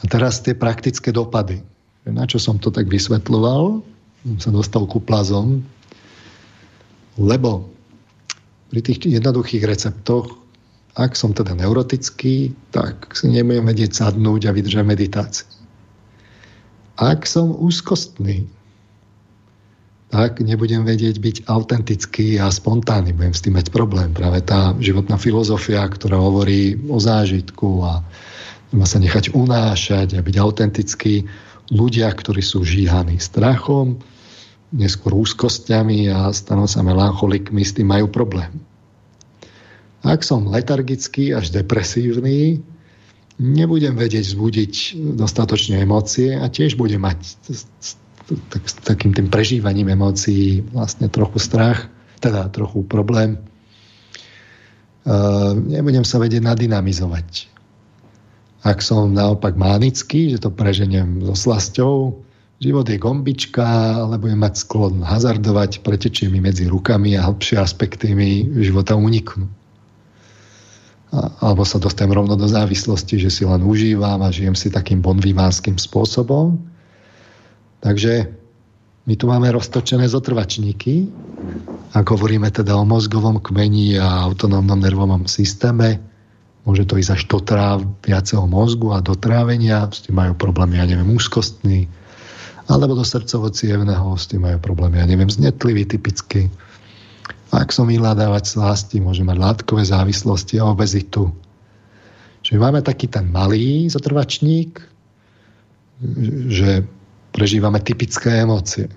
A 0.01 0.03
teraz 0.09 0.41
tie 0.41 0.57
praktické 0.57 1.13
dopady. 1.13 1.61
Na 2.09 2.25
čo 2.25 2.41
som 2.41 2.57
to 2.57 2.73
tak 2.73 2.89
vysvetľoval, 2.89 3.85
som 4.25 4.37
sa 4.41 4.49
dostal 4.49 4.89
ku 4.89 4.97
plazom, 4.97 5.61
lebo 7.21 7.69
pri 8.73 8.81
tých 8.81 9.05
jednoduchých 9.05 9.69
receptoch, 9.69 10.33
ak 10.97 11.13
som 11.13 11.37
teda 11.37 11.53
neurotický, 11.53 12.57
tak 12.73 13.13
si 13.13 13.29
nebudem 13.29 13.69
vedieť 13.69 14.01
sadnúť 14.01 14.49
a 14.49 14.55
vydržať 14.55 14.81
meditáciu. 14.81 15.47
Ak 16.97 17.29
som 17.29 17.53
úzkostný, 17.53 18.49
tak 20.11 20.43
nebudem 20.43 20.83
vedieť 20.83 21.23
byť 21.23 21.37
autentický 21.47 22.35
a 22.35 22.51
spontánny. 22.51 23.15
Budem 23.15 23.31
s 23.31 23.41
tým 23.47 23.55
mať 23.55 23.71
problém. 23.71 24.11
Práve 24.11 24.43
tá 24.43 24.75
životná 24.75 25.15
filozofia, 25.15 25.87
ktorá 25.87 26.19
hovorí 26.19 26.75
o 26.91 26.99
zážitku 26.99 27.79
a 27.87 28.03
má 28.75 28.83
sa 28.83 28.99
nechať 28.99 29.31
unášať 29.31 30.19
a 30.19 30.21
byť 30.21 30.35
autentický. 30.35 31.23
Ľudia, 31.71 32.11
ktorí 32.11 32.43
sú 32.43 32.67
žíhaní 32.67 33.23
strachom, 33.23 34.03
neskôr 34.75 35.15
úzkosťami 35.15 36.11
a 36.11 36.27
stanú 36.35 36.67
sa 36.67 36.83
melancholikmi, 36.83 37.63
s 37.63 37.79
tým 37.79 37.87
majú 37.87 38.11
problém. 38.11 38.51
Ak 40.03 40.27
som 40.27 40.51
letargický 40.51 41.31
až 41.31 41.55
depresívny, 41.55 42.59
nebudem 43.39 43.95
vedieť 43.95 44.35
vzbudiť 44.35 44.73
dostatočne 45.15 45.79
emócie 45.79 46.35
a 46.35 46.51
tiež 46.51 46.75
budem 46.75 46.99
mať 46.99 47.39
tak, 48.27 48.63
takým 48.85 49.11
tým 49.11 49.27
prežívaním 49.27 49.93
emócií 49.93 50.61
vlastne 50.71 51.09
trochu 51.09 51.37
strach, 51.41 51.89
teda 52.21 52.49
trochu 52.53 52.85
problém. 52.85 53.37
Uh, 55.01 55.57
nebudem 55.57 56.05
sa 56.05 56.21
vedieť 56.21 56.45
nadynamizovať. 56.45 57.49
Ak 58.61 58.85
som 58.85 59.09
naopak 59.09 59.57
mánický, 59.57 60.29
že 60.29 60.45
to 60.45 60.53
preženiem 60.53 61.25
so 61.25 61.33
slasťou, 61.33 62.21
život 62.61 62.85
je 62.85 63.01
gombička, 63.01 63.65
ale 64.05 64.21
budem 64.21 64.37
mať 64.37 64.61
sklon 64.61 65.01
hazardovať, 65.01 65.81
pretečie 65.81 66.29
mi 66.29 66.37
medzi 66.37 66.69
rukami 66.69 67.17
a 67.17 67.25
hlbšie 67.25 67.57
aspekty 67.57 68.13
mi 68.13 68.45
života 68.61 68.93
uniknú. 68.93 69.49
A, 71.11 71.33
alebo 71.41 71.65
sa 71.65 71.81
dostanem 71.81 72.13
rovno 72.13 72.37
do 72.37 72.45
závislosti, 72.45 73.17
že 73.17 73.33
si 73.33 73.43
len 73.49 73.65
užívam 73.65 74.21
a 74.21 74.29
žijem 74.29 74.53
si 74.53 74.69
takým 74.69 75.01
bonvivánskym 75.01 75.81
spôsobom. 75.81 76.61
Takže 77.81 78.29
my 79.09 79.13
tu 79.17 79.25
máme 79.25 79.49
roztočené 79.49 80.05
zotrvačníky, 80.05 81.09
ak 81.97 82.05
hovoríme 82.05 82.47
teda 82.53 82.77
o 82.77 82.85
mozgovom 82.85 83.41
kmeni 83.41 83.97
a 83.97 84.29
autonómnom 84.29 84.77
nervovom 84.77 85.25
systéme, 85.25 85.97
môže 86.61 86.85
to 86.85 87.01
ísť 87.01 87.11
až 87.17 87.21
do 87.25 87.41
tráv 87.41 87.81
viaceho 88.05 88.45
mozgu 88.45 88.93
a 88.93 89.01
do 89.01 89.17
trávenia, 89.17 89.89
s 89.89 90.05
tým 90.05 90.21
majú 90.21 90.37
problémy, 90.37 90.77
ja 90.77 90.85
neviem, 90.85 91.09
úzkostný, 91.09 91.89
alebo 92.69 92.93
do 92.93 93.01
srdcovo 93.01 93.49
s 93.49 94.29
tým 94.29 94.45
majú 94.45 94.57
problémy, 94.61 95.01
ja 95.01 95.09
neviem, 95.09 95.27
znetlivý 95.27 95.89
typicky. 95.89 96.47
Ak 97.51 97.73
som 97.73 97.89
vyhľadávať 97.89 98.47
slasti, 98.47 99.03
môže 99.03 99.25
mať 99.25 99.37
látkové 99.41 99.83
závislosti 99.83 100.61
a 100.61 100.69
obezitu. 100.69 101.33
Čiže 102.45 102.61
máme 102.61 102.79
taký 102.85 103.11
ten 103.11 103.27
malý 103.27 103.89
zotrvačník, 103.91 104.79
že 106.47 106.87
prežívame 107.31 107.79
typické 107.79 108.43
emócie. 108.43 108.91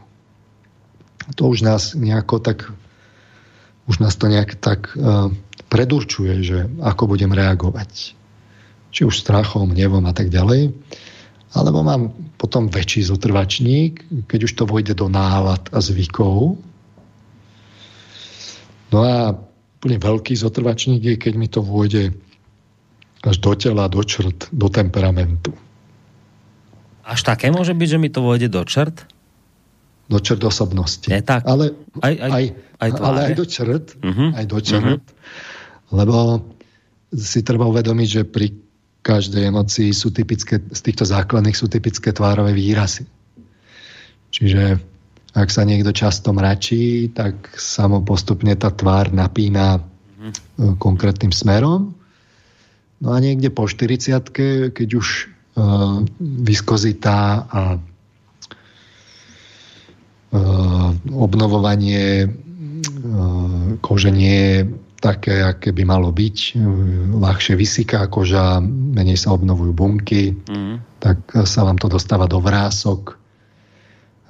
To 1.41 1.49
už 1.49 1.65
nás 1.65 1.95
nejako 1.97 2.39
tak 2.39 2.69
už 3.85 4.01
nás 4.01 4.17
to 4.17 4.33
nejak 4.33 4.57
tak 4.57 4.97
uh, 4.97 5.29
predurčuje, 5.69 6.41
že 6.41 6.59
ako 6.81 7.17
budem 7.17 7.33
reagovať. 7.33 8.17
Či 8.95 9.01
už 9.05 9.21
strachom, 9.21 9.75
hnevom 9.75 10.05
a 10.09 10.15
tak 10.17 10.33
ďalej. 10.33 10.73
Alebo 11.55 11.87
mám 11.87 12.11
potom 12.41 12.67
väčší 12.67 13.07
zotrvačník, 13.07 14.27
keď 14.27 14.41
už 14.49 14.53
to 14.57 14.65
vojde 14.67 14.95
do 14.99 15.07
nálad 15.07 15.63
a 15.71 15.79
zvykov. 15.79 16.59
No 18.91 18.99
a 19.03 19.35
úplne 19.79 19.99
veľký 20.01 20.35
zotrvačník 20.39 21.03
je, 21.03 21.15
keď 21.19 21.35
mi 21.37 21.47
to 21.51 21.61
vôjde 21.63 22.15
až 23.25 23.37
do 23.41 23.53
tela, 23.55 23.91
do 23.91 24.01
črt, 24.01 24.49
do 24.53 24.69
temperamentu. 24.69 25.53
Až 27.05 27.21
také 27.21 27.53
môže 27.53 27.77
byť, 27.77 27.89
že 27.89 27.99
mi 28.01 28.09
to 28.09 28.25
vôjde 28.25 28.49
do 28.49 28.65
črt? 28.65 29.05
Do 30.09 30.21
črt 30.21 30.41
osobnosti. 30.45 31.09
Je 31.09 31.21
tak. 31.21 31.45
Ale 31.45 31.77
aj, 32.01 32.15
aj, 32.17 32.31
aj, 32.33 32.45
aj, 32.81 32.91
ale 33.01 33.19
aj 33.29 33.35
do 33.37 33.45
črt. 33.45 33.87
Uh-huh. 34.01 34.29
Aj 34.33 34.45
do 34.49 34.59
črt. 34.61 35.05
Uh-huh. 35.05 35.93
Lebo 35.93 36.17
si 37.13 37.45
treba 37.45 37.69
uvedomiť, 37.69 38.09
že 38.09 38.23
pri 38.25 38.57
každej 39.05 39.53
emocii 39.53 39.93
sú 39.93 40.17
typické, 40.17 40.65
z 40.65 40.81
týchto 40.81 41.05
základných 41.05 41.57
sú 41.57 41.69
typické 41.69 42.09
tvárové 42.13 42.57
výrazy. 42.57 43.05
Čiže 44.33 44.81
ak 45.37 45.49
sa 45.53 45.69
niekto 45.69 45.93
často 45.93 46.33
mračí, 46.33 47.13
tak 47.13 47.53
sa 47.61 47.85
mu 47.85 48.01
postupne 48.01 48.57
tá 48.57 48.73
tvár 48.73 49.13
napína 49.13 49.77
uh-huh. 49.81 50.81
konkrétnym 50.81 51.37
smerom. 51.37 51.93
No 53.05 53.13
a 53.13 53.21
niekde 53.21 53.53
po 53.53 53.69
40 53.69 54.73
keď 54.73 54.89
už 54.97 55.34
viskozita 56.19 57.47
a 57.47 57.63
eh, 60.35 60.91
obnovovanie 61.15 62.27
eh, 62.27 62.31
kože 63.79 64.11
nie 64.11 64.35
je 64.35 64.59
také, 65.05 65.45
aké 65.45 65.69
by 65.77 65.85
malo 65.85 66.09
byť. 66.09 66.57
Ľahšie 67.13 67.61
vysyká 67.61 68.09
koža, 68.09 68.57
menej 68.65 69.21
sa 69.21 69.37
obnovujú 69.37 69.77
bunky, 69.77 70.33
mm. 70.33 70.97
tak 70.97 71.21
sa 71.45 71.69
vám 71.69 71.77
to 71.77 71.93
dostáva 71.93 72.25
do 72.25 72.41
vrások. 72.41 73.21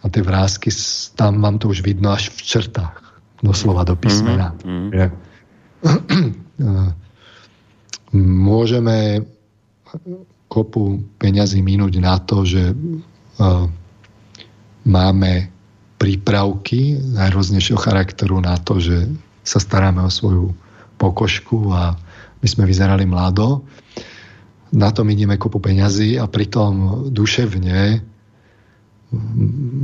A 0.03 0.11
tie 0.11 0.27
vrázky, 0.27 0.75
tam 1.15 1.39
vám 1.39 1.63
to 1.63 1.71
už 1.71 1.87
vidno 1.87 2.11
až 2.11 2.35
v 2.35 2.43
črtách, 2.43 2.99
doslova 3.39 3.87
do 3.87 3.95
písmena. 3.95 4.51
Mm. 4.67 5.15
Mm. 6.59 6.91
Môžeme 8.19 9.23
kopu 10.55 11.03
peňazí 11.19 11.59
minúť 11.59 11.99
na 11.99 12.15
to, 12.23 12.47
že 12.47 12.71
uh, 12.71 13.67
máme 14.87 15.51
prípravky 15.99 16.95
najrôznejšieho 17.19 17.81
charakteru 17.83 18.39
na 18.39 18.55
to, 18.63 18.79
že 18.79 19.11
sa 19.43 19.59
staráme 19.59 20.07
o 20.07 20.15
svoju 20.15 20.55
pokožku 20.95 21.75
a 21.75 21.99
my 22.39 22.47
sme 22.47 22.71
vyzerali 22.71 23.03
mlado. 23.03 23.67
Na 24.71 24.95
to 24.95 25.03
miníme 25.03 25.35
kopu 25.35 25.59
peňazí 25.59 26.23
a 26.23 26.31
pritom 26.31 27.07
duševne 27.11 27.99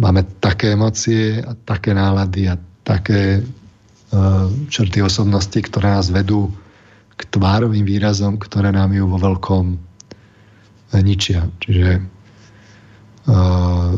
máme 0.00 0.26
také 0.42 0.74
emócie 0.74 1.38
a 1.42 1.54
také 1.54 1.94
nálady 1.94 2.50
a 2.50 2.58
také 2.82 3.42
uh, 3.42 4.46
črty 4.66 5.02
osobnosti, 5.02 5.54
ktoré 5.54 5.94
nás 5.94 6.10
vedú 6.10 6.50
k 7.14 7.20
tvárovým 7.30 7.84
výrazom, 7.84 8.40
ktoré 8.40 8.72
nám 8.74 8.90
ju 8.96 9.04
vo 9.06 9.20
veľkom 9.20 9.89
ničia. 10.98 11.46
Čiže 11.62 12.02
uh, 13.30 13.94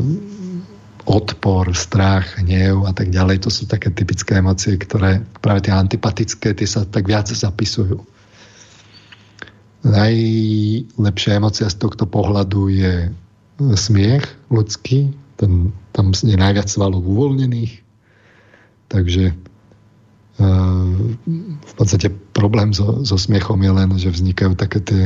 odpor, 1.03 1.75
strach, 1.75 2.39
hnev 2.39 2.87
a 2.87 2.93
tak 2.95 3.11
ďalej, 3.11 3.43
to 3.43 3.49
sú 3.51 3.67
také 3.67 3.91
typické 3.91 4.39
emócie, 4.39 4.79
ktoré 4.79 5.19
práve 5.43 5.67
tie 5.67 5.73
antipatické, 5.75 6.55
tie 6.55 6.67
sa 6.67 6.87
tak 6.87 7.09
viac 7.09 7.27
zapisujú. 7.27 7.99
Najlepšia 9.83 11.43
emócia 11.43 11.67
z 11.67 11.75
tohto 11.75 12.07
pohľadu 12.07 12.71
je 12.71 13.11
smiech 13.75 14.23
ľudský, 14.47 15.11
ten, 15.35 15.75
tam 15.91 16.15
je 16.15 16.39
najviac 16.39 16.71
svalov 16.71 17.03
uvoľnených, 17.03 17.83
takže 18.87 19.35
uh, 19.35 20.93
v 21.59 21.73
podstate 21.75 22.15
problém 22.31 22.71
so, 22.71 23.03
so 23.03 23.19
smiechom 23.19 23.59
je 23.59 23.71
len, 23.75 23.89
že 23.99 24.07
vznikajú 24.07 24.55
také 24.55 24.79
tie 24.79 25.03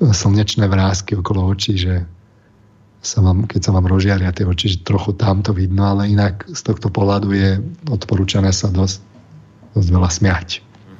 slnečné 0.00 0.66
vrázky 0.66 1.14
okolo 1.14 1.46
očí, 1.50 1.78
že 1.78 2.02
sa 3.04 3.20
vám, 3.20 3.44
keď 3.44 3.60
sa 3.68 3.74
vám 3.76 3.86
rozžiaria 3.86 4.32
tie 4.32 4.48
oči, 4.48 4.74
že 4.74 4.86
trochu 4.86 5.12
tam 5.12 5.44
to 5.44 5.52
vidno, 5.52 5.84
ale 5.84 6.08
inak 6.08 6.48
z 6.48 6.60
tohto 6.64 6.88
pohľadu 6.88 7.28
je 7.36 7.60
odporúčané 7.92 8.48
sa 8.50 8.72
dosť, 8.72 9.04
dosť 9.76 9.88
veľa 9.92 10.10
smiať. 10.10 10.48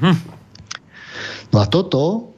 Hm. 0.04 0.18
No 1.50 1.56
a 1.62 1.66
toto, 1.66 2.34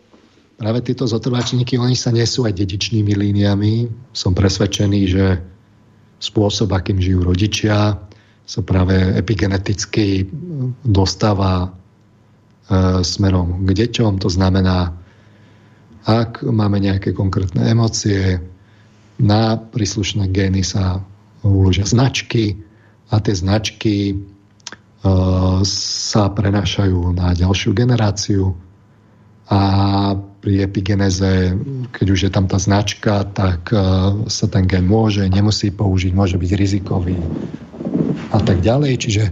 práve 0.55 0.87
tieto 0.87 1.09
zotrvačníky, 1.11 1.77
oni 1.77 1.99
sa 1.99 2.15
nesú 2.15 2.47
aj 2.47 2.55
dedičnými 2.55 3.11
líniami. 3.17 3.91
Som 4.15 4.39
presvedčený, 4.39 5.01
že 5.11 5.43
spôsob, 6.23 6.71
akým 6.73 7.03
žijú 7.03 7.27
rodičia, 7.27 7.99
sa 8.47 8.61
práve 8.63 8.95
epigeneticky 9.19 10.31
dostáva 10.87 11.67
e, 11.67 11.69
smerom 13.03 13.67
k 13.67 13.71
deťom. 13.83 14.23
To 14.23 14.31
znamená, 14.31 14.95
ak 16.07 16.47
máme 16.47 16.79
nejaké 16.79 17.11
konkrétne 17.11 17.67
emócie, 17.67 18.39
na 19.19 19.59
príslušné 19.59 20.31
gény 20.31 20.63
sa 20.63 21.03
uložia 21.43 21.89
značky 21.89 22.63
a 23.11 23.19
tie 23.19 23.35
značky 23.35 23.97
uh, 24.15 25.61
sa 25.67 26.31
prenášajú 26.31 27.17
na 27.17 27.35
ďalšiu 27.35 27.75
generáciu 27.75 28.55
a 29.47 29.61
pri 30.43 30.63
epigeneze, 30.63 31.55
keď 31.91 32.07
už 32.07 32.21
je 32.27 32.31
tam 32.31 32.47
tá 32.47 32.59
značka, 32.59 33.27
tak 33.35 33.71
uh, 33.75 34.15
sa 34.31 34.47
ten 34.47 34.69
gen 34.71 34.87
môže, 34.87 35.27
nemusí 35.27 35.75
použiť, 35.75 36.13
môže 36.15 36.37
byť 36.39 36.51
rizikový 36.55 37.19
a 38.31 38.39
tak 38.43 38.63
ďalej. 38.63 38.93
Čiže 39.01 39.25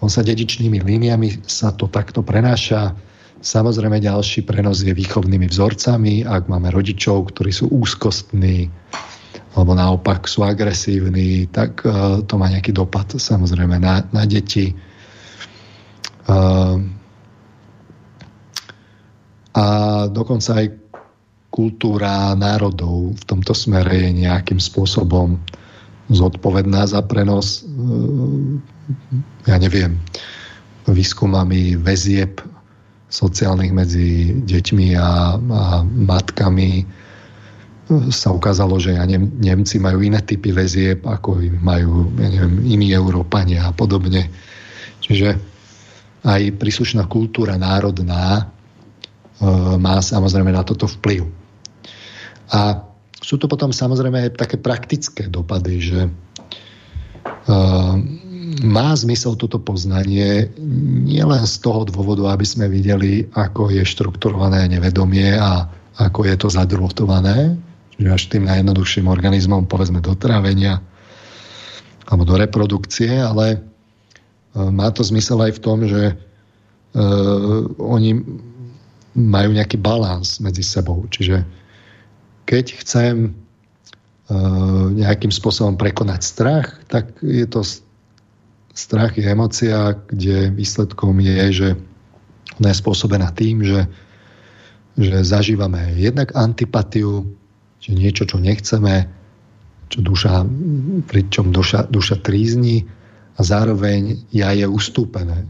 on 0.00 0.10
sa 0.10 0.26
dedičnými 0.26 0.82
líniami 0.82 1.46
sa 1.46 1.74
to 1.74 1.86
takto 1.90 2.22
prenáša 2.26 2.96
Samozrejme 3.36 4.00
ďalší 4.00 4.48
prenos 4.48 4.80
je 4.80 4.96
výchovnými 4.96 5.44
vzorcami, 5.52 6.24
ak 6.24 6.48
máme 6.48 6.72
rodičov, 6.72 7.36
ktorí 7.36 7.52
sú 7.52 7.68
úzkostní 7.68 8.72
alebo 9.56 9.72
naopak 9.72 10.28
sú 10.28 10.44
agresívni, 10.44 11.48
tak 11.48 11.80
uh, 11.88 12.20
to 12.28 12.36
má 12.36 12.52
nejaký 12.52 12.76
dopad 12.76 13.08
samozrejme 13.16 13.80
na, 13.80 14.04
na 14.12 14.28
deti. 14.28 14.76
Uh, 16.28 16.76
a 19.56 19.64
dokonca 20.12 20.60
aj 20.60 20.76
kultúra 21.48 22.36
národov 22.36 23.16
v 23.16 23.24
tomto 23.24 23.56
smere 23.56 23.96
je 23.96 24.28
nejakým 24.28 24.60
spôsobom 24.60 25.40
zodpovedná 26.12 26.84
za 26.84 27.00
prenos, 27.08 27.64
uh, 27.64 28.60
ja 29.48 29.56
neviem, 29.56 29.96
výskumami 30.84 31.80
väzieb 31.80 32.44
sociálnych 33.06 33.70
medzi 33.70 34.34
deťmi 34.42 34.98
a, 34.98 35.38
a 35.38 35.62
matkami 35.86 36.82
sa 38.10 38.34
ukázalo, 38.34 38.82
že 38.82 38.98
ja 38.98 39.06
Nem, 39.06 39.30
Nemci 39.38 39.78
majú 39.78 40.02
iné 40.02 40.18
typy 40.18 40.50
väzieb, 40.50 41.06
ako 41.06 41.38
majú 41.62 42.10
ja 42.18 42.28
neviem, 42.34 42.66
iní 42.66 42.90
Európania 42.90 43.70
a 43.70 43.72
podobne. 43.72 44.26
Čiže 44.98 45.38
aj 46.26 46.58
príslušná 46.58 47.06
kultúra 47.06 47.54
národná 47.54 48.42
e, 48.42 48.44
má 49.78 50.02
samozrejme 50.02 50.50
na 50.50 50.66
toto 50.66 50.90
vplyv. 50.90 51.30
A 52.50 52.82
sú 53.22 53.38
to 53.38 53.46
potom 53.46 53.70
samozrejme 53.70 54.26
aj 54.26 54.30
také 54.34 54.58
praktické 54.58 55.30
dopady, 55.30 55.78
že 55.78 56.00
e, 56.02 56.10
má 58.62 58.96
zmysel 58.96 59.36
toto 59.36 59.60
poznanie 59.60 60.48
nielen 61.04 61.42
z 61.44 61.56
toho 61.60 61.84
dôvodu, 61.84 62.32
aby 62.32 62.46
sme 62.46 62.70
videli, 62.70 63.28
ako 63.34 63.68
je 63.74 63.82
štrukturované 63.84 64.70
nevedomie 64.70 65.36
a 65.36 65.68
ako 65.96 66.28
je 66.28 66.36
to 66.36 66.48
zadrotované, 66.52 67.56
čiže 67.96 68.10
až 68.12 68.22
tým 68.28 68.44
najjednoduchším 68.48 69.08
organizmom, 69.08 69.68
povedzme 69.68 70.00
do 70.04 70.12
trávenia 70.16 70.80
alebo 72.06 72.22
do 72.22 72.38
reprodukcie, 72.38 73.18
ale 73.18 73.56
e, 73.56 73.58
má 74.70 74.92
to 74.94 75.02
zmysel 75.02 75.42
aj 75.42 75.58
v 75.58 75.62
tom, 75.62 75.78
že 75.82 76.14
uh, 76.96 77.60
oni 77.82 78.24
majú 79.16 79.50
nejaký 79.52 79.76
balans 79.80 80.38
medzi 80.38 80.62
sebou. 80.62 81.04
Čiže 81.10 81.42
keď 82.46 82.64
chcem 82.80 83.14
uh, 84.30 84.86
nejakým 84.94 85.34
spôsobom 85.34 85.74
prekonať 85.74 86.20
strach, 86.22 86.78
tak 86.86 87.10
je 87.20 87.44
to 87.44 87.66
strach 88.76 89.16
je 89.16 89.24
emocia, 89.24 89.96
kde 90.04 90.52
výsledkom 90.52 91.16
je, 91.24 91.40
že 91.50 91.68
ona 92.60 92.68
je 92.70 92.80
spôsobená 92.84 93.32
tým, 93.32 93.64
že, 93.64 93.88
že 95.00 95.24
zažívame 95.24 95.96
jednak 95.96 96.36
antipatiu, 96.36 97.24
že 97.80 97.96
niečo, 97.96 98.28
čo 98.28 98.36
nechceme, 98.36 99.08
čo 99.88 99.98
duša, 100.04 100.44
pričom 101.08 101.56
duša, 101.56 101.88
duša 101.88 102.20
trízni 102.20 102.84
a 103.36 103.40
zároveň 103.40 104.28
ja 104.28 104.52
je 104.52 104.68
ustúpené. 104.68 105.48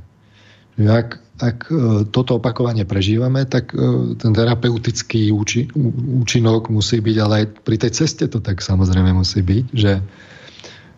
Ak, 0.76 1.18
ak 1.40 1.58
e, 1.72 2.04
toto 2.12 2.36
opakovanie 2.36 2.84
prežívame, 2.84 3.48
tak 3.48 3.72
e, 3.72 4.12
ten 4.20 4.36
terapeutický 4.36 5.32
úči, 5.32 5.72
účinok 6.20 6.68
musí 6.68 7.00
byť, 7.00 7.16
ale 7.16 7.34
aj 7.42 7.46
pri 7.64 7.76
tej 7.80 7.92
ceste 7.96 8.28
to 8.28 8.44
tak 8.44 8.60
samozrejme 8.60 9.16
musí 9.16 9.40
byť, 9.40 9.64
že, 9.72 10.04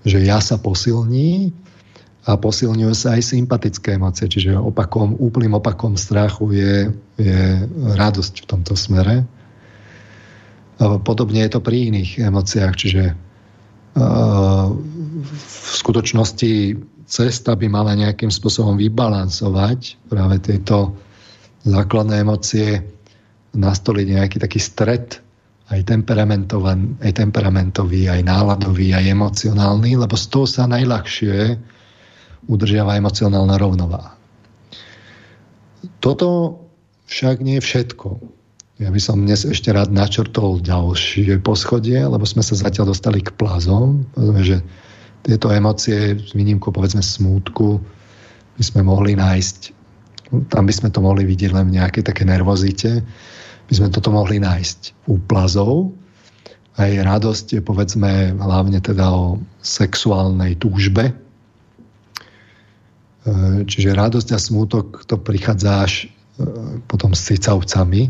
že 0.02 0.18
ja 0.18 0.42
sa 0.42 0.58
posilní 0.58 1.54
a 2.28 2.36
posilňujú 2.36 2.92
sa 2.92 3.16
aj 3.16 3.24
sympatické 3.24 3.96
emócie, 3.96 4.28
čiže 4.28 4.52
opakom, 4.52 5.16
úplným 5.16 5.56
opakom 5.56 5.96
strachu 5.96 6.52
je, 6.52 6.74
je 7.16 7.40
radosť 7.96 8.44
v 8.44 8.46
tomto 8.52 8.76
smere. 8.76 9.24
Podobne 10.76 11.48
je 11.48 11.50
to 11.56 11.64
pri 11.64 11.88
iných 11.88 12.28
emóciách, 12.28 12.74
čiže 12.76 13.16
v 13.96 15.72
skutočnosti 15.72 16.52
cesta 17.08 17.56
by 17.56 17.66
mala 17.72 17.96
nejakým 17.96 18.28
spôsobom 18.28 18.76
vybalansovať 18.76 19.96
práve 20.12 20.36
tieto 20.44 20.92
základné 21.64 22.28
emócie, 22.28 22.84
nastoliť 23.56 24.06
nejaký 24.20 24.36
taký 24.36 24.60
stred 24.60 25.16
aj, 25.72 25.80
aj 25.80 27.12
temperamentový, 27.16 28.02
aj 28.12 28.20
náladový, 28.20 28.92
aj 28.92 29.16
emocionálny, 29.16 29.96
lebo 29.96 30.12
z 30.12 30.26
toho 30.28 30.44
sa 30.44 30.68
najľahšie 30.68 31.56
udržiava 32.46 32.94
emocionálna 32.94 33.58
rovnováha. 33.58 34.14
Toto 35.98 36.60
však 37.10 37.42
nie 37.42 37.58
je 37.58 37.66
všetko. 37.66 38.08
Ja 38.78 38.94
by 38.94 39.00
som 39.02 39.26
dnes 39.26 39.42
ešte 39.42 39.74
rád 39.74 39.90
načrtol 39.90 40.62
ďalšie 40.62 41.42
poschodie, 41.42 41.98
lebo 41.98 42.22
sme 42.22 42.46
sa 42.46 42.54
zatiaľ 42.54 42.94
dostali 42.94 43.18
k 43.18 43.34
plazom. 43.34 44.06
Povedzme, 44.14 44.42
že 44.46 44.56
tieto 45.26 45.50
emócie, 45.50 46.14
s 46.14 46.30
výnimkou 46.30 46.70
povedzme 46.70 47.02
smútku, 47.02 47.82
by 48.54 48.62
sme 48.62 48.86
mohli 48.86 49.18
nájsť, 49.18 49.60
tam 50.50 50.62
by 50.66 50.74
sme 50.74 50.88
to 50.94 51.02
mohli 51.02 51.26
vidieť 51.26 51.50
len 51.50 51.74
v 51.74 51.82
nejakej 51.82 52.06
také 52.06 52.22
nervozite, 52.22 53.02
by 53.66 53.74
sme 53.74 53.90
toto 53.90 54.14
mohli 54.14 54.38
nájsť 54.38 55.10
u 55.10 55.18
plazov. 55.26 55.90
Aj 56.78 56.90
radosť 56.90 57.58
je 57.58 57.60
povedzme 57.62 58.38
hlavne 58.38 58.78
teda 58.78 59.10
o 59.10 59.42
sexuálnej 59.58 60.54
túžbe, 60.54 61.10
čiže 63.64 63.96
radosť 63.96 64.28
a 64.34 64.38
smútok 64.38 65.04
to 65.04 65.16
prichádza 65.20 65.72
až 65.84 65.92
e, 66.04 66.06
potom 66.86 67.12
s 67.12 67.28
cicavcami, 67.28 68.08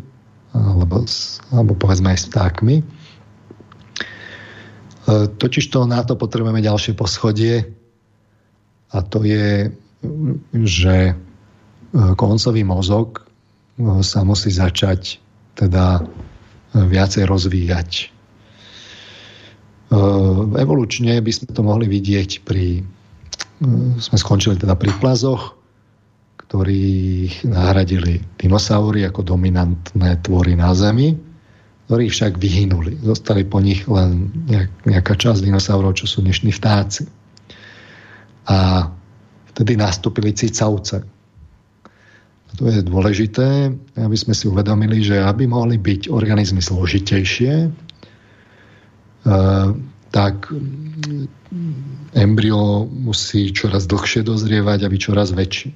alebo, 0.54 1.04
alebo 1.52 1.72
povedzme 1.76 2.12
aj 2.12 2.18
s 2.18 2.26
vtákmi. 2.32 2.76
Totiž 5.08 5.72
to 5.72 5.88
na 5.88 6.04
to 6.04 6.20
potrebujeme 6.20 6.60
ďalšie 6.60 6.92
poschodie 6.92 7.64
a 8.92 8.98
to 9.00 9.24
je, 9.24 9.72
že 10.52 11.16
koncový 12.20 12.60
mozog 12.60 13.24
sa 14.04 14.20
musí 14.20 14.52
začať 14.52 15.16
teda 15.56 16.04
viacej 16.76 17.24
rozvíjať. 17.24 18.12
Evolučne 20.60 21.24
by 21.24 21.32
sme 21.32 21.56
to 21.56 21.62
mohli 21.64 21.88
vidieť 21.88 22.44
pri 22.44 22.84
Mm, 22.84 22.97
sme 23.98 24.16
skončili 24.18 24.54
teda 24.58 24.78
pri 24.78 24.94
plazoch, 25.02 25.58
ktorých 26.48 27.44
nahradili 27.44 28.24
dinosaury 28.40 29.04
ako 29.04 29.20
dominantné 29.20 30.22
tvory 30.24 30.56
na 30.56 30.72
Zemi, 30.72 31.12
ktorí 31.88 32.08
však 32.08 32.40
vyhynuli. 32.40 32.96
Zostali 33.04 33.44
po 33.44 33.60
nich 33.60 33.84
len 33.84 34.32
nejaká 34.86 35.16
časť 35.16 35.44
dinosaurov, 35.44 35.98
čo 35.98 36.08
sú 36.08 36.24
dnešní 36.24 36.54
vtáci. 36.54 37.04
A 38.48 38.88
vtedy 39.52 39.76
nastúpili 39.76 40.32
cicavce. 40.32 41.04
A 42.48 42.50
to 42.56 42.64
je 42.72 42.80
dôležité, 42.80 43.68
aby 44.00 44.16
sme 44.16 44.32
si 44.32 44.48
uvedomili, 44.48 45.04
že 45.04 45.20
aby 45.20 45.44
mohli 45.44 45.76
byť 45.76 46.08
organizmy 46.08 46.64
zložitejšie, 46.64 47.68
tak 50.10 50.48
embryo 52.16 52.88
musí 52.88 53.52
čoraz 53.52 53.84
dlhšie 53.84 54.24
dozrievať 54.24 54.84
a 54.84 54.90
byť 54.90 55.00
čoraz 55.00 55.36
väčší. 55.36 55.70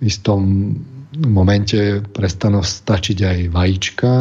V 0.00 0.02
istom 0.02 0.72
momente 1.20 2.00
prestanú 2.16 2.64
stačiť 2.64 3.18
aj 3.20 3.38
vajíčka, 3.52 4.12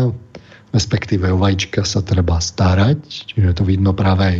respektíve 0.75 1.31
o 1.31 1.39
vajíčka 1.39 1.87
sa 1.87 2.03
treba 2.03 2.43
starať, 2.43 2.99
čiže 3.33 3.55
to 3.55 3.63
vidno 3.63 3.95
práve 3.95 4.23
aj 4.25 4.37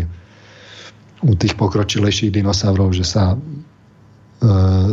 u 1.20 1.34
tých 1.36 1.56
pokročilejších 1.56 2.32
dinosaurov, 2.32 2.96
že 2.96 3.04
sa 3.04 3.36
e, 3.36 3.38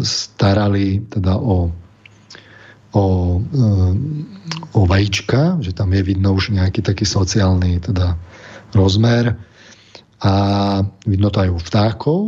starali 0.02 1.06
teda 1.06 1.38
o, 1.38 1.70
o, 2.94 3.05
e, 3.38 3.62
o 4.74 4.80
vajíčka, 4.86 5.62
že 5.62 5.70
tam 5.74 5.94
je 5.94 6.02
vidno 6.02 6.34
už 6.34 6.55
nejaký 6.55 6.82
taký 6.82 7.06
sociálny 7.06 7.82
teda 7.82 8.18
rozmer 8.74 9.38
a 10.22 10.32
vidno 11.05 11.28
to 11.28 11.44
aj 11.44 11.51
u 11.52 11.59
vtákov, 11.60 12.20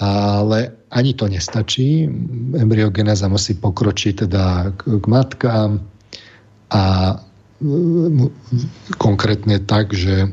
ale 0.00 0.88
ani 0.90 1.12
to 1.14 1.28
nestačí. 1.28 2.08
Embryogenéza 2.56 3.28
musí 3.28 3.54
pokročiť 3.58 4.26
teda 4.26 4.72
k, 4.78 5.04
matkám 5.04 5.82
a 6.70 6.82
konkrétne 8.98 9.62
tak, 9.62 9.94
že 9.94 10.32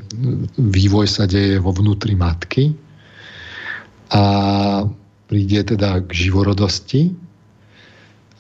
vývoj 0.58 1.08
sa 1.08 1.30
deje 1.30 1.62
vo 1.62 1.72
vnútri 1.72 2.18
matky 2.18 2.74
a 4.12 4.24
príde 5.32 5.64
teda 5.64 6.04
k 6.04 6.10
živorodosti 6.12 7.16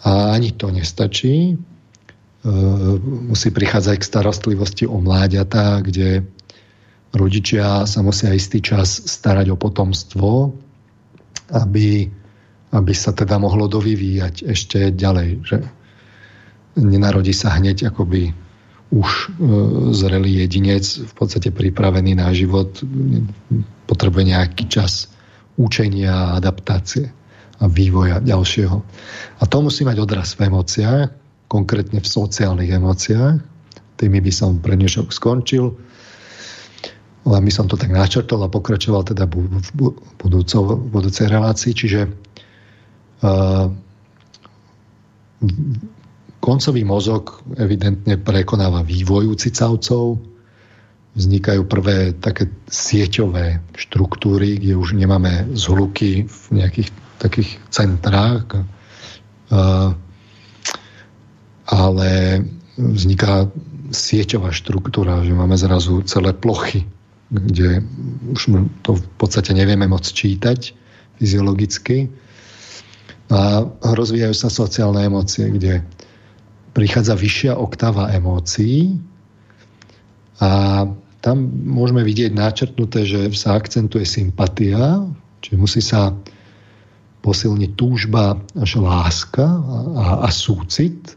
a 0.03 0.35
ani 0.35 0.51
to 0.51 0.73
nestačí. 0.73 1.53
E, 1.53 1.55
musí 3.31 3.53
prichádzať 3.53 3.95
k 4.01 4.09
starostlivosti 4.11 4.83
o 4.89 4.99
mláďatá, 4.99 5.79
kde 5.85 6.25
rodičia 7.11 7.83
sa 7.83 7.99
musia 8.03 8.31
istý 8.31 8.63
čas 8.63 9.03
starať 9.07 9.51
o 9.51 9.59
potomstvo, 9.59 10.55
aby, 11.51 12.07
aby 12.71 12.93
sa 12.95 13.11
teda 13.11 13.35
mohlo 13.35 13.67
dovyvíjať 13.67 14.47
ešte 14.47 14.95
ďalej. 14.95 15.29
Že 15.43 15.57
nenarodí 16.79 17.35
sa 17.35 17.55
hneď 17.59 17.91
akoby 17.91 18.31
už 18.91 19.07
e, 19.07 19.27
zrelý 19.95 20.43
jedinec, 20.43 20.83
v 20.83 21.13
podstate 21.15 21.51
pripravený 21.51 22.19
na 22.19 22.31
život, 22.35 22.75
potrebuje 23.87 24.35
nejaký 24.35 24.67
čas 24.67 25.07
učenia, 25.55 26.35
adaptácie 26.35 27.11
a 27.59 27.67
vývoja 27.67 28.19
ďalšieho. 28.19 28.77
A 29.39 29.43
to 29.47 29.57
musí 29.63 29.87
mať 29.87 29.97
odraz 29.99 30.35
v 30.35 30.51
emóciách, 30.51 31.07
konkrétne 31.47 31.99
v 31.99 32.07
sociálnych 32.07 32.71
emóciách. 32.71 33.35
Tými 33.99 34.19
by 34.23 34.31
som 34.31 34.59
pre 34.59 34.75
dnešok 34.79 35.11
skončil 35.11 35.75
len 37.21 37.41
by 37.45 37.51
som 37.53 37.69
to 37.69 37.77
tak 37.77 37.93
načrtol 37.93 38.41
a 38.41 38.49
pokračoval 38.49 39.05
teda 39.05 39.29
v 39.29 39.45
budúcej 40.89 41.27
relácii. 41.29 41.71
Čiže 41.77 42.01
uh, 42.07 43.69
koncový 46.41 46.81
mozog 46.81 47.45
evidentne 47.57 48.17
prekonáva 48.17 48.81
vývoj 48.81 49.29
u 49.29 49.35
cicavcov, 49.37 50.17
vznikajú 51.11 51.67
prvé 51.67 52.15
také 52.17 52.47
sieťové 52.71 53.59
štruktúry, 53.75 54.57
kde 54.57 54.79
už 54.79 54.95
nemáme 54.95 55.51
zhluky 55.53 56.25
v 56.25 56.41
nejakých 56.55 56.89
takých 57.19 57.59
centrách, 57.69 58.65
ale 61.67 62.09
vzniká 62.79 63.51
sieťová 63.91 64.55
štruktúra, 64.55 65.21
že 65.21 65.35
máme 65.35 65.59
zrazu 65.59 66.01
celé 66.07 66.31
plochy, 66.31 66.87
kde 67.31 67.79
už 68.35 68.41
to 68.83 68.99
v 68.99 69.03
podstate 69.15 69.55
nevieme 69.55 69.87
moc 69.87 70.03
čítať 70.03 70.75
fyziologicky. 71.15 72.11
A 73.31 73.63
rozvíjajú 73.79 74.35
sa 74.35 74.51
sociálne 74.51 75.07
emócie, 75.07 75.47
kde 75.47 75.79
prichádza 76.75 77.15
vyššia 77.15 77.55
oktáva 77.55 78.11
emócií 78.11 78.99
a 80.43 80.83
tam 81.21 81.37
môžeme 81.63 82.01
vidieť 82.01 82.33
načrtnuté, 82.33 83.05
že 83.05 83.29
sa 83.37 83.55
akcentuje 83.55 84.03
sympatia, 84.03 85.05
čiže 85.45 85.55
musí 85.55 85.79
sa 85.79 86.17
posilniť 87.21 87.71
túžba 87.77 88.41
až 88.57 88.81
láska 88.81 89.45
a, 89.45 90.25
a 90.25 90.29
súcit, 90.33 91.13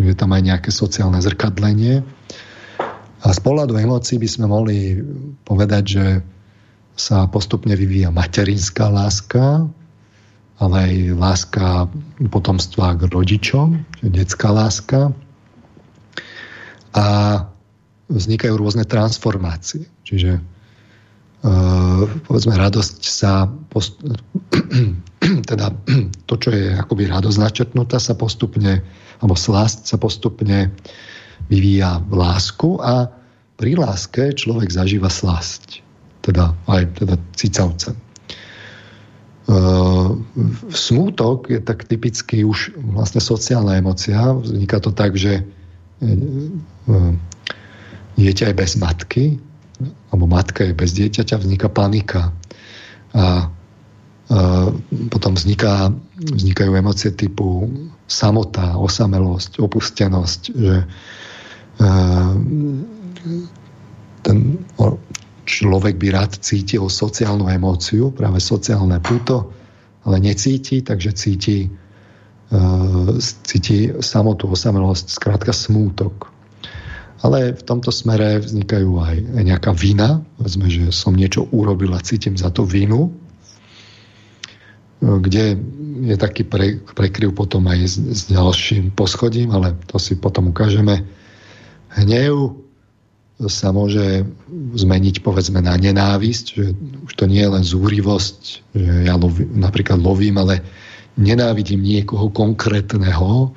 je 0.00 0.14
tam 0.16 0.32
aj 0.32 0.42
nejaké 0.48 0.70
sociálne 0.72 1.20
zrkadlenie. 1.20 2.00
A 3.22 3.30
z 3.30 3.38
pohľadu 3.38 3.78
emócií 3.78 4.18
by 4.18 4.28
sme 4.28 4.46
mohli 4.50 4.98
povedať, 5.46 5.84
že 5.86 6.06
sa 6.98 7.30
postupne 7.30 7.72
vyvíja 7.78 8.10
materinská 8.10 8.90
láska, 8.90 9.64
ale 10.58 10.76
aj 10.78 10.92
láska 11.18 11.66
potomstva 12.30 12.98
k 12.98 13.06
rodičom, 13.08 13.82
detská 14.02 14.50
láska. 14.50 15.14
A 16.92 17.06
vznikajú 18.12 18.54
rôzne 18.58 18.84
transformácie. 18.84 19.88
Čiže 20.04 20.38
uh, 20.38 22.04
povedzme 22.28 22.58
radosť 22.58 23.00
sa 23.00 23.48
post- 23.48 24.04
teda 25.50 25.72
to, 26.28 26.34
čo 26.36 26.50
je 26.52 26.76
akoby 26.76 27.08
radosť 27.08 27.38
načrtnutá, 27.40 27.96
sa 27.96 28.12
postupne 28.12 28.84
alebo 29.22 29.38
slasť 29.38 29.88
sa 29.88 29.96
postupne 29.96 30.74
vyvíja 31.52 32.00
lásku 32.08 32.80
a 32.80 33.12
pri 33.60 33.76
láske 33.76 34.32
človek 34.32 34.72
zažíva 34.72 35.12
slasť. 35.12 35.84
Teda 36.24 36.56
aj 36.64 36.96
teda 36.96 37.20
cicavce. 37.36 37.92
Uh, 39.42 40.16
smútok 40.72 41.52
je 41.52 41.60
tak 41.60 41.84
typicky 41.84 42.46
už 42.46 42.72
vlastne 42.96 43.20
sociálna 43.20 43.76
emocia. 43.76 44.32
Vzniká 44.32 44.80
to 44.80 44.96
tak, 44.96 45.18
že 45.20 45.44
uh, 45.44 47.12
dieťa 48.16 48.48
je 48.48 48.54
bez 48.56 48.72
matky, 48.80 49.24
alebo 50.08 50.24
matka 50.30 50.64
je 50.64 50.72
bez 50.72 50.96
dieťaťa, 50.96 51.42
vzniká 51.42 51.68
panika. 51.68 52.32
A 53.12 53.52
potom 55.12 55.36
vzniká, 55.36 55.92
vznikajú 56.16 56.72
emócie 56.72 57.12
typu 57.12 57.68
samota, 58.08 58.78
osamelosť, 58.80 59.60
opustenosť, 59.60 60.40
že 60.56 60.76
ten 64.22 64.36
človek 65.44 65.98
by 65.98 66.08
rád 66.14 66.32
cítil 66.38 66.86
sociálnu 66.86 67.50
emóciu, 67.50 68.14
práve 68.14 68.38
sociálne 68.38 69.02
puto, 69.02 69.50
ale 70.06 70.22
necíti, 70.22 70.82
takže 70.82 71.10
cíti, 71.14 71.70
cíti 73.46 73.78
samotu, 74.02 74.50
osamelosť, 74.50 75.06
skrátka 75.10 75.50
smútok. 75.54 76.30
Ale 77.22 77.54
v 77.54 77.62
tomto 77.62 77.94
smere 77.94 78.42
vznikajú 78.42 78.98
aj 78.98 79.16
nejaká 79.46 79.70
vina. 79.78 80.26
Vezme, 80.42 80.66
že 80.66 80.90
som 80.90 81.14
niečo 81.14 81.46
urobil 81.54 81.94
a 81.94 82.02
cítim 82.02 82.34
za 82.34 82.50
to 82.50 82.66
vinu. 82.66 83.14
Kde 84.98 85.54
je 86.02 86.16
taký 86.18 86.42
pre, 86.42 86.82
prekryv 86.82 87.30
potom 87.38 87.70
aj 87.70 87.78
s, 87.86 87.94
s 87.98 88.20
ďalším 88.26 88.90
poschodím, 88.98 89.54
ale 89.54 89.78
to 89.86 90.02
si 90.02 90.18
potom 90.18 90.50
ukážeme. 90.50 91.06
Hnev 91.92 92.56
sa 93.50 93.74
môže 93.74 94.22
zmeniť 94.76 95.20
povedzme 95.24 95.58
na 95.58 95.74
nenávisť, 95.74 96.46
že 96.54 96.64
už 97.08 97.12
to 97.18 97.24
nie 97.26 97.42
je 97.42 97.50
len 97.50 97.64
zúrivosť, 97.66 98.40
že 98.76 98.92
ja 99.08 99.18
lovi, 99.18 99.48
napríklad 99.50 99.98
lovím, 99.98 100.38
ale 100.38 100.62
nenávidím 101.18 101.82
niekoho 101.82 102.30
konkrétneho, 102.30 103.52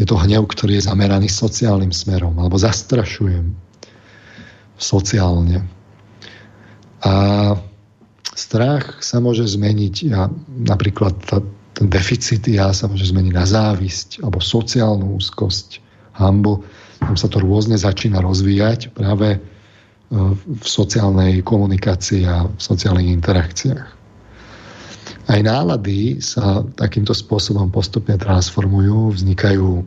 je 0.00 0.08
to 0.08 0.16
hnev, 0.16 0.48
ktorý 0.48 0.80
je 0.80 0.88
zameraný 0.88 1.28
sociálnym 1.28 1.92
smerom, 1.92 2.32
alebo 2.40 2.56
zastrašujem 2.56 3.52
sociálne. 4.80 5.68
A 7.04 7.12
strach 8.32 9.04
sa 9.04 9.20
môže 9.20 9.44
zmeniť, 9.44 9.94
ja, 10.08 10.32
napríklad 10.48 11.20
tá, 11.28 11.44
ten 11.76 11.92
deficit 11.92 12.48
ja 12.48 12.72
sa 12.72 12.88
môže 12.88 13.12
zmeniť 13.12 13.32
na 13.36 13.44
závisť, 13.44 14.24
alebo 14.24 14.40
sociálnu 14.40 15.20
úzkosť, 15.20 15.84
hambu. 16.16 16.64
Tam 17.00 17.16
sa 17.16 17.26
to 17.26 17.40
rôzne 17.42 17.74
začína 17.80 18.20
rozvíjať 18.20 18.92
práve 18.92 19.36
e, 19.36 19.38
v 20.36 20.64
sociálnej 20.64 21.40
komunikácii 21.42 22.22
a 22.28 22.46
v 22.46 22.60
sociálnych 22.60 23.08
interakciách. 23.10 23.88
Aj 25.30 25.40
nálady 25.46 26.18
sa 26.18 26.66
takýmto 26.74 27.14
spôsobom 27.14 27.70
postupne 27.70 28.18
transformujú, 28.18 29.14
vznikajú 29.14 29.86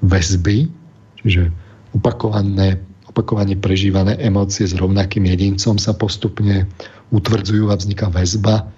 väzby, 0.00 0.72
čiže 1.20 1.52
opakované, 1.92 2.80
opakovane 3.10 3.60
prežívané 3.60 4.16
emócie 4.16 4.64
s 4.64 4.72
rovnakým 4.72 5.28
jedincom 5.28 5.76
sa 5.76 5.92
postupne 5.92 6.64
utvrdzujú 7.12 7.68
a 7.68 7.76
vzniká 7.76 8.08
väzba. 8.08 8.68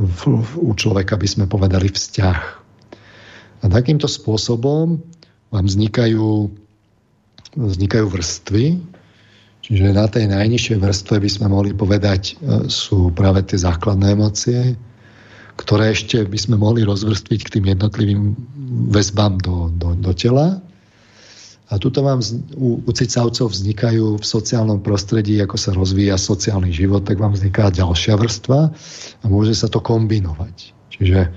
V, 0.00 0.42
v, 0.42 0.50
u 0.58 0.72
človeka 0.74 1.14
by 1.14 1.28
sme 1.28 1.44
povedali 1.46 1.92
vzťah. 1.92 2.38
A 3.60 3.64
takýmto 3.68 4.08
spôsobom 4.08 4.98
vám 5.50 5.66
vznikajú, 5.66 6.50
vznikajú 7.58 8.06
vrstvy, 8.06 8.64
Čiže 9.70 9.94
na 9.94 10.10
tej 10.10 10.26
najnižšej 10.26 10.82
vrstve 10.82 11.16
by 11.22 11.30
sme 11.30 11.46
mohli 11.46 11.70
povedať, 11.70 12.34
e, 12.34 12.66
sú 12.66 13.14
práve 13.14 13.46
tie 13.46 13.54
základné 13.54 14.18
emócie, 14.18 14.74
ktoré 15.54 15.94
ešte 15.94 16.26
by 16.26 16.34
sme 16.34 16.56
mohli 16.58 16.82
rozvrstviť 16.82 17.40
k 17.46 17.52
tým 17.54 17.64
jednotlivým 17.70 18.34
väzbám 18.90 19.38
do, 19.38 19.70
do, 19.70 19.94
do 19.94 20.10
tela. 20.10 20.58
A 21.70 21.78
tuto 21.78 22.02
vám 22.02 22.18
u, 22.58 22.82
u 22.82 22.90
cicavcov 22.90 23.54
vznikajú 23.54 24.18
v 24.18 24.24
sociálnom 24.26 24.82
prostredí, 24.82 25.38
ako 25.38 25.54
sa 25.54 25.70
rozvíja 25.70 26.18
sociálny 26.18 26.74
život, 26.74 27.06
tak 27.06 27.22
vám 27.22 27.38
vzniká 27.38 27.70
ďalšia 27.70 28.18
vrstva 28.18 28.74
a 29.22 29.24
môže 29.30 29.54
sa 29.54 29.70
to 29.70 29.78
kombinovať. 29.78 30.74
Čiže 30.98 31.30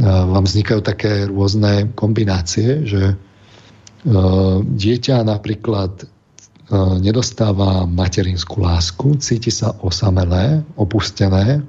vám 0.00 0.44
vznikajú 0.48 0.80
také 0.80 1.28
rôzne 1.28 1.92
kombinácie, 1.92 2.88
že 2.88 3.02
e, 3.12 3.16
dieťa 4.64 5.20
napríklad 5.20 6.08
nedostáva 6.72 7.84
materinskú 7.84 8.64
lásku, 8.64 9.20
cíti 9.20 9.52
sa 9.52 9.76
osamelé, 9.84 10.64
opustené, 10.72 11.60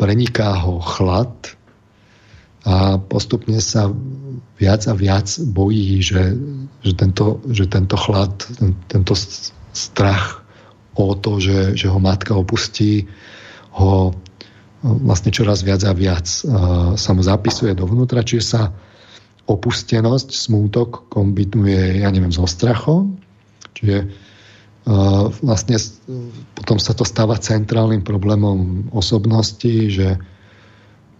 preniká 0.00 0.50
ho 0.64 0.80
chlad 0.80 1.30
a 2.64 2.96
postupne 2.96 3.60
sa 3.60 3.92
viac 4.56 4.88
a 4.88 4.94
viac 4.96 5.28
bojí, 5.36 6.00
že, 6.00 6.32
že, 6.80 6.92
tento, 6.96 7.44
že 7.52 7.68
tento 7.68 8.00
chlad, 8.00 8.32
ten, 8.56 8.72
tento 8.88 9.12
strach 9.76 10.40
o 10.96 11.12
to, 11.12 11.38
že, 11.44 11.76
že 11.76 11.92
ho 11.92 12.00
matka 12.00 12.32
opustí, 12.32 13.04
ho 13.76 14.16
vlastne 14.84 15.32
čoraz 15.32 15.64
viac 15.64 15.80
a 15.88 15.96
viac 15.96 16.28
sa 16.94 17.10
mu 17.16 17.22
zapisuje 17.24 17.72
dovnútra, 17.72 18.20
čiže 18.20 18.44
sa 18.44 18.62
opustenosť, 19.48 20.28
smútok 20.32 21.08
kombinuje, 21.08 22.04
ja 22.04 22.08
neviem, 22.12 22.32
so 22.32 22.44
strachom. 22.44 23.20
Čiže 23.76 24.08
uh, 24.88 25.28
vlastne 25.44 25.76
potom 26.56 26.80
sa 26.80 26.96
to 26.96 27.04
stáva 27.04 27.36
centrálnym 27.36 28.00
problémom 28.04 28.88
osobnosti, 28.92 29.92
že 29.92 30.16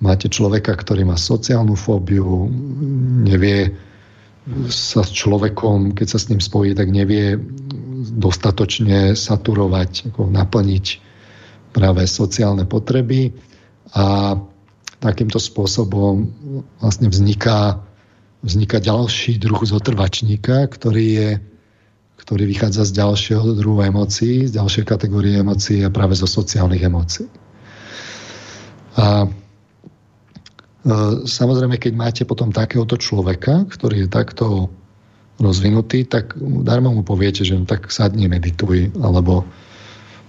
máte 0.00 0.28
človeka, 0.28 0.76
ktorý 0.76 1.08
má 1.08 1.16
sociálnu 1.16 1.76
fóbiu, 1.76 2.48
nevie 3.24 3.72
sa 4.68 5.00
s 5.00 5.10
človekom, 5.12 5.96
keď 5.96 6.06
sa 6.16 6.18
s 6.20 6.28
ním 6.28 6.40
spojí, 6.40 6.76
tak 6.76 6.92
nevie 6.92 7.40
dostatočne 8.12 9.16
saturovať, 9.16 10.12
ako 10.12 10.28
naplniť 10.28 10.86
práve 11.72 12.04
sociálne 12.04 12.68
potreby 12.68 13.32
a 13.94 14.36
takýmto 14.98 15.38
spôsobom 15.38 16.26
vlastne 16.82 17.08
vzniká 17.08 17.78
vzniká 18.44 18.76
ďalší 18.76 19.40
druh 19.40 19.56
zotrvačníka, 19.64 20.68
ktorý, 20.68 21.06
je, 21.16 21.30
ktorý 22.20 22.44
vychádza 22.44 22.84
z 22.84 23.00
ďalšieho 23.00 23.56
druhu 23.56 23.80
emócií, 23.88 24.44
z 24.44 24.60
ďalšej 24.60 24.84
kategórie 24.84 25.40
emócií 25.40 25.80
a 25.80 25.88
práve 25.88 26.12
zo 26.12 26.28
sociálnych 26.28 26.84
emócií. 26.84 27.26
A 29.00 29.24
e, 29.24 29.28
samozrejme, 31.24 31.80
keď 31.80 31.92
máte 31.96 32.22
potom 32.28 32.52
takéhoto 32.52 33.00
človeka, 33.00 33.64
ktorý 33.64 34.04
je 34.04 34.08
takto 34.12 34.68
rozvinutý, 35.40 36.04
tak 36.06 36.36
darmo 36.38 36.94
mu 36.94 37.02
poviete, 37.02 37.42
že 37.42 37.56
no, 37.58 37.66
tak 37.66 37.90
sadne 37.90 38.28
medituj, 38.28 38.92
alebo 39.00 39.42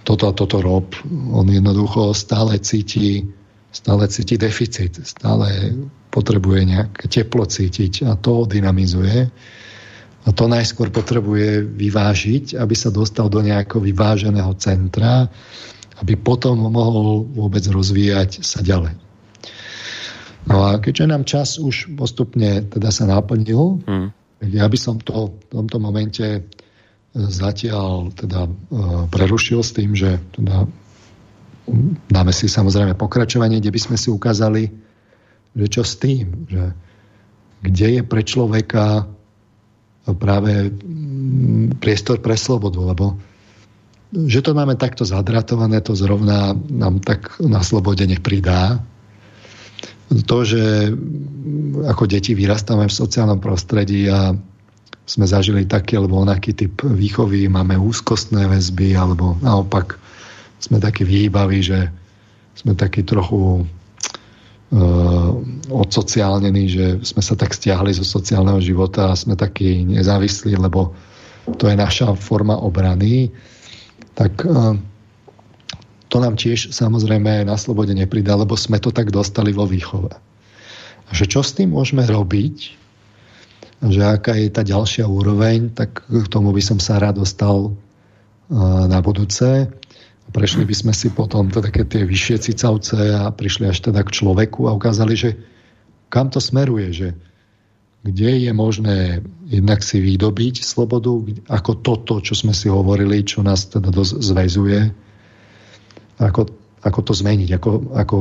toto 0.07 0.31
a 0.31 0.33
toto 0.33 0.63
rob. 0.63 0.87
On 1.35 1.45
jednoducho 1.45 2.15
stále 2.15 2.57
cíti, 2.63 3.27
stále 3.75 4.07
cíti 4.07 4.39
deficit, 4.39 5.03
stále 5.03 5.75
potrebuje 6.07 6.61
nejaké 6.63 7.11
teplo 7.11 7.43
cítiť 7.43 8.07
a 8.07 8.15
to 8.15 8.47
dynamizuje. 8.47 9.27
A 10.25 10.33
to 10.33 10.47
najskôr 10.47 10.89
potrebuje 10.89 11.67
vyvážiť, 11.75 12.57
aby 12.57 12.73
sa 12.73 12.89
dostal 12.89 13.27
do 13.27 13.43
nejakého 13.43 13.83
vyváženého 13.83 14.55
centra, 14.57 15.27
aby 15.99 16.15
potom 16.15 16.71
mohol 16.71 17.27
vôbec 17.29 17.61
rozvíjať 17.67 18.41
sa 18.41 18.63
ďalej. 18.63 18.95
No 20.49 20.65
a 20.65 20.79
keďže 20.79 21.05
nám 21.11 21.23
čas 21.27 21.59
už 21.59 21.93
postupne 21.99 22.63
teda 22.65 22.89
sa 22.89 23.05
naplnil, 23.05 23.83
hmm. 23.85 24.09
ja 24.55 24.65
by 24.65 24.77
som 24.79 24.97
to 25.03 25.35
v 25.35 25.43
tomto 25.51 25.77
momente 25.77 26.47
zatiaľ 27.15 28.11
teda 28.11 28.45
e, 28.45 28.51
prerušil 29.07 29.61
s 29.63 29.71
tým, 29.71 29.95
že 29.95 30.19
teda 30.35 30.67
dáme 32.09 32.31
si 32.33 32.45
samozrejme 32.45 32.93
pokračovanie, 32.97 33.57
kde 33.57 33.73
by 33.73 33.79
sme 33.81 33.97
si 33.97 34.09
ukázali, 34.13 34.69
že 35.55 35.65
čo 35.69 35.81
s 35.81 35.97
tým, 35.97 36.45
že 36.45 36.73
kde 37.65 37.87
je 37.99 38.01
pre 38.05 38.21
človeka 38.21 39.09
práve 40.05 40.69
priestor 41.81 42.21
pre 42.21 42.37
slobodu, 42.37 42.77
lebo 42.77 43.17
že 44.13 44.45
to 44.45 44.53
máme 44.53 44.77
takto 44.77 45.01
zadratované, 45.01 45.81
to 45.81 45.97
zrovna 45.97 46.53
nám 46.69 47.01
tak 47.01 47.35
na 47.41 47.65
slobode 47.65 48.05
nepridá, 48.05 48.79
to, 50.29 50.45
že 50.45 50.93
ako 51.89 52.05
deti 52.05 52.37
vyrastáme 52.37 52.85
v 52.85 52.93
sociálnom 52.93 53.41
prostredí 53.41 54.05
a 54.05 54.37
sme 55.05 55.25
zažili 55.25 55.65
taký 55.65 55.97
alebo 55.97 56.21
onaký 56.21 56.53
typ 56.53 56.85
výchovy, 56.85 57.49
máme 57.49 57.77
úzkostné 57.77 58.45
väzby 58.45 58.93
alebo 58.93 59.37
naopak 59.41 59.97
sme 60.59 60.77
takí 60.81 61.03
vyhýbaví, 61.05 61.59
že 61.61 61.91
sme 62.55 62.73
takí 62.73 63.03
trochu 63.03 63.63
uh, 63.63 65.31
odsociálnení, 65.69 66.63
že 66.71 66.85
sme 67.03 67.21
sa 67.21 67.35
tak 67.35 67.51
stiahli 67.51 67.91
zo 67.91 68.07
sociálneho 68.07 68.63
života 68.63 69.11
a 69.11 69.19
sme 69.19 69.35
takí 69.35 69.83
nezávislí, 69.83 70.55
lebo 70.55 70.95
to 71.59 71.69
je 71.69 71.75
naša 71.77 72.15
forma 72.17 72.57
obrany, 72.57 73.29
tak 74.15 74.41
uh, 74.47 74.73
to 76.07 76.17
nám 76.23 76.39
tiež 76.39 76.71
samozrejme 76.71 77.43
na 77.43 77.59
slobode 77.59 77.91
nepridá, 77.91 78.39
lebo 78.39 78.55
sme 78.55 78.79
to 78.79 78.89
tak 78.89 79.11
dostali 79.11 79.51
vo 79.51 79.67
výchove. 79.67 80.15
A 81.05 81.11
že 81.13 81.29
čo 81.29 81.45
s 81.45 81.53
tým 81.53 81.75
môžeme 81.75 82.01
robiť, 82.07 82.85
že 83.83 84.01
aká 84.01 84.33
je 84.39 84.49
tá 84.49 84.65
ďalšia 84.65 85.05
úroveň, 85.05 85.75
tak 85.75 86.01
k 86.07 86.25
tomu 86.31 86.49
by 86.55 86.63
som 86.63 86.79
sa 86.81 86.97
rád 86.97 87.21
dostal 87.21 87.75
na 88.87 88.97
budúce. 89.01 89.69
Prešli 90.25 90.65
by 90.65 90.75
sme 90.75 90.93
si 90.93 91.13
potom 91.13 91.53
to 91.53 91.61
také 91.61 91.85
tie 91.85 92.01
vyššie 92.01 92.37
cicavce 92.49 92.97
a 93.13 93.29
prišli 93.29 93.69
až 93.69 93.85
teda 93.85 94.01
k 94.01 94.13
človeku 94.13 94.65
a 94.65 94.75
ukázali, 94.75 95.13
že 95.13 95.29
kam 96.09 96.33
to 96.33 96.41
smeruje, 96.41 96.89
že 96.91 97.07
kde 98.05 98.49
je 98.49 98.51
možné 98.53 99.25
jednak 99.49 99.81
si 99.81 99.97
vydobiť 99.97 100.61
slobodu, 100.61 101.09
ako 101.49 101.71
toto, 101.81 102.13
čo 102.21 102.37
sme 102.37 102.53
si 102.53 102.69
hovorili, 102.69 103.25
čo 103.25 103.41
nás 103.41 103.65
teda 103.65 103.89
zväzuje, 104.05 104.93
ako, 106.21 106.41
ako 106.85 106.99
to 107.01 107.13
zmeniť, 107.17 107.49
ako, 107.57 107.71
ako 107.97 108.17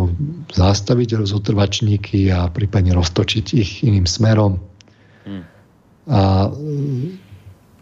zastaviť 0.56 1.20
rozotrvačníky 1.20 2.32
a 2.32 2.48
prípadne 2.48 2.97
roztočiť 2.97 3.47
ich 3.60 3.70
iným 3.85 4.09
smerom. 4.09 4.56
Hmm. 5.28 5.44
A 6.09 6.48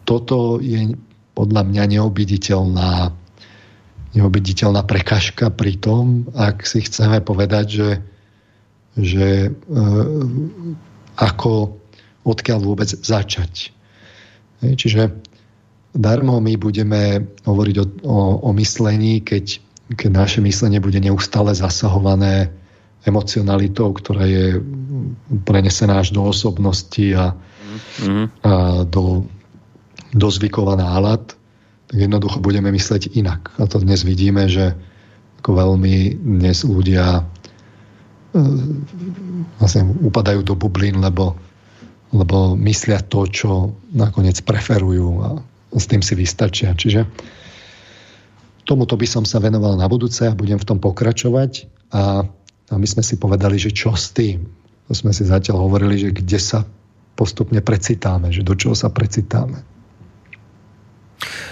toto 0.02 0.58
je 0.58 0.98
podľa 1.38 1.62
mňa 1.70 1.82
neobiditeľná 1.98 3.21
neobiditeľná 4.12 4.84
prekažka 4.84 5.48
pri 5.48 5.80
tom, 5.80 6.28
ak 6.36 6.68
si 6.68 6.84
chceme 6.84 7.24
povedať, 7.24 7.66
že, 7.68 7.90
že 8.97 9.28
e, 9.48 9.51
ako 11.16 11.80
odkiaľ 12.22 12.60
vôbec 12.62 12.89
začať. 12.89 13.74
Čiže 14.62 15.10
darmo 15.90 16.39
my 16.39 16.55
budeme 16.55 17.26
hovoriť 17.43 17.76
o, 17.82 17.86
o, 18.06 18.18
o 18.47 18.51
myslení, 18.55 19.24
keď 19.26 19.59
keď 19.97 20.09
naše 20.12 20.40
myslenie 20.40 20.80
bude 20.80 20.98
neustále 21.01 21.52
zasahované 21.52 22.48
emocionalitou, 23.02 23.93
ktorá 23.93 24.24
je 24.24 24.62
prenesená 25.43 26.01
až 26.01 26.14
do 26.14 26.22
osobnosti 26.22 27.06
a, 27.12 27.34
mm-hmm. 27.34 28.24
a 28.47 28.52
do, 28.86 29.26
do 30.14 30.28
zvykov 30.30 30.72
a 30.72 30.76
nálad, 30.78 31.34
jednoducho 31.93 32.40
budeme 32.40 32.73
mysleť 32.73 33.14
inak. 33.14 33.52
A 33.60 33.69
to 33.69 33.78
dnes 33.78 34.02
vidíme, 34.02 34.48
že 34.48 34.74
ako 35.44 35.51
veľmi 35.52 36.16
dnes 36.16 36.64
ľudia 36.64 37.20
e, 37.20 37.23
vlastne 39.60 39.86
upadajú 40.02 40.40
do 40.43 40.56
bublín, 40.56 41.05
lebo, 41.05 41.36
lebo 42.10 42.56
myslia 42.56 43.05
to, 43.05 43.28
čo 43.28 43.77
nakoniec 43.93 44.40
preferujú 44.43 45.10
a 45.20 45.28
s 45.77 45.85
tým 45.89 46.01
si 46.01 46.16
vystačia. 46.16 46.73
Čiže 46.73 47.05
Tomuto 48.62 48.94
by 48.94 49.06
som 49.10 49.24
sa 49.27 49.43
venoval 49.43 49.74
na 49.74 49.90
budúce 49.90 50.23
a 50.23 50.39
budem 50.39 50.59
v 50.59 50.66
tom 50.66 50.78
pokračovať. 50.78 51.66
A, 51.90 52.23
a 52.70 52.74
my 52.78 52.86
sme 52.86 53.02
si 53.02 53.19
povedali, 53.19 53.59
že 53.59 53.74
čo 53.74 53.90
s 53.98 54.14
tým? 54.14 54.47
To 54.86 54.94
sme 54.94 55.10
si 55.10 55.27
zatiaľ 55.27 55.66
hovorili, 55.66 55.98
že 55.98 56.14
kde 56.14 56.39
sa 56.39 56.62
postupne 57.19 57.59
precitáme, 57.59 58.31
že 58.31 58.47
do 58.47 58.55
čoho 58.55 58.78
sa 58.78 58.89
precitáme. 58.89 59.71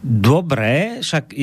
Dobre, 0.00 1.04
však 1.04 1.36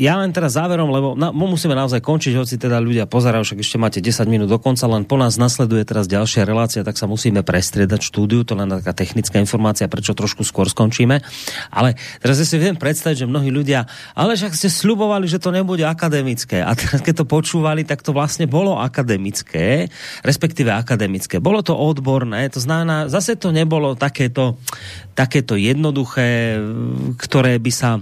ja 0.00 0.16
len 0.16 0.32
teraz 0.32 0.56
záverom, 0.56 0.88
lebo 0.88 1.12
na, 1.12 1.36
musíme 1.36 1.76
naozaj 1.76 2.00
končiť, 2.00 2.32
hoci 2.32 2.56
teda 2.56 2.80
ľudia 2.80 3.04
pozerajú, 3.04 3.44
však 3.44 3.60
ešte 3.60 3.76
máte 3.76 4.00
10 4.00 4.24
minút 4.24 4.48
do 4.48 4.56
konca, 4.56 4.88
len 4.88 5.04
po 5.04 5.20
nás 5.20 5.36
nasleduje 5.36 5.84
teraz 5.84 6.08
ďalšia 6.08 6.48
relácia, 6.48 6.80
tak 6.80 6.96
sa 6.96 7.04
musíme 7.04 7.44
prestriedať 7.44 8.00
štúdiu, 8.00 8.40
to 8.48 8.56
len 8.56 8.72
taká 8.72 8.96
technická 8.96 9.36
informácia, 9.36 9.84
prečo 9.84 10.16
trošku 10.16 10.48
skôr 10.48 10.64
skončíme. 10.64 11.20
Ale 11.68 12.00
teraz 12.24 12.40
si 12.40 12.56
viem 12.56 12.72
predstaviť, 12.72 13.24
že 13.24 13.26
mnohí 13.28 13.52
ľudia, 13.52 13.84
ale 14.16 14.40
však 14.40 14.56
ste 14.56 14.72
sľubovali, 14.72 15.28
že 15.28 15.36
to 15.36 15.52
nebude 15.52 15.84
akademické. 15.84 16.64
A 16.64 16.72
teraz, 16.72 17.04
keď 17.04 17.20
to 17.20 17.26
počúvali, 17.28 17.84
tak 17.84 18.00
to 18.00 18.16
vlastne 18.16 18.48
bolo 18.48 18.80
akademické, 18.80 19.92
respektíve 20.24 20.72
akademické. 20.72 21.36
Bolo 21.36 21.60
to 21.60 21.76
odborné, 21.76 22.48
to 22.48 22.64
znamená, 22.64 23.12
zase 23.12 23.36
to 23.36 23.52
nebolo 23.52 23.92
takéto, 23.92 24.56
takéto 25.12 25.60
jednoduché, 25.60 26.56
ktoré 27.20 27.60
by 27.60 27.73
sa 27.74 27.98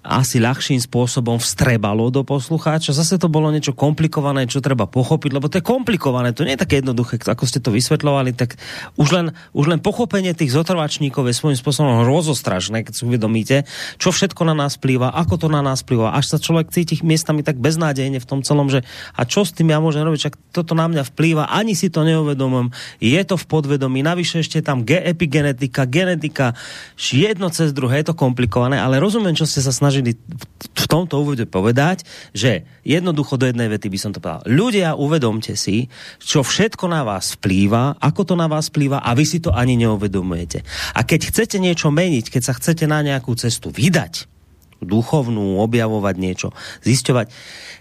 asi 0.00 0.40
ľahším 0.40 0.80
spôsobom 0.80 1.36
vstrebalo 1.36 2.08
do 2.08 2.24
poslucháča. 2.24 2.96
Zase 2.96 3.20
to 3.20 3.28
bolo 3.28 3.52
niečo 3.52 3.76
komplikované, 3.76 4.48
čo 4.48 4.64
treba 4.64 4.88
pochopiť, 4.88 5.30
lebo 5.36 5.52
to 5.52 5.60
je 5.60 5.64
komplikované, 5.64 6.32
to 6.32 6.48
nie 6.48 6.56
je 6.56 6.64
také 6.64 6.80
jednoduché, 6.80 7.20
ako 7.20 7.44
ste 7.44 7.60
to 7.60 7.68
vysvetľovali, 7.68 8.32
tak 8.32 8.56
už 8.96 9.08
len, 9.12 9.26
už 9.52 9.68
len 9.68 9.80
pochopenie 9.84 10.32
tých 10.32 10.56
zotrvačníkov 10.56 11.28
je 11.28 11.36
svojím 11.36 11.58
spôsobom 11.60 12.08
rozostražné, 12.08 12.80
keď 12.80 12.92
si 12.96 13.02
uvedomíte, 13.04 13.56
čo 14.00 14.08
všetko 14.08 14.48
na 14.48 14.56
nás 14.56 14.80
plýva, 14.80 15.12
ako 15.12 15.36
to 15.36 15.48
na 15.52 15.60
nás 15.60 15.84
plýva, 15.84 16.16
až 16.16 16.32
sa 16.32 16.38
človek 16.40 16.72
cíti 16.72 16.96
miestami 17.04 17.44
tak 17.44 17.60
beznádejne 17.60 18.24
v 18.24 18.28
tom 18.28 18.40
celom, 18.40 18.72
že 18.72 18.80
a 19.12 19.28
čo 19.28 19.44
s 19.44 19.52
tým 19.52 19.68
ja 19.68 19.84
môžem 19.84 20.00
robiť, 20.00 20.32
čak 20.32 20.34
toto 20.48 20.72
na 20.72 20.88
mňa 20.88 21.12
vplýva, 21.12 21.52
ani 21.52 21.76
si 21.76 21.92
to 21.92 22.08
neuvedomím, 22.08 22.72
je 23.04 23.20
to 23.20 23.36
v 23.36 23.44
podvedomí, 23.44 24.00
navyše 24.00 24.40
ešte 24.40 24.64
tam 24.64 24.80
epigenetika, 24.88 25.84
genetika, 25.84 26.56
jedno 26.96 27.52
cez 27.52 27.76
druhé, 27.76 28.00
je 28.00 28.10
to 28.10 28.16
komplikované, 28.16 28.80
ale 28.80 28.96
rozumiem, 28.96 29.36
čo 29.36 29.44
ste 29.44 29.60
sa 29.60 29.68
snažili 29.68 29.89
snažili 29.90 30.14
v 30.54 30.86
tomto 30.86 31.18
úvode 31.18 31.42
povedať, 31.50 32.06
že 32.30 32.62
jednoducho 32.86 33.34
do 33.34 33.50
jednej 33.50 33.66
vety 33.66 33.90
by 33.90 33.98
som 33.98 34.14
to 34.14 34.22
povedal. 34.22 34.46
Ľudia, 34.46 34.94
uvedomte 34.94 35.58
si, 35.58 35.90
čo 36.22 36.46
všetko 36.46 36.86
na 36.86 37.02
vás 37.02 37.34
vplýva, 37.34 37.98
ako 37.98 38.22
to 38.22 38.34
na 38.38 38.46
vás 38.46 38.70
vplýva 38.70 39.02
a 39.02 39.10
vy 39.18 39.26
si 39.26 39.42
to 39.42 39.50
ani 39.50 39.74
neuvedomujete. 39.82 40.62
A 40.94 41.02
keď 41.02 41.34
chcete 41.34 41.58
niečo 41.58 41.90
meniť, 41.90 42.30
keď 42.30 42.42
sa 42.46 42.54
chcete 42.54 42.86
na 42.86 43.02
nejakú 43.02 43.34
cestu 43.34 43.74
vydať, 43.74 44.30
duchovnú, 44.78 45.58
objavovať 45.60 46.14
niečo, 46.16 46.48
zisťovať. 46.86 47.26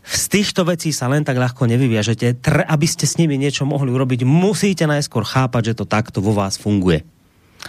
Z 0.03 0.23
týchto 0.33 0.67
vecí 0.67 0.91
sa 0.91 1.07
len 1.07 1.23
tak 1.23 1.39
ľahko 1.39 1.63
nevyviažete. 1.69 2.43
Aby 2.67 2.87
ste 2.89 3.07
s 3.07 3.15
nimi 3.15 3.39
niečo 3.39 3.63
mohli 3.63 3.87
urobiť, 3.93 4.27
musíte 4.27 4.83
najskôr 4.83 5.23
chápať, 5.23 5.71
že 5.71 5.77
to 5.79 5.85
takto 5.87 6.19
vo 6.19 6.35
vás 6.35 6.59
funguje. 6.59 7.07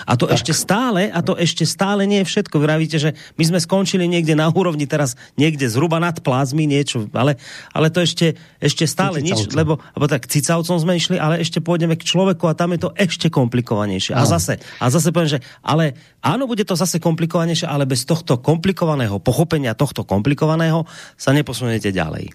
A 0.06 0.14
to 0.14 0.30
tak. 0.30 0.38
ešte 0.38 0.52
stále, 0.54 1.10
a 1.10 1.20
to 1.20 1.34
ešte 1.34 1.66
stále 1.66 2.06
nie 2.06 2.22
je 2.22 2.30
všetko. 2.30 2.56
Vravíte, 2.62 2.96
že 2.96 3.18
my 3.36 3.44
sme 3.46 3.58
skončili 3.58 4.06
niekde 4.06 4.38
na 4.38 4.46
úrovni 4.48 4.86
teraz 4.86 5.18
niekde 5.34 5.66
zhruba 5.66 5.98
nad 5.98 6.18
plázmy 6.22 6.64
niečo, 6.64 7.10
ale, 7.10 7.36
ale 7.74 7.90
to 7.90 8.00
ešte, 8.00 8.38
ešte 8.62 8.86
stále 8.86 9.18
nič, 9.18 9.50
lebo, 9.50 9.82
lebo 9.98 10.06
tak 10.06 10.30
cicavcom 10.30 10.78
sme 10.78 10.96
išli, 10.96 11.18
ale 11.18 11.42
ešte 11.42 11.58
pôjdeme 11.58 11.98
k 11.98 12.06
človeku 12.06 12.46
a 12.46 12.56
tam 12.56 12.74
je 12.74 12.86
to 12.86 12.90
ešte 12.94 13.28
komplikovanejšie. 13.28 14.14
A 14.14 14.22
zase, 14.26 14.62
a 14.78 14.86
zase 14.88 15.10
poviem, 15.10 15.38
že 15.38 15.42
ale 15.60 15.98
áno, 16.22 16.46
bude 16.46 16.62
to 16.62 16.78
zase 16.78 17.02
komplikovanejšie, 17.02 17.66
ale 17.66 17.84
bez 17.84 18.06
tohto 18.06 18.38
komplikovaného 18.38 19.18
pochopenia 19.18 19.74
tohto 19.74 20.06
komplikovaného 20.06 20.86
sa 21.18 21.34
neposuniete 21.34 21.90
ďalej. 21.90 22.30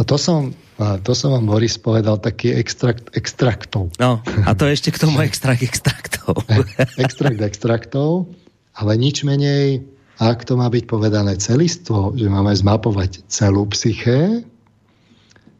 A 0.00 0.04
to 0.08 0.16
som, 0.16 0.56
to 1.04 1.12
som 1.12 1.36
vám, 1.36 1.44
Boris, 1.44 1.76
povedal 1.76 2.16
taký 2.16 2.56
extrakt 2.56 3.12
extraktov. 3.12 3.92
No, 4.00 4.24
a 4.24 4.56
to 4.56 4.64
ešte 4.64 4.88
k 4.96 5.04
tomu 5.04 5.20
extrakt 5.20 5.60
extraktov. 5.60 6.40
extrakt 7.04 7.36
extraktov, 7.44 8.32
ale 8.72 8.96
nič 8.96 9.28
menej, 9.28 9.84
ak 10.16 10.48
to 10.48 10.56
má 10.56 10.72
byť 10.72 10.84
povedané 10.88 11.36
celistvo, 11.36 12.16
že 12.16 12.32
máme 12.32 12.56
zmapovať 12.56 13.28
celú 13.28 13.68
psyché, 13.76 14.40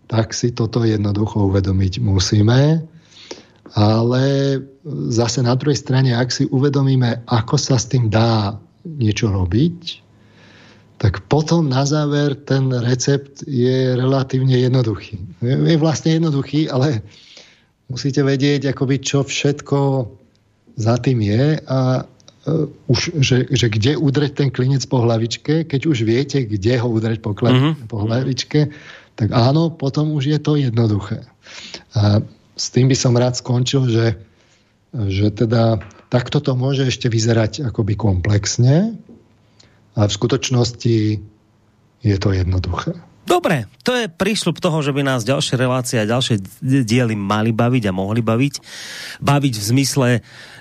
tak 0.08 0.32
si 0.32 0.56
toto 0.56 0.88
jednoducho 0.88 1.52
uvedomiť 1.52 2.00
musíme. 2.00 2.80
Ale 3.76 4.24
zase 5.12 5.44
na 5.44 5.52
druhej 5.52 5.78
strane, 5.78 6.16
ak 6.16 6.32
si 6.32 6.48
uvedomíme, 6.48 7.28
ako 7.28 7.60
sa 7.60 7.76
s 7.76 7.92
tým 7.92 8.08
dá 8.08 8.56
niečo 8.88 9.28
robiť, 9.28 9.99
tak 11.00 11.24
potom 11.32 11.64
na 11.64 11.88
záver 11.88 12.36
ten 12.36 12.68
recept 12.68 13.48
je 13.48 13.96
relatívne 13.96 14.52
jednoduchý. 14.52 15.16
Je 15.40 15.76
vlastne 15.80 16.20
jednoduchý, 16.20 16.68
ale 16.68 17.00
musíte 17.88 18.20
vedieť, 18.20 18.68
akoby, 18.76 19.00
čo 19.00 19.24
všetko 19.24 20.04
za 20.76 21.00
tým 21.00 21.24
je 21.24 21.56
a 21.56 22.04
uh, 22.04 22.92
už, 22.92 23.16
že, 23.16 23.48
že 23.48 23.66
kde 23.72 23.96
udreť 23.96 24.44
ten 24.44 24.52
klinec 24.52 24.84
po 24.92 25.00
hlavičke, 25.00 25.64
keď 25.64 25.80
už 25.88 26.04
viete, 26.04 26.44
kde 26.44 26.76
ho 26.76 26.92
udreť 26.92 27.24
po, 27.24 27.32
mm-hmm. 27.32 27.88
po 27.88 28.04
hlavičke, 28.04 28.68
tak 29.16 29.28
áno, 29.32 29.72
potom 29.72 30.12
už 30.12 30.36
je 30.36 30.38
to 30.38 30.60
jednoduché. 30.60 31.24
A 31.96 32.20
s 32.60 32.68
tým 32.76 32.92
by 32.92 32.96
som 32.96 33.16
rád 33.16 33.40
skončil, 33.40 33.88
že, 33.88 34.20
že 34.92 35.32
teda 35.32 35.80
takto 36.12 36.44
to 36.44 36.52
môže 36.52 36.84
ešte 36.92 37.08
vyzerať 37.08 37.72
akoby 37.72 37.96
komplexne, 37.96 39.00
a 39.98 40.06
v 40.06 40.12
skutočnosti 40.12 40.96
je 42.00 42.16
to 42.16 42.28
jednoduché. 42.32 42.96
Dobre, 43.30 43.70
to 43.86 43.94
je 43.94 44.10
prísľub 44.10 44.58
toho, 44.58 44.82
že 44.82 44.90
by 44.90 45.06
nás 45.06 45.22
ďalšie 45.22 45.54
relácie 45.54 46.02
a 46.02 46.08
ďalšie 46.08 46.42
diely 46.82 47.14
mali 47.14 47.54
baviť 47.54 47.86
a 47.86 47.94
mohli 47.94 48.26
baviť. 48.26 48.54
Baviť 49.22 49.54
v 49.54 49.64
zmysle, 49.70 50.08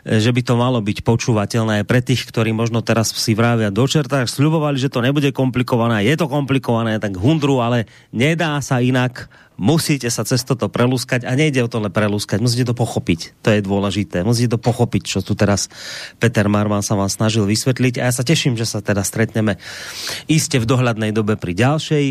že 0.09 0.33
by 0.33 0.41
to 0.41 0.57
malo 0.57 0.81
byť 0.81 1.05
počúvateľné 1.05 1.81
aj 1.81 1.85
pre 1.85 2.01
tých, 2.01 2.25
ktorí 2.25 2.49
možno 2.49 2.81
teraz 2.81 3.13
si 3.13 3.37
vravia 3.37 3.69
do 3.69 3.85
čerta, 3.85 4.25
sľubovali, 4.25 4.81
že 4.81 4.89
to 4.89 5.05
nebude 5.05 5.29
komplikované, 5.29 6.01
je 6.01 6.17
to 6.17 6.25
komplikované, 6.25 6.97
tak 6.97 7.13
hundru, 7.13 7.61
ale 7.61 7.85
nedá 8.09 8.57
sa 8.65 8.81
inak 8.81 9.29
musíte 9.59 10.07
sa 10.09 10.25
cez 10.25 10.41
toto 10.41 10.71
prelúskať 10.71 11.27
a 11.27 11.35
nejde 11.37 11.61
o 11.61 11.69
to 11.69 11.83
len 11.83 11.93
prelúskať, 11.93 12.41
musíte 12.41 12.71
to 12.71 12.73
pochopiť. 12.73 13.37
To 13.43 13.53
je 13.53 13.59
dôležité. 13.59 14.23
Musíte 14.23 14.55
to 14.55 14.59
pochopiť, 14.63 15.03
čo 15.05 15.19
tu 15.19 15.35
teraz 15.35 15.67
Peter 16.17 16.47
Marman 16.47 16.81
sa 16.81 16.95
vám 16.95 17.11
snažil 17.11 17.43
vysvetliť 17.43 17.99
a 17.99 18.07
ja 18.07 18.13
sa 18.15 18.23
teším, 18.23 18.55
že 18.55 18.65
sa 18.65 18.79
teda 18.79 19.03
stretneme 19.03 19.59
iste 20.31 20.57
v 20.57 20.65
dohľadnej 20.65 21.11
dobe 21.11 21.35
pri 21.35 21.53
ďalšej 21.53 22.05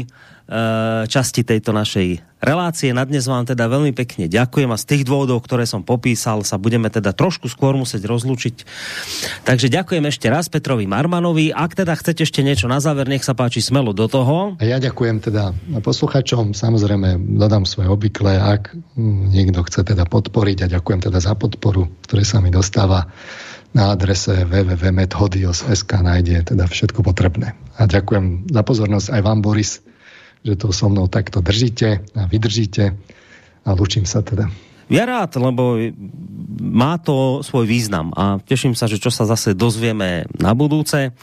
Eh, 0.48 1.04
časti 1.04 1.44
tejto 1.44 1.76
našej 1.76 2.27
relácie. 2.38 2.94
Na 2.94 3.04
dnes 3.04 3.26
vám 3.26 3.44
teda 3.46 3.66
veľmi 3.66 3.92
pekne 3.94 4.30
ďakujem 4.30 4.70
a 4.70 4.78
z 4.78 4.84
tých 4.84 5.02
dôvodov, 5.06 5.42
ktoré 5.44 5.66
som 5.66 5.82
popísal, 5.82 6.42
sa 6.46 6.58
budeme 6.58 6.90
teda 6.90 7.14
trošku 7.14 7.50
skôr 7.50 7.74
musieť 7.74 8.06
rozlúčiť. 8.06 8.56
Takže 9.44 9.66
ďakujem 9.70 10.04
ešte 10.08 10.26
raz 10.30 10.46
Petrovi 10.46 10.86
Marmanovi. 10.86 11.50
Ak 11.50 11.74
teda 11.74 11.94
chcete 11.98 12.22
ešte 12.22 12.40
niečo 12.46 12.70
na 12.70 12.78
záver, 12.78 13.10
nech 13.10 13.26
sa 13.26 13.34
páči 13.34 13.62
smelo 13.62 13.90
do 13.90 14.06
toho. 14.06 14.58
A 14.58 14.64
ja 14.64 14.78
ďakujem 14.78 15.22
teda 15.22 15.54
posluchačom. 15.82 16.54
Samozrejme, 16.54 17.38
dodám 17.38 17.66
svoje 17.66 17.90
obvyklé, 17.90 18.38
ak 18.38 18.74
niekto 19.34 19.62
chce 19.66 19.84
teda 19.84 20.06
podporiť 20.06 20.66
a 20.66 20.72
ďakujem 20.78 21.10
teda 21.10 21.18
za 21.18 21.34
podporu, 21.34 21.90
ktoré 22.06 22.22
sa 22.22 22.38
mi 22.38 22.54
dostáva 22.54 23.10
na 23.76 23.92
adrese 23.92 24.48
www.methodios.sk 24.48 25.92
nájde 26.00 26.40
teda 26.54 26.64
všetko 26.64 27.04
potrebné. 27.04 27.52
A 27.76 27.84
ďakujem 27.84 28.48
za 28.48 28.62
pozornosť 28.64 29.08
aj 29.12 29.20
vám, 29.20 29.38
Boris, 29.44 29.84
že 30.44 30.56
to 30.56 30.72
so 30.72 30.88
mnou 30.88 31.06
takto 31.08 31.40
držíte 31.40 32.04
a 32.14 32.26
vydržíte 32.26 32.96
a 33.64 33.70
lučím 33.72 34.06
sa 34.06 34.22
teda. 34.22 34.48
Ja 34.88 35.04
rád, 35.04 35.36
lebo 35.36 35.76
má 36.58 36.98
to 36.98 37.40
svoj 37.46 37.64
význam 37.64 38.10
a 38.18 38.42
teším 38.42 38.74
sa, 38.74 38.90
že 38.90 38.98
čo 38.98 39.14
sa 39.14 39.24
zase 39.24 39.54
dozvieme 39.54 40.26
na 40.36 40.52
budúce. 40.52 41.14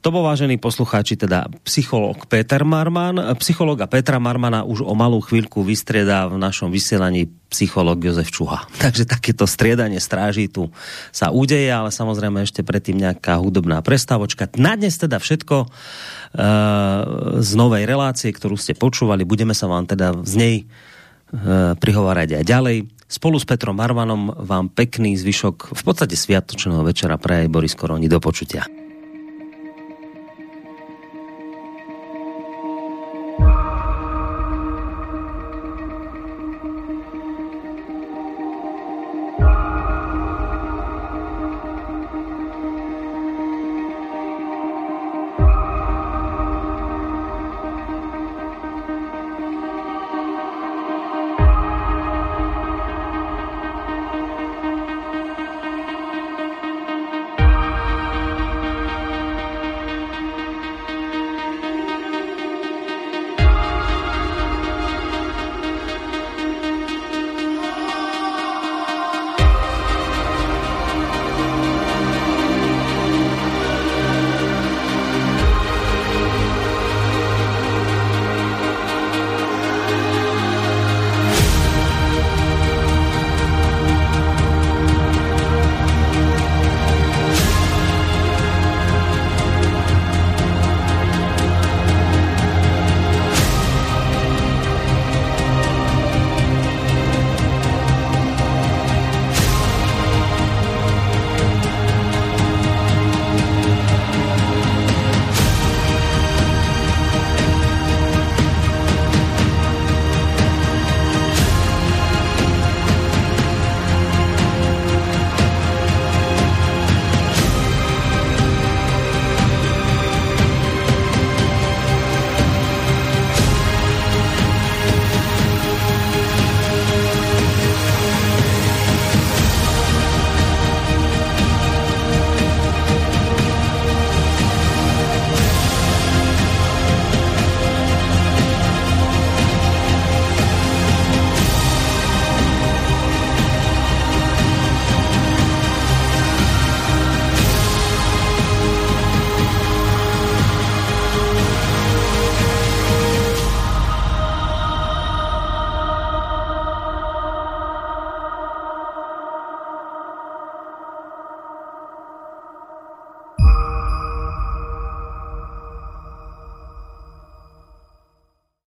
To 0.00 0.08
bol 0.08 0.24
vážený 0.24 0.56
poslucháči, 0.56 1.18
teda 1.18 1.50
psychológ 1.66 2.24
Peter 2.30 2.64
Marman. 2.64 3.20
Psychológa 3.42 3.90
Petra 3.90 4.16
Marmana 4.16 4.64
už 4.64 4.86
o 4.86 4.94
malú 4.96 5.20
chvíľku 5.20 5.60
vystriedá 5.66 6.30
v 6.30 6.40
našom 6.40 6.72
vysielaní 6.72 7.28
psychológ 7.52 8.00
Jozef 8.00 8.32
Čuha. 8.32 8.64
Takže 8.82 9.04
takéto 9.04 9.44
striedanie 9.44 10.00
stráží 10.00 10.48
tu 10.48 10.72
sa 11.12 11.28
udeje, 11.34 11.68
ale 11.68 11.92
samozrejme 11.92 12.40
ešte 12.46 12.64
predtým 12.64 12.96
nejaká 12.96 13.36
hudobná 13.36 13.84
prestávočka. 13.84 14.48
Na 14.56 14.78
dnes 14.78 14.96
teda 14.96 15.20
všetko 15.20 15.56
uh, 15.66 15.70
z 17.42 17.50
novej 17.58 17.84
relácie, 17.84 18.32
ktorú 18.32 18.56
ste 18.56 18.72
počúvali. 18.78 19.28
Budeme 19.28 19.52
sa 19.52 19.68
vám 19.68 19.84
teda 19.84 20.24
z 20.24 20.34
nej 20.38 20.56
uh, 20.64 21.76
prihovárať 21.76 22.40
aj 22.40 22.44
ďalej. 22.46 22.97
Spolu 23.08 23.40
s 23.40 23.48
Petrom 23.48 23.72
Marvanom 23.72 24.36
vám 24.36 24.68
pekný 24.68 25.16
zvyšok 25.16 25.72
v 25.72 25.82
podstate 25.82 26.12
sviatočného 26.12 26.84
večera 26.84 27.16
pre 27.16 27.48
Boris 27.48 27.72
Koroni. 27.72 28.04
Do 28.04 28.20
počutia. 28.20 28.68